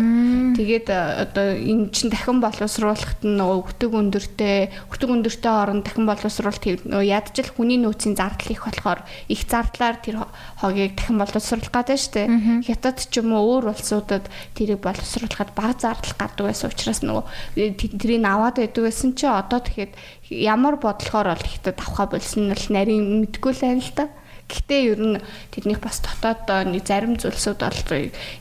Тэгээд 0.58 0.90
одоо 0.90 1.54
энэ 1.54 1.94
чинь 1.94 2.10
дахин 2.10 2.42
боловсруулахт 2.42 3.22
нь 3.22 3.38
нөгөө 3.38 3.58
өтөг 3.62 3.92
өндөртэй 3.94 4.58
өтөг 4.90 5.08
өндөртэй 5.08 5.52
орон 5.54 5.86
дахин 5.86 6.10
боловсруулалт 6.10 6.82
нөгөө 6.82 7.06
ядчил 7.06 7.50
хүний 7.54 7.78
нөөцийн 7.78 8.18
зардал 8.18 8.50
их 8.50 8.66
болохоор 8.66 9.00
их 9.30 9.40
зардлаар 9.46 9.96
тэр 10.02 10.26
хогийг 10.58 10.98
дахин 10.98 11.22
боловсруулах 11.22 11.70
гэдэг 11.70 11.94
шүү 11.94 12.12
дээ. 12.18 12.26
Хятад 12.66 12.98
ч 13.06 13.22
юм 13.22 13.38
уу 13.38 13.62
өөр 13.62 13.70
улсуудад 13.70 14.26
тэрийг 14.58 14.82
боловсруулахад 14.82 15.54
бага 15.54 15.78
зардал 15.78 16.14
гардаг 16.18 16.50
байсан 16.50 16.74
учраас 16.74 17.06
нөгөө 17.06 17.24
э, 17.54 17.70
тэрийг 17.78 18.26
аваад 18.26 18.58
байдаг 18.58 18.82
байсан 18.82 19.14
чи 19.14 19.30
одоо 19.30 19.62
тэгэхэд 19.62 19.94
ямар 20.30 20.76
бодлохоор 20.76 21.32
бол 21.32 21.44
хятад 21.44 21.80
авахаа 21.80 22.06
болсон 22.12 22.48
нь 22.48 22.56
л 22.56 22.66
нарийн 22.72 23.24
мэдгүй 23.24 23.52
л 23.56 23.62
байна 23.64 23.80
л 23.80 23.92
да. 23.96 24.06
Гэхдээ 24.48 24.80
ер 24.92 25.00
нь 25.00 25.16
тэднийх 25.52 25.80
бас 25.80 26.00
дотоод 26.00 26.48
нэг 26.72 26.84
зарим 26.88 27.20
зүйлсүүд 27.20 27.60
бол 27.60 27.80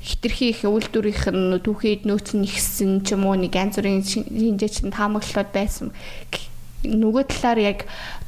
хитрхи 0.03 0.55
их 0.55 0.63
үйлдвэрийнх 0.63 1.27
нь 1.31 1.59
түүхийд 1.59 2.07
нөөц 2.07 2.35
нь 2.35 2.47
ихсэн 2.47 3.03
ч 3.03 3.15
юм 3.15 3.27
уу 3.27 3.35
нэг 3.35 3.51
янз 3.55 3.75
бүрийн 3.75 4.03
хинжээч 4.03 4.87
нь 4.87 4.95
таамаглалууд 4.95 5.51
байсан. 5.51 5.91
Нөгөө 6.87 7.23
талаар 7.27 7.59
яг 7.59 7.79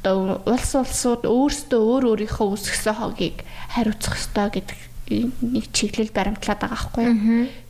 одоо 0.04 0.44
улс 0.44 0.72
улсууд 0.76 1.24
өөрсдөө 1.24 1.80
өөр 1.80 2.04
өөрийнхөө 2.12 2.48
үүсгэсэн 2.52 2.96
хогийг 3.00 3.44
хариуцах 3.72 4.20
ёстой 4.20 4.48
гэдэг 4.60 4.89
нэг 5.10 5.64
чиглэл 5.74 6.14
баримтлаад 6.14 6.62
байгаа 6.62 6.78
байхгүй. 6.78 7.06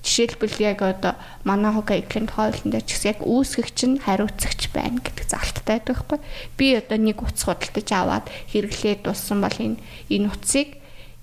Жишээлбэл 0.04 0.56
яг 0.60 0.84
одоо 0.84 1.16
манай 1.48 1.72
хог 1.72 1.88
эклэн 1.88 2.28
тоолн 2.28 2.68
дээр 2.68 2.84
ч 2.84 3.00
гэсэн 3.00 3.10
яг 3.16 3.20
үүсгэгч 3.24 3.78
нь 3.88 4.00
хариуцагч 4.04 4.68
байна 4.76 5.00
гэдэг 5.00 5.24
залттай 5.24 5.80
байдаг 5.80 5.96
байхгүй. 5.96 6.18
Би 6.60 6.66
одоо 6.76 6.98
нэг 7.00 7.18
утас 7.24 7.48
худалдаж 7.48 7.88
аваад 7.96 8.26
хэрэглээд 8.52 9.00
дуссан 9.08 9.40
бол 9.40 9.56
энэ 9.56 9.80
энэ 10.12 10.28
утсыг 10.28 10.68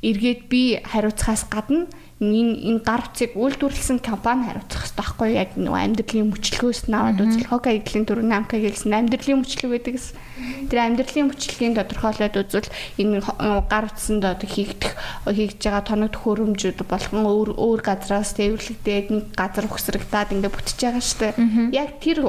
эргээд 0.02 0.41
би 0.49 0.81
хариуцахаас 0.81 1.45
гадна 1.49 1.85
энэ 2.18 2.57
энэ 2.65 2.81
гар 2.81 3.06
утсыг 3.06 3.38
үйлдвэрлэсэн 3.38 4.02
компани 4.02 4.49
хариуцах 4.49 4.89
хэрэгтэй 4.89 4.98
байхгүй 4.98 5.30
яг 5.38 5.53
нөгөө 5.53 5.81
амьдралын 5.85 6.30
мөчлөгөөс 6.34 6.81
нь 6.89 6.98
аваад 6.98 7.22
үзэл 7.22 7.45
хог 7.45 7.69
аяллаа 7.69 8.03
дөрөв 8.10 8.26
намка 8.26 8.57
хэлсэн 8.57 8.89
амьдралын 8.89 9.45
мөчлөг 9.45 9.72
гэдэг 9.77 9.94
гэсэн. 9.94 10.18
Тэр 10.65 10.80
амьдралын 10.81 11.30
мөчлөгийн 11.30 11.77
тодорхойлоод 11.77 12.35
үзвэл 12.41 12.73
энэ 12.98 13.22
гар 13.69 13.85
утсанд 13.85 14.26
одоо 14.26 14.49
хийгдэх 14.49 14.94
хийж 15.30 15.61
байгаа 15.61 15.84
тоног 15.85 16.10
төхөөрөмжүүд 16.18 16.80
болгон 16.89 17.26
өөр 17.30 17.49
өөр 17.53 17.81
газраас 17.85 18.34
тээвэрлэгдээд 18.34 19.07
нэг 19.14 19.26
газар 19.38 19.69
ухсрагдаад 19.69 20.34
ингээ 20.34 20.53
бүтэж 20.57 20.77
байгаа 20.81 21.06
штэ. 21.06 21.38
Яг 21.69 22.02
тэр 22.02 22.26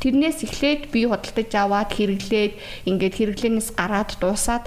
тэрнээс 0.00 0.48
эхлээд 0.48 0.88
би 0.88 1.04
худалдаж 1.04 1.50
аваад 1.52 1.92
хэрэглээд 1.92 2.52
ингээд 2.88 3.14
хэрэглэнээс 3.20 3.68
гараад 3.76 4.16
дуусаад 4.16 4.64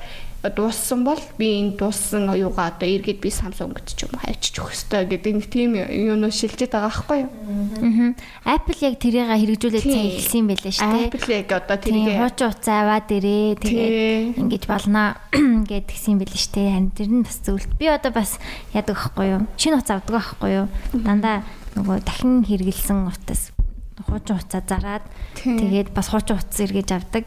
дууссан 0.47 1.03
бол 1.03 1.19
би 1.35 1.59
энэ 1.59 1.75
дууссан 1.75 2.31
оюугаа 2.31 2.71
одоо 2.71 2.87
эргээд 2.87 3.19
би 3.19 3.27
Samsung-д 3.27 3.83
ч 3.91 4.07
юм 4.07 4.15
уу 4.15 4.23
хайчиж 4.23 4.55
өгөх 4.55 4.71
хэрэгтэй 4.71 5.03
гэдэг 5.11 5.33
нэг 5.35 5.47
тийм 5.51 5.71
юм 5.75 6.23
уу 6.23 6.31
шилжээд 6.31 6.71
байгаа 6.71 6.87
байхгүй 6.87 7.17
юу. 7.19 7.31
Аа. 7.83 8.55
Apple 8.55 8.79
яг 8.87 8.95
тэрийг 9.03 9.27
хэрэгжүүлээд 9.27 9.83
цаа 9.83 10.05
эхэлсэн 10.07 10.45
байлээ 10.47 10.73
шүү 10.79 10.87
дээ. 10.95 11.07
Apple 11.11 11.31
яг 11.35 11.49
одоо 11.51 11.77
тэрийг 11.83 12.07
хуучин 12.15 12.47
уцаа 12.55 12.77
аваад 12.87 13.09
ирээ 13.11 13.47
тэгээд 13.59 14.39
ингэж 14.39 14.63
болно 14.71 15.03
гэд 15.67 15.87
гисэн 15.91 16.15
байлээ 16.23 16.39
шүү 16.39 16.53
дээ. 16.55 16.71
Харин 16.71 16.91
тэр 16.95 17.09
нь 17.11 17.25
бас 17.27 17.37
зөвлөлт. 17.43 17.75
Би 17.75 17.85
одоо 17.91 18.11
бас 18.15 18.39
яадаг 18.71 18.95
байхгүй 18.95 19.27
юу. 19.27 19.43
Шинэ 19.59 19.83
уцаа 19.83 19.99
авдаг 19.99 20.15
байхгүй 20.23 20.49
юу. 20.55 20.67
Дандаа 20.95 21.43
нөгөө 21.75 21.99
дахин 22.07 22.47
хэрэгэлсэн 22.47 23.11
утас 23.11 23.51
хуучин 24.07 24.39
хуцаа 24.39 24.63
зараад 24.63 25.05
тэгээд 25.35 25.91
бас 25.91 26.07
хуучин 26.11 26.39
хуцас 26.39 26.59
эргэж 26.63 26.89
авдаг. 26.95 27.25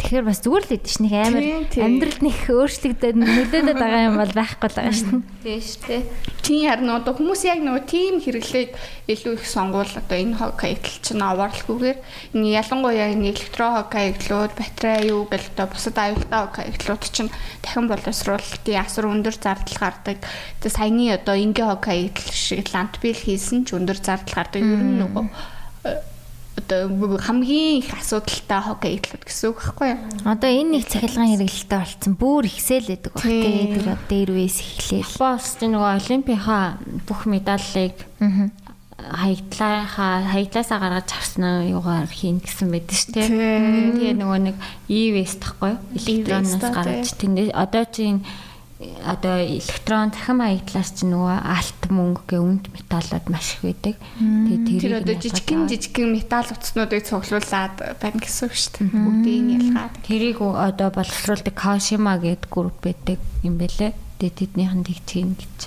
Тэгэхээр 0.00 0.24
бас 0.24 0.40
зүгээр 0.40 0.64
л 0.64 0.74
идэв 0.80 0.92
шнийг 0.96 1.12
амар 1.12 1.44
амьдралд 1.76 2.20
нэг 2.24 2.38
өөрчлөгдөд 2.48 3.16
нөлөөлөд 3.20 3.76
байгаа 3.76 4.08
юм 4.08 4.16
бол 4.16 4.32
байхгүй 4.32 4.68
л 4.72 4.78
байгаа 4.80 4.96
шин. 4.96 5.20
Тийм 5.44 5.60
шүү 5.60 5.84
дээ. 5.84 6.02
Тийм 6.40 6.62
харин 6.72 6.90
одоо 6.96 7.12
хүмүүс 7.20 7.42
яг 7.44 7.60
нөгөө 7.60 7.84
тийм 7.84 8.14
хэрэглээд 8.24 8.70
илүү 9.12 9.32
их 9.36 9.44
сонгуул 9.44 9.92
одоо 9.92 10.16
энэ 10.16 10.40
хоккейтэл 10.40 10.98
чинь 11.04 11.20
аваарлахгүйгээр 11.20 11.98
энэ 12.32 12.48
ялангуяа 12.48 13.12
энэ 13.12 13.28
электро 13.28 13.66
хоккейтлүүд 13.76 14.52
батарей 14.56 15.12
юу 15.12 15.28
гэл 15.28 15.52
одоо 15.52 15.66
бусад 15.68 15.96
аюултай 16.00 16.40
хоккейтлүүд 16.48 17.02
чинь 17.12 17.30
дахин 17.60 17.86
боловсруулалтын 17.92 18.80
асар 18.80 19.04
өндөр 19.04 19.36
зардал 19.36 19.78
гардаг. 19.84 20.18
Тэгээ 20.64 20.76
саяны 20.80 21.12
одоо 21.12 21.36
ингийн 21.36 21.76
хоккейтл 21.76 22.32
шиг 22.32 22.72
лантбил 22.72 23.20
хийсэн 23.20 23.68
ч 23.68 23.76
өндөр 23.76 24.00
зардал 24.00 24.32
гардаг. 24.32 24.64
Ер 24.64 24.80
нь 24.80 24.96
нөгөө 25.04 25.59
одоо 25.82 27.16
хамгийн 27.18 27.80
их 27.82 27.90
асуудалтай 27.94 28.60
хоккей 28.60 28.92
идлүүд 29.00 29.24
гэсэн 29.24 29.50
үг 29.50 29.58
байхгүй 29.58 29.88
юу? 29.90 30.00
Одоо 30.28 30.50
энэ 30.50 30.70
нэг 30.78 30.84
цахилгаан 30.86 31.30
хэрэглэлтэй 31.34 31.78
болцсон 31.80 32.14
бүр 32.14 32.44
ихсэл 32.46 32.86
байдаг 32.90 33.12
баг 33.16 33.24
тий. 33.24 33.74
Тэр 33.74 33.88
дээр 34.06 34.30
үес 34.36 34.56
эхлээл. 34.60 35.18
Бос 35.18 35.46
тий 35.56 35.68
нөгөө 35.72 35.90
олимпийнхаа 35.98 36.64
бүх 37.08 37.26
медаллыг 37.26 37.96
хаягдлаа 39.00 39.74
хаягдлаасаа 39.88 40.78
гаргаж 40.78 41.08
авсан 41.16 41.64
юугаар 41.66 42.06
хийн 42.06 42.38
гэсэн 42.44 42.68
байдаг 42.68 42.96
шүү 42.96 43.12
дээ. 43.16 43.28
Тэгээ 43.96 44.14
нөгөө 44.20 44.40
нэг 44.44 44.56
ивэс 44.86 45.34
тахгүй 45.40 45.74
электроноос 45.96 46.54
гаргаж 46.60 47.08
тэндээ 47.16 47.56
одоо 47.56 47.84
чинь 47.88 48.20
одоо 49.04 49.44
электрон 49.44 50.08
захим 50.12 50.40
хаягдлаас 50.40 50.90
ч 50.96 51.04
нөгөө 51.04 51.36
алт 51.44 51.82
мөнгө 51.92 52.22
гэ 52.32 52.38
үнд 52.40 52.64
металлууд 52.72 53.26
маш 53.28 53.56
их 53.56 53.60
байдаг. 53.60 53.96
Тэгээд 54.16 54.80
тэр 54.80 54.94
одоо 55.04 55.14
жижигхэн 55.20 55.68
жижигхэн 55.68 56.08
металл 56.16 56.48
утаснуудыг 56.48 57.04
цуглуулад 57.04 57.76
байна 58.00 58.18
гэсэн 58.24 58.48
үг 58.48 58.54
шүү 58.56 58.72
дээ. 58.80 58.88
Бүгдийг 59.04 59.44
ялгаад. 59.60 59.94
Тэрийг 60.00 60.38
одоо 60.40 60.88
боловсруулдаг 60.96 61.54
Кашима 61.54 62.16
гэдэг 62.16 62.48
групп 62.48 62.80
байдаг 62.80 63.20
юм 63.44 63.60
бэлээ. 64.20 64.36
Тэгээд 64.36 64.36
тэднийхэн 64.36 64.84
тэгчихин 64.84 65.32
гэж. 65.40 65.58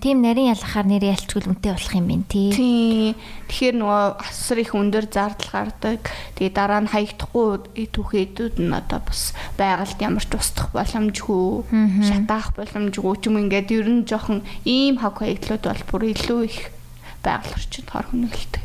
Тийм 0.00 0.18
нарийн 0.24 0.56
ялахаар 0.56 0.86
нэр 0.88 1.04
ялчгүй 1.12 1.44
үнэтэй 1.44 1.72
болох 1.76 1.94
юм 1.94 2.06
байна 2.08 2.26
тий. 2.28 2.48
Тий. 2.52 3.12
Тэгэхээр 3.52 3.76
нөгөө 3.76 4.04
асар 4.24 4.58
их 4.64 4.72
өндөр 4.72 5.06
зардал 5.12 5.50
гардаг. 5.52 6.00
Тэгээд 6.40 6.56
дараа 6.56 6.80
нь 6.80 6.88
хаягдахгүй 6.88 7.48
түүхээдүүд 7.92 8.56
нь 8.64 8.72
одоо 8.72 9.00
бас 9.04 9.36
байгальд 9.60 10.00
ямар 10.00 10.24
ч 10.24 10.32
устдах 10.32 10.72
боломжгүй, 10.72 11.68
шатаах 12.08 12.56
боломжгүй 12.56 13.14
ч 13.20 13.28
юм 13.28 13.36
ингээд 13.44 13.68
ер 13.76 13.88
нь 13.92 14.08
жоохон 14.08 14.40
ийм 14.64 14.96
хог 14.96 15.20
хаягдлууд 15.20 15.64
бол 15.68 15.84
бүр 15.92 16.02
илүү 16.16 16.40
их 16.48 16.72
байгаль 17.20 17.52
орчинд 17.52 17.88
хор 17.92 18.08
хөнөөлтэй. 18.08 18.64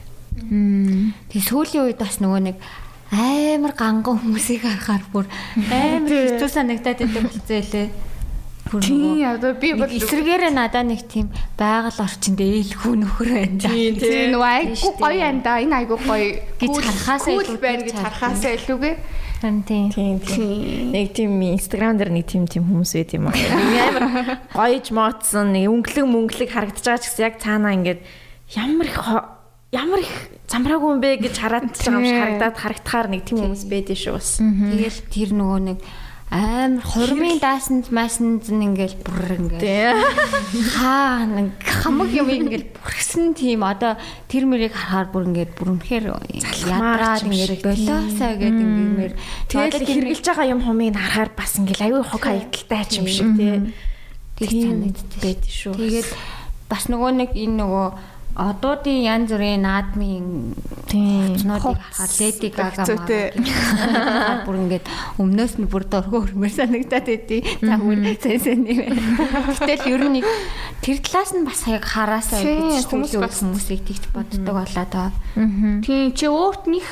Тэг 1.28 1.42
сүүлийн 1.44 1.92
үед 1.92 2.00
бас 2.00 2.24
нөгөө 2.24 2.42
нэг 2.56 2.58
амар 3.12 3.74
ганган 3.76 4.20
хүмүүсийг 4.20 4.64
харахаар 4.64 5.04
бүр 5.12 5.26
амар 5.72 6.12
хэцүү 6.12 6.50
санагдаад 6.50 7.00
байдаг 7.04 7.24
болцоо 7.24 7.62
лээ. 7.62 8.15
Тийм 8.66 9.22
одоо 9.30 9.54
би 9.54 9.74
бол 9.78 9.86
эсрэгээрээ 9.86 10.50
надад 10.50 10.90
нэг 10.90 11.06
тийм 11.06 11.30
байгаль 11.54 12.02
орчинд 12.02 12.42
ээлхүү 12.42 12.94
нөхөр 12.98 13.30
байна. 13.30 13.62
Тийм 13.62 14.34
нөгөө 14.34 14.52
айгу 14.58 14.90
гоё 14.98 15.22
байна 15.22 15.42
да. 15.46 15.62
Энэ 15.62 15.76
айгу 15.86 15.96
гоё 16.02 16.42
гэж 16.58 16.74
харахаасаа 16.74 17.34
илүү 17.46 17.62
байна 17.62 17.84
гэж 17.86 17.94
харахаасаа 17.94 18.52
илүүгээ. 18.58 18.96
Тийм 19.46 19.90
тийм 19.94 20.18
тийм. 20.18 20.92
Нэг 20.92 21.14
тийм 21.14 21.32
инстаграм 21.46 21.94
дээр 21.94 22.10
нэг 22.10 22.26
тийм 22.26 22.50
тийм 22.50 22.66
хүмүүс 22.66 22.92
байт 22.98 23.14
юм 23.14 23.30
аа. 23.30 23.38
Амар 23.38 24.42
гоёж 24.50 24.90
мооцсон 24.90 25.54
нэг 25.54 25.70
өнгөлөг 25.70 26.08
мөнгөлөг 26.10 26.50
харагдаж 26.50 26.82
байгаа 26.82 27.02
ч 27.04 27.06
гэсэн 27.14 27.22
яг 27.22 27.36
цаанаа 27.38 27.78
ингээд 27.78 28.02
ямар 28.58 28.88
их 28.90 28.98
ямар 29.70 30.00
их 30.02 30.14
замраагүй 30.50 30.90
юм 30.90 31.02
бэ 31.06 31.12
гэж 31.22 31.36
хараад 31.38 31.70
байгаа 31.70 32.02
юм 32.02 32.06
шиг 32.10 32.18
харагдаад 32.18 32.56
харагдахаар 32.58 33.08
нэг 33.14 33.22
тийм 33.30 33.38
хүмүүс 33.46 33.64
байдэн 33.70 33.98
шүү 34.00 34.14
бас. 34.18 34.30
Тэгэл 34.42 35.00
тэр 35.14 35.30
нөгөө 35.38 35.60
нэг 35.70 35.80
амар 36.30 36.82
хурмын 36.82 37.38
даасанд 37.38 37.94
маасанд 37.94 38.50
ингээл 38.50 38.98
бүр 39.06 39.38
ингээл. 39.38 40.02
Хаа 40.74 41.30
нэг 41.30 41.54
хамаг 41.62 42.10
юм 42.12 42.28
ингээл 42.34 42.74
бүрсэн 42.74 43.38
тийм. 43.38 43.62
Одоо 43.62 43.96
тэр 44.26 44.50
мөрийг 44.50 44.74
харахаар 44.74 45.14
бүр 45.14 45.30
ингээд 45.30 45.52
бүр 45.54 45.78
үнэхээр 45.78 46.06
ядраад 46.66 47.30
ингээд 47.30 47.62
болоосаа 47.62 48.34
гэдэг 48.42 48.66
ингээмэр 48.66 49.14
тэгэл 49.48 49.86
хэрглэж 49.86 50.26
байгаа 50.26 50.50
юм 50.50 50.62
хумыг 50.66 50.98
харахаар 50.98 51.32
бас 51.38 51.54
ингээл 51.62 51.86
аюу 51.94 52.02
хог 52.02 52.24
хаягдaltaй 52.26 52.84
ч 52.90 52.94
юм 53.00 53.08
шиг 53.08 53.30
тий. 53.38 53.54
Тэг 54.36 54.50
санагддаг 54.50 55.40
шүү. 55.46 55.74
Тэгээд 55.78 56.10
бас 56.68 56.90
нөгөө 56.90 57.12
нэг 57.22 57.32
энэ 57.38 57.56
нөгөө 57.62 57.88
одуудын 58.36 59.00
янз 59.00 59.32
бүрийн 59.32 59.64
наадмын 59.64 60.56
хуцнуудыг 60.92 61.80
харахад 61.80 62.12
Леди 62.20 62.50
Гага 62.52 62.84
маа 62.84 64.44
бүр 64.44 64.56
ингээд 64.68 64.86
өмнөөс 65.20 65.54
нь 65.56 65.72
бүр 65.72 65.88
дөргөө 65.88 66.36
хөрмөр 66.36 66.52
санагдаад 66.52 67.08
байдیں۔ 67.08 67.48
За 67.64 67.80
бүр 67.80 68.04
сэнсэн 68.20 68.60
байна. 68.68 69.00
Гэтэл 69.56 69.88
ер 69.88 70.04
нь 70.12 70.20
тэр 70.84 70.98
талаас 71.00 71.32
нь 71.32 71.48
бас 71.48 71.64
яг 71.72 71.88
хараасаа 71.88 72.44
хүмүүс 72.44 72.92
хүмүүсийг 72.92 73.82
тэгж 73.88 74.04
боддог 74.12 74.44
болоо 74.44 74.88
тоо. 74.92 75.10
Тийм 75.80 76.12
чи 76.12 76.28
өөрт 76.28 76.68
них 76.68 76.92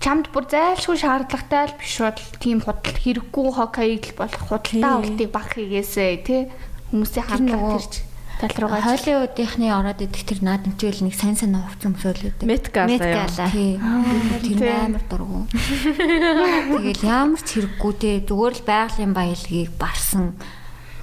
чамд 0.00 0.32
бүр 0.32 0.48
зайлшгүй 0.48 0.96
шаардлагатай 0.96 1.68
л 1.68 1.76
биш 1.76 2.00
бол 2.00 2.20
тийм 2.40 2.64
худал 2.64 2.96
хэрэггүй 2.96 3.48
хоккейг 3.52 4.16
л 4.16 4.18
болох 4.24 4.44
худалдаа 4.48 4.96
авалтыг 4.96 5.28
баг 5.28 5.48
хийгээсэй 5.52 6.24
тий. 6.24 6.48
Хүмүүсийн 6.88 7.28
хандлага 7.28 7.76
тэрч 7.76 7.94
тал 8.40 8.56
руугаа 8.56 8.80
Холливуудынхны 8.80 9.68
ороод 9.68 10.00
идэх 10.00 10.24
тэр 10.24 10.40
наадамчил 10.40 11.04
нэг 11.04 11.12
сайн 11.12 11.36
сайн 11.36 11.60
хувцсан 11.60 11.92
өмсөөлөд. 11.92 12.40
Метгала. 12.48 12.88
Метгала. 12.88 13.52
Тэр 14.40 14.64
амар 14.88 15.04
дургу. 15.04 15.44
Тэгэл 15.52 17.04
ямар 17.04 17.40
ч 17.44 17.60
хэрэггүй 17.60 17.92
те 18.00 18.10
зүгээр 18.24 18.54
л 18.56 18.64
байгалийн 18.64 19.12
баялагийг 19.12 19.76
барсан 19.76 20.40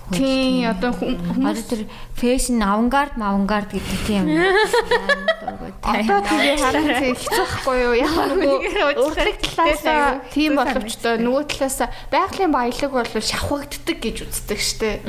Тийм 0.08 0.64
одоо 0.72 0.96
хүмүүс 0.96 1.68
тэр 1.68 1.82
фэшн 2.16 2.64
авангард 2.64 3.20
авангард 3.20 3.76
гэдэг 3.76 4.00
тийм. 4.08 4.24
Одоо 5.84 6.24
тэгээ 6.24 6.56
харин 6.64 6.88
хэцүүхгүй 6.96 7.78
юу? 7.84 7.94
Яг 8.00 8.16
нэг 8.40 9.04
ураг 9.04 9.36
талаас 9.44 10.24
тийм 10.32 10.56
боловч 10.56 10.96
одоо 11.04 11.20
нөгөө 11.20 11.44
талаас 11.52 11.92
байгалийн 12.08 12.56
баялаг 12.56 12.92
бол 12.96 13.12
шавхагддаг 13.20 13.98
гэж 14.00 14.18
үздэг 14.32 14.60
штэ. 14.64 15.04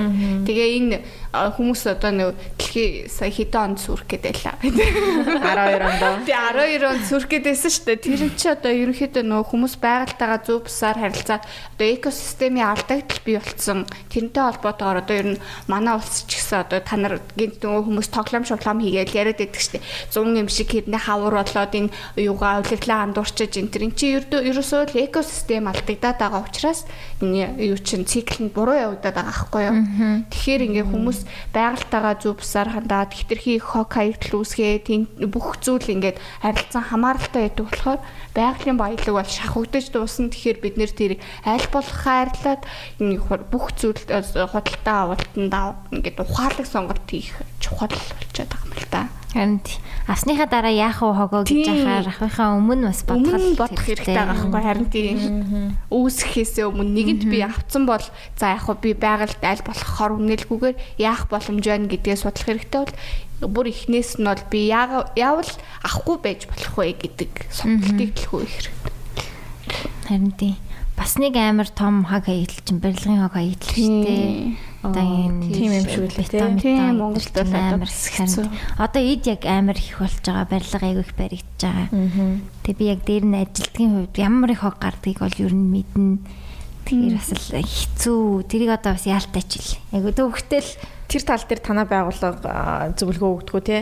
Тэгээ 0.50 0.68
энэ 0.82 0.96
хүмүүс 1.32 1.82
одоо 1.92 2.12
нэг 2.12 2.28
дэлхий 2.56 3.05
сая 3.12 3.28
хэдэн 3.28 3.76
онд 3.76 3.78
сүрх 3.84 4.09
гэдэг 4.09 4.32
байлаа. 4.32 4.56
12 4.64 5.84
онд. 5.84 6.24
Тэгээ 6.24 6.80
12 6.80 6.88
онд 6.88 7.05
сүрх 7.05 7.28
гэдээсэн 7.28 7.72
шүү 7.72 7.84
дээ. 7.84 8.00
Тэр 8.00 8.22
чи 8.32 8.48
одоо 8.48 8.72
ерөнхийдөө 8.72 9.24
нөгөө 9.28 9.46
хүмүүс 9.52 9.74
байгальтайгаа 9.76 10.40
зөв 10.40 10.64
бусаар 10.64 10.96
харилцаад 10.96 11.44
одоо 11.44 11.88
экосистемийн 11.88 12.68
алдагдал 12.72 13.20
бий 13.28 13.36
болцсон. 13.36 13.84
Тэрнтэй 14.09 14.44
холбоотойгоор 14.48 14.98
одоо 15.05 15.16
ер 15.20 15.28
нь 15.36 15.42
манай 15.68 16.00
улс 16.00 16.24
ч 16.24 16.40
гэсэн 16.40 16.64
одоо 16.64 16.80
та 16.80 16.96
нар 16.96 17.20
гинт 17.36 17.60
нөгөө 17.60 17.84
хүмүүс 17.84 18.09
тоглоом 18.09 18.48
шоглоом 18.48 18.80
хийгээл 18.80 19.18
яриад 19.20 19.38
байдаг 19.44 19.60
шүү 19.60 19.76
дээ. 19.76 19.84
100 20.16 20.40
юм 20.40 20.48
шиг 20.48 20.68
хэрнээ 20.72 21.02
хавар 21.05 21.34
болоод 21.44 21.72
энэ 21.76 21.92
юугаа 22.16 22.64
авлаглаа 22.64 23.05
андуурчиж 23.05 23.52
энэ 23.60 23.72
тэр 23.72 23.84
чи 23.92 24.16
ерөөсөө 24.16 24.96
л 24.96 25.02
экосистем 25.05 25.68
алдагдаад 25.68 26.18
байгаа 26.18 26.40
учраас 26.48 26.88
юу 27.20 27.78
чин 27.82 28.07
цикл 28.07 28.47
нь 28.47 28.55
буруу 28.55 28.78
явагдаад 28.78 29.16
байгаа 29.19 29.27
байхгүй 29.27 29.62
юу. 29.66 29.77
Тэгэхээр 30.31 30.62
ингээ 30.70 30.86
хүмүүс 30.86 31.19
байгальтайгаа 31.51 32.15
зөв 32.23 32.39
бусаар 32.39 32.70
хандаад 32.70 33.11
хитрхи 33.11 33.59
хог 33.59 33.90
хаягдл 33.90 34.39
үүсгээ 34.39 35.27
бүх 35.27 35.59
зүйл 35.59 35.99
ингээд 35.99 36.23
харилцан 36.43 36.85
хамааралтай 36.86 37.51
байдаг 37.51 37.66
болохоор 37.66 38.01
байгалийн 38.39 38.78
баялаг 38.78 39.15
бол 39.19 39.27
шахагдаж 39.27 39.85
дуусна. 39.90 40.31
Тэгэхээр 40.31 40.59
бид 40.62 40.74
нэр 40.78 40.93
тэрийг 40.95 41.20
аль 41.43 41.66
болох 41.74 41.97
хайрлаад 42.07 42.62
бүх 43.51 43.74
зүйл 43.74 43.99
худалдаа 43.99 44.99
авалтанд 45.11 45.55
ингээд 45.90 46.23
ухаалаг 46.23 46.66
сонголт 46.70 47.03
хийх 47.11 47.35
чухал 47.59 47.90
болчиход 47.90 48.47
байгаа 48.47 48.62
юм 48.62 48.78
л 48.78 48.86
та. 48.95 49.11
Харин 49.35 49.59
авсныхаа 50.09 50.48
дараа 50.48 50.72
яах 50.72 51.05
вэ? 51.05 51.12
Хогоо 51.12 51.44
гэж 51.44 51.68
ахаар 51.68 52.09
ахыхаа 52.09 52.56
өмнө 52.56 52.89
бас 52.89 53.05
бодох 53.05 53.36
бодох 53.60 53.85
хэрэгтэй. 53.85 54.16
байгаа 54.16 54.48
байхгүй 54.48 54.62
харин 54.64 54.89
тийм 54.89 55.16
үүсгэхээсээ 55.93 56.64
өмнө 56.64 56.97
нэгэнд 56.97 57.22
би 57.28 57.44
авцсан 57.44 57.85
бол 57.85 58.01
за 58.40 58.56
яг 58.56 58.64
би 58.80 58.97
байгальд 58.97 59.43
аль 59.44 59.60
болох 59.68 59.90
хор 60.01 60.16
үнэлгүйгээр 60.16 60.76
яах 60.97 61.28
боломж 61.28 61.60
байна 61.60 61.93
гэдгээ 61.93 62.16
судлах 62.16 62.48
хэрэгтэй 62.48 62.80
бол 62.89 63.52
бүр 63.52 63.66
ихнээс 63.68 64.16
нь 64.16 64.24
бол 64.24 64.44
би 64.48 64.72
яавал 64.72 65.52
авахгүй 65.85 66.16
байж 66.24 66.48
болох 66.48 66.72
вэ 66.72 66.97
гэдэг 66.97 67.32
сонголтыг 67.52 68.16
төлхөө 68.16 68.40
их 68.48 68.55
хэрэгтэй. 68.56 68.93
Харин 70.09 70.32
тийм 70.32 70.68
бас 70.98 71.14
нэг 71.16 71.38
амар 71.38 71.70
том 71.70 72.02
хаг 72.02 72.26
хаягдл 72.26 72.58
чинь 72.66 72.82
барилгын 72.82 73.22
хаг 73.22 73.32
хаягдл 73.38 73.70
шүү 73.70 74.02
дээ. 74.02 74.58
Одоо 74.82 75.04
энэ 75.06 75.46
тийм 75.54 75.70
юм 75.78 75.86
шиг 75.86 76.10
л 76.10 76.58
тийм 76.58 76.98
Монголд 76.98 77.34
бол 77.38 77.54
амар 77.54 77.86
хэцүү. 77.86 78.46
Одоо 78.82 79.02
эд 79.02 79.22
яг 79.30 79.42
амар 79.46 79.78
их 79.78 79.94
болж 80.02 80.18
байгаа 80.26 80.46
барилга 80.50 80.86
айгүй 80.86 81.04
их 81.06 81.14
баригдаж 81.14 81.62
байгаа. 81.62 81.88
Тэгээ 82.66 82.78
би 82.78 82.84
яг 82.90 83.00
дээр 83.06 83.24
нь 83.30 83.38
ажилтгийн 83.38 83.92
хувьд 83.94 84.16
ямар 84.18 84.50
их 84.50 84.62
хог 84.66 84.76
гардгийг 84.82 85.18
бол 85.22 85.38
ер 85.38 85.54
нь 85.54 85.70
мэднэ. 85.70 86.18
Тэгэхээр 86.82 87.14
бас 87.14 87.30
л 87.30 87.62
хэцүү. 87.62 88.22
Тэрийг 88.50 88.70
одоо 88.74 88.92
бас 88.98 89.06
яалтаач 89.06 89.50
хэл. 89.54 89.78
Айгүй 89.94 90.12
төвхтэл 90.18 90.70
тэр 91.06 91.22
тал 91.22 91.44
дээр 91.46 91.62
танаа 91.62 91.86
байгууллага 91.86 92.92
зөвлөгөө 92.98 93.30
өгдөг 93.38 93.54
үү 93.54 93.64
те? 93.66 93.78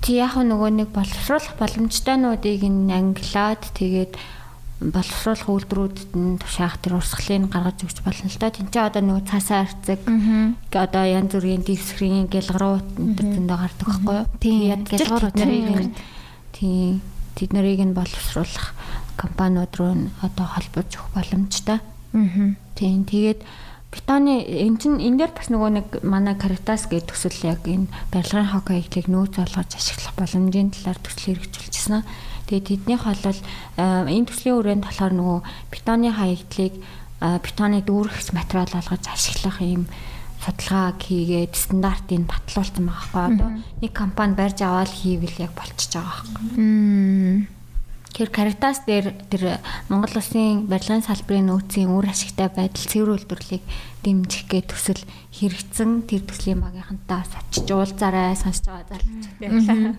Тий 0.00 0.16
яг 0.22 0.38
нөгөө 0.38 0.70
нэг 0.80 0.88
боловсруулах 0.96 1.60
боломжтойнуудыг 1.60 2.64
англиад 2.64 3.62
тэгээд 3.76 4.16
боловсруулах 4.80 5.48
үйлдвэрүүдэд 5.52 6.12
нь 6.16 6.40
тушаах 6.40 6.80
тэр 6.80 6.96
урсгалыг 6.96 7.52
гаргаж 7.52 7.84
өгч 7.84 8.00
болно 8.00 8.32
л 8.32 8.40
доо. 8.40 8.48
Тинчээ 8.48 8.88
одоо 8.88 9.02
нөгөө 9.04 9.28
цаасаа 9.28 9.68
арцэг 9.68 10.00
одоо 10.72 11.04
янз 11.04 11.32
бүрийн 11.36 11.60
дискрийн 11.60 12.32
гэлгарууд 12.32 12.88
энэ 12.96 13.20
зөндөө 13.20 13.58
гардаг 13.60 13.86
байхгүй 13.92 14.16
юу? 14.16 14.26
Тийм 14.40 14.80
гэлгарууд 14.88 15.36
нарыг 15.36 15.92
тийм 16.56 17.04
тэд 17.36 17.50
нарыг 17.52 17.80
нь 17.84 17.92
боловсруулах 17.92 18.72
компаниуд 19.20 19.72
руу 19.76 19.92
одоо 20.24 20.46
холбож 20.48 20.88
өгөх 20.96 21.12
боломжтой. 21.12 21.78
Аа. 22.16 22.56
Тийм 22.72 23.04
тэгээд 23.04 23.44
Питоны 23.90 24.46
эн 24.46 24.78
чин 24.78 25.02
энэ 25.02 25.18
дээр 25.18 25.32
бас 25.34 25.50
нөгөө 25.50 25.70
нэг 25.74 25.86
манай 26.06 26.38
Caritas 26.38 26.86
гэдэг 26.86 27.10
төсөл 27.10 27.42
яг 27.42 27.66
энэ 27.66 27.90
барилгын 28.14 28.54
хог 28.54 28.70
хаяглыг 28.70 29.10
нөөц 29.10 29.42
олгож 29.42 29.70
ашиглах 29.74 30.14
боломжийн 30.14 30.70
талаар 30.70 30.98
төсөл 31.02 31.34
хэрэгжүүлчихсэн. 31.34 32.06
Тэгээд 32.50 32.66
тэднийх 32.66 33.06
бол 33.06 33.38
энэ 33.78 34.26
төслийн 34.26 34.56
хүрээнд 34.58 34.82
болохоор 34.82 35.14
нөгөө 35.14 35.38
питоны 35.70 36.10
хаягдлыг 36.10 36.74
питоны 37.46 37.78
дүүргэс 37.86 38.34
материал 38.34 38.66
болгож 38.74 39.04
ашиглах 39.06 39.62
юм 39.62 39.86
судалгаа 40.40 40.96
хийгээд 40.98 41.54
стандартыг 41.54 42.26
батлуулсан 42.26 42.90
байгаа 42.90 43.06
байхгүй 43.06 43.22
одоо. 43.38 43.48
Нэг 43.84 43.92
компани 43.92 44.34
барьж 44.34 44.58
аваад 44.64 44.90
хийвэл 44.90 45.36
яг 45.46 45.52
болчихж 45.54 45.94
байгаа 45.94 46.26
байхгүй. 46.26 47.59
Тэгэхээр 48.10 48.30
Caritas 48.34 48.82
дээр 48.84 49.14
тэр 49.30 49.62
Монгол 49.86 50.18
Улсын 50.18 50.66
барилгын 50.66 51.06
салбарын 51.06 51.46
нөөцийн 51.46 51.94
үр 51.94 52.10
ашигтай 52.10 52.50
байдал 52.50 52.84
цэвэр 52.90 53.14
үйлдвэрлэлийг 53.14 53.64
дэмжих 54.02 54.48
гээ 54.48 54.64
төсөл 54.64 54.98
хэрэгцэн 55.30 56.08
тэр 56.08 56.24
төслийн 56.24 56.58
багийнхантаа 56.64 57.22
очиж 57.22 57.68
уулзаарай 57.68 58.32
сонсож 58.34 58.66
байгаа 58.66 58.98
залж. 58.98 59.94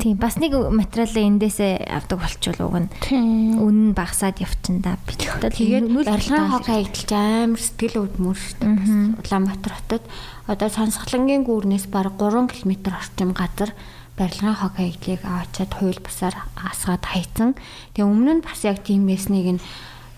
Тийм 0.00 0.16
бас 0.16 0.40
нэг 0.40 0.56
материалаа 0.56 1.24
эндээсээ 1.28 1.92
авдаг 1.92 2.18
болчвол 2.24 2.60
уг 2.66 2.76
нь 2.80 2.88
үнэн 3.60 3.92
багасаад 3.92 4.40
явчихна 4.40 4.96
да. 4.96 5.00
Тэгээд 5.06 5.92
барилгын 5.92 6.50
хог 6.50 6.64
хаягдалж 6.66 7.10
амар 7.12 7.60
сэтгэл 7.60 8.00
өвдмөр 8.02 8.38
шүү 8.40 8.56
дээ. 8.64 9.20
Улаанбаатар 9.20 9.72
хотод 9.76 10.04
одоо 10.48 10.68
сонсголонгийн 10.72 11.44
гүүрнээс 11.44 11.86
бараг 11.92 12.16
3 12.16 12.48
км 12.48 12.96
орчим 12.96 13.30
газар 13.36 13.76
барилгын 14.22 14.54
хог 14.54 14.78
хаягдлыг 14.78 15.20
аваачаад 15.26 15.72
хууль 15.74 15.98
бусаар 15.98 16.36
асгаад 16.54 17.02
хайцсан. 17.02 17.58
Тэгээ 17.98 18.06
өмнө 18.06 18.32
нь 18.38 18.46
бас 18.46 18.62
яг 18.62 18.78
тийм 18.86 19.10
байсныг 19.10 19.58
нь 19.58 19.60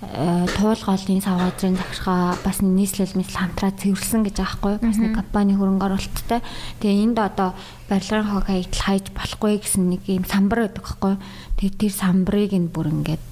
э, 0.05 0.45
туулгаалын 0.61 1.25
савгаазрын 1.25 1.81
захиргаа 1.81 2.37
бас 2.45 2.61
нийслэл 2.61 3.17
мэт 3.17 3.33
хамтраад 3.33 3.81
цэвэрлсэн 3.81 4.29
гэж 4.29 4.37
аахгүй 4.45 4.77
бас 4.85 5.01
нэг 5.01 5.17
компани 5.17 5.57
хөрөнгө 5.57 5.89
оруулалттай. 5.89 6.45
Тэгээ 6.85 7.01
энд 7.01 7.17
одоо 7.17 7.57
барилгын 7.89 8.29
хог 8.29 8.45
хаягдл 8.45 8.85
хайж 8.85 9.05
болохгүй 9.17 9.65
гэсэн 9.65 9.89
нэг 9.89 10.03
юм 10.13 10.29
самбар 10.29 10.69
байдаг 10.69 10.85
байхгүй. 10.85 11.15
Тэгээ 11.57 11.79
тэр 11.81 11.93
самбарыг 11.97 12.53
нь 12.53 12.69
бүр 12.69 12.93
ингээд 12.93 13.25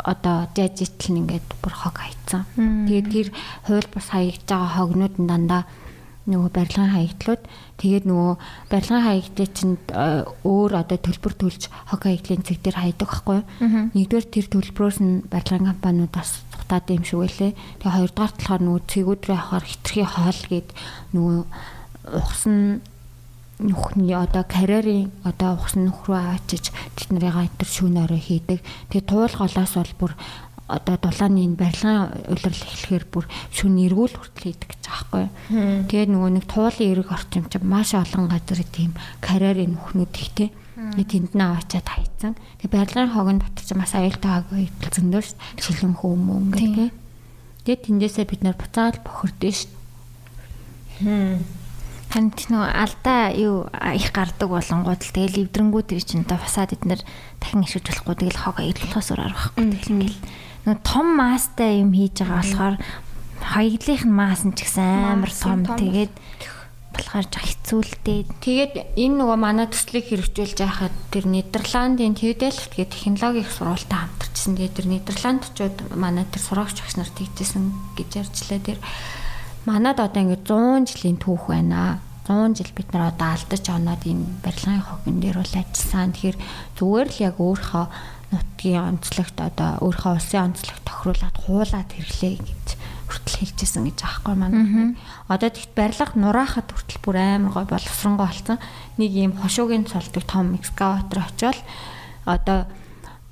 одоо 0.00 0.48
жажитл 0.56 1.12
нь 1.12 1.20
ингээд 1.28 1.48
бүр 1.60 1.74
хог 1.76 2.00
хайцсан. 2.00 2.48
Тэгээ 2.88 3.04
тэр 3.12 3.28
хууль 3.68 3.88
бус 3.92 4.08
хаягдж 4.08 4.48
байгаа 4.48 4.70
хогнууд 4.80 5.14
нь 5.20 5.28
дандаа 5.28 5.68
нөгөө 6.24 6.50
барилгын 6.56 6.92
хаягдлууд 6.96 7.42
тэгээд 7.76 8.04
нөгөө 8.08 8.32
барилгын 8.72 9.04
хаягдлыг 9.04 9.50
чинь 9.52 9.76
э, 9.92 10.24
өөр 10.44 10.72
одоо 10.80 10.98
төлбөр 10.98 11.34
төлж 11.36 11.68
хог 11.68 12.00
хаягдлын 12.00 12.44
цэг 12.48 12.64
дээр 12.64 12.80
хайдаг 12.80 13.08
байхгүй. 13.12 13.40
Нэгдүгээр 13.92 14.26
тэр 14.32 14.46
төлбөрөөс 14.48 14.98
нь 15.04 15.24
барилгын 15.28 15.68
компаниуд 15.68 16.12
бас 16.16 16.40
цухтаад 16.48 16.88
юм 16.88 17.04
шиг 17.04 17.20
байлээ. 17.20 17.52
Тэгээд 17.52 17.92
хоёрдугаар 17.92 18.32
талаар 18.40 18.62
нөгөө 18.64 18.82
цэгүүдрээ 18.88 19.36
авахар 19.36 19.64
хитрхи 19.68 20.02
хоол 20.08 20.40
гээд 20.48 20.68
нөгөө 21.12 21.38
ухсан 22.24 22.80
нүхний 23.58 24.14
одоо 24.14 24.42
карьерийн 24.42 25.12
одоо 25.22 25.54
ухсан 25.54 25.86
нүх 25.86 26.08
рүү 26.08 26.18
аваачиж 26.18 26.74
тэднэрийн 26.98 27.46
энэ 27.46 27.64
шүүн 27.64 28.02
орой 28.02 28.18
хийдэг. 28.18 28.58
Тэгээ 28.90 29.08
туулгалаас 29.08 29.74
бол 29.78 29.94
бүр 30.00 30.12
одоо 30.66 30.96
дулааны 30.96 31.44
энэ 31.44 31.60
барилгын 31.60 32.32
улирал 32.32 32.64
эхлэхээр 32.64 33.04
бүр 33.12 33.24
шүн 33.52 33.76
эргүүл 33.84 34.16
хүртэл 34.16 34.46
хийдэг 34.48 34.68
гэж 34.72 34.82
байгаа 34.88 35.04
байхгүй. 35.04 35.88
Тэгээд 35.92 36.10
нөгөө 36.12 36.30
нэг 36.40 36.44
туулын 36.48 36.90
эрг 36.92 37.08
орчим 37.12 37.44
чинь 37.52 37.68
маш 37.68 37.92
олон 37.92 38.32
газар 38.32 38.64
тийм 38.72 38.96
карьерийн 39.20 39.76
нүхнүүд 39.76 40.14
их 40.16 40.30
те. 40.32 40.46
Тэгээд 40.74 41.12
тэнд 41.12 41.32
нь 41.36 41.44
аваачаад 41.44 41.88
хайцсан. 41.88 42.32
Тэгээд 42.64 42.72
барилгын 42.72 43.12
хогонд 43.12 43.44
чинь 43.60 43.76
бас 43.76 43.92
аюултай 43.92 44.30
хаг 44.32 44.46
байдал 44.48 44.92
зөндөөс 44.96 45.30
шилэн 45.60 45.94
гэх 46.56 46.72
те. 46.72 46.86
Тэгээд 47.68 47.84
тэндээсээ 47.84 48.24
бид 48.24 48.40
нар 48.40 48.56
буцаад 48.56 49.04
бохирдсон 49.04 49.52
шүү 49.52 49.68
дээ. 51.04 51.62
Танд 52.14 52.38
нөгөө 52.46 52.70
алдаа 52.78 53.34
юу 53.34 53.66
их 53.90 54.14
гардаг 54.14 54.46
болонгууд 54.46 55.02
л 55.02 55.14
тэгэл 55.18 55.50
эвдрэнгүүд 55.50 55.98
чинь 55.98 56.22
одоо 56.22 56.38
фасад 56.38 56.70
эднэр 56.70 57.02
дахин 57.42 57.66
ишиж 57.66 57.82
болохгүй 57.90 58.14
тэгэл 58.14 58.38
хог 58.38 58.62
аяглахаас 58.62 59.10
өөр 59.10 59.22
арга 59.26 59.50
байхгүй 59.50 59.66
тэгэл 59.66 59.90
ингээл 59.98 60.18
том 60.64 61.06
маастай 61.20 61.84
юм 61.84 61.92
хийж 61.92 62.24
байгаа 62.24 62.40
болохоор 62.40 62.76
хоёглынх 63.44 64.04
нь 64.08 64.16
маас 64.16 64.42
нь 64.48 64.56
ч 64.56 64.64
гэсэн 64.64 65.12
амар 65.12 65.32
том 65.32 65.60
тэгээд 65.68 66.12
болохоор 66.94 67.26
жаа 67.28 67.44
хэцүүлдээ. 67.44 68.20
Тэгээд 68.38 68.72
энэ 68.96 69.14
нөгөө 69.18 69.38
манай 69.38 69.66
төслийг 69.66 70.06
хэрэгжүүлж 70.08 70.58
байхад 70.62 70.94
тэр 71.10 71.26
Нидерландын 71.26 72.14
Тевделфт 72.14 72.72
гэх 72.72 72.94
технологийн 72.94 73.50
сургуультай 73.50 73.98
хамтарчсан. 73.98 74.54
Тэгээд 74.54 74.76
тэр 74.78 74.86
Нидерландчууд 74.88 75.76
манай 75.98 76.24
тэр 76.30 76.42
сурагч 76.42 76.78
багш 76.80 76.96
нарт 76.96 77.18
хийжсэн 77.18 77.74
гэж 77.98 78.10
ярьжлаа. 78.22 78.60
Тэр 78.62 78.78
манад 79.66 79.98
одоо 79.98 80.22
ингээд 80.22 80.46
100 80.46 80.88
жилийн 80.88 81.18
түүх 81.18 81.50
байна. 81.50 81.98
100 82.30 82.56
жил 82.56 82.72
бид 82.72 82.88
нар 82.94 83.12
одоо 83.12 83.28
алдаж 83.36 83.64
оноод 83.68 84.02
энэ 84.06 84.24
барилгын 84.40 84.80
хогн 84.80 85.18
дээр 85.20 85.36
бол 85.42 85.54
ажилласан. 85.60 86.14
Тэгэхээр 86.14 86.38
зүгээр 86.78 87.08
л 87.10 87.18
яг 87.20 87.36
өөрийнхөө 87.42 87.84
нутгийн 88.34 88.98
онцлогт 88.98 89.38
одоо 89.38 89.78
өөрийнхөө 89.86 90.12
улсын 90.18 90.50
онцлогт 90.50 90.82
тохируулаад 90.82 91.36
хуулаад 91.38 91.90
хэрэглэе 91.94 92.42
гэж 92.42 92.66
хүртэл 93.06 93.38
хэлжсэн 93.40 93.82
гэж 93.86 93.98
аахгүй 94.02 94.34
маань. 94.34 94.96
Одоо 95.30 95.48
тэгт 95.52 95.72
барилга 95.78 96.18
нураахад 96.18 96.68
хүртэл 96.72 97.00
бүр 97.04 97.16
амар 97.22 97.52
гой 97.52 97.66
боловсронгой 97.70 98.26
болсон. 98.26 98.58
Нэг 98.98 99.10
ийм 99.12 99.32
хошуугийн 99.38 99.86
цолдог 99.86 100.24
том 100.26 100.58
экскаватор 100.58 101.22
очиод 101.22 101.58
одоо 102.24 102.66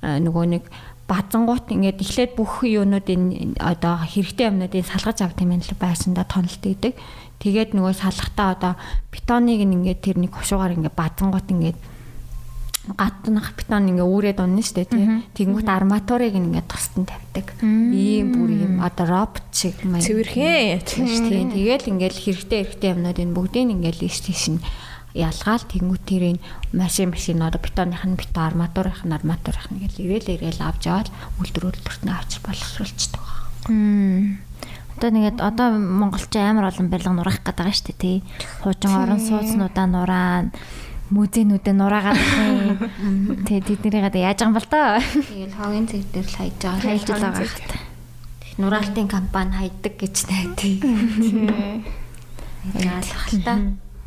нөгөө 0.01 0.45
нэг 0.55 0.63
базангуут 1.07 1.67
ингээд 1.67 1.99
эхлээд 1.99 2.31
бүх 2.39 2.63
юунуудын 2.63 3.59
одоо 3.59 3.99
хэрэгтэй 4.07 4.47
юмнуудыг 4.47 4.87
салгаж 4.87 5.19
авт 5.19 5.39
юм 5.43 5.59
л 5.59 5.75
байсандаа 5.75 6.23
тоналт 6.23 6.63
идэг. 6.63 6.95
Тэгээд 7.43 7.75
нөгөө 7.75 7.93
салахтаа 7.97 8.47
одоо 8.55 8.73
бетоныг 9.11 9.59
ингээд 9.59 9.99
тэр 9.99 10.17
нэг 10.23 10.31
хушуугаар 10.31 10.79
ингээд 10.79 10.95
базангуут 10.95 11.47
ингээд 11.51 11.77
гаднах 12.83 13.55
бетон 13.55 13.95
ингээ 13.95 14.03
үүрээд 14.03 14.39
унна 14.43 14.59
штэ 14.59 14.83
тий. 14.83 15.23
Тэнгүүт 15.39 15.67
арматурыг 15.71 16.35
ингээ 16.35 16.67
тусдан 16.67 17.07
тавьдаг. 17.07 17.55
Ийм 17.63 18.35
бүр 18.35 18.51
юм 18.51 18.73
одоо 18.83 19.07
робот 19.07 19.47
шиг 19.55 19.79
маяг. 19.87 20.03
Цэвэрхэн 20.03 20.83
тий. 20.83 21.47
Тэгэл 21.47 21.87
ингээл 21.95 22.19
хэрэгтэй 22.19 22.59
хэрэгтэй 22.67 22.91
юмнууд 22.91 23.19
энэ 23.23 23.35
бүгдийг 23.39 23.71
ингээл 23.71 24.03
ийш 24.03 24.19
тийш 24.19 24.51
нь 24.51 24.59
ялгаал 25.15 25.63
тэнгүүт 25.63 26.03
тэрийн 26.03 26.39
машин 26.75 27.15
машин 27.15 27.39
одоо 27.39 27.61
бетоных 27.63 28.03
нь 28.03 28.19
бетон 28.19 28.51
арматурынх 28.51 29.07
нь 29.07 29.15
арматурынх 29.15 29.71
нь 29.71 29.79
гэл 29.87 30.03
ирээл 30.03 30.33
ирээл 30.35 30.61
авч 30.67 30.83
аваад 30.91 31.09
үйлдвэр 31.39 31.67
үйлдвэрт 31.71 32.03
нь 32.03 32.11
авч 32.11 32.31
боловсруулчихдаг. 32.43 33.23
Одоо 34.97 35.09
нэгэд 35.13 35.39
одоо 35.39 35.67
Монголч 35.77 36.33
амар 36.35 36.67
олон 36.73 36.89
барилга 36.89 37.13
нураах 37.13 37.39
гэдэг 37.45 37.55
байгаа 37.61 37.79
дээ 37.87 37.97
тий. 37.97 38.17
Хуучин 38.65 38.91
орон 38.91 39.21
сууцнуудаа 39.21 39.87
нураана 39.87 40.51
музейнүүдэд 41.13 41.77
нураагаад 41.77 42.17
байна. 42.17 42.73
Тэгээ 43.45 43.67
тэднэрийг 43.69 44.09
одоо 44.09 44.21
яаж 44.25 44.39
юм 44.41 44.57
бол 44.57 44.65
тоо. 44.65 44.97
Тэгэл 44.97 45.53
хогийн 45.53 45.85
цэг 45.85 46.01
дээр 46.09 46.25
л 46.25 46.37
хайж 46.41 46.53
байгаа. 46.57 46.81
Хайж 46.81 47.05
байгаа 47.05 47.33
хат. 47.37 47.71
Нураалтын 48.57 49.07
компани 49.07 49.53
хайдаг 49.53 49.93
гэж 50.01 50.15
найдаа. 50.29 50.73
Яалах 52.81 53.25
л 53.29 53.41
та. 53.45 53.53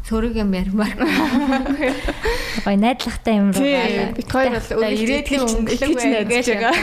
Сөрөг 0.06 0.38
юм 0.38 0.54
ярмаар. 0.54 0.94
Гой 2.66 2.76
найдлагатай 2.78 3.42
юм 3.42 3.50
руу. 3.50 3.62
Биткойн 4.14 4.54
бол 4.54 4.94
ирээдүйн 4.94 5.42
өнгөлөг 5.46 6.30
байж 6.30 6.46
байгаа. 6.46 6.74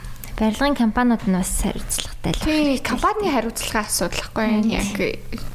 Барилгын 0.36 0.76
компаниуд 0.76 1.24
нь 1.24 1.32
бас 1.32 1.64
хариуцлагатай 1.64 2.32
л. 2.36 2.44
Тийм, 2.44 2.76
компани 2.84 3.32
хариуцлагын 3.32 3.88
асуудал 3.88 4.20
хгүй 4.20 4.68
яг 4.68 4.92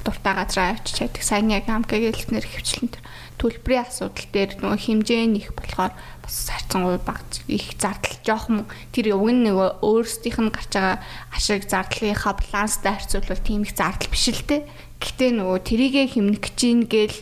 дуртай 0.01 0.33
газар 0.33 0.73
авчиж 0.73 1.05
чаддаг. 1.05 1.21
Сайн 1.21 1.53
яг 1.53 1.69
амкагийн 1.69 2.09
хэлснээр 2.09 2.49
хөвчлэн 2.49 2.89
төлбөрийн 3.37 3.85
асуудал 3.85 4.25
дээр 4.33 4.57
нөгөө 4.57 4.81
хэмжээ 4.81 5.25
нь 5.29 5.37
их 5.37 5.53
болохоор 5.53 5.93
бас 5.93 6.35
харьцангуй 6.49 6.97
баг 6.97 7.21
их 7.45 7.77
зардал 7.77 8.17
жоохон 8.25 8.65
тэр 8.89 9.13
уг 9.13 9.29
нь 9.29 9.45
нөгөө 9.45 9.85
өөрсдийнх 9.85 10.39
нь 10.41 10.49
гарч 10.49 10.73
байгаа 10.73 10.97
ашиг 11.29 11.61
зардлынхаа 11.69 12.33
баланстай 12.41 12.97
харьцуулбал 12.97 13.45
тийм 13.45 13.61
их 13.61 13.77
зардал 13.77 14.09
биш 14.09 14.33
л 14.33 14.41
дээ. 14.49 14.65
Гэхдээ 14.97 15.31
нөгөө 15.37 15.59
тэрийгэ 15.61 16.03
хэмнэх 16.17 16.41
гэж 16.41 16.57
ийн 16.65 16.81
гээл 16.89 17.17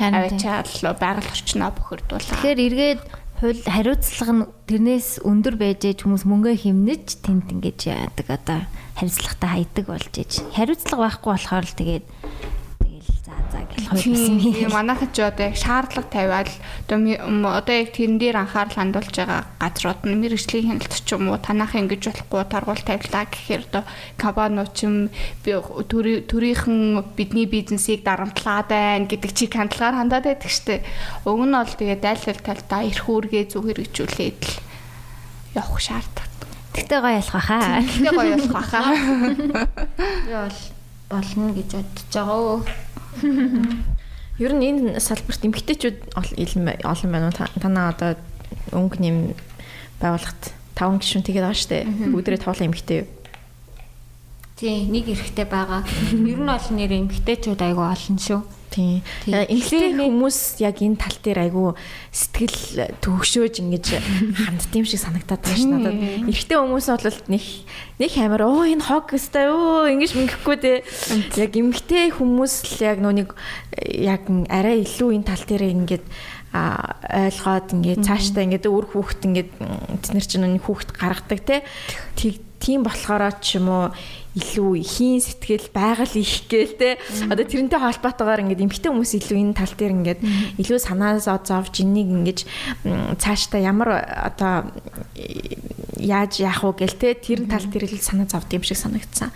аваачаал 0.00 0.96
байгаль 0.96 1.28
орчноо 1.28 1.70
бохирдуулаа. 1.76 2.24
Тэгэхээр 2.24 2.64
эргээд 2.72 3.00
хууль 3.40 3.64
хариуцлага 3.64 4.32
нь 4.36 4.44
тэрнээс 4.68 5.24
өндөр 5.24 5.56
байж 5.56 5.88
ээж 5.88 6.04
хүмүүс 6.04 6.28
мөнгөө 6.28 6.60
хэмнэж 6.60 7.24
тэнд 7.24 7.48
ингэж 7.56 7.88
яадаг 7.88 8.28
одоо 8.28 8.60
хариуцлагатай 9.00 9.64
хайдаг 9.64 9.84
болж 9.88 10.12
ээж. 10.12 10.32
Хариуцлага 10.52 11.08
байхгүй 11.08 11.30
болохоор 11.32 11.64
л 11.64 11.78
тэгээд 11.80 12.04
за 13.50 13.60
гэх 13.66 13.90
хуйлсан 13.90 14.38
юм. 14.38 14.70
Манайхан 14.70 15.10
ч 15.10 15.18
одоо 15.20 15.50
яг 15.50 15.56
шаардлага 15.58 16.08
тавиад 16.08 16.50
одоо 16.86 17.74
яг 17.74 17.90
тэрэн 17.90 18.18
дээр 18.22 18.36
анхаарал 18.46 18.78
хандуулж 18.78 19.14
байгаа 19.14 19.42
газрууд 19.58 20.00
нь 20.06 20.20
мэрэгжлийн 20.22 20.66
хяналт 20.70 20.94
ч 20.94 21.10
юм 21.12 21.28
уу 21.28 21.38
танах 21.42 21.74
ингэж 21.74 22.02
болохгүй 22.06 22.42
таргуул 22.46 22.82
тавилаа 22.86 23.24
гэхээр 23.26 23.62
одоо 23.68 23.84
компаниуд 24.16 24.70
ч 24.72 24.86
юм 24.86 25.10
би 25.42 25.50
төрийнхэн 26.30 27.02
бидний 27.18 27.46
бизнесийг 27.50 28.06
дарамтлаад 28.06 28.70
байна 28.70 29.10
гэдэг 29.10 29.30
чиг 29.34 29.58
хандлагаар 29.58 29.98
хандаад 29.98 30.24
байдаг 30.30 30.50
штеп. 30.50 30.86
Уг 31.26 31.42
нь 31.42 31.52
бол 31.52 31.66
тэгээд 31.66 32.06
айл 32.06 32.24
ал 32.30 32.40
талдаа 32.46 32.80
эрх 32.86 33.06
үүргээ 33.10 33.44
зөв 33.50 33.66
хэрэгжүүлээд 33.66 34.40
л 34.46 34.54
явах 35.58 35.80
шаардлагатай. 35.82 36.30
Тэгтээ 36.70 37.00
гоё 37.02 37.18
ялах 37.18 37.44
хаа. 37.44 37.82
Тэгтээ 37.82 38.12
гоё 38.14 38.30
ялах 38.38 38.66
хаа. 38.70 38.94
Би 40.26 40.32
бол 40.38 40.58
болно 41.10 41.50
гэж 41.50 41.70
бодож 41.74 42.06
байгаа. 42.14 42.62
Ер 44.40 44.52
нь 44.56 44.64
энэ 44.64 45.00
салбарт 45.00 45.44
эмгтээчүүд 45.44 46.16
олон 46.16 47.10
байна 47.12 47.28
уу? 47.28 47.60
Танаа 47.60 47.92
одоо 47.92 48.10
өнгө 48.72 48.98
нэм 49.02 49.16
байгууллагт 50.00 50.56
5 50.78 51.00
гишүүн 51.02 51.24
тэгээд 51.28 51.44
байгаа 51.44 51.60
штэ. 51.60 51.84
Бүгдээрээ 52.08 52.40
тоглоом 52.40 52.72
эмгтээ? 52.72 53.04
Тий, 54.56 54.88
нэг 54.88 55.12
эрэхтэй 55.12 55.44
байгаа. 55.44 55.84
Ер 56.16 56.40
нь 56.40 56.48
бол 56.48 56.68
нэр 56.72 56.92
эмгтээчүүд 57.04 57.60
айгүй 57.60 57.84
олон 57.84 58.16
шүү. 58.16 58.40
Тийм. 58.70 59.02
Эмэгтэй 59.26 59.98
хүмүүс 59.98 60.62
яг 60.62 60.78
энэ 60.78 60.94
тал 60.94 61.18
дээр 61.18 61.50
айгүй 61.50 61.74
сэтгэл 62.14 62.94
төгшөөж 63.02 63.54
ингэж 63.66 63.86
хандд 64.46 64.70
юм 64.78 64.86
шиг 64.86 65.02
санагдаад 65.02 65.42
байна 65.42 65.58
ш 65.58 65.66
надад. 65.66 65.98
Эрэгтэй 66.30 66.54
хүмүүс 66.54 66.86
бол 66.86 67.18
нэг 67.34 67.44
нэг 67.98 68.12
амар 68.22 68.42
оо 68.46 68.62
энэ 68.62 68.86
хог 68.86 69.10
өстэй 69.10 69.50
өө 69.50 69.90
ингэж 69.98 70.12
мөнгөхгүй 70.14 70.56
те. 70.62 70.72
Яг 71.34 71.52
эмэгтэй 71.58 72.14
хүмүүс 72.14 72.54
л 72.78 72.94
яг 72.94 73.02
нөө 73.02 73.14
нэг 73.18 73.28
яг 73.90 74.22
арай 74.46 74.86
илүү 74.86 75.18
энэ 75.18 75.26
тал 75.26 75.42
дээр 75.42 75.66
ингэж 75.74 76.04
а 76.54 76.98
ойлгоод 77.10 77.74
ингээд 77.74 78.06
цаашдаа 78.06 78.42
ингээд 78.42 78.66
өөр 78.66 78.86
хүүхэд 78.90 79.22
ингээд 79.22 79.50
тэд 80.02 80.14
нар 80.14 80.26
чинь 80.26 80.58
хүүхэд 80.58 80.90
гаргадаг 80.98 81.40
те 81.46 81.62
тийм 82.60 82.84
болохоор 82.84 83.34
ч 83.40 83.56
юм 83.58 83.68
уу 83.72 83.84
илүү 84.38 84.78
ихийн 84.86 85.18
сэтгэл 85.18 85.74
байгаль 85.74 86.14
их 86.14 86.46
гээл 86.46 86.74
те. 86.78 86.90
Одоо 87.26 87.42
тэрнтэй 87.42 87.80
холбоотойгоор 87.82 88.46
ингээд 88.46 88.62
эмгтэй 88.62 88.90
хүмүүс 88.94 89.18
илүү 89.18 89.38
энэ 89.42 89.58
тал 89.58 89.74
дээр 89.74 89.96
ингээд 89.98 90.20
илүү 90.62 90.78
санаас 90.78 91.26
зовж 91.26 91.82
энийг 91.82 92.08
ингээд 92.14 92.40
цаашдаа 93.18 93.58
ямар 93.58 94.06
одоо 94.06 94.70
яаж 95.98 96.38
яах 96.38 96.62
вэ 96.62 96.86
гээл 96.86 97.00
те 97.00 97.18
тэр 97.18 97.50
тал 97.50 97.66
дээр 97.66 97.90
л 97.90 97.98
санаа 97.98 98.30
зовд 98.30 98.54
юм 98.54 98.62
шиг 98.62 98.78
санагдсан. 98.78 99.34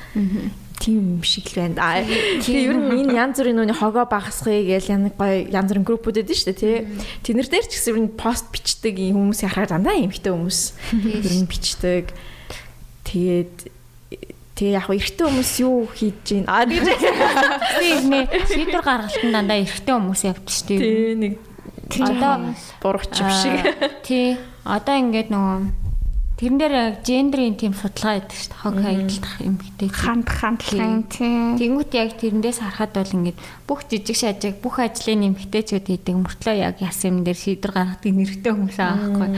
Тийм 0.79 1.23
шиг 1.27 1.51
л 1.51 1.75
байна. 1.75 2.07
Тэгээ 2.39 2.71
ер 2.71 2.79
нь 2.79 3.11
энэ 3.11 3.19
янз 3.19 3.43
бүрийн 3.43 3.59
нүуний 3.59 3.75
хогоо 3.75 4.07
багасхыг 4.07 4.63
гээл 4.63 4.95
янз 4.95 5.11
гоё 5.19 5.51
янз 5.51 5.75
бүрийн 5.75 5.87
группүүд 5.87 6.23
эдэн 6.23 6.39
шүү 6.39 6.49
дээ 6.51 6.63
тий. 6.63 6.77
Тэднэр 7.27 7.51
дээр 7.51 7.67
ч 7.67 7.79
гэсэн 7.79 7.95
ер 7.95 8.01
нь 8.07 8.15
пост 8.15 8.47
бичдэг 8.55 8.95
юм 8.99 9.31
хүмүүсийн 9.31 9.51
харахаар 9.55 9.71
дандаа 9.75 9.99
эмхтэй 9.99 10.31
хүмүүс 10.35 10.61
ер 11.03 11.35
нь 11.35 11.47
бичдэг. 11.51 12.15
Тэгээд 13.05 13.75
Тэгээ 14.55 14.79
яг 14.79 14.87
эрэгтэй 14.87 15.27
хүмүүс 15.27 15.53
юу 15.67 15.91
хийж 15.91 16.15
гин 16.31 16.47
аа 16.47 16.63
би 16.63 16.79
нэ 16.79 18.31
шийдвэр 18.47 18.87
гаргалтанд 18.87 19.35
дандаа 19.35 19.59
эрэгтэй 19.67 19.95
хүмүүс 19.99 20.23
явдаг 20.31 20.47
шүү 20.55 20.67
дээ. 20.71 20.79
Тий 20.79 21.15
нэг 21.19 21.35
одоо 21.99 22.55
бурууч 22.79 23.19
шиг. 23.19 23.67
Тий 24.07 24.39
одоо 24.63 24.95
ингээд 24.95 25.35
нөгөө 25.35 25.59
тэрэн 26.39 26.59
дээр 26.63 26.77
гендрийн 27.03 27.59
тийм 27.59 27.75
судалгаа 27.75 28.23
байдаг 28.23 28.39
шүү 28.39 28.55
дээ. 28.55 28.63
Хог 28.63 28.77
хаягдах 28.79 29.35
юм 29.43 29.57
гэдэг. 29.59 29.91
Ханд 29.91 30.29
хандлагын 30.31 31.03
тий. 31.11 31.35
Тэнгүүт 31.59 31.93
яг 31.99 32.11
тэрнээс 32.15 32.59
харахад 32.63 32.95
бол 32.95 33.11
ингээд 33.11 33.39
бүх 33.67 33.83
жижиг 33.91 34.15
шажиг 34.15 34.63
бүх 34.63 34.79
ажлын 34.79 35.35
нэмэгтэйчүүд 35.35 35.83
хийдэг 35.83 36.15
мөртлөө 36.15 36.63
яг 36.63 36.79
ясан 36.79 37.11
юм 37.11 37.27
дээр 37.27 37.43
шийдвэр 37.43 37.75
гаргадаг 37.75 38.07
нэрхтээ 38.07 38.55
хүмүүс 38.55 38.79
аа 38.79 38.95
байхгүй. 39.03 39.29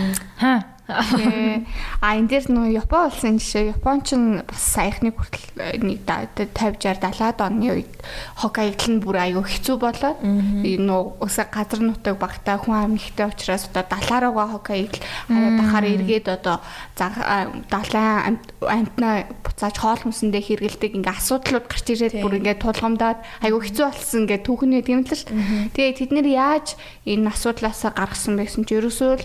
Хаа 0.44 0.76
А 0.86 2.14
энэ 2.14 2.30
дээр 2.30 2.46
нөө 2.46 2.78
Япон 2.78 3.10
улсын 3.10 3.42
жишээ. 3.42 3.74
Япон 3.74 4.06
ч 4.06 4.14
бас 4.46 4.62
саяхны 4.62 5.10
хүртэл 5.10 5.82
нэг 5.82 6.06
50 6.06 6.54
60 6.54 7.02
70-аад 7.02 7.38
оны 7.42 7.66
үед 7.74 7.90
хоккайдл 8.38 8.94
нь 8.94 9.02
бүр 9.02 9.18
аюу 9.18 9.42
хэцүү 9.42 9.76
болоод 9.82 10.22
нөө 10.22 11.02
өсө 11.26 11.42
газар 11.50 11.82
нутаг 11.82 12.22
багтаа 12.22 12.62
хүн 12.62 12.94
амьхтэй 12.94 13.26
учраас 13.26 13.66
одоо 13.66 13.82
далааруугаа 13.82 14.62
хоккайдл 14.62 15.02
хараад 15.26 15.58
ахаар 15.66 15.86
эргээд 15.90 16.26
одоо 16.30 16.62
далайн 17.66 18.38
амтнаа 18.62 19.26
буцааж 19.42 19.74
хоол 19.82 20.00
хүнсэндээ 20.06 20.42
хэргэлдэг 20.54 20.92
ингээ 21.02 21.18
асуудлууд 21.18 21.66
гарч 21.66 21.86
ирээд 21.90 22.22
бүр 22.22 22.38
ингээ 22.38 22.62
тулгамдаад 22.62 23.18
аюу 23.42 23.58
хэцүү 23.58 23.84
болсон 23.90 24.22
ингээ 24.26 24.40
түүхний 24.46 24.82
тийм 24.86 25.02
л 25.02 25.10
ш. 25.10 25.26
Тэгээ 25.74 25.98
тэд 25.98 26.10
нэр 26.14 26.28
яаж 26.30 26.78
энэ 27.02 27.30
асуудлаасаа 27.32 27.90
гаргасан 27.90 28.38
байсан 28.38 28.62
ч 28.62 28.78
ерөөсөө 28.78 29.12
л 29.18 29.24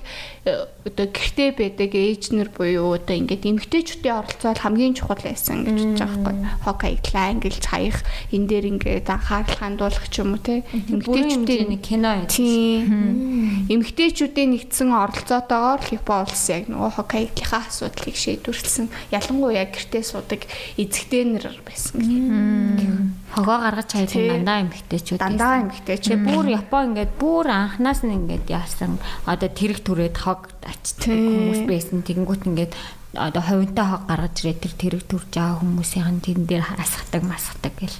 э, 0.49 0.65
одоо 0.89 1.05
гэртээ 1.05 1.50
байдаг 1.55 1.91
ээжнэр 1.95 2.49
буюу 2.51 2.95
одоо 2.97 3.15
ингээд 3.15 3.43
эмгтээчүүдийн 3.45 4.17
оролцоо 4.17 4.51
хамгийн 4.57 4.95
чухал 4.97 5.21
байсан 5.21 5.63
гэж 5.67 5.79
бодож 5.95 6.01
байгаа 6.01 6.23
байхгүй. 6.25 6.35
Хок 6.65 6.81
аяглаа 6.87 7.25
ангилж 7.31 7.63
хаях 7.67 7.97
энэ 8.33 8.47
дээр 8.49 8.65
ингээд 8.71 9.07
анхаарал 9.09 9.57
хандуулах 9.59 10.07
ч 10.09 10.15
юм 10.21 10.35
уу 10.35 10.41
те. 10.41 10.63
Эмгтээчүүдийн 10.71 11.69
нэг 11.71 11.81
кино 11.81 12.11
тийм. 12.25 13.69
Эмгтээчүүдийн 13.69 14.49
нэгдсэн 14.57 14.89
оролцоотойгоор 14.91 15.81
Япон 15.91 16.25
улс 16.25 16.45
яг 16.49 16.65
нөгөө 16.67 16.91
хок 16.97 17.11
аяглахаа 17.15 17.61
асуудлыг 17.69 18.15
шийдвэрлсэн. 18.17 18.87
Ялангуяа 19.13 19.67
гэртээ 19.69 20.03
суудаг 20.03 20.47
эзэгтэйнэр 20.79 21.61
байсан 21.61 21.97
гэх. 22.01 23.20
Хогоо 23.31 23.57
гаргаж 23.63 23.89
хайдаг 23.91 24.43
дандаа 24.43 24.57
эмгтээчүүд. 24.67 25.19
Дандаа 25.23 25.55
эмгтээчүүд. 25.63 26.19
Бүр 26.27 26.45
Япон 26.51 26.83
ингээд 26.91 27.11
бүр 27.15 27.47
анханаас 27.47 28.03
нь 28.03 28.15
ингээд 28.15 28.45
яасан 28.51 28.99
одоо 29.23 29.49
тэрэг 29.49 29.79
түрээд 29.87 30.15
хог 30.19 30.51
ачдаг 30.67 31.15
хүмүүс 31.15 31.61
байсан. 31.63 32.03
Тэгэнгүүт 32.03 32.43
ингээд 32.51 32.73
одоо 33.15 33.43
ховинтой 33.43 33.87
хог 33.87 34.03
гаргаж 34.07 34.35
ирээд 34.43 34.59
тэр 34.63 34.73
тэрэг 34.75 35.03
төрж 35.07 35.29
байгаа 35.31 35.59
хүмүүсийн 35.63 36.19
тэрэн 36.19 36.45
дээр 36.47 36.63
асахдаг 36.79 37.23
масахдаг 37.23 37.73
гэл. 37.79 37.99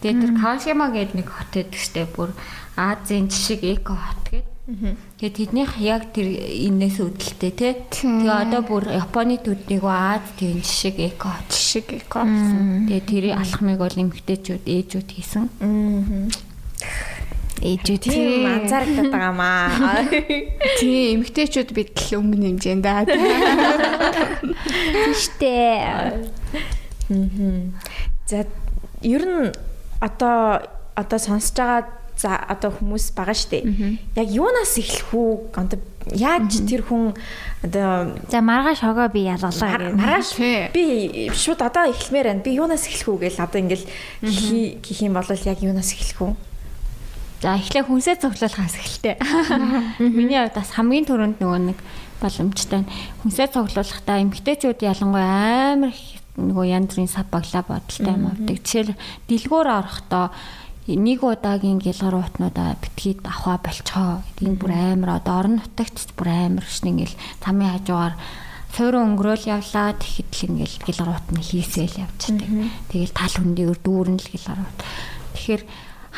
Тэгээ 0.00 0.20
тэр 0.20 0.32
Каошима 0.40 0.88
гэдэг 0.92 1.16
нэг 1.20 1.28
хот 1.28 1.50
байдаг 1.52 1.76
штэ 1.76 2.04
бүр 2.12 2.30
Азийн 2.76 3.28
жишг 3.28 3.64
эко 3.64 3.96
хот 3.96 4.24
гэдэг. 4.28 4.51
Тэгээ 4.62 5.34
тэднийх 5.34 5.74
яг 5.82 6.14
тэр 6.14 6.38
энэс 6.38 7.02
үүдэлтэй 7.02 7.50
тий. 7.50 7.74
Тэгээ 7.82 8.30
одоо 8.30 8.62
бүр 8.62 8.94
Японы 8.94 9.42
төднийг 9.42 9.82
Аз 9.82 10.22
тийм 10.38 10.62
жишг 10.62 11.02
эко 11.02 11.34
жишг 11.50 11.90
эко. 11.98 12.22
Тэгээ 12.22 13.02
тэр 13.02 13.24
алхмыг 13.34 13.82
бол 13.82 13.90
эмгтээчүүд 13.90 14.62
ээжүүд 14.62 15.08
хийсэн. 15.18 15.50
Ээжүүд 17.58 18.02
тийм 18.06 18.46
анзаарагдаад 18.62 19.10
байгаа 19.10 19.34
маа. 19.34 20.06
Тийм 20.78 21.26
эмгтээчүүд 21.26 21.74
бид 21.74 21.98
л 21.98 22.22
өмнө 22.22 22.54
хэмжээнд 22.54 22.86
аа. 22.86 23.02
Тийштэй. 24.94 26.22
За 28.30 28.46
ер 29.02 29.22
нь 29.26 29.50
одоо 29.98 30.62
одоо 30.94 31.18
сонсож 31.18 31.58
байгаа 31.58 32.01
за 32.22 32.38
одоо 32.38 32.70
хүмүүс 32.70 33.12
байгаа 33.18 33.34
штэ. 33.34 33.66
Яг 34.14 34.28
юунаас 34.30 34.78
эхлэх 34.78 35.10
үү? 35.10 35.58
Одоо 35.58 35.78
яаж 36.14 36.62
тэр 36.62 36.86
хүн 36.86 37.18
одоо 37.66 38.14
за 38.30 38.38
маргааш 38.38 38.86
хогоо 38.86 39.10
би 39.10 39.26
ялгалаа 39.26 39.74
гэх. 39.74 39.98
Маргааш 39.98 40.30
би 40.70 41.28
шууд 41.34 41.60
одоо 41.66 41.90
эхлэмээр 41.90 42.26
байна. 42.30 42.46
Би 42.46 42.54
юунаас 42.54 42.86
эхлэх 42.86 43.10
үү 43.10 43.18
гээл 43.26 43.42
одоо 43.42 43.58
ингээл 43.58 43.86
гэх 44.78 44.98
юм 45.02 45.18
бол 45.18 45.26
яг 45.26 45.58
юунаас 45.58 45.90
эхлэх 45.90 46.22
үү? 46.22 46.34
За 47.42 47.58
эхлээ 47.58 47.82
хүнсээ 47.90 48.22
цуглуулахаас 48.22 48.78
эхэлтэй. 48.78 49.18
Миний 49.98 50.38
хувьд 50.38 50.54
бас 50.54 50.70
хамгийн 50.78 51.10
түрүүнд 51.10 51.42
нөгөө 51.42 51.60
нэг 51.74 51.78
боломжтой 52.22 52.86
хүнсээ 53.26 53.50
цуглуулахдаа 53.50 54.22
эмгтээчүүд 54.22 54.78
ялангуяа 54.78 55.74
амар 55.74 55.98
нөгөө 56.38 56.64
янз 56.70 56.94
бүрийн 56.94 57.10
сав 57.10 57.26
баглаа 57.34 57.66
бодолтой 57.66 58.14
юм 58.14 58.30
авдаг. 58.30 58.56
Жишээл 58.62 58.94
дэлгүүр 59.26 59.68
орохдоо 59.68 60.30
нэг 60.86 61.22
удаагийн 61.22 61.78
гэлгар 61.78 62.18
уутнуудаа 62.18 62.74
битгий 62.82 63.14
аваа 63.22 63.58
болцоо. 63.62 64.26
Энэ 64.42 64.58
бүр 64.58 64.72
амар 64.74 65.22
одоо 65.22 65.34
орон 65.38 65.62
нутагт 65.62 66.10
бүр 66.18 66.28
амар 66.28 66.66
шин 66.66 66.98
ингээл 66.98 67.14
тамийн 67.38 67.78
хажуугаар 67.78 68.14
суурин 68.74 69.14
өнгөрөөл 69.14 69.46
явлаа 69.46 69.94
тэгэхэд 69.94 70.30
л 70.32 70.46
ингээл 70.50 70.76
гэлгар 70.82 71.10
уутны 71.14 71.40
хийсэл 71.44 72.02
явчихдаг. 72.02 72.50
Тэгэл 72.90 73.14
тал 73.14 73.34
хөндийгөр 73.36 73.78
дүүрэн 73.78 74.18
л 74.18 74.32
гэлгар 74.32 74.58
уут. 74.58 74.78
Тэгэхээр 75.38 75.62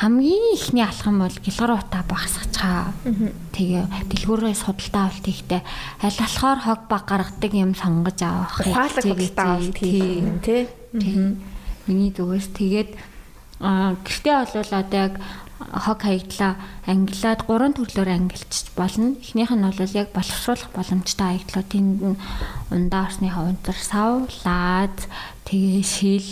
хамгийн 0.00 0.44
ихний 0.56 0.84
алхам 0.86 1.20
бол 1.20 1.36
гэлгар 1.44 1.72
утаа 1.76 2.02
багасгачаа. 2.08 2.94
Тэгээ 3.52 3.84
дэлгүүрээ 4.10 4.54
судалтай 4.56 5.02
авалт 5.02 5.26
ихтэй 5.28 5.60
аль 6.00 6.18
болохоор 6.18 6.58
хог 6.64 6.80
баг 6.88 7.04
гаргадаг 7.04 7.52
юм 7.52 7.76
сонгож 7.76 8.18
авах. 8.22 8.64
Ухаалаг 8.64 9.02
судалтай 9.02 9.44
авалт 9.44 9.76
хийх 9.78 10.40
тий. 10.40 10.62
Миний 11.86 12.10
зүгээс 12.16 12.48
тэгээд 12.56 12.90
гэртээ 13.64 14.34
болвол 14.44 14.72
одоо 14.76 15.00
яг 15.08 15.14
хог 15.72 15.98
хаягдлаа 16.02 16.54
ангилаад 16.86 17.40
гурван 17.48 17.74
төрлөөр 17.74 18.10
ангилчих 18.10 18.74
болно. 18.76 19.16
Эхнийх 19.16 19.50
нь 19.54 19.64
бол 19.64 19.96
яг 19.96 20.12
боловсруулах 20.12 20.70
боломжтой 20.76 21.40
хаягдлууд 21.40 21.68
тэнд 21.72 22.00
нь 22.04 22.20
ундаа 22.70 23.08
орсны 23.08 23.30
хавцар 23.32 23.78
сав, 23.78 24.28
лаад, 24.44 24.98
тэгээ 25.48 25.82
шил, 25.82 26.30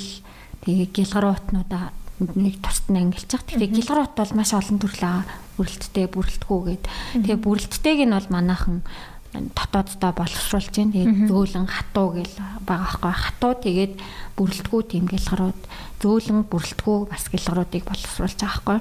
тэгээ 0.66 0.88
гэлгар 0.92 1.26
уутнуудаа 1.32 1.96
нэг 2.20 2.60
тусад 2.60 2.86
нь 2.92 3.00
ангилчих. 3.00 3.42
Тэгэхээр 3.42 3.76
гилгарот 3.82 4.14
бол 4.14 4.32
маш 4.36 4.52
олон 4.52 4.78
төрлийн 4.78 5.24
бүрэлттэй 5.56 6.06
бүрэлдэхүүгээд. 6.12 6.84
Тэгээ 7.24 7.38
бүрэлттэйг 7.40 8.00
нь 8.06 8.14
бол 8.14 8.28
манайхан 8.30 8.84
дотооддоо 9.32 10.12
боловсруулж 10.12 10.70
байна. 10.76 10.92
Тэгээд 10.92 11.28
зөөлөн 11.28 11.66
хатуу 11.66 12.08
гэл 12.20 12.36
байгаа 12.36 12.60
байхгүй. 12.68 13.12
Хатуу 13.16 13.52
тэгээд 13.64 13.94
бүрэлдэхүү 14.36 14.80
тийм 14.92 15.04
гэлгарууд 15.08 15.60
зөөлөн 16.02 16.50
бүрэлдэхүү 16.50 16.98
бас 17.08 17.24
гэлгаруудыг 17.30 17.86
боловсруулж 17.86 18.38
байгаа 18.42 18.52
байхгүй. 18.52 18.78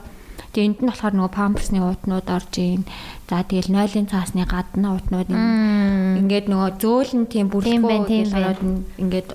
Тэгээ 0.51 0.67
энд 0.67 0.79
нь 0.83 0.89
болохоор 0.91 1.15
нөгөө 1.15 1.31
памперсны 1.31 1.79
уутнууд 1.79 2.27
орж 2.27 2.53
ийн. 2.59 2.83
За 3.29 3.45
тэгэл 3.45 3.71
нойлын 3.71 4.11
цаасны 4.11 4.43
гадна 4.43 4.97
уутнууд 4.97 5.29
ингээд 5.31 6.51
нөгөө 6.51 6.69
зөөлөн 6.81 7.25
тийм 7.31 7.47
бүрэлдэхүү 7.53 8.09
гэлгарууд 8.09 8.61
ингээд 8.99 9.29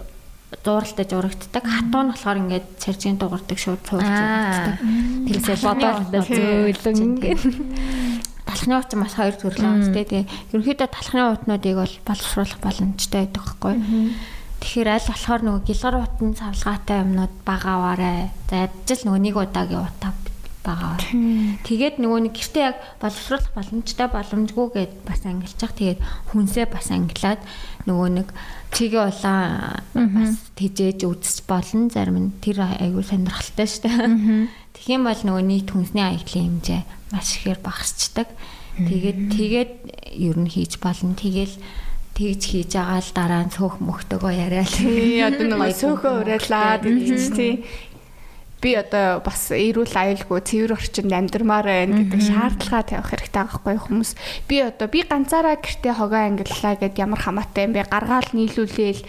зууралтай 0.60 1.06
журагддаг. 1.08 1.64
Хатуу 1.64 2.02
нь 2.04 2.12
болохоор 2.12 2.38
ингээд 2.44 2.66
цэржийн 2.82 3.16
дуурдаг 3.16 3.58
шууд 3.58 3.80
цуулж 3.86 4.04
журагддаг. 4.04 4.76
Тэрсээ 5.30 5.58
бодоод 5.64 6.04
зөөлөн 6.26 7.00
талхны 8.46 8.74
ууц 8.76 8.92
бас 8.94 9.14
хоёр 9.16 9.34
төрлөө 9.40 9.72
байна. 9.72 9.94
Тэгээ 9.96 10.22
ерөнхийдөө 10.52 10.88
талхны 10.92 11.22
уутнуудыг 11.32 11.74
бол 11.80 11.94
боловсруулах 12.06 12.60
боломжтой 12.62 13.26
байдаг 13.26 13.42
байхгүй. 13.42 13.74
Тэгэхээр 14.60 14.88
аль 14.88 15.08
болохоор 15.08 15.42
нөгөө 15.44 15.62
гэлгар 15.68 15.96
утан 16.00 16.30
цавлгаатай 16.34 16.96
юмнууд 17.04 17.34
багаваарэ. 17.44 18.32
За 18.50 18.66
ядчил 18.66 19.02
нөгөө 19.04 19.20
нэг 19.20 19.36
удаагийн 19.36 19.84
утаа 19.84 20.12
байгаа. 20.66 20.98
Тэгээд 21.62 22.02
нөгөө 22.02 22.20
нэг 22.26 22.34
гэртээ 22.34 22.64
яг 22.66 22.78
боловсруулах 22.98 23.54
боломжтой 23.54 24.08
боломжгүй 24.10 24.66
гэд 24.74 24.92
бас 25.06 25.22
ангилчих. 25.22 25.72
Тэгээд 25.78 26.00
хүнсээ 26.34 26.66
бас 26.66 26.90
ангилаад 26.90 27.40
нөгөө 27.86 28.08
нэг 28.18 28.28
чигээ 28.74 29.04
улаан 29.06 29.86
бас 29.94 30.34
тижээж 30.58 31.06
үзэж 31.06 31.46
болно. 31.46 31.86
Зарим 31.86 32.18
нь 32.18 32.34
тэр 32.42 32.66
айгүй 32.66 33.04
сонирхолтой 33.06 33.66
шүү 33.70 33.82
дээ. 33.86 34.50
Тэгэх 34.74 34.90
юм 34.90 35.06
бол 35.06 35.22
нөгөө 35.22 35.44
нийт 35.46 35.70
хүнсний 35.70 36.02
аяллаа 36.02 36.26
хэмжээ 36.26 36.82
маш 37.14 37.28
ихээр 37.38 37.60
багасчдаг. 37.62 38.28
Тэгээд 38.76 39.18
тэгээд 39.32 39.72
ер 40.18 40.36
нь 40.36 40.50
хийж 40.50 40.82
болно. 40.82 41.14
Тэгэл 41.14 41.54
тэгж 42.16 42.42
хийж 42.48 42.72
байгаа 42.72 43.00
л 43.04 43.10
дараа 43.12 43.42
нь 43.44 43.52
цөөх 43.52 43.74
мөхтөгөө 43.84 44.32
яриа 44.32 44.64
л. 44.64 44.72
Тий 44.72 45.20
одоо 45.20 45.46
нэг 45.52 45.76
цөөхөө 45.76 46.12
уриалаад 46.24 46.82
гэж 46.88 47.24
тий 47.36 47.52
би 48.66 48.74
одоо 48.74 49.22
бас 49.22 49.46
эрүүл 49.54 49.94
аюулгүй 49.94 50.42
цэвэр 50.42 50.74
орчинд 50.74 51.14
амьдрмаар 51.14 51.66
байна 51.70 52.02
гэдэг 52.02 52.18
шаардлага 52.18 52.82
тавих 52.82 53.10
хэрэгтэй 53.14 53.42
байхгүй 53.46 53.76
хүмүүс. 53.78 54.10
Би 54.50 54.58
одоо 54.66 54.90
би 54.90 55.06
ганцаараа 55.06 55.54
гэртээ 55.62 55.94
хогоо 55.94 56.18
ангиллаа 56.18 56.74
гэд 56.74 56.98
ямар 56.98 57.22
хамаатай 57.22 57.70
юм 57.70 57.78
бэ? 57.78 57.86
Гаргаал 57.86 58.26
нийлүүлээл 58.34 59.02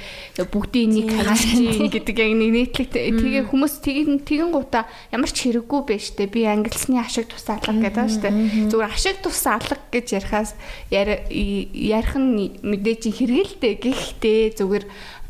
бүгдийн 0.53 0.93
нэг 0.93 1.09
хаашийн 1.09 1.89
гэдэг 1.95 2.17
яг 2.21 2.31
нэг 2.37 2.51
нийтлэг 2.53 2.87
тэгээ 2.93 3.49
хүмүүс 3.49 3.73
тэгин 3.81 4.21
тэгин 4.21 4.53
гута 4.53 4.85
ямар 5.09 5.33
ч 5.33 5.49
хэрэггүй 5.49 5.81
байж 5.89 6.13
тээ. 6.13 6.29
Би 6.29 6.45
ангилсны 6.45 7.01
ашиг 7.01 7.25
тус 7.25 7.49
алга 7.49 7.73
гэдэг 7.73 8.05
шүү 8.13 8.21
дээ. 8.29 8.69
Зүгээр 8.69 8.93
ашиг 8.93 9.17
тус 9.25 9.41
алга 9.49 9.81
гэж 9.89 10.21
ярихаас 10.21 10.53
ярих 10.93 12.13
нь 12.13 12.61
мэдээж 12.61 13.09
хэрэгэлтэй 13.09 13.73
гэхдээ 13.81 14.61
зүгээр 14.61 14.85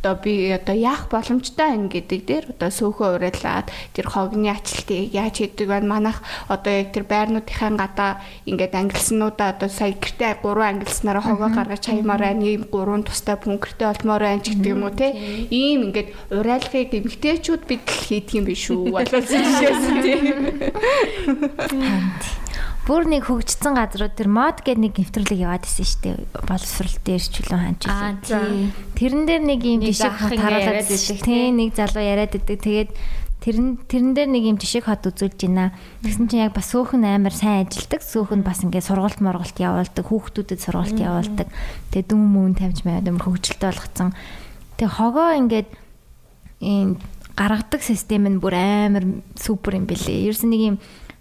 одоо 0.08 0.24
би 0.24 0.52
одоо 0.52 0.76
яах 0.76 1.10
боломжтой 1.12 1.68
байна 1.68 1.88
гэдэг 1.92 2.22
дээр 2.24 2.46
одоо 2.56 2.72
сөөхөө 2.72 3.20
уриалаад 3.20 3.68
тэр 3.92 4.08
хогны 4.08 4.48
ачлтыг 4.48 5.12
яаж 5.12 5.44
хийдэг 5.44 5.68
вэ? 5.68 5.84
Манайх 5.84 6.24
одоо 6.48 6.72
яг 6.72 6.96
тэр 6.96 7.04
байрнуудынхаа 7.04 7.72
гадаа 7.76 8.12
ингээд 8.48 8.72
ангилснуудаа 8.72 9.50
одоо 9.52 9.68
сая 9.68 9.92
гэртээ 9.92 10.40
гурван 10.40 10.80
ангилснараа 10.80 11.24
хогоо 11.28 11.52
гаргаж 11.52 11.84
чаймаар 11.84 12.24
байна 12.24 12.48
ийм 12.48 12.64
гурван 12.72 13.04
тустай 13.04 13.36
пункттэй 13.36 13.88
олмоор 13.92 14.24
байна 14.24 14.44
ч 14.44 14.56
гэдэг 14.56 14.72
юм 14.72 14.84
уу 14.88 14.96
те? 14.96 15.12
Ийм 15.52 15.92
ингээд 15.92 16.10
уриалгыг 16.32 16.96
эмгтээчүүд 16.96 17.62
бид 17.68 17.84
л 17.84 18.04
хийдэг 18.08 18.36
юм 18.40 18.46
биш 18.48 18.72
үү? 18.72 18.92
Болоод 18.96 19.28
жишээс 19.28 19.84
тийм 20.08 20.24
бүр 22.88 23.04
нэг 23.04 23.28
хөгжсөн 23.28 23.76
газрууд 23.76 24.16
тэр 24.16 24.32
мод 24.32 24.64
гэдэг 24.64 24.80
нэг 24.80 24.94
нэвтрүүлэг 24.96 25.44
яваад 25.44 25.68
исэн 25.68 26.00
дээ. 26.08 26.16
Боловсрал 26.48 26.96
дээр 27.04 27.20
ч 27.20 27.28
чөлөө 27.44 27.60
ханч 27.60 27.82
байсан. 27.84 28.72
Тэрэн 28.96 29.24
дээр 29.28 29.44
нэг 29.44 29.60
юм 29.68 29.84
жишээ 29.84 30.12
харуулаад 30.16 30.88
исэн. 30.88 31.20
Тийм 31.20 31.60
нэг 31.60 31.76
залуу 31.76 32.00
яриад 32.00 32.32
идэг. 32.32 32.64
Тэгээд 32.64 32.92
тэрэн 33.44 33.68
тэрэн 33.92 34.12
дээр 34.16 34.30
нэг 34.32 34.44
юм 34.48 34.58
жишээ 34.64 34.88
хот 34.88 35.04
үзүүлж 35.04 35.36
байна. 35.36 35.76
Тэгсэн 36.00 36.32
чинь 36.32 36.48
яг 36.48 36.56
бас 36.56 36.72
сөөхөн 36.72 37.04
амар 37.04 37.36
сайн 37.36 37.68
ажилдаг. 37.68 38.00
Сөөхөн 38.00 38.48
бас 38.48 38.64
ингээд 38.64 38.88
сургалт 38.88 39.20
моргалт 39.20 39.60
явуулдаг. 39.60 40.06
Хүүхдүүдэд 40.08 40.64
сургалт 40.64 40.96
явуулдаг. 40.96 41.52
Тэгээ 41.92 42.08
дүн 42.08 42.24
мөн 42.24 42.56
тавьж 42.56 42.88
байгаад 42.88 43.12
амар 43.12 43.28
хөгжилтэй 43.28 43.68
болгоцсон. 43.68 44.16
Тэгээ 44.80 44.96
хогоо 44.96 45.30
ингээд 45.44 45.70
ийм 46.64 46.96
гаргадаг 47.36 47.84
систем 47.84 48.32
нь 48.32 48.40
бүр 48.40 48.56
амар 48.56 49.04
супер 49.36 49.76
юм 49.76 49.92
бэлээ. 49.92 50.32
Ерөөс 50.32 50.48
нэг 50.48 50.62
юм 50.64 50.78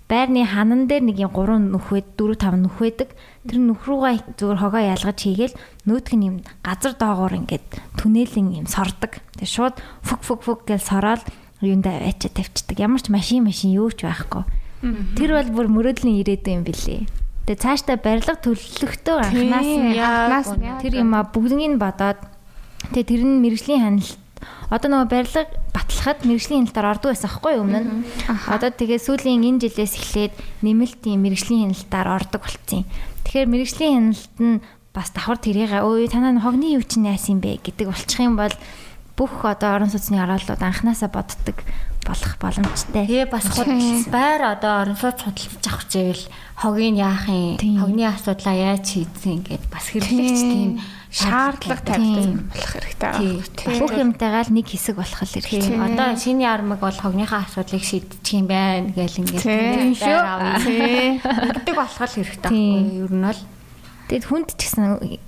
байрны 0.07 0.47
ханан 0.47 0.87
дээр 0.87 1.03
нэг 1.03 1.19
юм 1.19 1.33
3 1.35 1.75
нүхвэд 1.75 2.15
4 2.15 2.39
5 2.39 2.63
нүх 2.63 2.79
байдаг. 2.79 3.11
Тэр 3.43 3.59
нүх 3.59 3.83
руугаа 3.91 4.23
зүгээр 4.39 4.61
хогоо 4.63 4.83
ялгаж 4.83 5.19
хийгээл 5.19 5.59
нөөтг 5.91 6.15
нь 6.15 6.27
юм 6.31 6.37
газар 6.63 6.95
доогоор 6.95 7.35
ингээд 7.35 7.67
түнэлэн 7.99 8.63
юм 8.63 8.67
сордог. 8.71 9.19
Тэгээ 9.35 9.51
шууд 9.51 9.77
фүг 10.07 10.21
фүг 10.23 10.41
фүг 10.47 10.61
гэж 10.71 10.83
сороод 10.87 11.23
юундаа 11.59 11.99
аваачаа 11.99 12.31
тавьчихдаг. 12.31 12.79
Ямар 12.79 13.03
ч 13.03 13.11
машин 13.11 13.43
машин 13.43 13.75
юу 13.75 13.91
ч 13.91 14.07
байхгүй. 14.07 14.47
Тэр 15.19 15.31
бол 15.35 15.51
бүр 15.51 15.67
мөрөөдлийн 15.75 16.23
ирээдүйн 16.23 16.63
юм 16.63 16.65
билээ. 16.67 17.03
Тэгээ 17.47 17.63
цаашдаа 17.63 17.97
барилга 17.99 18.35
төлөвлөختөө 18.39 19.17
анханаас 19.23 20.51
нь 20.55 20.67
тэр 20.83 21.03
юм 21.03 21.15
а 21.15 21.27
бүгднийг 21.27 21.79
нь 21.79 21.83
бодоод 21.83 22.19
тэгээ 22.91 23.07
тэр 23.11 23.23
нь 23.23 23.43
мэрэгжлийн 23.43 23.83
ханалт 23.83 24.19
одоо 24.71 24.89
нөгөө 24.91 25.11
барилга 25.11 25.43
батлахад 25.77 26.25
мэрэгжлийн 26.25 26.65
хяналтаар 26.65 26.97
ордог 26.97 27.13
байсан 27.13 27.29
юу 27.29 27.61
өмнө 27.61 27.81
нь. 27.85 27.93
Одоо 28.49 28.73
тэгээ 28.73 29.01
сүүлийн 29.05 29.45
энэ 29.45 29.61
жилээс 29.69 29.95
эхлээд 30.01 30.35
нэмэлтийн 30.65 31.21
мэрэгжлийн 31.21 31.69
хяналтаар 31.69 32.09
ордог 32.17 32.41
болцсон. 32.41 32.89
Тэгэхээр 33.29 33.53
мэрэгжлийн 33.53 33.93
хяналт 34.17 34.37
нь 34.41 34.65
бас 34.97 35.13
давхар 35.13 35.37
тэрийг 35.37 35.77
өө 35.77 36.09
танаа 36.09 36.41
хогны 36.41 36.73
юу 36.73 36.81
чинь 36.81 37.13
яас 37.13 37.29
юм 37.29 37.45
бэ 37.45 37.61
гэдэг 37.61 37.93
болчих 37.93 38.25
юм 38.25 38.41
бол 38.41 38.55
бүх 39.17 39.45
одоо 39.45 39.77
орон 39.77 39.93
сууцны 39.93 40.17
хараалууд 40.17 40.61
анханасаа 40.61 41.13
боддог 41.13 41.61
болох 42.05 42.33
боломжтой. 42.41 43.05
Тэгээ 43.05 43.29
бас 43.29 43.45
байр 44.09 44.41
одоо 44.57 44.73
орон 44.85 44.97
сууц 44.97 45.21
худалдаж 45.21 45.65
авах 45.69 45.85
зэвэл 45.93 46.25
хогийг 46.57 46.97
яах 46.97 47.29
юм? 47.29 47.57
Хогны 47.81 48.05
асуудлаа 48.09 48.57
яаж 48.57 48.85
шийдсэн 48.89 49.45
ингээд 49.45 49.65
бас 49.69 49.93
хэрэглэгч 49.93 50.41
тийм 50.41 50.71
шаардлага 51.17 51.81
тавьдаг 51.81 52.29
болох 52.53 52.73
хэрэгтэй 52.77 53.09
байна. 53.09 53.81
Бүх 53.81 53.93
юмтайгаа 53.97 54.45
л 54.45 54.53
нэг 54.53 54.67
хэсэг 54.69 54.97
болох 55.01 55.21
л 55.25 55.33
хэрэгтэй. 55.33 55.81
Одоо 55.81 56.13
шиний 56.21 56.45
армаг 56.45 56.79
бол 56.85 56.93
хогныхаа 56.93 57.49
асуудлыг 57.49 57.81
шийдчих 57.81 58.37
юм 58.37 58.47
байна 58.53 58.93
гэл 58.93 59.25
ингээд 59.25 59.41
тийм 59.41 59.97
шүү. 59.97 60.21
Тэгдэг 60.61 61.77
болох 61.77 62.01
л 62.05 62.15
хэрэгтэй? 62.21 62.53
Ер 63.01 63.13
нь 63.17 63.25
бол 63.25 63.41
Тэгэд 64.07 64.25
хүнд 64.31 64.49
ч 64.55 64.71
гэсэн 64.71 64.85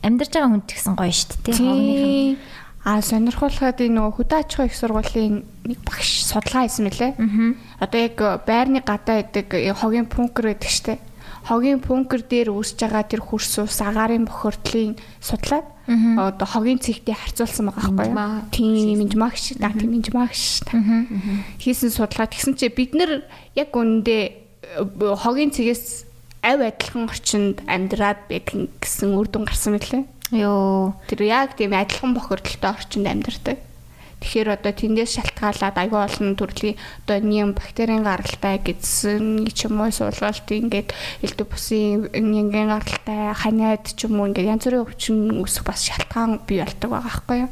амьдарч 0.07 0.31
байгаа 0.39 0.51
хүнд 0.55 0.67
ч 0.69 0.79
гэсэн 0.79 0.95
гоё 0.95 1.11
шүү 1.11 1.35
дээ. 1.43 1.57
Хогныхан. 1.59 2.39
А 2.87 3.03
сонирхолтой 3.03 3.75
энэ 3.75 3.97
нөгөө 3.99 4.15
хөдөө 4.23 4.39
аж 4.39 4.51
ахуйн 4.55 4.71
их 4.71 4.79
сургуулийн 4.79 5.35
нэг 5.67 5.79
багш 5.83 6.23
судалгаа 6.31 6.63
хийсэн 6.71 6.87
мөлий. 6.87 7.13
Одоо 7.83 7.99
яг 7.99 8.17
байрны 8.47 8.81
гадаа 8.87 9.27
идэг 9.27 9.51
хогийн 9.75 10.07
пункер 10.07 10.55
гэдэг 10.55 10.71
штеп 10.71 11.03
хогийн 11.49 11.81
бункер 11.81 12.21
дээр 12.23 12.53
үүсэж 12.53 12.85
байгаа 12.85 13.05
тэр 13.09 13.25
хөрс 13.25 13.65
ус 13.65 13.81
агаарын 13.81 14.29
бохирдлын 14.29 15.01
судлаад 15.25 15.65
одоо 15.89 16.45
хогийн 16.45 16.77
цэгтээ 16.77 17.17
харьцуулсан 17.17 17.73
байгаа 17.73 17.89
байхгүй 17.97 18.13
юу? 18.13 18.45
Тийм 18.53 19.01
минжмагш, 19.01 19.57
да 19.57 19.73
тийм 19.73 19.97
минжмагш. 19.97 20.69
Хийсэн 21.57 21.89
судалгаа 21.89 22.29
тэгсэн 22.29 22.53
чинь 22.61 22.77
бид 22.77 22.93
нэр 22.93 23.25
яг 23.57 23.73
үүндээ 23.73 24.23
э, 24.77 25.17
хогийн 25.17 25.49
цэгээс 25.49 26.05
авь 26.45 26.63
адилхан 26.69 27.09
орчинд 27.09 27.65
амьдраад 27.65 28.29
байдаг 28.29 28.69
гэсэн 28.85 29.17
үр 29.17 29.33
дүн 29.33 29.49
гарсан 29.49 29.81
мөлий. 29.81 30.05
Йоо. 30.29 30.93
Тэр 31.09 31.25
яг 31.25 31.57
тийм 31.57 31.73
адилхан 31.73 32.13
бохирдолтой 32.13 32.77
орчинд 32.77 33.09
амьдардаг. 33.09 33.57
Тэгэхээр 34.19 34.49
одоо 34.59 34.73
тэндээс 34.75 35.15
шалтгаалаад 35.15 35.77
аюул 35.79 36.03
олон 36.03 36.35
төрлийн 36.35 36.75
одоо 37.07 37.19
нэм 37.23 37.55
бактерийн 37.55 38.03
гаралтай 38.03 38.59
гэдсэн 38.59 39.47
ч 39.55 39.71
юм 39.71 39.79
уу 39.79 39.95
суулгалт 39.95 40.51
ингээд 40.51 40.91
элдв 41.23 41.47
бусын 41.47 42.11
нянгийн 42.11 42.75
гаралтай 42.75 43.31
ханиад 43.31 43.87
ч 43.95 44.11
юм 44.11 44.19
уу 44.19 44.27
ингээд 44.35 44.51
янз 44.59 44.67
бүрийн 44.67 44.83
өвчин 44.83 45.19
өсөх 45.39 45.63
бас 45.63 45.87
шалтгаан 45.87 46.43
бий 46.51 46.59
болдог 46.59 46.91
байгаа 46.91 47.07
байхгүй 47.07 47.39
юу. 47.47 47.51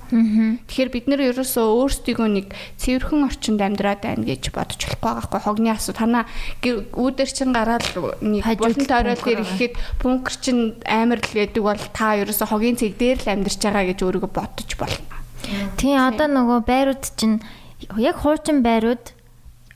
Тэгэхээр 0.66 0.90
бид 0.90 1.06
нэр 1.06 1.20
ерөөсөө 1.30 1.66
өөрсдийгөө 1.70 2.28
нэг 2.34 2.46
цэвэрхэн 2.82 3.26
орчинд 3.30 3.60
амьдраад 3.62 4.02
байна 4.02 4.26
гэж 4.26 4.42
бодож 4.50 4.80
болохгүй 4.82 5.06
байгаа 5.06 5.22
байхгүй 5.22 5.40
хогны 5.46 5.70
асуу 5.70 5.94
танаа 5.94 6.26
үүдэр 6.66 7.30
чин 7.30 7.54
гараад 7.54 7.86
нэг 8.20 8.42
булан 8.58 8.86
тойрол 8.90 9.22
дээр 9.22 9.46
ихэд 9.46 9.74
бункер 10.02 10.34
чин 10.42 10.58
амар 10.82 11.22
л 11.22 11.30
гэдэг 11.30 11.62
бол 11.62 11.82
та 11.94 12.18
ерөөсөө 12.18 12.50
хогийн 12.50 12.74
цэг 12.74 12.98
дээр 12.98 13.22
л 13.22 13.32
амьдарч 13.32 13.60
байгаа 13.62 13.84
гэж 13.86 13.98
өөрийгөө 14.02 14.32
бодож 14.34 14.70
болно. 14.74 15.15
Тийм 15.76 15.96
одоо 16.00 16.26
нөгөө 16.30 16.58
байрууд 16.64 17.04
чинь 17.16 17.40
яг 18.00 18.22
хуучин 18.24 18.64
байрууд 18.64 19.16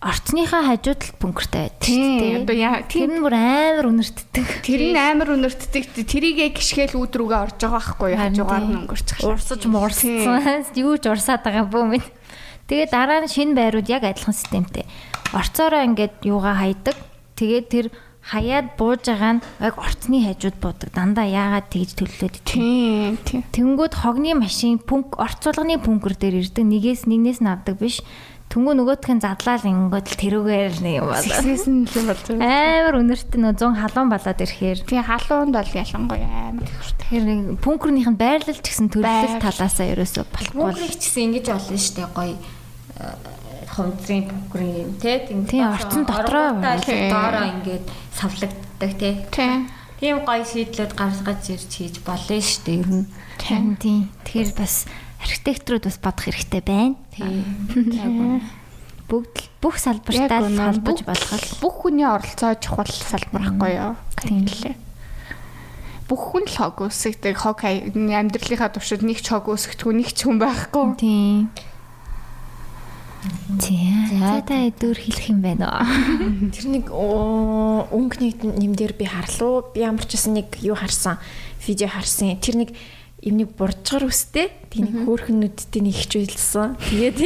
орцныхаа 0.00 0.64
хажууд 0.64 1.00
л 1.04 1.12
бункертэй 1.20 1.68
байдаг 1.68 1.84
тийм 1.84 2.48
одоо 2.48 2.56
яа 2.56 2.80
тэр 2.88 3.12
нь 3.12 3.20
бүр 3.20 3.36
амар 3.36 3.86
үнэртдэг. 3.92 4.64
Тэр 4.64 4.80
нь 4.92 4.96
амар 4.96 5.36
үнэртдэг. 5.36 6.08
Тэрийгэ 6.08 6.56
гიშгээл 6.56 6.96
үүдрүүгээ 6.96 7.40
орж 7.44 7.60
байгаа 7.60 7.76
байхгүй 7.76 8.12
хажуугаар 8.16 8.64
нь 8.64 8.76
өнгөрч 8.80 9.08
байгаа 9.20 9.36
урсаж 9.36 9.62
мурссан 9.68 10.64
юу 10.80 10.96
ч 10.96 11.04
урсаад 11.04 11.44
байгаа 11.44 11.68
бөө 11.68 11.84
минь. 11.84 12.08
Тэгээ 12.64 12.88
дараа 12.88 13.20
нь 13.20 13.28
шинэ 13.28 13.52
байрууд 13.52 13.92
яг 13.92 14.08
адилхан 14.08 14.32
системтэй. 14.32 14.88
Орцоороо 15.36 15.84
ингээд 15.84 16.24
юугаа 16.24 16.56
хайдаг. 16.56 16.96
Тэгээд 17.36 17.66
тэр 17.68 17.86
хаяад 18.20 18.76
бууж 18.76 19.08
байгаа 19.08 19.40
нь 19.40 19.44
яг 19.64 19.74
орцны 19.80 20.20
хажууд 20.22 20.56
буудаг. 20.60 20.88
Дандаа 20.92 21.26
яагаад 21.26 21.72
тэгж 21.72 21.90
төлөлөөд 21.96 22.36
Тийм, 22.44 23.16
тийм. 23.24 23.42
Тэнгүүд 23.50 23.94
хогны 23.96 24.36
машин 24.36 24.76
пүнк 24.78 25.16
орцуулганы 25.16 25.80
пүнкер 25.80 26.14
дээр 26.20 26.44
ирдэг. 26.44 26.64
Нэгээс 26.64 27.08
нэгнээс 27.08 27.40
нь 27.40 27.48
авдаг 27.48 27.80
биш. 27.80 28.04
Тэнгүү 28.50 28.74
нөгөөтх 28.82 29.10
нь 29.14 29.22
задлал 29.22 29.62
ингээд 29.62 30.06
л 30.10 30.20
тэрүүгээр 30.20 30.74
нэг 30.82 30.94
юм 30.98 31.06
байна. 31.06 31.22
Секссэн 31.22 31.86
л 31.86 32.06
болж 32.10 32.24
байгаа. 32.34 32.50
Амар 32.50 32.96
өнөрт 32.98 33.30
нь 33.38 33.46
100 33.46 33.78
халуун 33.78 34.10
болоод 34.10 34.42
ирэхээр 34.42 34.78
Тийм 34.90 35.06
халуунд 35.06 35.54
бол 35.54 35.70
ялангуяа 35.70 36.50
амар 36.50 36.66
их 36.66 36.82
шүү. 36.82 36.98
тэр 36.98 37.22
нэг 37.30 37.38
пүнкернийх 37.62 38.10
нь 38.10 38.18
байрлал 38.18 38.58
ч 38.58 38.66
гэсэн 38.66 38.90
төлөлт 38.90 39.38
талаасаа 39.38 39.86
ерөөсө 39.94 40.26
болохгүй. 40.34 40.66
Пүнкрийг 40.66 40.98
ч 40.98 41.02
гэсэн 41.06 41.22
ингэж 41.30 41.46
болно 41.46 41.78
шүү 41.78 41.94
дээ 41.94 42.10
гоё 42.10 42.34
хумдрын 43.74 44.24
пүнкрийн 44.30 44.90
тий 44.98 45.18
Тийм, 45.46 45.70
орцон 45.70 46.04
дотроо 46.04 46.58
Тийм. 46.82 47.10
доороо 47.10 47.44
ингээд 47.54 47.86
савлагддаг 48.14 48.92
тий. 48.98 49.14
Тийм. 49.30 49.70
Тийм 50.00 50.16
гоё 50.26 50.44
шийдлүүд 50.44 50.92
гаргаж 50.96 51.42
ирж 51.54 51.70
хийж 51.70 52.00
болно 52.02 52.36
шүү 52.40 52.60
дээ 52.66 52.78
ер 52.82 52.90
нь. 52.90 53.06
Харин 53.40 53.76
тийм. 53.76 54.02
Тэгэхээр 54.24 54.52
бас 54.58 54.74
архитекторууд 55.22 55.84
бас 55.86 55.98
бодох 56.00 56.24
хэрэгтэй 56.26 56.62
байна. 56.64 56.96
Тийм. 57.14 58.40
Бүгд 59.10 59.50
бүх 59.60 59.76
салбартаа 59.82 60.46
Бүх- 60.80 61.02
болох. 61.02 61.42
Бүх 61.60 61.74
хүний 61.82 62.06
оролцоо 62.06 62.54
чухал 62.62 62.86
салбар 62.86 63.42
байхгүй 63.50 63.72
юу? 63.74 63.94
Тийм 64.22 64.46
лээ. 64.46 64.76
Бүх 66.06 66.22
хүн 66.30 66.46
л 66.46 66.54
хог 66.58 66.78
үсгдэг. 66.86 67.34
Хог 67.38 67.62
амьдралынхаа 67.66 68.70
туршид 68.70 69.02
нэг 69.02 69.18
ч 69.22 69.30
хог 69.34 69.50
үсгдэггүй, 69.50 69.94
нэг 69.98 70.10
ч 70.14 70.26
хүн 70.26 70.38
байхгүй. 70.38 70.86
Тийм. 70.98 71.50
Тийм. 73.60 74.18
За 74.18 74.40
та 74.40 74.70
дөр 74.70 74.96
хэлэх 74.96 75.28
юм 75.28 75.44
байна 75.44 75.68
уу? 75.68 76.50
Тэр 76.54 76.66
нэг 76.72 76.86
оо, 76.88 77.84
өнгөний 77.92 78.32
нэмдэр 78.40 78.96
би 78.96 79.04
харлуу. 79.04 79.72
Би 79.74 79.84
ямар 79.84 80.04
ч 80.08 80.16
гэсэн 80.16 80.40
нэг 80.40 80.60
юу 80.64 80.78
харсан. 80.78 81.20
Видео 81.66 81.92
харсан. 81.92 82.40
Тэр 82.40 82.64
нэг 82.64 82.72
юм 83.20 83.36
нэг 83.36 83.52
буржгар 83.52 84.08
үстэй. 84.08 84.48
Тэг 84.72 84.88
нэг 84.88 85.04
хөөхөн 85.04 85.44
нүдтэй 85.44 85.82
нэг 85.84 85.92
хичээлсэн. 85.92 86.80
Тэгээд 86.80 87.18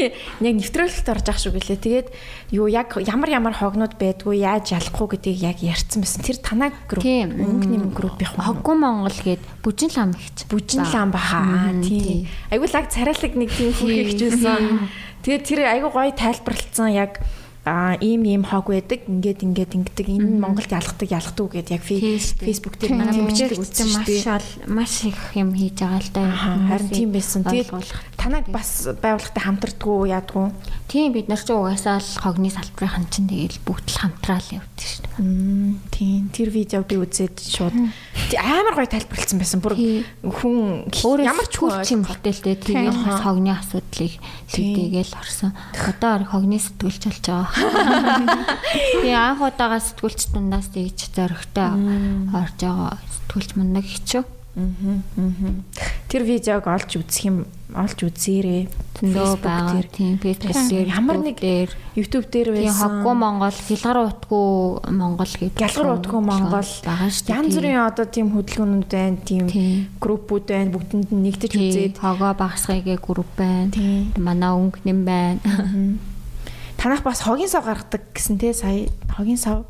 яг 0.42 0.54
нэвтрүүлэгт 0.58 1.06
орж 1.06 1.26
ах 1.30 1.38
шүү 1.38 1.54
гэлээ. 1.54 1.78
Тэгээд 1.78 2.08
юу 2.50 2.66
яг 2.66 2.98
ямар 2.98 3.30
ямар 3.30 3.54
хогнууд 3.54 3.94
байдгүй 3.94 4.42
яаж 4.42 4.74
ялахгүй 4.74 5.14
гэдгийг 5.14 5.54
яг 5.54 5.58
ярьсан 5.62 6.02
байсан. 6.02 6.26
Тэр 6.26 6.42
танаа 6.42 6.74
групп. 6.90 7.06
Тийм. 7.06 7.38
Өнгөний 7.38 7.94
группийн 7.94 8.26
хог. 8.34 8.42
Хоггүй 8.42 8.74
Монгол 8.74 9.18
гээд 9.22 9.42
бүжин 9.62 9.90
лам 9.94 10.10
ихч. 10.18 10.50
бүжин 10.50 10.82
лам 10.82 11.14
баха. 11.14 11.70
Тийм. 11.86 12.26
Айгуу 12.50 12.66
лаг 12.66 12.90
царайлаг 12.90 13.32
нэг 13.38 13.50
тийм 13.54 13.70
хүүхийг 13.70 14.18
хичүүлсэн. 14.18 14.90
Тэгээд 15.24 15.44
тэр 15.48 15.60
айгуу 15.64 15.90
гоё 15.90 16.12
тайлбарлалцсан 16.12 16.92
яг 16.92 17.24
а 17.64 17.96
ийм 17.96 18.28
ийм 18.28 18.44
хог 18.44 18.68
байдаг 18.68 19.09
ингээд 19.09 19.40
ингээд 19.40 19.72
ингэдэг 19.72 20.06
энэ 20.12 20.36
Монголд 20.36 20.68
ялгадаг 20.68 21.09
ялгадаг 21.09 21.48
гэдээ 21.48 21.76
яг 21.80 21.84
Facebook 22.44 22.76
дээр 22.76 22.92
манай 22.92 23.24
бичдэг 23.24 23.56
үзсэн 23.56 23.88
маш 23.88 24.09
ол 24.28 24.48
маш 24.68 24.94
их 25.09 25.16
юм 25.32 25.56
хийж 25.56 25.80
байгаа 25.80 26.05
л 26.05 26.10
да. 26.12 26.22
Аа, 26.28 26.76
Харин 26.76 26.92
тийм 26.92 27.10
байсан. 27.16 27.40
Ойлгуулах. 27.40 28.05
танаг 28.20 28.44
бас 28.52 28.84
байгууллагатай 28.84 29.42
хамтардгүй 29.48 30.12
яадгүй. 30.12 30.46
Тийм 30.85 31.16
бид 31.16 31.27
нар 31.32 31.40
ч 31.40 31.48
угаасаа 31.48 31.98
л 31.98 32.11
хогны 32.20 32.52
салбарын 32.52 33.09
чинь 33.09 33.27
тэгэл 33.27 33.59
бүгд 33.65 33.89
л 33.89 34.01
хамтраал 34.05 34.48
явдаг 34.52 34.85
шүү 34.85 35.02
дээ. 35.02 35.24
Тийм 35.90 36.23
тэр 36.28 36.48
видеог 36.52 36.85
би 36.86 37.01
үзээд 37.01 37.40
шууд 37.40 37.74
амар 38.36 38.74
гоё 38.77 38.89
тайлбарлалцсан 38.93 39.40
байсан. 39.40 39.65
Бүр 39.65 39.74
хүн 40.20 40.86
Ямар 41.24 41.48
ч 41.48 41.56
хүч 41.56 41.89
юм 41.97 42.05
бүтээлтэй 42.05 42.56
тэгээд 42.61 43.01
бас 43.01 43.20
хогны 43.24 43.56
асуудлыг 43.56 44.12
шийдэгээл 44.52 45.16
орсон. 45.16 45.56
Одоо 45.73 46.20
хогны 46.28 46.61
сэтгүүлч 46.61 47.02
болж 47.09 47.24
байгаа. 47.32 47.48
Тэгээ 49.01 49.19
анх 49.19 49.40
удаага 49.40 49.81
сэтгүүлч 49.81 50.36
дундаас 50.36 50.69
тэгж 50.69 51.11
зоригтой 51.16 51.74
орж 52.28 52.59
байгаа 52.61 53.01
сэтгүүлч 53.01 53.51
мундаг 53.56 53.89
хичүү. 53.89 54.23
Тэр 54.55 56.23
видеог 56.23 56.69
олж 56.70 57.02
үзэх 57.02 57.27
юм 57.27 57.36
олж 57.74 57.98
үзээрэй. 58.06 58.62
Зөндөө 58.94 59.34
байгаа. 59.42 59.82
Тийм 59.90 60.18
Facebook 60.22 60.70
дээр 60.70 60.88
ямар 60.94 61.18
нэг 61.18 61.38
YouTube 61.98 62.30
дээр 62.30 62.55
тийм 62.55 62.70
байсан. 62.70 63.02
хоггүй 63.02 63.14
Монгол, 63.18 63.59
хилгар 63.59 63.98
утгүй 64.06 64.46
Монгол 64.94 65.32
гэдэг. 65.34 65.59
Гялгар 65.59 65.90
утгүй 65.98 66.20
Монгол 66.22 66.70
байгаа 66.86 67.10
шүү 67.10 67.24
дээ. 67.26 67.34
Янз 67.34 67.55
бүрийн 67.59 67.82
одоо 67.82 68.06
тийм 68.06 68.26
хөдөлгөөнүүд 68.30 68.90
байна, 68.94 69.18
тийм 69.26 69.44
Тийм. 69.51 69.78
группүүд 69.98 70.44
байна, 70.46 70.70
бүгдэнд 70.70 71.09
нь 71.10 71.22
нэгдэж 71.26 71.52
үзээд 71.59 71.98
хогоо 71.98 72.32
багасгайгээ 72.38 72.98
групп 73.02 73.30
байна. 73.34 73.70
Тийм. 73.74 74.14
Манай 74.18 74.52
өнгө 74.55 74.78
нэм 74.86 75.01
байна. 75.02 75.38
танах 76.78 77.02
бас 77.02 77.20
хогийн 77.22 77.48
сав 77.48 77.64
гаргадаг 77.64 78.02
гэсэн 78.14 78.38
те 78.38 78.55
сая 78.55 78.86
хогийн 79.10 79.38
сав. 79.38 79.66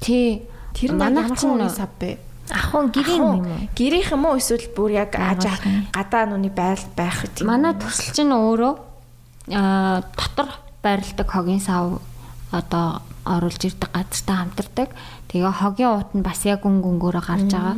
Тий. 0.00 0.46
Тэр 0.74 0.94
нь 0.94 0.98
Манайх 0.98 1.34
чинь 1.34 1.68
сав 1.70 1.90
бэ? 1.98 2.27
Ахын 2.52 2.88
гэрийн 2.92 3.20
юм 3.20 3.44
уу? 3.44 3.68
Гэрийнх 3.76 4.10
юм 4.12 4.24
уу 4.26 4.38
эсвэл 4.40 4.68
бүр 4.76 4.90
яг 4.96 5.12
ааж 5.16 5.44
гадаа 5.92 6.24
нүуний 6.26 6.52
байл 6.52 6.80
байх 6.96 7.24
тийм. 7.34 7.48
Манай 7.48 7.74
төсөл 7.76 8.12
чинь 8.14 8.32
өөрөө 8.32 8.74
аа 9.52 10.04
дотор 10.16 10.48
байрладаг 10.82 11.28
хогийн 11.28 11.60
сав 11.60 12.00
одоо 12.52 13.02
оруулж 13.28 13.60
ирдэг 13.64 13.90
газартаа 13.92 14.36
хамтардаг. 14.40 14.88
Тэгээ 15.28 15.52
хогийн 15.60 15.92
уут 15.92 16.10
нь 16.16 16.24
бас 16.24 16.40
яг 16.48 16.64
өнгө 16.64 16.88
өнгөөрөө 16.88 17.24
гарч 17.28 17.52
байгаа. 17.52 17.76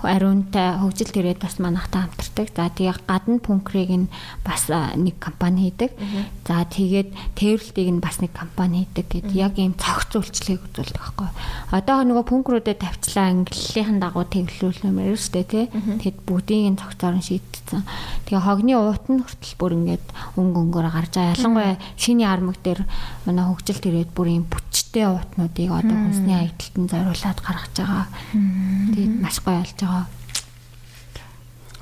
Ариунтай 0.00 0.80
хөгжил 0.80 1.12
төрээд 1.12 1.44
бас 1.44 1.60
манахтай 1.60 2.08
хамтардаг. 2.08 2.48
За 2.56 2.72
тэгээ 2.72 3.04
гадна 3.04 3.36
пүнкрийг 3.36 3.92
нь 3.92 4.08
бас 4.40 4.72
нэг 4.72 5.20
компани 5.20 5.68
хийдэг. 5.68 5.92
За 6.48 6.64
тэгээд 6.64 7.12
тээвэрлтийг 7.36 7.88
нь 7.92 8.00
бас 8.00 8.24
нэг 8.24 8.32
компани 8.32 8.88
хийдэг 8.88 9.06
гэд 9.12 9.28
яг 9.36 9.60
ийм 9.60 9.76
цогц 9.76 10.16
үйлчлэгийг 10.16 10.64
үзүүлдэг 10.72 10.96
байхгүй. 10.96 11.28
Одоо 11.68 12.00
нөгөө 12.00 12.24
пүнкрүүдэд 12.32 12.80
тавьчлаа 12.80 13.28
англихийн 13.28 14.00
дагуу 14.00 14.24
тээвэрлүүлмээр 14.24 15.20
шүү 15.20 15.32
дээ 15.36 15.46
тий. 15.52 15.64
Тэгэд 16.00 16.18
бүгдийг 16.24 16.64
нь 16.64 16.80
цогцоор 16.80 17.20
нь 17.20 17.28
шийдсэн. 17.28 17.84
Тэгээ 18.24 18.40
хогны 18.40 18.72
уут 18.80 19.04
нь 19.12 19.20
хүртэл 19.20 19.60
бүр 19.60 19.72
ингээд 19.76 20.06
өнгө 20.40 20.58
өнгөөрөө 20.64 20.92
гарч 20.96 21.12
байгаа. 21.12 21.36
Ялангуяа 21.36 21.76
шиний 22.00 22.24
армаг 22.24 22.56
дээр 22.64 22.88
манай 23.28 23.44
хөгжил 23.44 23.84
төрээд 23.84 24.10
бүр 24.16 24.28
ийм 24.32 24.44
бүчтэй 24.48 25.04
уутнуудыг 25.04 25.68
одоо 25.68 25.96
хүнсний 26.08 26.36
аялалтанд 26.76 26.90
зориулаад 26.90 27.40
гаргаж 27.42 27.74
байгаа. 27.76 28.06
Тэгээд 28.94 29.14
маш 29.20 29.40
гоё 29.42 29.58
болж 29.58 29.80
байгаа. 29.80 30.06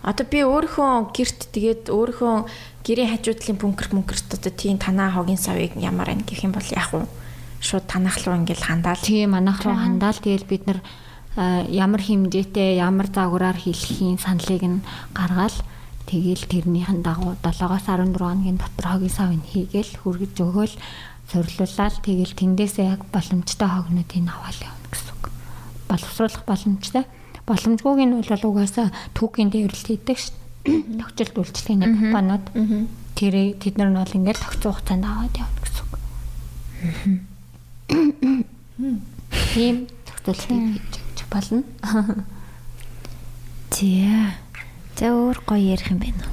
Одоо 0.02 0.26
би 0.30 0.38
өөрийнхөө 0.46 1.12
герт 1.12 1.40
тэгээд 1.52 1.82
өөрийнхөө 1.90 2.34
гэрийн 2.86 3.10
хажуудлын 3.12 3.58
бункер 3.58 3.88
бункерт 3.92 4.28
одоо 4.32 4.52
тийм 4.52 4.78
танаа 4.78 5.10
хогийн 5.10 5.36
савыг 5.36 5.76
ямар 5.76 6.08
ань 6.10 6.24
гэх 6.24 6.44
юм 6.44 6.52
бол 6.52 6.64
яг 6.70 6.88
уу 6.94 7.06
шууд 7.60 7.84
танах 7.90 8.16
руу 8.24 8.36
ингээл 8.38 8.64
хандаал. 8.64 9.02
Тийм 9.02 9.34
манайх 9.34 9.60
руу 9.64 9.74
хандаал 9.74 10.16
тэгэл 10.16 10.46
бид 10.48 10.64
нар 10.66 10.80
ямар 11.68 12.00
хэмжээтэй 12.00 12.78
ямар 12.78 13.10
загвараар 13.10 13.58
хийлгэхийн 13.58 14.18
саналыг 14.18 14.62
нь 14.62 14.84
гаргаал 15.12 15.56
тэгэл 16.06 16.46
тэрнийхэн 16.46 17.02
дагуу 17.02 17.36
7-оос 17.42 17.84
14 17.84 18.16
хоногийн 18.16 18.56
дотор 18.56 18.86
хогийн 18.96 19.12
савыг 19.12 19.42
хийгээл 19.44 19.92
хүргэж 20.00 20.34
өгөөл 20.40 20.74
зориулаад 21.28 21.94
тэгэл 22.00 22.32
тэндээсээ 22.32 22.86
яг 22.96 23.04
боломжтой 23.12 23.68
хогнуудыг 23.68 24.24
үг. 24.24 24.77
Боловсруулах 25.88 26.44
боломжтой. 26.44 27.04
Боломжгүйг 27.48 28.00
нь 28.04 28.14
бол 28.20 28.44
угаасаа 28.52 28.92
түүхийн 29.16 29.50
дээвэрлэлт 29.50 29.88
хийдэг 29.88 30.16
шүү 30.20 30.36
дээ. 30.36 31.00
Тогтцол 31.00 31.40
үйлчлэгийн 31.42 31.82
компаниуд. 32.12 32.44
Тэр 33.16 33.34
тэд 33.56 33.74
нар 33.80 33.90
нь 33.90 33.98
бол 33.98 34.16
ингээд 34.20 34.38
тогтцоо 34.38 34.72
хугацаанд 34.76 35.04
аваад 35.08 35.34
явна 35.34 35.60
гэсэн 35.64 35.84
үг. 35.88 35.96
Тийм 39.56 39.88
тогтолцоог 40.04 40.60
хийж 40.76 41.24
болно. 41.32 41.64
За. 43.78 44.34
За 44.98 45.14
өөр 45.14 45.38
гоё 45.46 45.72
ярих 45.72 45.90
юм 45.92 46.00
байна 46.02 46.24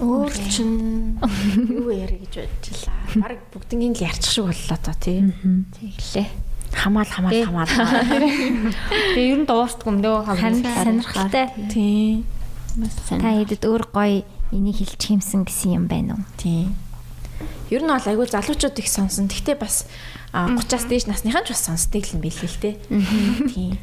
уу? 0.00 0.24
Өөр 0.24 0.32
чин 0.48 1.18
юу 1.82 1.90
яри 1.90 2.22
гэж 2.22 2.46
бодчихлаа. 2.46 2.94
Бараг 3.18 3.40
бүгднийг 3.50 3.98
л 3.98 4.06
ярьчих 4.06 4.30
шиг 4.30 4.46
боллоо 4.46 4.78
то 4.78 4.94
тий. 4.94 5.26
Тэглээ. 5.74 6.28
Хамаал 6.72 7.10
хамаал 7.10 7.44
хамаал. 7.44 7.68
Тэгээ 9.14 9.32
ер 9.34 9.40
нь 9.42 9.48
дуустгүй 9.48 9.90
юм 9.90 9.98
дөө 10.04 10.16
Харин 10.26 10.62
сонирхолтой. 10.62 11.46
Тий. 11.70 12.24
Та 13.08 13.28
хэдэд 13.34 13.66
өөр 13.66 13.84
гоё 13.90 14.22
энийг 14.54 14.76
хэлчих 14.78 15.18
юмсан 15.18 15.44
гэсэн 15.44 15.70
юм 15.76 15.84
байна 15.90 16.14
уу? 16.18 16.24
Тий. 16.38 16.70
Ер 17.70 17.82
нь 17.82 17.90
бол 17.90 18.06
айгүй 18.06 18.26
залуучууд 18.30 18.78
их 18.78 18.88
сонсон. 18.88 19.26
Гэхдээ 19.26 19.58
бас 19.58 19.86
30-аас 20.30 20.86
дээш 20.86 21.04
насныхан 21.10 21.42
ч 21.42 21.50
бас 21.50 21.66
сонсдог 21.66 22.06
л 22.06 22.14
юм 22.14 22.22
билээ 22.22 22.46
л 22.46 22.62
те. 22.62 22.78
Тий. 23.50 23.74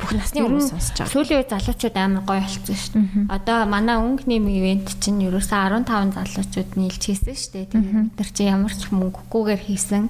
Бүх 0.00 0.10
насны 0.16 0.40
хүмүүс 0.40 0.72
сонсож 0.72 0.96
байгаа. 0.96 1.12
Сүүлийн 1.12 1.38
үед 1.44 1.52
залуучууд 1.52 1.96
амар 2.00 2.24
гоё 2.24 2.40
болцсон 2.40 2.78
шүү 2.80 2.92
дээ. 2.96 3.28
Одоо 3.28 3.58
манай 3.68 3.96
өнгөний 4.00 4.40
ивент 4.40 4.88
чинь 4.96 5.20
ерөөсөө 5.28 5.84
15 5.84 6.16
залуучууд 6.16 6.70
нийлж 6.80 7.02
хийсэн 7.04 7.36
шүү 7.36 7.52
дээ. 7.52 7.66
Тэгээд 7.68 8.00
бид 8.00 8.16
нар 8.16 8.30
чи 8.32 8.42
ямар 8.48 8.72
ч 8.72 8.82
мөнгөгүйгээр 8.88 9.62
хийсэн. 9.68 10.04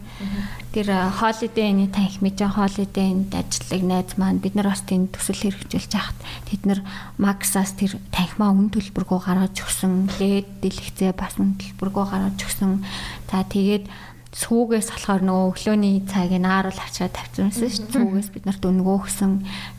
Тэр 0.70 0.88
holiday 1.18 1.66
inn 1.74 1.90
танх 1.90 2.22
мэжэн 2.22 2.54
holiday 2.54 3.06
inn 3.10 3.26
ажиллаг 3.34 3.82
найз 3.82 4.14
маань 4.14 4.38
бид 4.38 4.54
нар 4.54 4.70
бас 4.70 4.86
тийм 4.86 5.10
төсөл 5.10 5.58
хэрэгжүүлж 5.58 5.90
яхад 5.90 6.18
тэд 6.50 6.62
нар 6.70 6.80
Maxas 7.18 7.74
тэр 7.74 7.98
танхимаа 8.14 8.54
үн 8.54 8.70
төлбөргөө 8.70 9.20
гаргаж 9.26 9.58
өгсөн. 9.58 10.10
Лээд 10.18 10.62
дэлгэцээ 10.62 11.14
бас 11.14 11.38
үн 11.38 11.54
төлбөргөө 11.58 12.04
гаргаж 12.10 12.38
өгсөн. 12.42 12.82
За 13.30 13.42
тэгээд 13.46 13.86
сүүгээс 14.34 14.90
болохоор 14.90 15.22
нөгөө 15.22 15.46
өглөөний 15.54 15.96
цагийг 16.10 16.42
нааруул 16.42 16.74
ачаад 16.74 17.14
тавьчихсан 17.14 17.54
шүү 17.54 17.86
дээ. 17.86 18.02
Сүүгээс 18.02 18.30
бид 18.34 18.44
нарт 18.50 18.64
өнгөө 18.66 18.96
өгсөн 19.06 19.32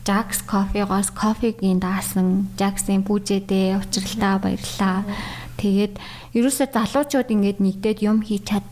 Jax 0.08 0.48
кофегоос 0.48 1.12
кофегийн 1.12 1.76
даасан 1.76 2.48
Jax-ийн 2.56 3.04
бүжээдээ 3.04 3.76
учралтаа 3.76 4.40
баярлаа. 4.40 5.04
Тэгээд 5.60 6.00
ерөөсөө 6.32 6.68
залуучууд 6.72 7.28
ингээд 7.32 7.58
нэгдээд 7.60 8.00
юм 8.00 8.24
хийж 8.24 8.48
чад 8.48 8.64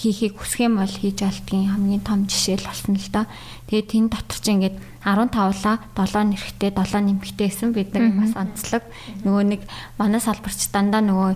хийхийг 0.00 0.40
хүсэх 0.40 0.64
юм 0.64 0.80
бол 0.80 0.88
хийж 0.88 1.20
олдгийн 1.20 1.68
хамгийн 1.68 2.00
том 2.00 2.24
жишээл 2.24 2.64
болсон 2.64 2.96
л 2.96 3.08
доо. 3.12 3.28
Тэгээд 3.68 3.88
тэн 3.92 4.08
дотор 4.08 4.38
чи 4.40 4.50
ингээд 4.56 4.76
15-ла 5.04 5.72
7 5.92 6.32
нэрхтээ 6.32 6.72
7 6.72 7.04
нэмхтэй 7.04 7.48
гэсэн 7.52 7.76
бид 7.76 7.92
нар 7.92 8.08
бас 8.16 8.32
онцлог. 8.32 8.84
Нөгөө 9.28 9.44
нэг 9.44 9.60
манай 10.00 10.20
салбарч 10.24 10.72
дандаа 10.72 11.04
нөгөө 11.04 11.32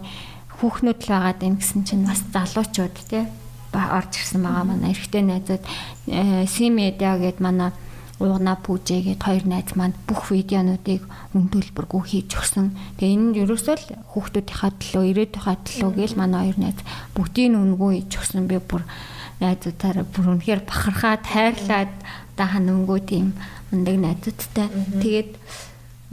хүүхнүүд 0.56 1.01
л 1.05 1.12
байгаад 1.12 1.39
байна 1.44 1.61
гэсэн 1.61 1.81
чинь 1.85 2.09
бас 2.09 2.24
залуучууд 2.32 2.97
тий 3.05 3.28
орж 3.75 4.13
ирсэн 4.23 4.43
байгаа 4.47 4.65
манай 4.65 4.95
эрэгтэй 4.95 5.23
найзууд 5.23 5.65
э, 6.09 6.47
Симедиа 6.47 7.19
гээд 7.19 7.39
манай 7.43 7.71
уугна 8.23 8.55
пүүжээ 8.63 9.01
гээд 9.11 9.23
хоёр 9.27 9.45
найз 9.51 9.75
маань 9.75 9.97
бүх 10.07 10.31
видеонуудыг 10.31 11.03
үн 11.35 11.51
төлбөргүй 11.51 12.03
хийж 12.07 12.31
өгсөн. 12.39 12.71
Тэгээ 13.03 13.11
энэ 13.11 13.27
нь 13.35 13.39
ерөөсөө 13.43 13.75
л 13.75 13.87
хүүхдүүдийнхаа 14.15 14.71
төлөө, 14.79 15.05
ирээдүйнхаа 15.11 15.57
төлөө 15.67 15.91
гээл 15.99 16.15
манай 16.15 16.41
хоёр 16.47 16.59
найз 16.63 16.79
бүгдийг 17.19 17.53
үнгүй 17.59 17.91
хийж 18.07 18.13
өгсөн. 18.15 18.47
Би 18.47 18.63
бүр 18.63 18.87
найзуудаараа 19.43 20.07
бүр 20.07 20.27
үнэхээр 20.39 20.63
бахархаа 20.63 21.17
тайрлаад 21.27 21.93
дахан 22.39 22.71
өнгөө 22.71 23.01
тийм 23.03 23.35
мундаг 23.75 23.97
найзуудтай. 23.99 24.71
Тэгээд 25.03 25.31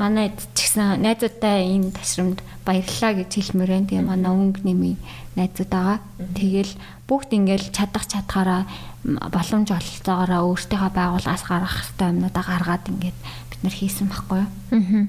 манай 0.01 0.33
ч 0.33 0.57
гэсэн 0.57 1.05
найзуудтай 1.05 1.69
энэ 1.69 1.93
ташрамд 1.93 2.41
баярлалаа 2.65 3.13
гэж 3.21 3.29
хэлмээр 3.29 3.71
байна. 3.77 3.89
Тэгээ 3.93 4.09
манай 4.09 4.31
өнгө 4.33 4.65
нэмий 4.65 4.97
найзууд 5.35 5.71
байгаа. 5.71 5.99
Тэгэл 6.35 6.71
бүгд 7.07 7.29
ингээл 7.31 7.71
чадах 7.71 8.05
чадхаараа 8.07 8.67
боломж 9.03 9.71
олцоогоороо 9.71 10.51
өөртөөхөө 10.51 10.91
байгууллагаас 10.93 11.43
гаргах 11.47 11.75
хэрэгтэй 11.79 12.07
юмнуудаа 12.11 12.43
гаргаад 12.45 12.85
ингээд 12.91 13.19
бид 13.49 13.59
нар 13.63 13.75
хийсэн 13.75 14.07
байхгүй 14.11 14.39
юу? 14.43 14.49
Аа. 14.75 15.05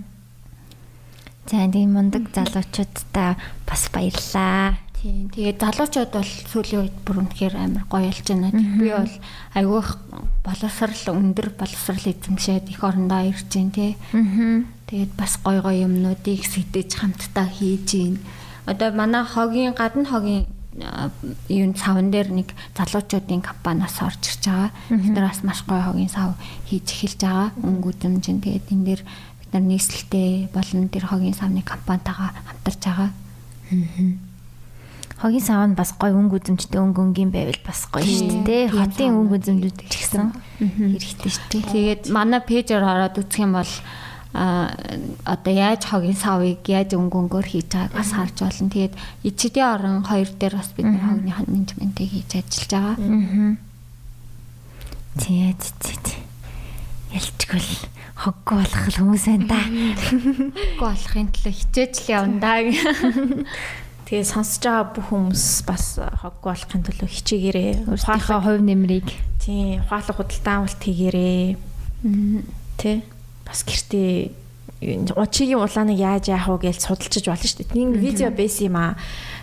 За 1.51 1.67
тийм 1.69 1.93
мундаг 1.93 2.31
залуучуудтай 2.33 3.37
бас 3.67 3.83
баярлаа. 3.93 4.79
Тийм. 5.03 5.29
Тэгээд 5.35 5.59
залуучууд 5.59 6.11
бол 6.15 6.33
сүүлийн 6.55 6.81
үед 6.87 6.97
бүр 7.03 7.27
үнэхээр 7.27 7.55
амар 7.59 7.85
гоё 7.91 8.07
болж 8.07 8.27
байна. 8.31 8.55
Би 8.55 8.89
бол 8.95 9.15
айгүйх 9.59 9.89
боловсрал 10.47 11.19
өндөр 11.19 11.49
боловсрал 11.59 12.07
эзэмшээд 12.07 12.71
их 12.71 12.81
орондоо 12.87 13.27
ирж 13.27 13.51
байна 13.51 13.75
тий. 13.75 13.93
Аа. 14.15 14.63
Тэгээд 14.87 15.13
бас 15.19 15.37
гоё 15.43 15.61
гоё 15.61 15.91
юмнуудыг 15.91 16.47
сэтэж 16.47 16.95
хамтдаа 16.95 17.51
хийж 17.51 17.91
гин. 17.91 18.17
Одоо 18.67 18.93
манай 18.93 19.25
хогийн 19.25 19.75
гадна 19.75 20.05
хогийн 20.05 20.47
юун 21.49 21.75
савн 21.77 22.11
дээр 22.11 22.29
нэг 22.33 22.49
залуучуудын 22.77 23.43
компаниас 23.43 24.01
орж 24.01 24.23
ирж 24.23 24.45
байгаа. 24.47 24.71
Бид 24.89 25.13
нар 25.13 25.29
бас 25.29 25.43
маш 25.43 25.61
гоё 25.69 25.83
хогийн 25.83 26.09
сав 26.09 26.35
хийж 26.67 26.87
эхэлж 26.89 27.21
байгаа. 27.23 27.49
Өнгө 27.61 27.89
үзэмжин 27.93 28.41
тэгээд 28.41 28.73
энэ 28.73 28.87
дээр 28.89 29.03
бид 29.03 29.51
нар 29.53 29.65
нийслэлтэй 29.69 30.49
болон 30.55 30.89
тэр 30.89 31.05
хогийн 31.07 31.37
савны 31.37 31.63
компанитайгаа 31.63 32.31
хамтарч 32.47 32.81
байгаа. 32.87 33.11
Аа 33.13 34.33
хогийн 35.23 35.47
сав 35.47 35.63
нь 35.71 35.79
бас 35.79 35.95
гой 35.95 36.11
өнгө 36.11 36.43
үзэмжтэй 36.43 36.83
өнгө 36.83 36.99
өнгийн 36.99 37.31
байвал 37.31 37.63
бас 37.63 37.87
гоё 37.87 38.03
шүү 38.03 38.43
дээ. 38.43 38.75
Хотын 38.75 39.15
өнгө 39.15 39.39
үзэмжүүд 39.39 39.79
ч 39.87 39.95
гэсэн 40.03 40.35
хэрэгтэй 40.59 41.31
шүү 41.31 41.47
дээ. 41.47 41.63
Тэгээд 41.71 42.03
манай 42.11 42.43
пэйжээр 42.43 42.83
ороод 42.83 43.23
үзэх 43.23 43.47
юм 43.47 43.55
бол 43.55 43.73
а 44.33 44.73
одоо 45.25 45.53
яаж 45.53 45.85
хогийн 45.85 46.17
савыг 46.17 46.65
яаж 46.65 46.97
өнгө 46.97 47.17
өнгөөр 47.29 47.47
хийж 47.47 47.69
байгааг 47.69 47.93
бас 47.93 48.11
харж 48.17 48.37
болно. 48.41 48.73
Тэгээд 48.73 48.95
ичдийн 49.29 49.69
орон 49.69 50.03
хоёр 50.09 50.29
дээр 50.33 50.55
бас 50.57 50.73
бид 50.73 50.89
хогны 50.89 51.33
менежментийг 51.53 52.11
хийж 52.11 52.31
ажиллаж 52.41 52.71
байгаа. 52.73 52.97
Тийм. 55.21 55.57
Ялчгүй 57.13 57.61
л 57.61 57.73
хоггүй 58.17 58.57
болох 58.57 58.89
хүмүүс 58.97 59.25
байна 59.29 59.47
да. 59.53 59.61
Хоггүй 60.01 60.81
болохын 60.81 61.29
төлөө 61.29 61.53
хичээж 61.53 61.95
л 62.01 62.13
явна 62.17 62.41
да. 62.41 62.53
Тэгээ 64.09 64.29
сонсож 64.29 64.65
байгаа 64.65 64.93
бүх 64.97 65.07
хүмүүс 65.13 65.45
бас 65.69 65.85
хог 66.01 66.37
болохын 66.41 66.85
төлөө 66.89 67.09
хичээгээрээ 67.09 67.73
ухаалхаа 67.97 68.41
хувь 68.45 68.65
нэмрийг 68.65 69.09
тий 69.41 69.81
ухаалаг 69.81 70.17
худалдаа 70.17 70.55
авалт 70.61 70.81
хийгээрээ 70.81 71.57
тий 72.81 72.97
бас 73.53 73.61
гэртээ 73.69 74.33
учигийн 75.15 75.61
улааныг 75.61 75.99
яаж 76.01 76.33
яах 76.33 76.49
вэ 76.49 76.73
гэж 76.73 76.89
судалчиж 76.89 77.29
болно 77.29 77.45
шүү 77.45 77.69
дээ. 77.69 77.77
Нэг 77.77 78.01
видео 78.01 78.31
бэс 78.33 78.65
юм 78.65 78.81
аа. 78.81 78.97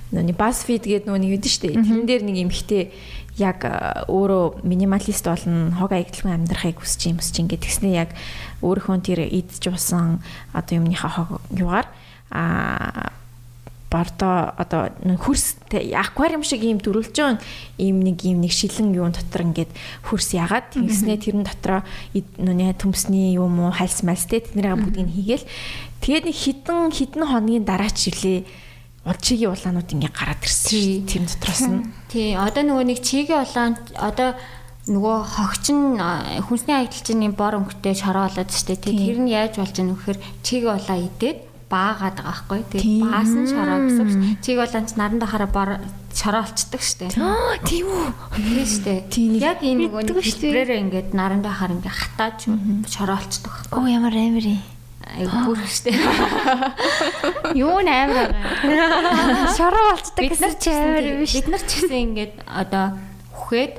Нүний 0.09 0.33
BuzzFeed 0.33 0.89
гэдэг 0.89 1.05
нэг 1.05 1.37
юм 1.37 1.43
шүү 1.45 1.61
дээ. 1.69 1.77
Тэрэн 1.85 2.05
дээр 2.09 2.23
нэг 2.25 2.37
эмхтэй 2.49 2.83
яг 3.39 3.63
өөрөө 4.09 4.65
минималист 4.67 5.23
болно 5.23 5.71
хог 5.79 5.95
аягдлан 5.95 6.43
амьдрахыг 6.43 6.83
хүсэж 6.83 7.13
юм 7.13 7.17
хүсэж 7.23 7.35
ингээд 7.39 7.63
тэгснээ 7.63 7.93
яг 7.95 8.11
өөрийнхөө 8.59 8.99
тэр 8.99 9.19
идж 9.31 9.63
усан 9.71 10.19
одоо 10.51 10.83
юмныхаа 10.83 11.11
хог 11.13 11.39
югаар 11.55 11.87
а 12.33 13.13
бордо 13.89 14.53
одоо 14.57 14.93
хөрс 15.01 15.57
аквариум 15.73 16.45
шиг 16.45 16.61
ийм 16.61 16.77
дөрвөлж 16.77 17.09
байгаа 17.09 17.41
ийм 17.81 18.05
нэг 18.05 18.21
ийм 18.21 18.39
нэг 18.45 18.53
шилэн 18.53 18.93
юун 18.93 19.17
дотор 19.17 19.49
ингээд 19.49 19.73
хөрс 20.05 20.37
ягаад 20.37 20.77
тэгснэ 20.77 21.17
тэрэн 21.17 21.43
дотроо 21.43 21.81
нүний 22.13 22.69
төмсний 22.77 23.33
юм 23.33 23.57
уу 23.59 23.73
хальс 23.73 24.05
малс 24.05 24.29
те 24.29 24.45
тэднийг 24.45 24.77
бүгдийг 24.77 25.09
хийгээл. 25.09 25.49
Тэгээд 26.05 26.25
нэг 26.29 26.37
хідэн 26.37 26.93
хідэн 26.93 27.23
хоногийн 27.25 27.65
дараа 27.65 27.89
ч 27.89 28.13
жилээ 28.13 28.45
улчигийн 29.09 29.51
улаанууд 29.57 29.89
ингээд 29.89 30.13
гараад 30.13 30.41
ирсэн 30.45 31.09
тэр 31.09 31.23
дотроос 31.25 31.63
нь. 31.65 31.89
Тий. 32.13 32.37
Одоо 32.37 32.61
нөгөө 32.61 32.85
нэг 32.93 32.99
чигийн 33.01 33.41
улаан 33.41 33.73
одоо 33.97 34.37
нөгөө 34.85 35.17
хогч 35.33 35.65
нь 35.73 35.97
хүнсний 36.45 36.77
аялалчны 36.77 37.33
бор 37.33 37.57
өнгөтэй 37.57 37.97
шороо 37.97 38.29
болоод 38.29 38.51
штэ 38.53 38.77
тий. 38.77 38.93
Тэр 38.93 39.25
нь 39.25 39.33
яаж 39.33 39.57
болж 39.57 39.73
байгаа 39.73 39.89
нөхөр 39.89 40.17
чигийн 40.45 40.77
улаан 40.77 41.09
идээд 41.09 41.48
баагаад 41.69 42.17
байгаа 42.17 42.33
байхгүй. 42.49 42.61
Тэгээд 42.73 43.05
баасан 43.05 43.45
шороо 43.45 43.79
гэсэн. 43.85 44.41
Чиг 44.41 44.57
бол 44.57 44.73
анч 44.73 44.89
наранда 44.97 45.25
хараа 45.29 45.49
бор 45.49 45.69
шороо 46.09 46.41
олцдог 46.41 46.81
штэ. 46.81 47.13
Тийм 47.63 47.85
үү. 47.85 48.07
Тийм 48.33 48.65
штэ. 48.65 49.05
Яг 49.37 49.61
энэ 49.61 49.87
нөгөө 49.87 50.01
нэг 50.09 50.17
хэлбэрээр 50.17 50.81
ингээд 50.89 51.09
наранда 51.13 51.53
хараа 51.53 51.77
ингээд 51.77 51.93
хатааж 51.93 52.39
шороо 52.89 53.21
олцдог 53.21 53.53
байхгүй. 53.53 53.77
Оо 53.77 53.85
ямар 53.85 54.13
амар 54.17 54.45
юм. 54.49 54.61
Айгу 55.09 55.53
бүр 55.53 55.61
штэ. 55.65 55.93
Юу 57.61 57.77
н 57.81 57.89
амар 57.89 58.33
байгаа. 58.33 59.53
Шороо 59.57 59.85
олцдог 59.93 60.25
гэсэн 60.25 60.53
чи 60.57 60.69
амар 60.73 61.05
шүү. 61.25 61.37
Бид 61.37 61.47
нар 61.53 61.63
ч 61.65 61.71
гэсэн 61.81 61.99
ингээд 62.09 62.33
одоо 62.45 62.85
үхээд 63.37 63.73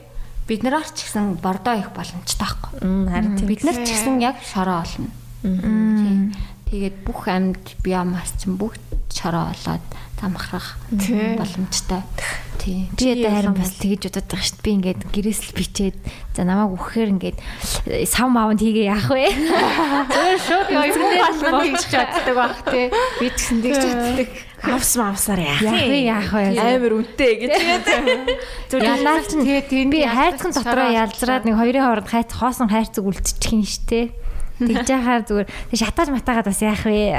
бид 0.51 0.63
нараар 0.67 0.91
ч 0.91 1.07
гэсэн 1.07 1.39
бордоо 1.39 1.79
их 1.79 1.95
боломжтой 1.95 2.39
байхгүй. 2.43 2.79
Харин 2.83 3.35
бид 3.47 3.63
нар 3.63 3.79
ч 3.83 3.95
гэсэн 3.95 4.19
яг 4.19 4.43
шороо 4.43 4.83
олно. 4.83 5.11
Тэгээд 6.71 6.97
бүх 7.03 7.27
амьд 7.27 7.67
биомас 7.83 8.31
чинь 8.39 8.55
бүгд 8.55 8.79
чороо 9.11 9.51
болоод 9.51 9.87
замхрах 10.21 10.79
боломжтой. 10.91 12.03
Тийм. 12.61 12.89
Би 12.93 13.11
одоо 13.17 13.33
харин 13.33 13.57
бас 13.57 13.73
тэгэж 13.81 14.13
бодоод 14.13 14.29
байгаа 14.29 14.45
шүү 14.45 14.57
дээ. 14.61 14.65
Би 14.65 14.71
ингээд 14.77 15.01
гэрээс 15.11 15.41
л 15.49 15.57
бичээд 15.57 15.97
за 16.37 16.45
намайг 16.45 16.77
үхэхээр 16.77 17.11
ингээд 17.17 17.39
сав 18.05 18.29
маавнд 18.29 18.61
хийгээ 18.61 18.87
яах 18.93 19.09
вэ? 19.09 19.33
Зөв 20.13 20.37
шууд 20.45 20.69
юм 20.69 20.85
болгож 21.41 21.85
чаддаг 21.89 22.37
байх 22.37 22.61
тий. 22.69 22.87
Би 23.17 23.27
ч 23.33 23.39
гэсэн 23.41 23.59
тэгж 23.65 23.81
чаддаг. 23.81 24.29
Авс 24.61 24.93
мавсаар 25.01 25.41
яах 25.41 25.65
вэ? 25.65 25.99
Яах 26.05 26.31
вэ? 26.37 26.45
Амар 26.61 26.93
үнэтэй 27.01 27.33
гэж 27.41 27.53
Зөв 28.69 28.81
ялаач 28.85 29.29
нь 29.41 29.89
би 29.89 30.05
хайцхан 30.05 30.53
дотроо 30.53 30.93
ялзраад 30.93 31.49
нэг 31.49 31.57
хоёрын 31.57 31.81
хооронд 31.81 32.13
хайц 32.13 32.31
хоосон 32.37 32.69
хайрцаг 32.69 33.09
үлдчих 33.09 33.57
юм 33.57 33.65
шүү 33.65 33.89
дээ. 33.89 34.07
Тэгж 34.61 34.89
яхаар 34.93 35.23
зүгээр 35.25 35.49
шатааж 35.73 36.09
матаагаад 36.13 36.47
бас 36.53 36.61
яах 36.61 36.85
вэ? 36.85 37.17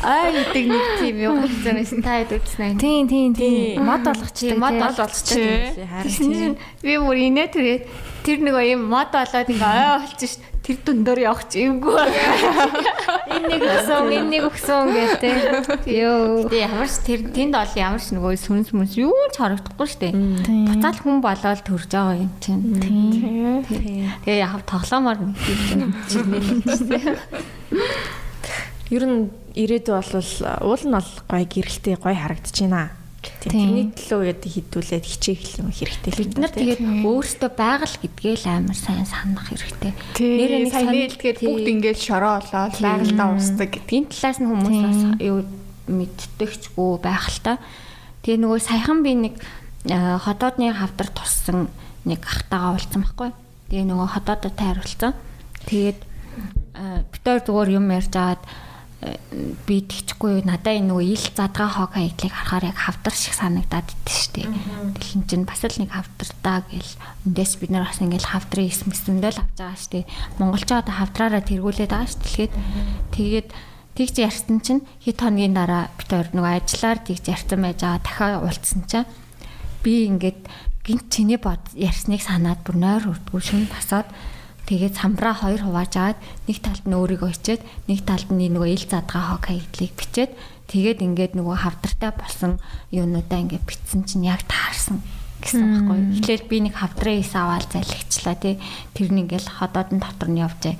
Аа 0.00 0.32
гэдэг 0.32 0.64
нэг 0.72 0.84
тийм 1.04 1.16
юм 1.20 1.36
хэлсэн 1.44 2.00
та 2.00 2.24
хэд 2.24 2.32
үзсэн 2.40 2.62
аа. 2.64 2.80
Тийм 2.80 3.04
тийм 3.04 3.30
тийм. 3.36 3.84
Мод 3.84 4.08
болгочтой. 4.08 4.56
Мод 4.56 4.80
болгочтой. 4.80 5.76
Харин 5.84 6.56
би 6.80 6.94
бүр 6.96 7.16
инээ 7.28 7.48
тэрээ 7.52 7.78
тэр 8.28 8.44
нэг 8.44 8.60
юм 8.60 8.92
мод 8.92 9.08
болоод 9.08 9.48
ингээ 9.48 9.64
ой 9.88 10.04
болчих 10.04 10.36
ш 10.36 10.36
тэр 10.60 10.76
дүндээр 10.84 11.32
явах 11.32 11.48
чи 11.48 11.64
юмгүй. 11.64 11.96
Энэ 13.32 13.56
нэг 13.56 13.62
өгсөн, 13.64 14.04
энэ 14.12 14.28
нэг 14.28 14.44
өгсөн 14.52 14.84
гэдэг. 14.92 15.32
Йоо. 15.88 16.44
Тэгээ 16.52 16.68
ямар 16.68 16.88
ч 16.92 16.96
тэр 17.08 17.20
тэнд 17.32 17.56
ол 17.56 17.72
ямар 17.72 17.96
ч 18.04 18.12
нөгөө 18.12 18.36
сүнс 18.36 18.76
мүнс 18.76 19.00
юу 19.00 19.16
ч 19.32 19.40
харагдахгүй 19.40 19.88
штэ. 19.88 20.12
Буцаал 20.12 21.00
хүн 21.00 21.24
болоод 21.24 21.64
төрж 21.64 21.88
байгаа 21.88 22.20
юм 22.20 22.32
чинь. 22.44 23.64
Тэгээ 23.64 24.44
яг 24.44 24.60
тоглоомоор 24.68 25.24
нэг 25.24 25.40
юм 25.72 25.96
чинь. 26.04 26.28
Ер 28.92 29.04
нь 29.08 29.32
ирээдүй 29.56 29.94
болвол 29.96 30.32
уул 30.68 30.84
нь 30.84 30.92
бол 30.92 31.10
гой 31.32 31.44
гэрэлтэй 31.48 31.96
гой 31.96 32.12
харагдаж 32.12 32.56
байна. 32.60 32.92
Тэрний 33.18 33.90
төлөө 33.98 34.30
яд 34.30 34.42
хідүүлээд 34.46 35.02
хичээх 35.02 35.58
юм 35.58 35.74
хэрэгтэй 35.74 36.10
л 36.14 36.22
бид 36.22 36.38
нар 36.38 36.54
тэгээд 36.54 36.82
өөртөө 37.02 37.50
байгаль 37.50 37.96
гэдгээ 37.98 38.34
л 38.38 38.46
амар 38.46 38.78
сайн 38.78 39.06
санах 39.10 39.50
хэрэгтэй. 39.50 39.92
Нэрээ 40.22 40.70
сайн 40.70 40.94
нээлтгээд 40.94 41.38
бүгд 41.42 41.66
ингээд 41.66 41.98
шороо 41.98 42.38
олоод 42.38 42.78
байгальтаа 42.78 43.26
уусдаг 43.34 43.74
гэдэг. 43.74 43.90
Энэ 43.90 44.10
талаас 44.14 44.38
нь 44.38 44.46
хүмүүс 44.46 44.78
бас 44.86 45.00
юу 45.18 45.38
мэддэгчгүй 45.90 46.92
байх 47.02 47.26
л 47.26 47.40
та. 47.42 47.52
Тэгээ 48.22 48.38
нөгөө 48.38 48.60
саяхан 48.62 49.02
би 49.02 49.12
нэг 49.18 49.34
хотоодны 50.22 50.70
хавдар 50.70 51.10
туссан 51.10 51.66
нэг 52.06 52.22
ахтагаа 52.22 52.78
уулзсан 52.78 53.02
байхгүй. 53.02 53.30
Тэгээ 53.70 53.86
нөгөө 53.86 54.08
хотоодод 54.14 54.54
тайруулсан. 54.54 55.12
Тэгээд 55.66 56.00
битээр 57.10 57.40
зүгээр 57.42 57.70
юм 57.82 57.90
ярьж 57.90 58.14
агаад 58.14 58.42
би 58.98 59.78
тэгчихгүй 59.86 60.42
надаа 60.42 60.74
энэ 60.74 60.90
нөгөө 60.90 61.06
ил 61.06 61.26
задгаа 61.30 61.70
хог 61.70 61.94
хаяглыг 61.94 62.34
харахаар 62.34 62.74
яг 62.74 62.78
хавдар 62.82 63.14
шиг 63.14 63.30
санагдаад 63.38 63.86
идэв 63.94 64.10
штэ. 64.10 64.42
Дэлхийн 64.50 65.22
чинь 65.30 65.46
бас 65.46 65.62
л 65.62 65.78
нэг 65.78 65.94
хавдартаа 65.94 66.66
гэл 66.66 66.92
эндээс 67.30 67.52
бид 67.62 67.70
нар 67.70 67.86
бас 67.86 68.02
ингээл 68.02 68.26
хавдрын 68.26 68.66
эсмэсэндээ 68.66 69.32
л 69.38 69.42
авч 69.46 69.54
байгаа 69.54 69.78
штэ. 69.78 70.02
Монголчууд 70.42 70.88
хавдраараа 70.90 71.42
тэргүүлээд 71.46 71.94
байгаа. 71.94 72.10
Тэгэхээр 72.10 72.52
тэгээд 73.14 73.48
тэгж 73.94 74.14
ярьсан 74.18 74.58
чинь 74.66 74.82
хэд 75.06 75.18
хоногийн 75.22 75.54
дараа 75.54 75.94
бид 75.94 76.10
хоёр 76.10 76.28
нөгөө 76.34 76.54
ажиллаар 76.58 76.98
тэгж 76.98 77.24
ярьсан 77.30 77.58
байж 77.62 77.78
байгаа 77.78 78.02
дахиад 78.02 78.42
уулзсан 78.42 78.82
чинь 78.90 79.06
би 79.86 80.10
ингээд 80.10 80.42
гинт 80.82 81.06
чиний 81.06 81.38
бод 81.38 81.62
ярьсныг 81.78 82.18
санаад 82.18 82.66
бүр 82.66 82.76
нойр 82.82 83.04
хүрдгүү 83.06 83.40
шин 83.42 83.70
басаад 83.70 84.10
Тэгээд 84.68 85.00
самбраа 85.00 85.32
хоёр 85.32 85.64
хувааж 85.64 85.92
аваад 85.96 86.18
нэг 86.44 86.58
талд 86.60 86.84
нь 86.84 86.92
өөрийгөө 86.92 87.30
ичээд 87.32 87.62
нэг 87.88 88.04
талд 88.04 88.28
нь 88.28 88.52
нөгөө 88.52 88.68
ил 88.68 88.84
задгаа 88.84 89.24
хог 89.32 89.48
хаягдлыг 89.48 89.92
бичээд 89.96 90.32
тэгээд 90.68 91.00
ингээд 91.00 91.32
нөгөө 91.40 91.56
хавдартай 91.64 92.12
болсон 92.12 92.60
юунуудаа 92.92 93.40
ингээд 93.48 93.64
битсэн 93.64 94.04
чинь 94.04 94.28
яг 94.28 94.44
таарсан 94.44 95.00
гэсэн 95.40 95.62
байхгүй. 95.64 95.98
Эхлээл 96.18 96.50
би 96.50 96.56
нэг 96.66 96.74
хавдрын 96.76 97.22
ис 97.22 97.32
аваад 97.32 97.70
залхичлаа 97.70 98.36
тий. 98.36 98.58
Тэр 98.92 99.08
нь 99.14 99.22
ингээл 99.22 99.48
ходоодын 99.48 100.02
дотор 100.02 100.28
нь 100.28 100.42
явж 100.42 100.74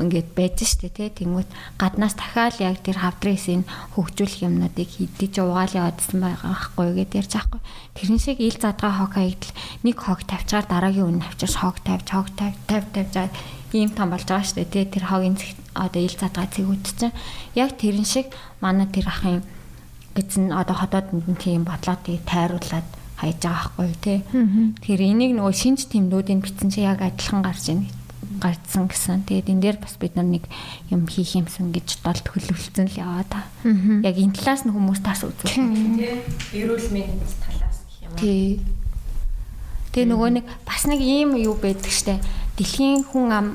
ингээд 0.00 0.28
байж 0.34 0.56
штэ 0.64 0.88
тий 0.88 1.08
тэнгүүт 1.12 1.50
гаднаас 1.76 2.14
дахиад 2.16 2.56
яг 2.60 2.80
тэр 2.80 2.98
хавдрын 3.04 3.64
хөгжүүлэх 3.94 4.44
юмнуудыг 4.48 4.88
хийдэж 4.88 5.34
угаал 5.44 5.76
яваадсан 5.76 6.18
байгаа 6.20 6.50
байхгүй 6.56 6.88
гэдээ 6.96 7.20
ярьж 7.20 7.32
байхгүй 7.36 7.60
тэрэн 7.96 8.20
шиг 8.20 8.38
ил 8.40 8.56
задгаа 8.56 8.92
хог 8.96 9.12
хаягдл. 9.14 9.52
Нэг 9.84 9.96
хог 10.00 10.20
тавьчаар 10.24 10.66
дараагийн 10.66 11.20
үнэ 11.20 11.24
авчирс 11.28 11.56
хог 11.60 11.76
тавьж 11.84 12.08
хог 12.10 12.28
тавь 12.32 12.56
тавь 12.64 12.86
тавьж 12.92 13.12
байгаа 13.14 13.32
ийм 13.76 13.90
том 13.92 14.10
болж 14.10 14.26
байгаа 14.26 14.46
штэ 14.48 14.64
тий 14.66 14.84
тэр 14.88 15.04
хогийн 15.06 15.36
одоо 15.74 16.00
ил 16.02 16.16
задгаа 16.16 16.46
цэгүүд 16.50 16.84
чинь 16.98 17.14
яг 17.54 17.76
тэрэн 17.78 18.06
шиг 18.08 18.26
манай 18.64 18.88
тэр 18.88 19.06
ахын 19.06 19.44
гэсэн 20.16 20.50
одоо 20.50 20.74
хотоодонд 20.74 21.28
нь 21.28 21.38
тийм 21.38 21.62
бодлоодыг 21.68 22.24
тайруулад 22.26 22.88
хайж 23.20 23.38
байгаа 23.44 23.70
байхгүй 23.76 23.94
тий. 24.00 24.18
Тэгэхээр 24.80 25.02
энийг 25.06 25.32
нөгөө 25.36 25.54
шинж 25.54 25.86
тэмдгүүдийн 25.92 26.40
бичсэн 26.42 26.68
чи 26.72 26.80
яг 26.82 27.04
адилхан 27.04 27.44
гарч 27.44 27.64
ийн 27.70 27.86
гарцсан 28.40 28.88
гэсэн. 28.88 29.28
Тэгээд 29.28 29.52
энэ 29.52 29.62
дээр 29.62 29.78
бас 29.78 29.94
бид 30.00 30.16
нар 30.16 30.26
нэг 30.26 30.48
юм 30.88 31.04
хийх 31.06 31.36
юмсан 31.36 31.70
гэж 31.70 32.00
дол 32.00 32.16
төлөвлөсөн 32.16 32.88
л 32.88 32.96
яваа 32.98 33.24
та. 33.28 33.44
Яг 34.02 34.16
энэ 34.16 34.34
талаас 34.34 34.64
нь 34.64 34.72
хүмүүс 34.72 35.00
тас 35.04 35.22
үзүүлсэн. 35.22 36.00
Тий. 36.00 36.64
Эрүүл 36.64 36.88
мэндийн 36.90 37.38
талаас 37.44 37.78
гэх 37.84 37.98
юм 38.08 38.12
аа. 38.16 38.18
Тий. 38.18 38.64
Тэгээ 39.92 40.08
нөгөө 40.10 40.30
нэг 40.38 40.46
бас 40.64 40.82
нэг 40.86 41.00
ийм 41.02 41.34
юу 41.36 41.58
байдаг 41.58 41.90
штэ. 41.90 42.22
Дэлхийн 42.54 43.02
хүн 43.08 43.28
ам 43.34 43.46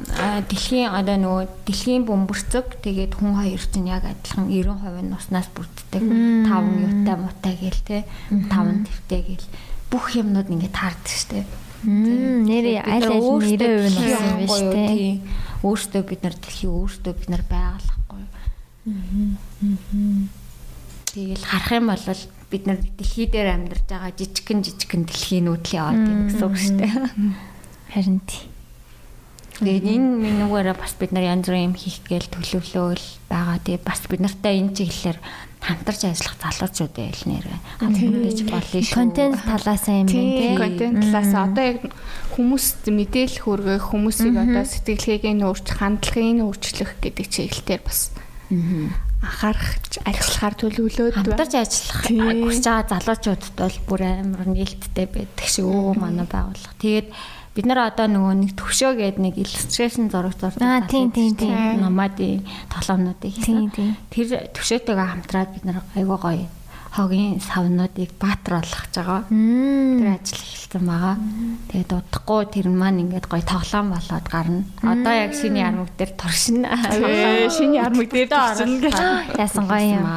дэлхийн 0.49 0.91
одоо 0.91 1.15
нөгөө 1.15 1.43
дэлхийн 1.63 2.03
бөмбөрцөг 2.03 2.81
тэгээд 2.83 3.15
хүн 3.21 3.39
хоёр 3.39 3.61
чинь 3.61 3.87
яг 3.87 4.03
адилхан 4.03 4.51
90% 4.51 5.05
нь 5.05 5.15
уснаас 5.15 5.47
бүрддэг. 5.55 6.03
5 6.03 6.49
юутай 6.83 7.15
муутай 7.15 7.53
гээл 7.55 7.81
те. 7.87 7.97
5 8.33 8.83
твтэй 8.83 9.21
гээл 9.23 9.47
бүх 9.87 10.11
юмнууд 10.17 10.51
ингээд 10.51 10.75
таардаг 10.75 11.15
штэ. 11.15 11.47
Нэрээ 11.85 12.81
аль 12.81 13.05
аль 13.05 13.21
90% 13.21 13.61
нь 13.61 13.97
болсон 14.01 14.25
юм 14.25 14.37
биш 14.41 14.57
үү? 14.59 15.21
Өөртөө 15.65 16.03
бид 16.05 16.21
нар 16.25 16.35
дэлхий 16.35 16.69
өөртөө 16.69 17.13
бид 17.13 17.29
нар 17.29 17.43
байгалахгүй. 17.45 18.23
Тэгэл 21.13 21.45
харах 21.45 21.71
юм 21.71 21.87
бол 21.93 22.05
бид 22.49 22.63
нар 22.65 22.79
дэлхий 22.81 23.27
дээр 23.29 23.49
амьдарч 23.53 23.85
байгаа 23.89 24.11
жижигхэн 24.17 24.59
жижигхэн 24.65 25.03
дэлхийн 25.05 25.45
нүүдлийн 25.45 25.81
яваад 25.81 26.09
юм 26.09 26.21
гэсэн 26.29 26.45
үг 26.45 26.57
шүү 26.57 26.77
дээ. 26.81 26.93
Харин 27.93 28.19
тий. 28.25 28.43
Тэгээд 29.55 29.85
энэ 29.87 30.09
минуугаараа 30.19 30.75
бас 30.75 30.93
бид 30.99 31.15
нар 31.15 31.25
янз 31.31 31.47
бүрийн 31.47 31.71
юм 31.71 31.75
хийх 31.79 32.03
гээл 32.03 32.27
төлөвлөөл 32.27 33.05
байгаа. 33.31 33.57
Тэгээд 33.63 33.87
бас 33.87 34.01
бид 34.11 34.21
нартай 34.21 34.59
энэ 34.59 34.75
чиглэлээр 34.75 35.19
хамтарч 35.65 36.01
ажиллах 36.05 36.35
залуучууд 36.37 36.93
байл 36.93 37.23
нэрээ 37.25 37.59
хамтарч 37.81 38.39
болно 38.45 38.79
шүү. 38.85 38.95
Контент 38.95 39.35
талаас 39.41 39.85
юм 39.89 40.07
тийм 40.07 40.53
контент 40.61 40.95
талаас 41.01 41.31
одоо 41.33 41.63
яг 41.65 41.79
хүмүүст 42.37 42.81
мэдээлэл 42.93 43.41
хүргэх 43.41 43.85
хүмүүсийг 43.89 44.35
одоо 44.37 44.63
сэтгэлгээг 44.63 45.25
нь 45.33 45.45
өөрчлөх, 45.45 45.79
хандлагыг 45.81 46.31
нь 46.37 46.45
өөрчлөх 46.45 46.91
гэдэг 47.01 47.25
чиглэлээр 47.25 47.81
бас 47.81 48.13
анхаарах 49.25 49.81
ажиллахаар 50.05 50.55
төлөвлөөд 50.61 51.15
хамтарч 51.17 51.53
ажиллах 51.57 52.01
хүсэж 52.05 52.65
байгаа 52.69 52.85
залуучуудад 53.01 53.55
бол 53.57 53.77
бүр 53.89 54.01
амар 54.05 54.45
нээлттэй 54.53 55.07
байдаг 55.09 55.47
шүү. 55.49 55.97
Манай 55.97 56.27
байгууллага. 56.29 56.77
Тэгээд 56.77 57.07
бид 57.55 57.65
нар 57.65 57.87
одоо 57.87 58.11
нөгөө 58.11 58.35
нэг 58.35 58.51
төвшөө 58.59 58.91
гээд 58.99 59.17
нэг 59.23 59.39
иллюстрашн 59.39 60.11
зураг 60.11 60.35
зурдаг. 60.35 60.59
Аа 60.59 60.83
тийм 60.91 61.15
тийм 61.15 61.39
тийм. 61.39 61.79
Номадын 61.79 62.43
тоглоомнуудыг 62.67 63.31
хийсэн. 63.31 63.71
Тэр 64.11 64.51
төвшөөтэйгээ 64.51 65.07
хамтраад 65.15 65.49
бид 65.55 65.63
нар 65.63 65.79
айгуу 65.95 66.19
гоё 66.19 66.45
хогийн 66.95 67.39
савнуудыг 67.43 68.15
баатруулах 68.15 68.87
гэж 68.87 68.95
байгаа. 68.95 69.21
Тэр 69.27 70.07
ажил 70.15 70.39
эхэлсэн 70.39 70.83
байгаа. 70.87 71.15
Тэгээд 71.67 71.91
удахгүй 71.91 72.41
тэр 72.47 72.67
маань 72.71 73.03
ингээд 73.03 73.27
гоё 73.27 73.43
тоглоом 73.43 73.91
болоод 73.91 74.27
гарна. 74.31 74.63
Одоо 74.79 75.11
яг 75.11 75.35
шиний 75.35 75.63
армаг 75.67 75.91
дээр 75.99 76.11
туршина. 76.15 76.71
Шиний 77.51 77.83
армаг 77.83 78.07
дээр 78.07 78.31
туршина 78.31 78.79
гэж. 78.79 78.95
Яасан 79.35 79.67
гоё 79.67 79.87
юм. 79.91 80.07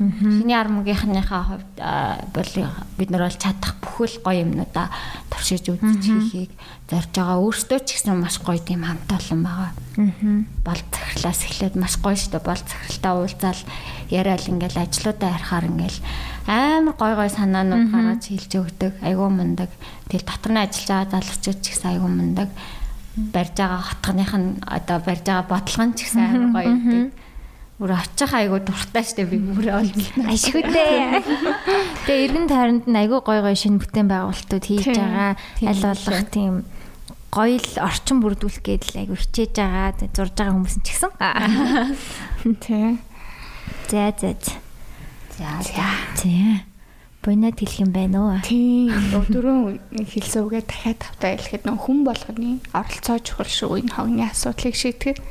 Шиний 0.00 0.56
армагийнхныхаа 0.56 1.42
хувьд 1.52 1.76
бол 2.32 2.52
бид 2.96 3.10
нар 3.12 3.28
бол 3.28 3.36
чадах 3.36 3.76
бүхэл 3.84 4.24
гоё 4.24 4.40
юмнуудаа 4.48 4.88
туршиж 5.28 5.68
үзэж 5.68 6.00
хийхийг 6.00 6.50
зорж 6.92 7.10
байгаа. 7.16 7.40
Өөртөө 7.40 7.80
ч 7.88 7.88
гэсэн 7.96 8.20
маш 8.20 8.36
гоё 8.44 8.60
тийм 8.60 8.84
хамт 8.84 9.08
олон 9.08 9.40
байгаа. 9.40 9.70
Бол 10.60 10.80
захирлаас 10.92 11.40
эхлээд 11.48 11.74
маш 11.80 11.96
гоё 11.96 12.16
шүү 12.16 12.36
дээ. 12.36 12.44
Бол 12.44 12.60
захиралтай 12.60 13.12
уулзаал 13.16 13.60
яриад 14.12 14.44
ингээл 14.44 14.84
ажлуудаа 14.84 15.30
харахаар 15.32 15.66
ингээл 15.72 16.00
амар 16.46 16.94
гой 17.00 17.12
гой 17.16 17.30
санаанууд 17.32 17.86
гаргаж 17.88 18.22
хэлж 18.28 18.52
өгдөг. 18.60 18.92
Айгуу 19.00 19.30
мундаг. 19.32 19.70
Тэгэл 20.12 20.28
дотор 20.28 20.52
нь 20.52 20.62
ажиллаж 20.62 20.88
байгаа 20.88 21.10
залуучууд 21.16 21.58
ч 21.64 21.66
гэсэн 21.72 21.88
айгуу 21.96 22.10
мундаг. 22.12 22.48
Барьж 23.16 23.56
байгаа 23.56 23.82
хотгоных 23.88 24.32
нь 24.36 24.50
одоо 24.64 24.98
барьж 25.00 25.24
байгаа 25.24 25.48
бодлого 25.48 25.84
нь 25.88 25.96
ч 25.96 25.98
гэсэн 26.04 26.20
амар 26.20 26.50
гоё 26.52 26.72
гэдэг. 26.76 27.12
Бүр 27.82 27.98
очих 27.98 28.30
айгуу 28.30 28.60
дуртай 28.62 29.02
штэ 29.02 29.26
би 29.26 29.42
бүр 29.42 29.74
олсон. 29.80 30.28
Ашигтай. 30.30 31.18
Тэгээ 32.06 32.24
эргэн 32.30 32.46
тойронд 32.46 32.84
нь 32.86 33.00
айгуу 33.00 33.26
гой 33.26 33.42
гой 33.42 33.56
шинэ 33.58 33.82
бүтээн 33.82 34.06
байгуулалтууд 34.06 34.64
хийж 34.64 34.86
байгаа. 34.92 35.34
Аль 35.66 35.82
болох 35.82 36.22
тийм 36.30 36.62
гоё 37.32 37.56
л 37.56 37.72
орчин 37.80 38.20
бүрдүүлэх 38.20 38.60
гээд 38.60 38.82
л 38.92 39.00
айгу 39.00 39.16
хичээж 39.16 39.56
байгаа 39.56 39.96
зурж 40.12 40.36
байгаа 40.36 40.52
хүмүүс 40.52 40.76
ч 40.84 40.88
гэсэн. 40.92 41.12
Тий. 42.64 43.00
За 43.88 44.12
за 44.20 44.36
за. 44.36 44.52
За 45.40 45.48
за. 45.64 45.88
Бонат 47.24 47.56
хэлэх 47.56 47.80
юм 47.80 47.94
байна 47.96 48.18
уу? 48.20 48.36
Тийм. 48.44 48.92
Өдөрөө 49.16 49.80
хэлсэн 50.12 50.42
үгээ 50.44 50.62
дахиад 50.66 50.98
тавтаа 51.00 51.38
хэлэхэд 51.38 51.64
нөх 51.70 51.86
хүн 51.86 52.02
болгоны 52.04 52.58
оролцоо 52.74 53.16
чухал 53.22 53.46
шүү 53.46 53.78
энэ 53.80 53.94
хогны 53.94 54.26
асуудлыг 54.26 54.74
шийдэхэд. 54.74 55.22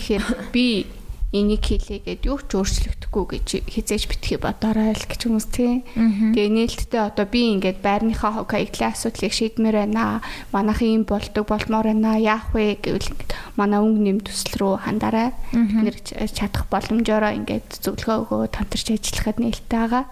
Тэгэхээр 0.00 0.24
би 0.50 0.88
энийг 1.34 1.62
хийлээгээд 1.66 2.22
юу 2.30 2.38
ч 2.38 2.54
өөрчлөгдөхгүй 2.54 3.24
гэж 3.34 3.46
хизээж 3.66 4.02
битгий 4.06 4.38
бодорой 4.38 4.94
л 4.94 5.06
гэж 5.10 5.26
хүмүүс 5.26 5.46
тий. 5.50 5.82
Тэгээ 5.98 6.54
нээлттэй 6.54 7.02
одоо 7.02 7.26
би 7.26 7.50
ингээд 7.58 7.82
байрныхаа 7.82 8.46
хог 8.46 8.54
хаягдлын 8.54 8.94
асуудлыг 8.94 9.34
шийдмээр 9.34 9.76
байна. 9.90 10.22
Манайхан 10.54 11.02
юм 11.02 11.04
болдог 11.04 11.44
болмоор 11.50 11.90
байна. 11.90 12.14
Яах 12.14 12.54
вэ 12.54 12.78
гэвэл 12.78 13.10
ингээд 13.10 13.32
манай 13.58 13.82
өнгө 13.82 14.02
нэм 14.06 14.18
төсөл 14.22 14.54
рүү 14.54 14.74
хандараа. 14.86 15.34
Нэр 15.50 15.98
чадах 16.30 16.70
боломжоор 16.70 17.34
ингээд 17.34 17.82
зөвлөгөө 17.82 18.16
өгөө 18.22 18.40
тантарч 18.54 18.94
ажиллахад 18.94 19.42
нээлттэй 19.42 19.78
байгаа. 19.82 20.04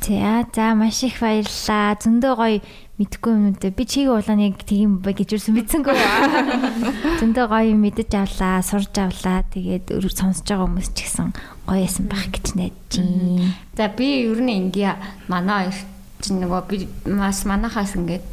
За 0.00 0.44
за 0.52 0.74
маш 0.76 1.04
их 1.04 1.20
баярлалаа. 1.20 1.96
Зөндөө 2.00 2.34
гоё 2.36 2.60
мэдхгүй 3.00 3.32
юм 3.32 3.56
дэ. 3.56 3.72
Би 3.72 3.88
чиг 3.88 4.12
ууланыг 4.12 4.60
тийм 4.68 5.00
бай 5.00 5.16
гэж 5.16 5.40
юусэн 5.40 5.56
мэдсэнгүй. 5.56 5.96
Зөндөө 7.24 7.46
гоё 7.48 7.72
мэдэж 7.72 8.12
авлаа, 8.12 8.60
сурж 8.60 8.92
авлаа. 9.00 9.40
Тэгээд 9.48 9.88
сонсож 10.12 10.44
байгаа 10.44 10.68
хүмүүс 10.68 10.92
ч 10.92 11.08
гэсэн 11.08 11.32
гоё 11.64 11.80
ясан 11.80 12.12
байх 12.12 12.28
гэж 12.28 12.60
найдаж 12.60 12.92
байна. 13.00 13.56
За 13.72 13.88
би 13.88 14.28
ер 14.28 14.40
нь 14.44 14.68
ингээ 14.68 15.32
манай 15.32 15.72
чинь 16.20 16.44
нөгөө 16.44 16.62
би 16.68 16.84
бас 17.08 17.48
манахаас 17.48 17.96
ингээд 17.96 18.24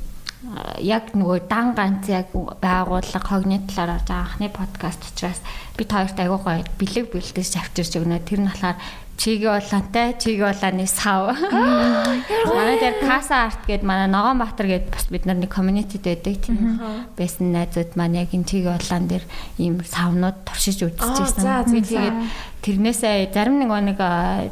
яг 0.84 1.15
нөгөө 1.15 1.48
дан 1.48 1.72
ганц 1.72 2.11
яг 2.11 2.35
байгууллага 2.35 3.23
хогны 3.23 3.64
талаар 3.72 4.03
анхны 4.03 4.52
подкаст 4.52 5.02
учраас 5.07 5.39
би 5.80 5.88
хоёрт 5.88 6.19
айгуу 6.19 6.44
гоё 6.44 6.64
бэлэг 6.76 7.11
бэлдэж 7.11 7.56
авчирч 7.56 7.95
өгнө. 7.99 8.19
Тэр 8.23 8.44
нь 8.44 8.52
болохоор 8.52 8.77
чиги 9.18 9.45
улаантай 9.49 10.14
чиги 10.22 10.41
улааны 10.41 10.85
сав. 10.88 11.34
Манай 11.41 12.77
дээр 12.80 13.02
Каса 13.02 13.49
арт 13.49 13.65
гээд 13.65 13.84
манай 13.84 14.07
Ногоон 14.07 14.38
Баатар 14.38 14.69
гээд 14.69 14.94
бас 14.94 15.10
бид 15.10 15.26
нар 15.26 15.41
нэг 15.41 15.49
community 15.49 15.98
байдаг 15.98 16.38
тийм 16.38 16.77
байсан 17.18 17.52
найзууд 17.52 17.98
маань 17.98 18.22
яг 18.22 18.30
энэ 18.31 18.45
чиги 18.45 18.69
улаан 18.69 19.10
дээр 19.10 19.26
ийм 19.57 19.81
савнууд 19.81 20.45
туршиж 20.45 20.85
үзчихсэн. 20.85 21.65
Би 21.73 21.81
тэгээд 21.81 22.18
тэрнээсээ 22.61 23.34
зарим 23.34 23.57
нэг 23.57 23.73
нэг 23.73 23.99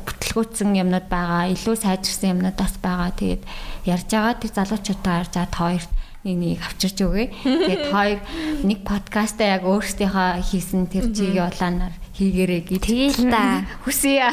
бүтлгүүцсэн 0.02 0.74
юмнууд 0.82 1.08
байгаа, 1.14 1.54
илүү 1.54 1.76
сайжирсан 1.78 2.34
юмнууд 2.34 2.58
бас 2.58 2.74
байгаа. 2.82 3.14
Тэгээд 3.14 3.44
ярьж 3.86 4.10
байгаа 4.10 4.34
тэр 4.42 4.52
залуучуудаа 4.52 5.16
ярьж 5.22 5.34
байгаа 5.38 5.54
хоёрт 5.62 5.92
нэг 6.26 6.36
нэг 6.42 6.60
авчирч 6.66 6.98
өгье. 7.06 7.30
Тэгээд 7.46 7.86
хоёр 7.94 8.20
нэг 8.66 8.80
подкастаа 8.82 9.62
яг 9.62 9.64
өөрсдийнхөө 9.70 10.42
хийсэн 10.42 10.90
тэр 10.90 11.14
чиги 11.14 11.38
улаанаар 11.38 11.94
хийгэрэй 12.16 12.62
гэж. 12.64 12.82
Тэгэл 12.88 13.28
та. 13.28 13.68
Хүсье. 13.84 14.24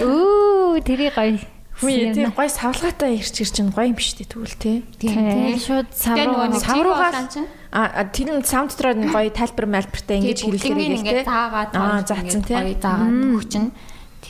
Өө 0.00 0.80
тэрий 0.86 1.10
гоё. 1.10 1.38
Үгүй 1.82 2.14
тийм 2.14 2.30
гоё 2.30 2.46
савлгаатай 2.46 3.18
ирч 3.18 3.42
ирч 3.42 3.58
чинь 3.58 3.74
гоё 3.74 3.90
юм 3.90 3.98
биш 3.98 4.14
үү 4.14 4.30
тэгвэл 4.30 4.54
тий. 4.54 4.86
Тийм 5.02 5.58
шууд 5.58 5.90
савруу 5.90 6.54
савруугаар 6.54 7.14
а 7.74 8.04
тэр 8.06 8.38
нь 8.38 8.46
саунд 8.46 8.70
дотроо 8.70 8.94
нэг 8.94 9.10
гоё 9.10 9.34
тайлбар 9.34 9.66
мэлбэртэй 9.66 10.22
ингэж 10.22 10.40
хэлэхээр 10.46 10.94
ингээд 11.02 11.26
заагаад 11.26 11.70
аа 11.74 12.06
заацсан 12.06 12.42
тий. 12.46 12.54
Гоё 12.54 12.78
заагаад 12.78 13.18
өгчин. 13.34 13.64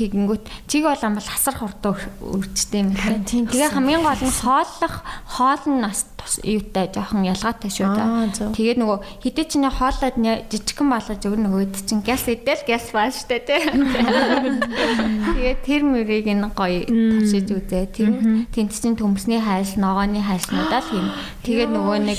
Тэгэнгүүт 0.02 0.44
чиг 0.66 0.82
болон 0.82 1.14
бол 1.14 1.28
хасар 1.30 1.54
хурдан 1.54 1.94
үржтэй 2.18 2.82
юм 2.82 2.90
байна. 2.90 3.22
Тэгээ 3.22 3.70
хамгийн 3.70 4.02
гол 4.02 4.18
нь 4.18 4.34
хооллох 4.34 4.94
хоол 5.30 5.64
нь 5.70 5.82
бас 5.86 6.10
тус 6.18 6.42
юутай 6.42 6.90
жоохон 6.90 7.22
ялгаатай 7.22 7.70
шүү 7.70 7.86
дээ. 7.94 8.50
Тэгээд 8.50 8.78
нөгөө 8.82 8.98
хідээ 9.22 9.46
чинь 9.46 9.70
хоолоод 9.70 10.16
жижигхэн 10.50 10.88
болгож 10.90 11.22
өгнө 11.22 11.46
нөгөөд 11.46 11.74
чинь 11.86 12.02
гяс 12.02 12.26
идэл 12.26 12.66
гяс 12.66 12.90
бааш 12.90 13.14
штэ 13.22 13.38
тий. 13.46 13.62
Тэгээд 15.38 15.60
тэр 15.62 15.82
мөрийг 15.86 16.26
нь 16.26 16.42
гоё 16.50 16.82
тавшиж 16.82 17.46
үзээ. 17.46 18.50
Тэнд 18.50 18.70
чинь 18.74 18.98
төмсний 18.98 19.38
хайлс, 19.38 19.78
ногооны 19.78 20.18
хайлснуудаа 20.18 20.82
л 20.82 20.90
хийнэ. 20.90 21.14
Тэгээд 21.46 21.70
нөгөө 21.70 21.98
нэг 22.10 22.18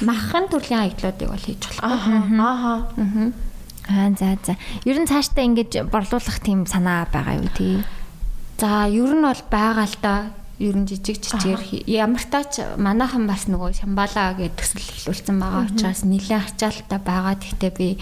махан 0.00 0.48
төрлийн 0.48 0.88
хаягдлуудыг 0.88 1.28
бол 1.28 1.44
хийж 1.44 1.60
болох. 1.76 1.84
Аа. 1.84 2.88
Аа. 2.96 3.51
Аа 3.88 4.10
за 4.14 4.38
за. 4.44 4.54
Ер 4.84 4.98
нь 5.00 5.10
цаашдаа 5.10 5.42
ингэж 5.42 5.90
борлуулах 5.90 6.38
тийм 6.38 6.66
санаа 6.66 7.08
байгаа 7.10 7.42
юу 7.42 7.50
тий? 7.50 7.82
За 8.58 8.86
ер 8.86 9.10
нь 9.10 9.26
бол 9.26 9.42
байгаа 9.50 9.86
л 9.90 9.96
да. 10.02 10.14
Ер 10.62 10.78
нь 10.78 10.86
жижиг 10.86 11.18
жижиг 11.18 11.58
ямар 11.90 12.22
тач 12.22 12.62
манайхан 12.78 13.26
бас 13.26 13.50
нөгөө 13.50 13.82
шамбалаа 13.82 14.38
гэдэг 14.38 14.54
төсөл 14.54 14.86
эхлүүлсэн 14.86 15.36
байгаа 15.42 15.66
учраас 15.66 16.06
нэлээд 16.06 16.54
ачаалттай 16.54 17.00
байгаа. 17.02 17.34
Гэхдээ 17.34 17.72
би 17.74 17.98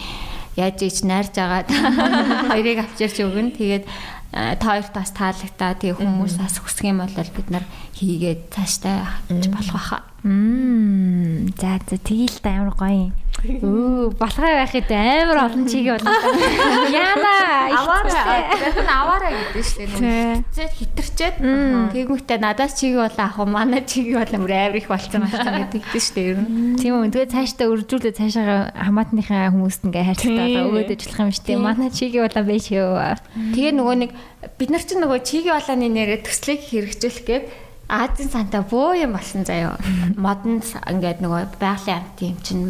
яаж 0.60 0.84
ич 0.84 1.00
найрж 1.00 1.34
агаад 1.40 1.68
хоёрыг 2.52 2.84
авчирч 2.84 3.16
өгнө. 3.24 3.56
Тэгээд 3.56 3.84
та 4.30 4.60
хоёрт 4.60 4.92
бас 4.92 5.10
таалагтаа 5.16 5.80
тэгээ 5.80 5.96
хүмүүс 5.96 6.34
бас 6.36 6.60
хүсэх 6.60 6.92
юм 6.92 7.00
бол 7.00 7.10
бид 7.10 7.48
нар 7.48 7.64
хийгээд 7.96 8.52
цаашдаа 8.52 9.08
авч 9.32 9.48
болох 9.48 9.74
байхаа. 9.74 10.02
Мм. 10.22 11.50
За 11.56 11.80
за 11.82 11.96
тэгээл 11.96 12.38
та 12.44 12.60
амар 12.60 12.76
гоё 12.76 13.08
юм. 13.08 13.12
Өө, 13.40 14.12
болохоо 14.20 14.52
байхад 14.52 14.90
амар 14.92 15.48
олон 15.48 15.64
чиги 15.64 15.88
болоо. 15.88 16.12
Яна. 16.92 17.72
Аваараа. 17.72 18.52
Яг 18.52 18.76
нь 18.76 18.92
аваараа 18.92 19.32
гэдэг 19.32 19.64
шүү 19.64 19.86
дээ. 19.96 20.44
Хитэрчээд 20.44 20.72
хитэрчээд 20.76 21.36
тэгмэгтэй 21.96 22.38
надаас 22.38 22.76
чиги 22.76 23.00
болоо 23.00 23.24
ах 23.24 23.40
уу, 23.40 23.48
манай 23.48 23.80
чиги 23.88 24.12
болоо 24.12 24.40
мөр 24.44 24.52
амар 24.52 24.76
их 24.76 24.92
болцсон 24.92 25.24
байна 25.24 25.72
гэдэг 25.72 25.88
шүү 25.88 26.14
дээ 26.20 26.28
ер 26.28 26.38
нь. 26.44 26.76
Тийм 26.76 27.00
үү. 27.00 27.08
Тэгээ 27.16 27.32
цаашдаа 27.32 27.68
үржүүлээ 27.72 28.12
цаашаа 28.20 28.76
хамаатныхаа 28.76 29.48
хүмүүст 29.56 29.88
ингээ 29.88 30.04
хайрцагтаа 30.04 30.68
өгөөд 30.68 30.90
ажиллах 30.92 31.20
юм 31.24 31.32
шүү 31.32 31.44
дээ. 31.48 31.64
Манай 31.64 31.88
чиги 31.88 32.20
болоо 32.20 32.44
байж 32.44 32.66
юу. 32.68 32.92
Тэгээ 33.56 33.72
нөгөө 33.72 33.96
нэг 34.04 34.10
бид 34.60 34.68
нар 34.68 34.84
чинь 34.84 35.00
нөгөө 35.00 35.20
чиги 35.24 35.48
болооны 35.48 35.88
нэрээ 35.88 36.28
төслийг 36.28 36.60
хэрэгжүүлэх 36.60 37.24
гээд 37.24 37.44
Азийн 37.90 38.30
сантаа 38.30 38.62
бөө 38.62 39.02
юм 39.02 39.18
болсон 39.18 39.42
заяо. 39.42 39.74
Модон 40.14 40.62
ингээд 40.62 41.18
нөгөө 41.18 41.58
байгалийн 41.58 41.98
амт 41.98 42.18
юм 42.22 42.38
чинь 42.38 42.64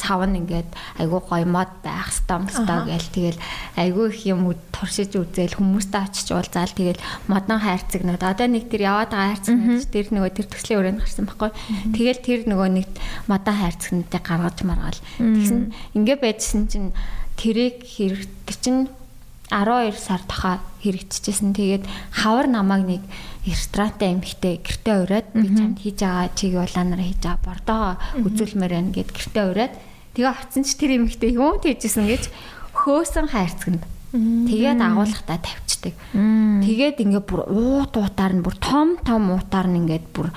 цав 0.00 0.24
нь 0.24 0.40
ингээд 0.40 0.72
айгүй 0.96 1.20
гоё 1.28 1.44
мод 1.44 1.68
байх 1.84 2.08
стом 2.08 2.48
стоо 2.48 2.88
гээл 2.88 3.12
тэгэл 3.12 3.38
айгүй 3.76 4.08
их 4.08 4.24
юм 4.32 4.56
туршиж 4.72 5.12
үзэл 5.12 5.60
хүмүүстэй 5.60 6.00
очиж 6.08 6.28
уулзаал 6.32 6.72
тэгэл 6.72 7.04
модон 7.28 7.60
хайрцагнууд 7.60 8.24
одоо 8.24 8.48
нэг 8.48 8.72
тэр 8.72 8.88
яваад 8.88 9.12
байгаа 9.12 9.28
хайрцагнууд 9.36 9.92
тэр 9.92 10.06
нөгөө 10.08 10.32
тэр 10.40 10.46
төслийн 10.48 10.80
өрөөнд 10.80 11.00
гарсан 11.04 11.24
байхгүй. 11.28 11.50
Тэгэл 11.92 12.20
тэр 12.24 12.40
нөгөө 12.48 12.68
нэг 12.72 12.88
модон 13.28 13.56
хайрцагнуудыг 13.60 14.24
гаргаж 14.24 14.58
маргаал. 14.64 15.00
Тэгсэн 15.20 15.60
ингээд 16.00 16.20
байжсэн 16.24 16.62
чинь 16.72 16.96
тэрийг 17.36 17.84
хэрэгтэй 17.84 18.56
чинь 18.56 18.88
12 19.52 20.00
сар 20.00 20.24
тахаа 20.24 20.64
хэрэгжижсэн. 20.80 21.52
Тэгээд 21.52 21.84
хавар 22.24 22.48
намайг 22.48 22.88
нэг 22.88 23.02
ресторантай 23.46 24.14
эмхтэй 24.14 24.62
гэртээ 24.62 24.96
ураад 25.02 25.26
би 25.34 25.48
чамд 25.50 25.78
хийж 25.82 25.98
байгаа 25.98 26.28
чиг 26.38 26.54
улаанаар 26.54 27.02
хийж 27.02 27.20
байгаа 27.22 27.42
бордоо 27.42 27.82
үзүүлмээр 28.22 28.72
байна 28.78 28.94
гэд 28.94 29.10
гэртээ 29.10 29.44
ураад 29.50 29.74
тэгээ 30.14 30.30
очсон 30.30 30.62
ч 30.62 30.70
тэр 30.78 30.90
эмхтэй 31.02 31.34
юм 31.34 31.58
тийжсэн 31.58 32.06
гэж 32.06 32.30
хөөсөн 32.72 33.26
хайрцагт 33.34 33.82
Тэгээд 34.12 34.76
агуулгатаа 34.76 35.40
тавьчихдаг. 35.40 35.96
Тэгээд 36.12 37.00
ингээ 37.00 37.24
бүр 37.24 37.48
уут 37.48 37.96
уутаар 37.96 38.36
нь 38.36 38.44
бүр 38.44 38.60
том 38.60 39.00
том 39.00 39.32
уутаар 39.32 39.72
нь 39.72 39.80
ингээд 39.80 40.12
бүр 40.12 40.28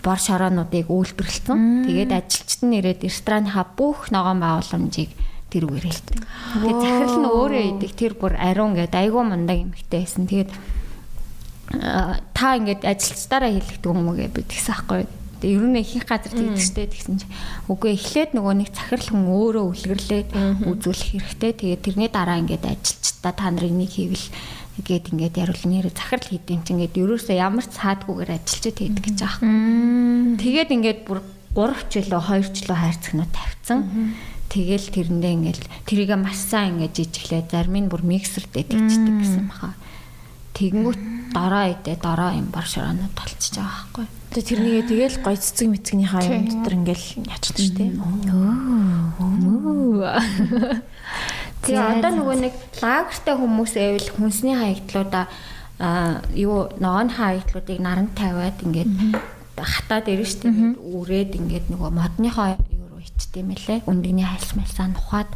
бор 0.00 0.16
шороонуудыг 0.16 0.88
үйлдвэрлэсэн. 0.88 1.84
Тэгээд 1.84 2.12
ажилчид 2.16 2.64
нь 2.64 2.80
ирээд 2.80 3.04
ресторанынхаа 3.04 3.68
бүх 3.76 4.08
ногоон 4.08 4.40
байгууламжийг 4.40 5.12
тэр 5.52 5.68
үгээр 5.68 5.86
хэлдэг. 5.92 6.16
Тэгээд 6.24 6.80
захирал 6.80 7.18
нь 7.20 7.28
өөрөө 7.28 7.62
идэг 7.76 7.92
тэр 8.00 8.12
бүр 8.16 8.32
ариун 8.40 8.72
гэдэг 8.72 8.96
айгүй 8.96 9.24
мундаг 9.28 9.58
эмэгтэй 9.60 10.00
байсан. 10.00 10.24
Тэгээд 10.24 10.50
та 11.70 12.56
ингээд 12.60 12.84
ажилчдаараа 12.84 13.50
хэлэгдэг 13.52 13.88
юм 13.88 14.08
уу 14.08 14.16
гэж 14.18 14.30
би 14.34 14.42
тэгсэн 14.44 14.74
аахгүй. 14.74 15.06
Тэгээ 15.40 15.56
ер 15.58 15.66
нь 15.68 15.80
ихэнх 15.80 16.06
газар 16.08 16.32
тэгдэг 16.32 16.60
штэ 16.60 16.88
тэгсэн 16.88 17.14
чинь 17.20 17.34
үгүй 17.68 17.96
эхлээд 17.96 18.30
нөгөө 18.36 18.54
нэг 18.64 18.70
захирал 18.72 19.08
хүн 19.12 19.24
өөрөө 19.28 19.64
үлгэрлээд 19.72 20.28
үзүүлэх 20.64 21.08
хэрэгтэй. 21.20 21.52
Тэгээд 21.52 21.84
тэрний 21.84 22.10
дараа 22.12 22.40
ингээд 22.40 22.64
ажилчдаа 22.64 23.32
та 23.32 23.48
нарыг 23.52 23.74
нэг 23.74 23.90
хийвэл 23.92 24.26
гээд 24.84 25.04
ингээд 25.14 25.34
яривал 25.38 25.66
нэр 25.70 25.86
захирал 25.94 26.28
хийдэм 26.32 26.60
чинь 26.66 26.76
ингээд 26.82 26.98
ерөөсөө 26.98 27.36
ямар 27.38 27.64
ч 27.66 27.72
цаадгүйгээр 27.78 28.30
ажилчид 28.34 28.76
хийдэг 28.80 29.04
гэж 29.04 29.18
аахгүй. 29.22 29.50
Тэгээд 30.40 30.70
ингээд 30.74 31.00
бүр 31.06 31.20
3 31.54 31.86
ч 31.86 31.92
илүү 32.02 32.22
2 32.24 32.50
ч 32.50 32.56
илүү 32.66 32.78
хайрцагнууд 32.82 33.30
тавьсан. 33.30 33.78
Тэгэл 34.50 34.86
тэрэндээ 34.90 35.32
ингээл 35.34 35.64
тэрийг 35.86 36.10
маш 36.18 36.38
сайн 36.42 36.82
ингээд 36.82 36.94
жижиглээ 36.98 37.42
зарим 37.50 37.86
нь 37.86 37.90
бүр 37.90 38.02
миксер 38.02 38.46
дэтгчдэг 38.50 39.14
гэсэн 39.22 39.46
баха. 39.46 39.78
Тэгэнгүүт 40.54 41.00
дараа 41.34 41.74
идэ 41.74 41.98
дараа 41.98 42.38
юм 42.38 42.48
бар 42.54 42.62
шороонод 42.62 43.10
толцож 43.18 43.58
байгаа 43.58 43.74
байхгүй. 43.90 44.06
Тэгээ 44.34 44.48
тэрнийгээ 44.54 44.86
тэгэл 44.86 45.18
гой 45.26 45.36
цэцэг 45.38 45.66
мэцгний 45.70 46.06
хаа 46.06 46.22
юм 46.22 46.46
дотор 46.46 46.74
ингээл 46.78 47.06
ячдаг 47.26 47.58
шүү 47.58 47.74
дээ. 47.74 47.90
Тэгээ 51.64 51.90
одоо 51.98 52.10
нөгөө 52.14 52.36
нэг 52.38 52.54
лагертай 52.78 53.34
хүмүүс 53.34 53.72
эвэл 53.74 54.08
хүнсний 54.14 54.54
хаягдлуудаа 54.54 55.26
юу 56.38 56.70
ногоон 56.78 57.10
хаягдлуудыг 57.10 57.78
наран 57.82 58.14
тавиад 58.14 58.58
ингээд 58.62 58.90
хатаад 59.58 60.06
ирэн 60.06 60.28
штеп 60.28 60.54
үрээд 60.78 61.34
ингээд 61.34 61.66
нөгөө 61.74 61.90
модныхоо 61.94 62.54
ичт 63.02 63.34
юм 63.38 63.50
лээ. 63.54 63.82
Үндгний 63.90 64.26
хайлс 64.26 64.54
мэлсаа 64.54 64.86
нухаад. 64.90 65.30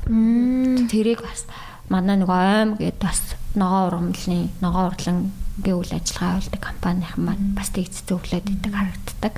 Тэрийг 0.90 1.22
бас 1.26 1.46
манай 1.88 2.16
нэг 2.20 2.30
ойм 2.30 2.76
гээд 2.78 2.98
бас 3.00 3.34
ногоо 3.58 3.82
урамлын 3.90 4.48
ногоо 4.62 4.88
урлан 4.94 5.34
гэвэл 5.58 5.90
ажиллагаа 5.90 6.38
явуулдаг 6.38 6.62
компанийн 6.62 7.18
маань 7.18 7.58
бас 7.58 7.74
тэг 7.74 7.90
зөвлөд 7.90 8.46
идэг 8.46 8.70
харагддаг. 8.70 9.34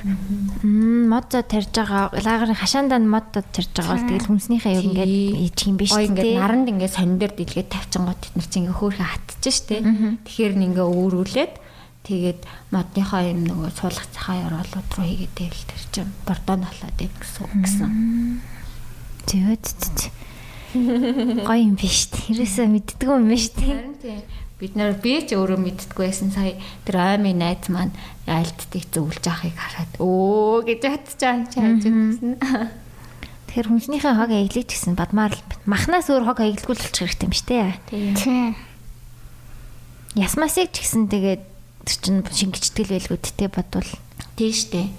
Мод 0.61 1.27
зод 1.33 1.49
тарьж 1.49 1.73
байгаа 1.73 2.13
лагерын 2.13 2.61
хашаандаа 2.61 3.01
мод 3.01 3.33
зод 3.33 3.49
тарьж 3.57 3.73
байгаа 3.73 3.97
бол 3.97 4.09
тэгэл 4.13 4.29
хүнснийхээ 4.29 4.77
яг 4.77 4.85
ингээд 4.85 5.15
ийчих 5.49 5.69
юм 5.73 5.77
биш 5.81 5.97
үү? 5.97 6.13
Ингээд 6.13 6.37
наранд 6.37 6.69
ингээд 6.69 6.93
сонин 6.93 7.17
дээр 7.17 7.35
дэлгээд 7.41 7.73
тавьчингууд 7.73 8.21
тэд 8.21 8.35
нар 8.37 8.49
чинь 8.53 8.69
ингээ 8.69 8.77
хөөхө 8.77 9.01
хатчих 9.01 9.57
штэ. 9.57 9.81
Тэгэхээр 10.29 10.55
н 10.61 10.67
ингээ 10.69 10.87
өөрүүлээд 10.93 11.55
тэгээд 12.05 12.41
модныхоо 12.69 13.23
юм 13.25 13.41
нөгөө 13.49 13.71
суулгах 13.81 14.09
цахаа 14.13 14.37
яроолууд 14.45 14.89
руу 14.93 15.07
хийгээд 15.09 15.35
байвал 15.41 15.65
тэр 15.73 15.85
чинь 15.89 16.13
бордон 16.29 16.61
болоод 16.69 16.99
ийм 17.01 17.15
гэсэн. 17.17 18.45
Зөөд 19.25 19.65
гоё 21.49 21.63
юм 21.67 21.77
биш 21.77 22.11
үү? 22.11 22.35
Тэрээсээ 22.35 22.67
мэддггүй 22.71 23.17
юм 23.17 23.29
биш 23.31 23.51
үү? 23.55 23.67
Харин 23.67 23.97
тийм 23.99 24.21
бид 24.61 24.77
нар 24.77 24.93
би 25.01 25.25
ч 25.25 25.33
өөрөө 25.33 25.57
мэддггүй 25.57 26.05
байсан 26.05 26.29
сая 26.31 26.61
тэр 26.85 27.01
аймын 27.01 27.41
найз 27.41 27.65
маань 27.73 27.97
айлтдыг 28.29 28.85
зөвлөж 28.93 29.25
авахыг 29.25 29.57
хараад 29.57 29.93
өө 29.97 30.69
гэж 30.69 30.81
хатчихсан 30.85 31.49
чааж 31.49 31.81
гэсэн. 31.81 32.37
Тэгэхээр 33.49 33.67
хүнснийхээ 33.73 34.15
хог 34.15 34.31
аяглаж 34.31 34.69
гисэн 34.69 34.95
бадмаар 35.01 35.35
махнаас 35.65 36.13
өөр 36.13 36.29
хог 36.29 36.45
аяглуулчих 36.45 36.93
хэрэгтэй 36.93 37.25
юм 37.25 37.35
шүү 37.35 37.49
дээ. 37.49 38.15
Тийм. 38.21 38.55
Ясмасыг 40.15 40.71
ч 40.77 40.85
гэсэн 40.85 41.09
тэгээд 41.09 41.43
тэр 41.89 41.97
чин 41.99 42.17
шингэжтгэл 42.29 42.95
байлгүйд 42.95 43.27
те 43.35 43.49
бодвол 43.49 43.91
тийм 44.37 44.53
штэ. 44.55 44.93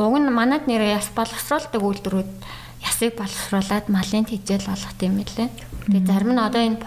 Уг 0.00 0.14
нь 0.18 0.32
манад 0.32 0.64
нэр 0.66 0.82
яс 0.98 1.12
боловсруулдаг 1.12 1.78
үйлдвэрүүд 1.78 2.30
ясыг 2.82 3.16
боловсруулад 3.16 3.86
малын 3.88 4.26
тэжээл 4.26 4.68
болгох 4.68 4.94
юм 5.00 5.22
лээ. 5.22 5.48
Тэгээ 5.86 6.06
зарим 6.06 6.32
нь 6.34 6.42
одоо 6.42 6.62
энэ 6.62 6.82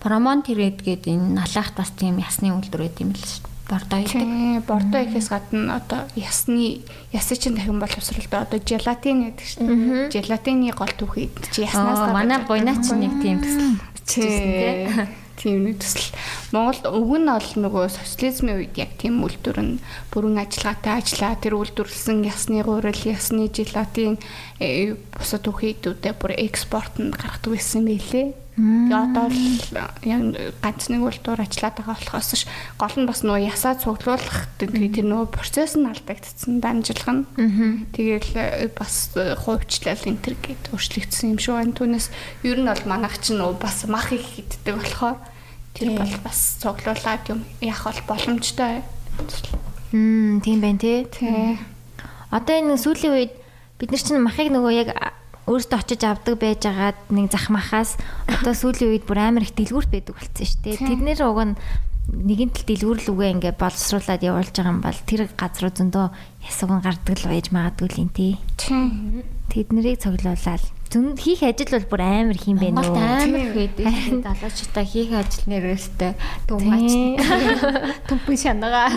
промон 0.00 0.42
тэрэд 0.46 0.82
гээд 0.86 1.04
энэ 1.10 1.42
налахт 1.42 1.74
бас 1.74 1.90
тийм 1.94 2.18
ясны 2.22 2.54
үйлдвэр 2.54 2.82
байт 2.86 3.02
юм 3.02 3.12
л 3.12 3.20
шүү 3.20 3.52
бордоо 3.68 3.98
идэг. 4.00 4.12
Тийм, 4.12 4.60
бордоо 4.60 5.00
ихээс 5.00 5.28
гадна 5.32 5.80
одоо 5.80 6.04
ясны 6.16 6.84
ясыг 7.12 7.38
чинь 7.40 7.56
дахин 7.56 7.80
боловсруулдаг 7.80 8.44
одоо 8.44 8.60
желатин 8.60 9.32
гэдэг 9.32 9.46
шүү 9.48 9.64
дээ. 9.64 10.12
Желатины 10.12 10.72
гол 10.76 10.92
түүхий 10.92 11.32
чи 11.50 11.64
яснаас 11.64 12.04
гадна 12.04 12.12
манай 12.12 12.38
буйнаач 12.44 12.84
нэг 12.92 13.12
тийм 13.24 13.40
төсөл. 13.40 15.08
Тийм 15.40 15.64
нэг 15.64 15.80
төсөл. 15.80 16.12
Монголд 16.54 16.86
өг 16.86 17.10
нь 17.18 17.26
ол 17.26 17.48
нөгөө 17.66 17.90
социализмын 17.90 18.62
үед 18.62 18.78
яг 18.78 18.94
тийм 18.94 19.26
үйлдвэр 19.26 19.58
нь 19.58 19.82
бүрэн 20.14 20.38
ажиллагаатай 20.38 21.02
ажиллаа. 21.02 21.34
Тэр 21.34 21.58
үйлдвэрлсэн 21.58 22.22
ясны 22.22 22.62
гурил, 22.62 23.02
ясны 23.10 23.50
желатин 23.50 24.22
э, 24.62 24.94
бусад 25.18 25.42
түүхийдүүдэд 25.50 26.14
бүр 26.14 26.38
экспорт 26.38 27.02
нь 27.02 27.10
гаргадаг 27.10 27.58
байсан 27.58 27.90
байлээ. 27.90 28.38
Тэгээ 28.54 28.94
одоо 28.94 29.26
л 29.34 29.42
яг 30.06 30.22
ганц 30.62 30.86
нэг 30.86 31.02
үйлдвэр 31.02 31.42
ажиллаад 31.42 31.74
байгаа 31.74 31.98
болохоос 31.98 32.30
ш 32.38 32.46
гол 32.78 32.94
нь 33.02 33.08
бас 33.10 33.26
нөгөө 33.26 33.50
ясаа 33.50 33.74
цуглуулах 33.74 34.46
тэгээ 34.62 34.94
тэр 34.94 35.06
нөгөө 35.10 35.34
процесс 35.34 35.74
нь 35.74 35.90
алдагдсан 35.90 36.62
дамжуулах 36.62 37.10
нь. 37.10 37.26
Тэгээл 37.90 38.30
э, 38.38 38.70
бас 38.70 39.10
э, 39.18 39.34
хувьчлал 39.34 39.98
энэ 40.06 40.22
төр 40.22 40.38
гээд 40.38 40.70
өөрчлөгдсөн 40.70 41.34
юм 41.34 41.42
шүү. 41.42 41.66
Энэ 41.66 41.74
түүнээс 41.82 42.06
ер 42.46 42.62
нь 42.62 42.70
бол 42.70 42.84
манайх 42.86 43.18
чинь 43.18 43.42
бас 43.58 43.90
мах 43.90 44.14
их 44.14 44.22
хиддэг 44.22 44.78
болохоор 44.78 45.18
тэр 45.74 45.98
бол 45.98 46.14
бас 46.22 46.56
цуглуулад 46.62 47.26
юм 47.28 47.42
яах 47.60 47.82
бол 47.84 48.00
боломжтой. 48.14 48.82
Мм 49.90 50.40
тийм 50.40 50.58
байна 50.62 50.78
тий. 50.78 51.58
Одоо 52.30 52.54
энэ 52.54 52.78
сүүлийн 52.78 53.14
үед 53.14 53.32
бид 53.78 53.90
нар 53.90 54.02
чинь 54.02 54.22
махыг 54.22 54.54
нөгөө 54.54 54.72
яг 54.74 54.88
өөртөө 55.50 55.78
очиж 55.82 56.02
авдаг 56.06 56.38
байжгаад 56.40 56.98
нэг 57.10 57.28
захмахаас 57.28 57.98
одоо 58.30 58.54
сүүлийн 58.54 58.96
үед 58.96 59.04
бүр 59.04 59.18
амар 59.18 59.44
их 59.44 59.52
дэлгүүрт 59.58 59.90
байдаг 59.90 60.14
болсон 60.16 60.46
шүү 60.46 60.62
дээ. 60.62 60.78
Тэднэр 60.78 61.20
уг 61.26 61.40
нь 61.42 61.54
нэгэн 62.10 62.50
тал 62.54 62.66
дэлгүүрлүгээ 62.70 63.34
ингээ 63.34 63.54
боловсруулад 63.58 64.22
явуулж 64.24 64.54
байгаа 64.54 64.72
юм 64.72 64.80
бол 64.80 65.00
тэр 65.04 65.28
газруу 65.36 65.72
зөндөө 65.74 66.06
ясуган 66.48 66.80
гардаг 66.80 67.16
л 67.18 67.28
байж 67.28 67.46
магадгүй 67.52 67.88
л 67.92 68.00
юм 68.06 68.10
тий. 68.14 68.32
Тэднэрийг 69.52 70.00
цоглуулаад 70.00 70.64
зүн 70.94 71.18
хийх 71.18 71.42
ажил 71.42 71.74
бол 71.74 71.86
бүр 71.90 72.02
амар 72.06 72.38
хийм 72.38 72.58
бэ 72.62 72.70
нөө. 72.70 72.94
Амар 72.94 73.50
хийдэг. 73.50 74.22
Залуучуудаа 74.22 74.84
хийх 74.86 75.10
ажил 75.10 75.46
нэрээстэй 75.50 76.12
түмаач. 76.46 76.92
Түмпэн 78.08 78.38
шанага. 78.38 78.88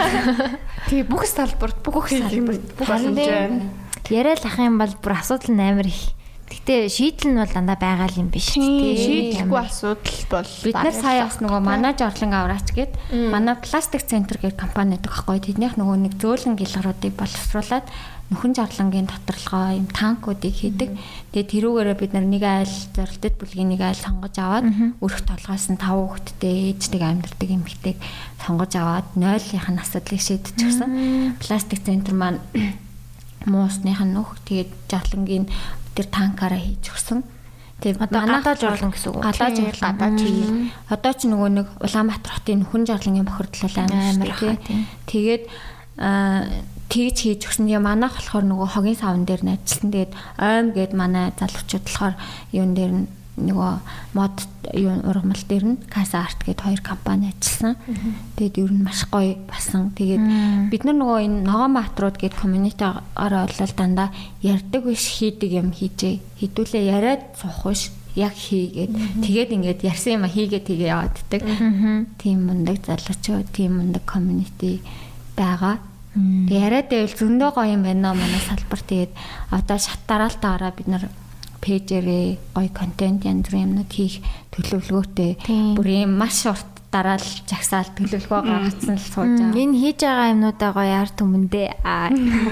Тий 0.86 1.02
бүх 1.02 1.26
салбарт 1.26 1.82
бүх 1.82 2.14
салбарт 2.14 2.64
бүх 2.78 2.88
боломж. 2.88 3.74
Яриад 4.14 4.46
ах 4.46 4.62
юм 4.62 4.78
бол 4.78 4.94
бүр 5.02 5.18
асуудал 5.18 5.52
нь 5.52 5.66
амар 5.66 5.90
их 5.90 6.18
Гэтэ 6.48 6.88
шийдэл 6.88 7.36
нь 7.36 7.40
бол 7.44 7.52
дандаа 7.52 7.76
байгаа 7.76 8.08
юм 8.16 8.32
биш 8.32 8.56
тий. 8.56 9.36
Шийдэхгүй 9.36 9.60
асуудал 9.68 10.20
бол 10.32 10.48
бид 10.64 10.76
нар 10.80 10.96
сая 10.96 11.28
бас 11.28 11.44
нөгөө 11.44 11.60
манаж 11.60 12.00
орлон 12.00 12.32
авраач 12.32 12.72
гээд 12.72 12.96
манай 13.12 13.60
пластик 13.60 14.00
центр 14.08 14.40
гэх 14.40 14.56
компани 14.56 14.96
байдаг 14.96 15.12
аахгүй 15.12 15.44
тэднийх 15.44 15.76
нөгөө 15.76 16.08
нэг 16.08 16.14
зөөлөн 16.24 16.56
гэлгаруудыг 16.56 17.20
боловсруулад 17.20 17.84
нөхөн 18.28 18.52
жарлангийн 18.60 19.08
доторлогоо 19.08 19.80
юм 19.80 19.88
танкуудыг 19.88 20.52
хийдэг. 20.52 20.92
Тэгээ 21.32 21.48
тэрүүгээрээ 21.48 21.96
бид 21.96 22.12
нар 22.12 22.28
нэг 22.28 22.44
айл 22.44 22.76
зорилтод 22.92 23.36
бүлгийн 23.40 23.72
нэг 23.72 23.82
айл 23.88 23.96
сонгож 23.96 24.36
аваад 24.36 24.68
өрх 25.00 25.20
толгоос 25.24 25.72
нь 25.72 25.80
5 25.80 25.88
хүүхэдтэй 25.88 26.76
ээждэг 26.76 27.02
амьдардаг 27.08 27.50
эмэгтэйг 27.56 27.98
сонгож 28.44 28.72
аваад 28.76 29.08
0-ийнх 29.16 29.68
нь 29.72 29.80
асуудлыг 29.80 30.20
шийдчихсэн. 30.20 31.40
Пластик 31.40 31.80
центр 31.88 32.12
маань 32.12 32.44
муусных 33.48 34.04
нь 34.04 34.12
нөх 34.12 34.36
тэгээд 34.44 34.76
жарлангийн 34.92 35.48
тэр 35.96 36.08
танкаараа 36.12 36.60
хийж 36.60 36.84
өгсөн. 36.92 37.24
Тэгээд 37.80 38.12
гадаа 38.12 38.56
журлан 38.60 38.92
гэсэн 38.92 39.10
үг. 39.16 39.24
Гадаа 39.24 39.50
журлан 39.56 39.96
гадаа 39.96 40.12
тийм. 40.20 40.74
Одоо 40.92 41.14
ч 41.16 41.32
нөгөө 41.32 41.50
нэг 41.64 41.68
Улаанбаатар 41.80 42.34
хотын 42.42 42.66
хүн 42.68 42.84
журлангийн 42.90 43.24
бохирдлол 43.24 43.78
амар 43.88 44.34
тий. 44.36 44.84
Тэгээд 45.08 45.44
аа 46.02 46.44
тэгж 46.88 47.18
хийж 47.24 47.42
өгсөн. 47.48 47.68
Тэгээ 47.68 47.84
манайх 47.84 48.16
болохоор 48.16 48.46
нөгөө 48.48 48.68
хогийн 48.72 49.00
савн 49.00 49.24
дээр 49.28 49.44
нь 49.44 49.54
ажилласан. 49.56 49.92
Тэгээд 49.92 50.14
ойм 50.40 50.66
гээд 50.72 50.94
манай 50.96 51.26
залуучууд 51.36 51.86
болохоор 51.86 52.16
юун 52.52 52.74
дээр 52.74 52.94
нь 52.96 53.06
нөгөө 53.38 53.74
мод 54.18 54.38
юу 54.74 54.98
ургамал 55.06 55.44
дээр 55.46 55.66
нь 55.70 55.78
Casa 55.86 56.26
Art 56.26 56.42
гэдэг 56.42 56.66
хоёр 56.66 56.82
компани 56.82 57.30
ажилласан. 57.30 57.78
Тэгээд 58.34 58.58
ер 58.66 58.72
нь 58.74 58.82
маш 58.82 59.06
гоё 59.14 59.38
басан. 59.46 59.94
Тэгээд 59.94 60.74
бид 60.74 60.84
нар 60.84 60.98
нөгөө 60.98 61.20
энэ 61.22 61.40
ногоон 61.46 61.74
матрууд 61.78 62.18
гэдэг 62.18 62.40
community-аараа 62.42 63.46
бол 63.46 63.74
дандаа 63.78 64.10
ярддаг 64.42 64.82
биш 64.90 65.22
хийдэг 65.22 65.54
юм 65.54 65.70
хийжээ. 65.70 66.18
Хідүүлээ 66.42 66.84
яриад 66.90 67.22
суух 67.38 67.70
биш 67.70 67.94
яг 68.18 68.34
хийгээд 68.34 69.22
тэгээд 69.22 69.54
ингээд 69.54 69.80
ярьсан 69.86 70.18
юм 70.18 70.26
хийгээд 70.26 70.66
тэгээ 70.66 70.90
явааддаг. 70.90 71.42
Тийм 72.18 72.38
мундаг 72.50 72.82
залуучууд, 72.82 73.54
тийм 73.54 73.78
мундаг 73.78 74.02
community 74.10 74.82
байгаа. 75.38 75.78
Тэгээ 76.18 76.66
яриад 76.66 76.88
байвал 76.90 77.16
зөндөө 77.20 77.50
гоё 77.54 77.74
юм 77.78 77.84
байна 77.86 78.14
манай 78.18 78.42
салбар. 78.42 78.82
Тэгээд 78.82 79.12
одоо 79.54 79.78
шат 79.78 80.02
дараалтаараа 80.10 80.72
бид 80.74 80.88
нар 80.90 81.04
пэйжээрээ 81.62 82.56
гоё 82.56 82.72
контент 82.74 83.26
янз 83.26 83.46
бүрийн 83.46 83.70
юмнууд 83.70 83.92
хийх 83.92 84.24
төлөвлөгөөтэй 84.54 85.32
бүр 85.78 85.88
юм 85.88 86.18
маш 86.18 86.46
урт 86.50 86.66
дараал 86.90 87.28
жагсаал 87.46 87.92
төлөвлөгөө 87.94 88.42
гаргацсан 88.48 88.96
л 88.96 89.10
сууж 89.12 89.36
байгаа. 89.38 89.62
Энэ 89.62 89.78
хийж 89.78 90.00
байгаа 90.02 90.32
юмнуудаа 90.34 90.72
гоё 90.74 90.96
арт 91.04 91.18
өмнөдөө 91.22 91.68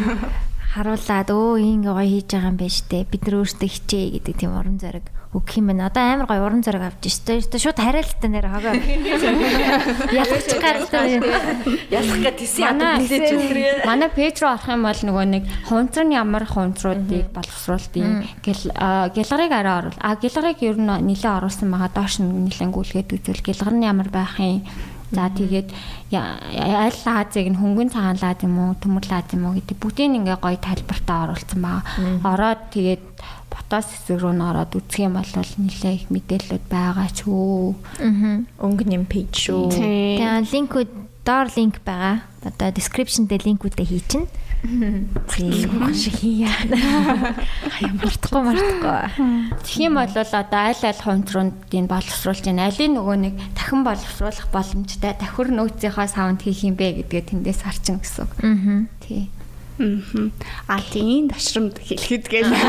харуулад 0.75 1.29
өө 1.31 1.63
ингэ 1.63 1.89
гоё 1.95 2.09
хийж 2.11 2.29
байгаа 2.35 2.51
юм 2.51 2.57
байна 2.59 2.75
штэ. 2.75 3.07
Бид 3.07 3.21
нар 3.23 3.35
өөрсдөө 3.39 3.69
хичээ 3.71 4.05
гэдэг 4.19 4.35
тийм 4.35 4.51
уран 4.59 4.77
зориг 4.77 5.07
өгөх 5.35 5.59
юм 5.59 5.67
байна. 5.67 5.91
Одоо 5.91 6.03
амар 6.03 6.27
гоё 6.31 6.47
уран 6.47 6.63
зориг 6.63 6.87
авч 6.87 7.11
штэ. 7.11 7.43
Өөртөө 7.43 7.59
шууд 7.59 7.79
хараалтаа 7.83 8.29
нэр 8.31 8.47
хогоо. 8.47 8.73
Ялгч 10.15 10.49
гартай. 10.63 11.19
Ялах 11.91 12.19
гэж 12.23 12.35
тийсэн 12.39 12.63
ядад 12.63 13.03
нэлээд 13.03 13.27
чөлрээ. 13.35 13.83
Манай 13.83 14.09
пэйж 14.15 14.35
руу 14.39 14.55
орох 14.55 14.67
юм 14.71 14.87
бол 14.87 15.01
нөгөө 15.03 15.25
нэг 15.35 15.43
хунцрын 15.67 16.15
ямар 16.15 16.47
хунцруудыг 16.47 17.35
боловсруулдیں۔ 17.35 18.39
Гэл 18.39 18.63
гэлгарыг 19.11 19.51
арай 19.51 19.75
оруул. 19.83 19.99
А 19.99 20.15
гэлгарыг 20.15 20.63
ер 20.63 20.79
нь 20.79 20.87
нэлээд 20.87 21.43
оруулсан 21.43 21.67
байгаа. 21.67 21.91
Доош 21.91 22.23
нь 22.23 22.47
нэлээд 22.47 22.71
гүйлгээд 22.71 23.11
үзвэл 23.11 23.43
гэлгар 23.43 23.75
нь 23.75 23.83
ямар 23.83 24.07
байх 24.07 24.39
юм 24.39 24.63
За 25.13 25.29
тэгээд 25.29 25.69
аль 26.11 26.99
лазыг 27.05 27.47
нь 27.47 27.59
хөнгөн 27.59 27.93
цагаан 27.93 28.17
лаз 28.17 28.41
юм 28.41 28.57
уу, 28.57 28.73
төмөр 28.73 29.05
лаз 29.05 29.29
юм 29.37 29.45
уу 29.45 29.53
гэдэг 29.53 29.77
бүгдийг 29.77 30.17
ингээ 30.17 30.37
гоё 30.41 30.57
тайлбартаа 30.57 31.29
оруулсан 31.29 31.59
байгаа. 31.61 31.81
Ороод 32.25 32.61
тэгээд 32.73 33.05
фотос 33.55 33.87
хэсэг 33.95 34.19
рүү 34.19 34.35
н 34.35 34.43
ороод 34.43 34.75
үзэх 34.75 35.07
юм 35.07 35.15
бол 35.15 35.31
нэлээ 35.31 35.93
их 35.95 36.05
мэдээлэлүүд 36.11 36.65
байгаа 36.67 37.09
ч 37.15 37.23
үү. 37.25 37.71
Аа. 38.03 38.43
Өнгө 38.59 38.83
нэм 38.83 39.07
пэйж 39.07 39.31
шүү. 39.31 39.71
Тэгээ 39.71 40.43
линкүүд 40.51 40.91
доор 41.23 41.47
линк 41.55 41.79
байгаа. 41.81 42.21
Одоо 42.43 42.69
description 42.69 43.25
дээр 43.25 43.47
линкүүдээ 43.47 43.87
хий 43.87 44.03
чинь. 44.05 44.27
Тийм 44.65 45.93
шиг 45.93 46.15
хийя. 46.21 46.49
Хаяа 46.49 47.93
мартахгүй 48.01 48.41
мартахгүй. 48.45 49.57
Тэгэх 49.61 49.81
юм 49.81 49.97
бол 49.97 50.09
одоо 50.09 50.61
аль 50.61 50.85
аль 50.85 51.01
хонцруудыг 51.05 51.85
боловсруулж 51.89 52.45
байна. 52.45 52.69
Алийн 52.69 52.97
нөгөө 52.97 53.17
нэг 53.17 53.33
дахин 53.53 53.85
боловсруулах 53.85 54.49
боломжтой 54.49 55.13
давхар 55.17 55.49
нөөцийнхөө 55.53 56.07
саунд 56.09 56.41
хийх 56.41 56.65
юм 56.65 56.77
бэ 56.77 57.05
гэдгээ 57.05 57.23
тэндээс 57.29 57.61
харчин 57.61 58.01
гэсэн. 58.01 58.25
Аа. 58.41 58.89
Тий. 59.05 59.29
Аа 59.79 60.79
тийм 60.79 61.27
ташрамд 61.27 61.75
хэлэхэд 61.79 62.25
гээл. 62.31 62.53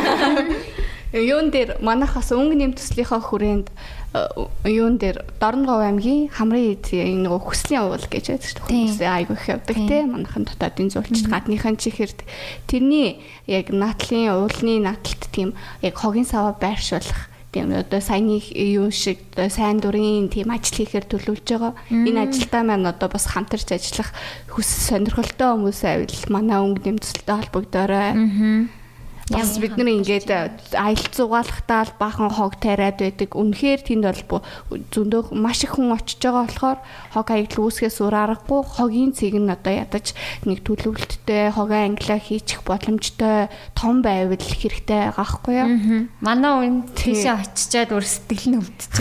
Юун 1.14 1.54
дээр 1.54 1.78
манайхаас 1.80 2.34
өнгө 2.34 2.58
нэм 2.58 2.74
төслийнхаа 2.74 3.22
хүрээнд 3.22 3.70
э, 3.70 4.26
юун 4.66 4.98
дээр 4.98 5.22
Дорногов 5.38 5.86
аймгийн 5.86 6.28
хамрын 6.34 6.74
эдийн 6.74 7.22
нөгөө 7.22 7.40
хүслийн 7.46 7.86
уул 7.86 8.02
гэж 8.10 8.34
байдаг 8.34 8.50
шүү 8.50 8.66
дээ. 8.66 8.84
Хүслийн 8.90 9.14
айгүй 9.14 9.36
их 9.38 9.46
явдаг 9.46 9.78
те. 9.86 10.02
Манайхан 10.02 10.44
дотоодын 10.50 10.90
зуулчд 10.90 11.30
гадныхан 11.30 11.78
чихэрд 11.78 12.26
тэрний 12.66 13.22
яг 13.46 13.70
наатлын 13.70 14.34
уулны 14.34 14.82
нааталт 14.82 15.30
тийм 15.30 15.54
яг 15.80 15.94
хогийн 15.94 16.26
саваа 16.26 16.58
байршуулах 16.58 17.30
тийм 17.52 17.72
одоо 17.72 18.00
саяны 18.00 18.40
юу 18.54 18.90
шиг 18.90 19.20
сайн 19.36 19.80
дурын 19.80 20.28
тийм 20.28 20.50
ажил 20.50 20.82
хийхээр 20.82 21.06
төлөвлөж 21.10 21.46
байгаа. 21.46 21.74
Энэ 21.90 22.30
ажилдаа 22.30 22.62
маань 22.64 22.90
одоо 22.90 23.08
бас 23.12 23.26
хамтарч 23.30 23.70
ажиллах 23.72 24.10
хүс 24.50 24.68
сонирхолтой 24.88 25.54
хүмүүс 25.54 25.80
авил 25.84 26.18
манай 26.32 26.58
өнгө 26.60 26.84
нэмцэлтэй 26.84 27.36
холбогдорой. 27.36 28.10
Аа 28.12 28.85
Бас 29.26 29.58
бид 29.58 29.74
нар 29.74 29.90
ингээд 29.90 30.30
аялал 30.30 31.10
зугаалахтаа 31.10 31.82
л 31.82 31.98
бахан 31.98 32.30
хог 32.30 32.62
тариад 32.62 33.02
байдаг. 33.02 33.34
Үнэхээр 33.34 33.82
тэнд 33.82 34.06
бол 34.30 34.46
зөндөө 34.70 35.34
маш 35.34 35.66
их 35.66 35.74
хүн 35.74 35.90
очиж 35.98 36.22
байгаа 36.22 36.46
болохоор 36.46 36.78
хог 37.10 37.28
аялал 37.34 37.66
үүсгээс 37.66 37.98
өөр 38.06 38.14
аргагүй 38.14 38.60
хогийн 38.62 39.10
цэг 39.10 39.34
нь 39.34 39.50
одоо 39.50 39.74
ядаж 39.82 40.14
нэг 40.46 40.62
төлөвлөлттэй 40.62 41.50
хогоо 41.50 41.74
англиа 41.74 42.22
хийчих 42.22 42.62
боломжтой 42.62 43.50
том 43.74 43.98
байвал 44.06 44.38
хэрэгтэй 44.38 45.10
байгаа 45.10 45.18
байхгүй 45.18 45.54
юу? 45.58 46.06
Манай 46.22 46.54
үн 46.62 46.86
тийшээ 46.94 47.34
очичаад 47.34 47.90
өөр 47.98 48.06
сэтгэл 48.06 48.46
нь 48.54 48.58
өвдөж. 48.62 48.94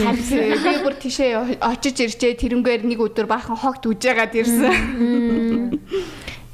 Би 0.66 0.74
бүр 0.82 0.96
тийшээ 1.06 1.62
очиж 1.62 2.02
иржээ 2.02 2.34
тэрнгээр 2.42 2.82
нэг 2.82 2.98
өдөр 2.98 3.30
бахан 3.30 3.54
хогт 3.62 3.86
үжээгаад 3.86 4.34
ирсэн. 4.34 4.74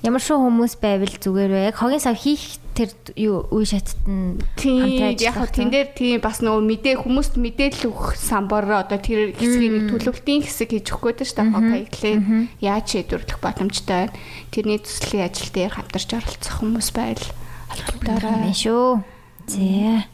Ямар 0.02 0.22
шоу 0.22 0.42
хүмүүс 0.42 0.82
байвал 0.82 1.14
зүгээр 1.14 1.52
вэ? 1.52 1.62
Яг 1.70 1.78
хогийн 1.78 2.02
сав 2.02 2.18
хийх 2.18 2.58
тэр 2.74 2.90
юу 3.20 3.46
үе 3.52 3.68
шатд 3.68 4.00
нь 4.08 4.40
тийм 4.58 5.14
яг 5.20 5.36
хөө 5.38 5.52
тэн 5.54 5.70
дээр 5.70 5.90
тийм 5.94 6.18
бас 6.24 6.40
нөгөө 6.42 6.64
мэдээ 6.66 6.96
хүмүүст 7.04 7.36
мэдээлэл 7.38 7.92
өгөх 7.92 8.16
самбар 8.18 8.66
одоо 8.66 8.98
тэр 8.98 9.36
хэсгийн 9.36 9.92
төлөвлөлтийн 9.92 10.42
хэсэг 10.48 10.72
хийж 10.74 10.88
өгөх 10.96 11.22
гэдэг 11.22 11.28
шүү 11.28 11.38
дээ 11.38 11.52
хокейглээ 11.54 12.16
яаж 12.64 12.86
шийдвэрлэх 12.96 13.40
боломжтой 13.44 14.10
байна. 14.10 14.16
Тэрний 14.50 14.80
төслийн 14.80 15.28
ажил 15.28 15.52
дээр 15.54 15.72
хамтарч 15.76 16.10
оролцох 16.16 16.56
хүмүүс 16.64 16.90
байл 16.96 17.24
холбогдорой. 17.70 18.50
Мэн 18.50 18.56
шүү. 18.56 19.04
Зэ. 19.52 20.08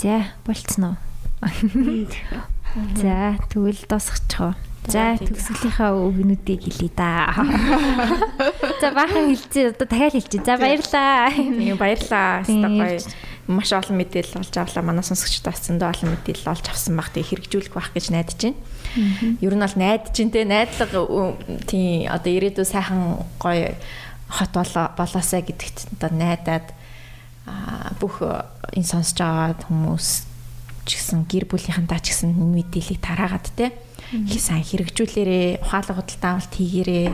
Зэ 0.00 0.16
болцсон 0.46 0.94
уу? 0.94 0.96
За 2.96 3.36
тэгвэл 3.50 3.82
дуусгачихоо. 3.90 4.54
За 4.86 5.18
төгсгөлийнхаа 5.18 5.98
үгнүүдийг 5.98 6.62
хэлье 6.62 6.90
да. 6.94 7.34
За 8.82 8.94
баахан 8.94 9.34
хэлцээ 9.34 9.74
одоо 9.74 9.86
дахиад 9.86 10.14
хэлчихье. 10.14 10.46
За 10.46 10.54
баярлаа. 10.56 11.30
Баярлаа. 11.74 12.46
Гоё 12.46 13.02
маш 13.46 13.70
олон 13.74 13.96
мэдээлэл 13.98 14.42
олж 14.42 14.54
авлаа. 14.54 14.82
Манай 14.86 15.02
сонсогчдоос 15.06 15.66
зөндөө 15.66 15.90
олон 15.90 16.10
мэдээлэл 16.14 16.50
олж 16.54 16.66
авсан 16.70 16.94
баг. 16.94 17.10
Тэг 17.10 17.30
хэрэгжүүлэх 17.30 17.74
байх 17.74 17.90
гэж 17.94 18.14
найдаж 18.14 18.38
байна. 18.38 18.58
Ер 19.42 19.54
нь 19.54 19.62
бол 19.62 19.76
найдаж 19.78 20.14
байна 20.14 20.34
те 20.34 20.42
найдлага 20.46 21.00
тийм 21.66 22.06
одоо 22.10 22.30
ирээдүйн 22.30 22.66
сайхан 22.66 23.26
гоё 23.42 23.74
хот 24.30 24.52
болоосаа 24.54 25.42
гэдэгт 25.46 25.98
одоо 25.98 26.10
найдаад 26.10 26.66
бүх 28.02 28.22
энэ 28.74 28.86
сонсож 28.86 29.18
байгаа 29.22 29.54
хүмүүс 29.66 30.08
ч 30.86 30.88
гэсэн 30.98 31.26
гэр 31.30 31.46
бүлийнхэнтэй 31.46 32.00
ч 32.02 32.06
гэсэн 32.10 32.34
энэ 32.34 32.54
мэдээллийг 32.62 33.00
тараагаад 33.02 33.46
те 33.54 33.70
их 34.12 34.40
сайн 34.40 34.62
хэрэгжүүлээрээ 34.62 35.62
ухаалаг 35.62 35.96
худалдаа 35.96 36.30
авалт 36.38 36.54
хийгээрээ. 36.54 37.08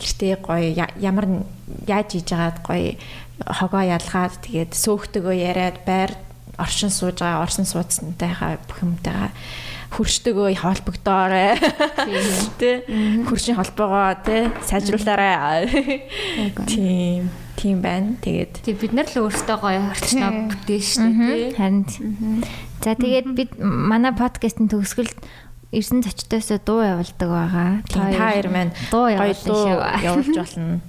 Гэртээ 0.00 0.34
гоё 0.40 0.68
ямар 1.00 1.26
яаж 1.88 2.08
хийж 2.16 2.28
байгаад 2.32 2.58
гоё 2.64 2.96
хогоо 3.40 3.82
ялгаад 3.84 4.34
тэгээд 4.44 4.72
сөөхтөгөө 4.76 5.36
яриад 5.36 5.78
байр 5.84 6.12
оршин 6.60 6.92
сууж 6.92 7.20
байгаа 7.20 7.44
оршин 7.44 7.64
суудсантайгаа 7.64 8.60
бүх 8.68 8.84
юмтайгаа 8.84 9.32
хөршдөгөө 9.90 10.54
холбогдоорой. 10.62 11.58
Тэ? 12.60 12.86
Хөршийн 13.26 13.58
холбоогоо 13.58 14.14
тэ? 14.22 14.54
Сайжруулаарай. 14.62 15.66
Тийм. 16.70 17.30
Тийм 17.58 17.82
байна. 17.82 18.14
Тэгээд 18.22 18.62
тий 18.64 18.72
бид 18.78 18.94
нар 18.94 19.10
л 19.10 19.26
өөрсдөө 19.26 19.56
гоё 19.60 19.82
орчноо 19.90 20.30
бүтээж 20.48 20.84
штэ 20.94 21.08
тий. 21.10 21.42
Харин. 21.58 21.84
За 22.80 22.94
тэгээд 22.94 23.28
бид 23.34 23.50
манай 23.60 24.14
подкастын 24.14 24.70
төгсгөлд 24.70 25.12
ирсэн 25.70 26.02
зочдоос 26.02 26.50
дуу 26.66 26.82
явуулдаг 26.82 27.28
байгаа. 27.30 27.70
Та 27.86 28.10
хоёр 28.10 28.46
маань 28.50 28.72
дуу 28.90 29.06
явуулж 29.06 29.46
болно. 30.42 30.80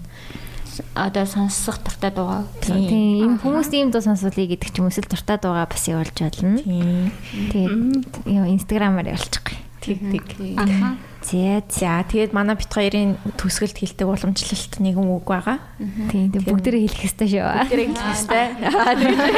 Одоо 0.95 1.26
сонсох 1.26 1.78
дуртай 1.84 2.10
дуугаа. 2.10 2.48
Тийм 2.66 3.38
хүмүүс 3.44 3.70
ийм 3.76 3.91
дуу 3.94 4.02
сонсуулъя 4.02 4.49
гэдэг 4.49 4.70
ч 4.74 4.82
юм 4.82 4.90
эсвэл 4.90 5.06
дуртай 5.06 5.38
дуугаа 5.38 5.70
бас 5.70 5.86
явуулж 5.86 6.18
болно. 6.18 6.58
Тийм. 6.58 7.12
Тэгээд 7.53 8.26
яа 8.26 8.48
инстаграмаар 8.49 9.14
явуулчих. 9.14 9.45
Тэг 9.84 9.99
тэг. 10.02 10.26
Аха. 10.58 10.98
За 11.22 11.61
за 11.69 12.02
тэгээд 12.10 12.34
манай 12.34 12.57
бит 12.57 12.73
хоёрын 12.73 13.14
төсгөлд 13.38 13.77
хилдэг 13.77 14.10
уламжлалт 14.10 14.81
нэгэн 14.81 15.06
үг 15.06 15.30
байгаа. 15.30 15.61
Тийм 16.10 16.34
тэг 16.34 16.49
бүгдээ 16.49 16.89
хэлэх 16.89 17.06
ёстой 17.06 17.30
шүү. 17.30 17.45
Бүгдээ 17.45 17.93
хэлэх 17.93 18.10
ёстой. 18.10 18.57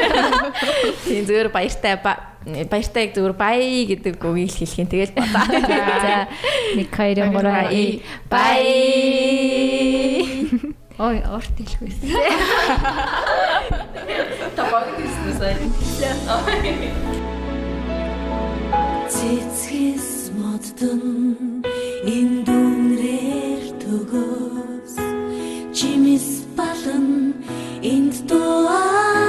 Тийм 1.03 1.27
зүгээр 1.27 1.51
баяртай 1.51 1.99
баяртай 1.99 3.11
зүгээр 3.11 3.35
бай 3.35 3.84
гэдэг 3.84 4.15
үгийг 4.15 4.55
л 4.55 4.60
хэлхийн 4.64 4.88
тэгэл 4.88 5.11
бодоо. 5.11 5.43
За 6.07 6.31
1 6.80 6.88
2 6.88 7.35
3 7.35 7.99
бай. 8.31 8.64
Ой, 11.03 11.19
орт 11.27 11.51
хэлэхүйс. 11.60 11.99
Та 14.55 14.64
багт 14.72 14.95
ирсэн 15.03 15.35
үү? 15.35 15.60
Моддон 20.54 21.02
энэ 22.16 22.38
дүнрээр 22.46 23.64
төгөөс 23.82 24.94
чимис 25.78 26.28
балан 26.58 27.08
энд 27.94 28.14
дуалдаа 28.30 29.23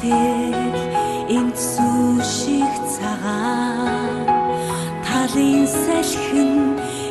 хүртэл 0.00 0.80
энд 1.36 1.56
сүшиг 1.56 2.72
цагаан. 2.94 4.24
Талын 5.04 5.66
салхин 5.66 6.52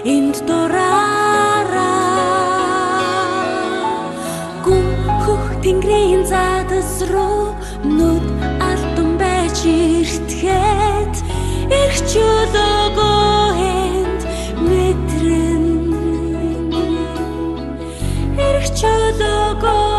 энд 0.06 0.36
дураараа. 0.48 1.98
Тэнгэрийн 5.64 6.24
задас 6.26 7.03
руу 7.11 7.53
нүд 7.84 8.26
алтан 8.70 9.10
байж 9.20 9.60
иртгэхэд 9.68 11.16
их 11.82 11.95
чөлөөгөө 12.10 13.53
энд 13.84 14.22
мэдрэн. 14.66 15.66
Их 18.49 18.66
чөлөөгөөрөө 18.80 19.98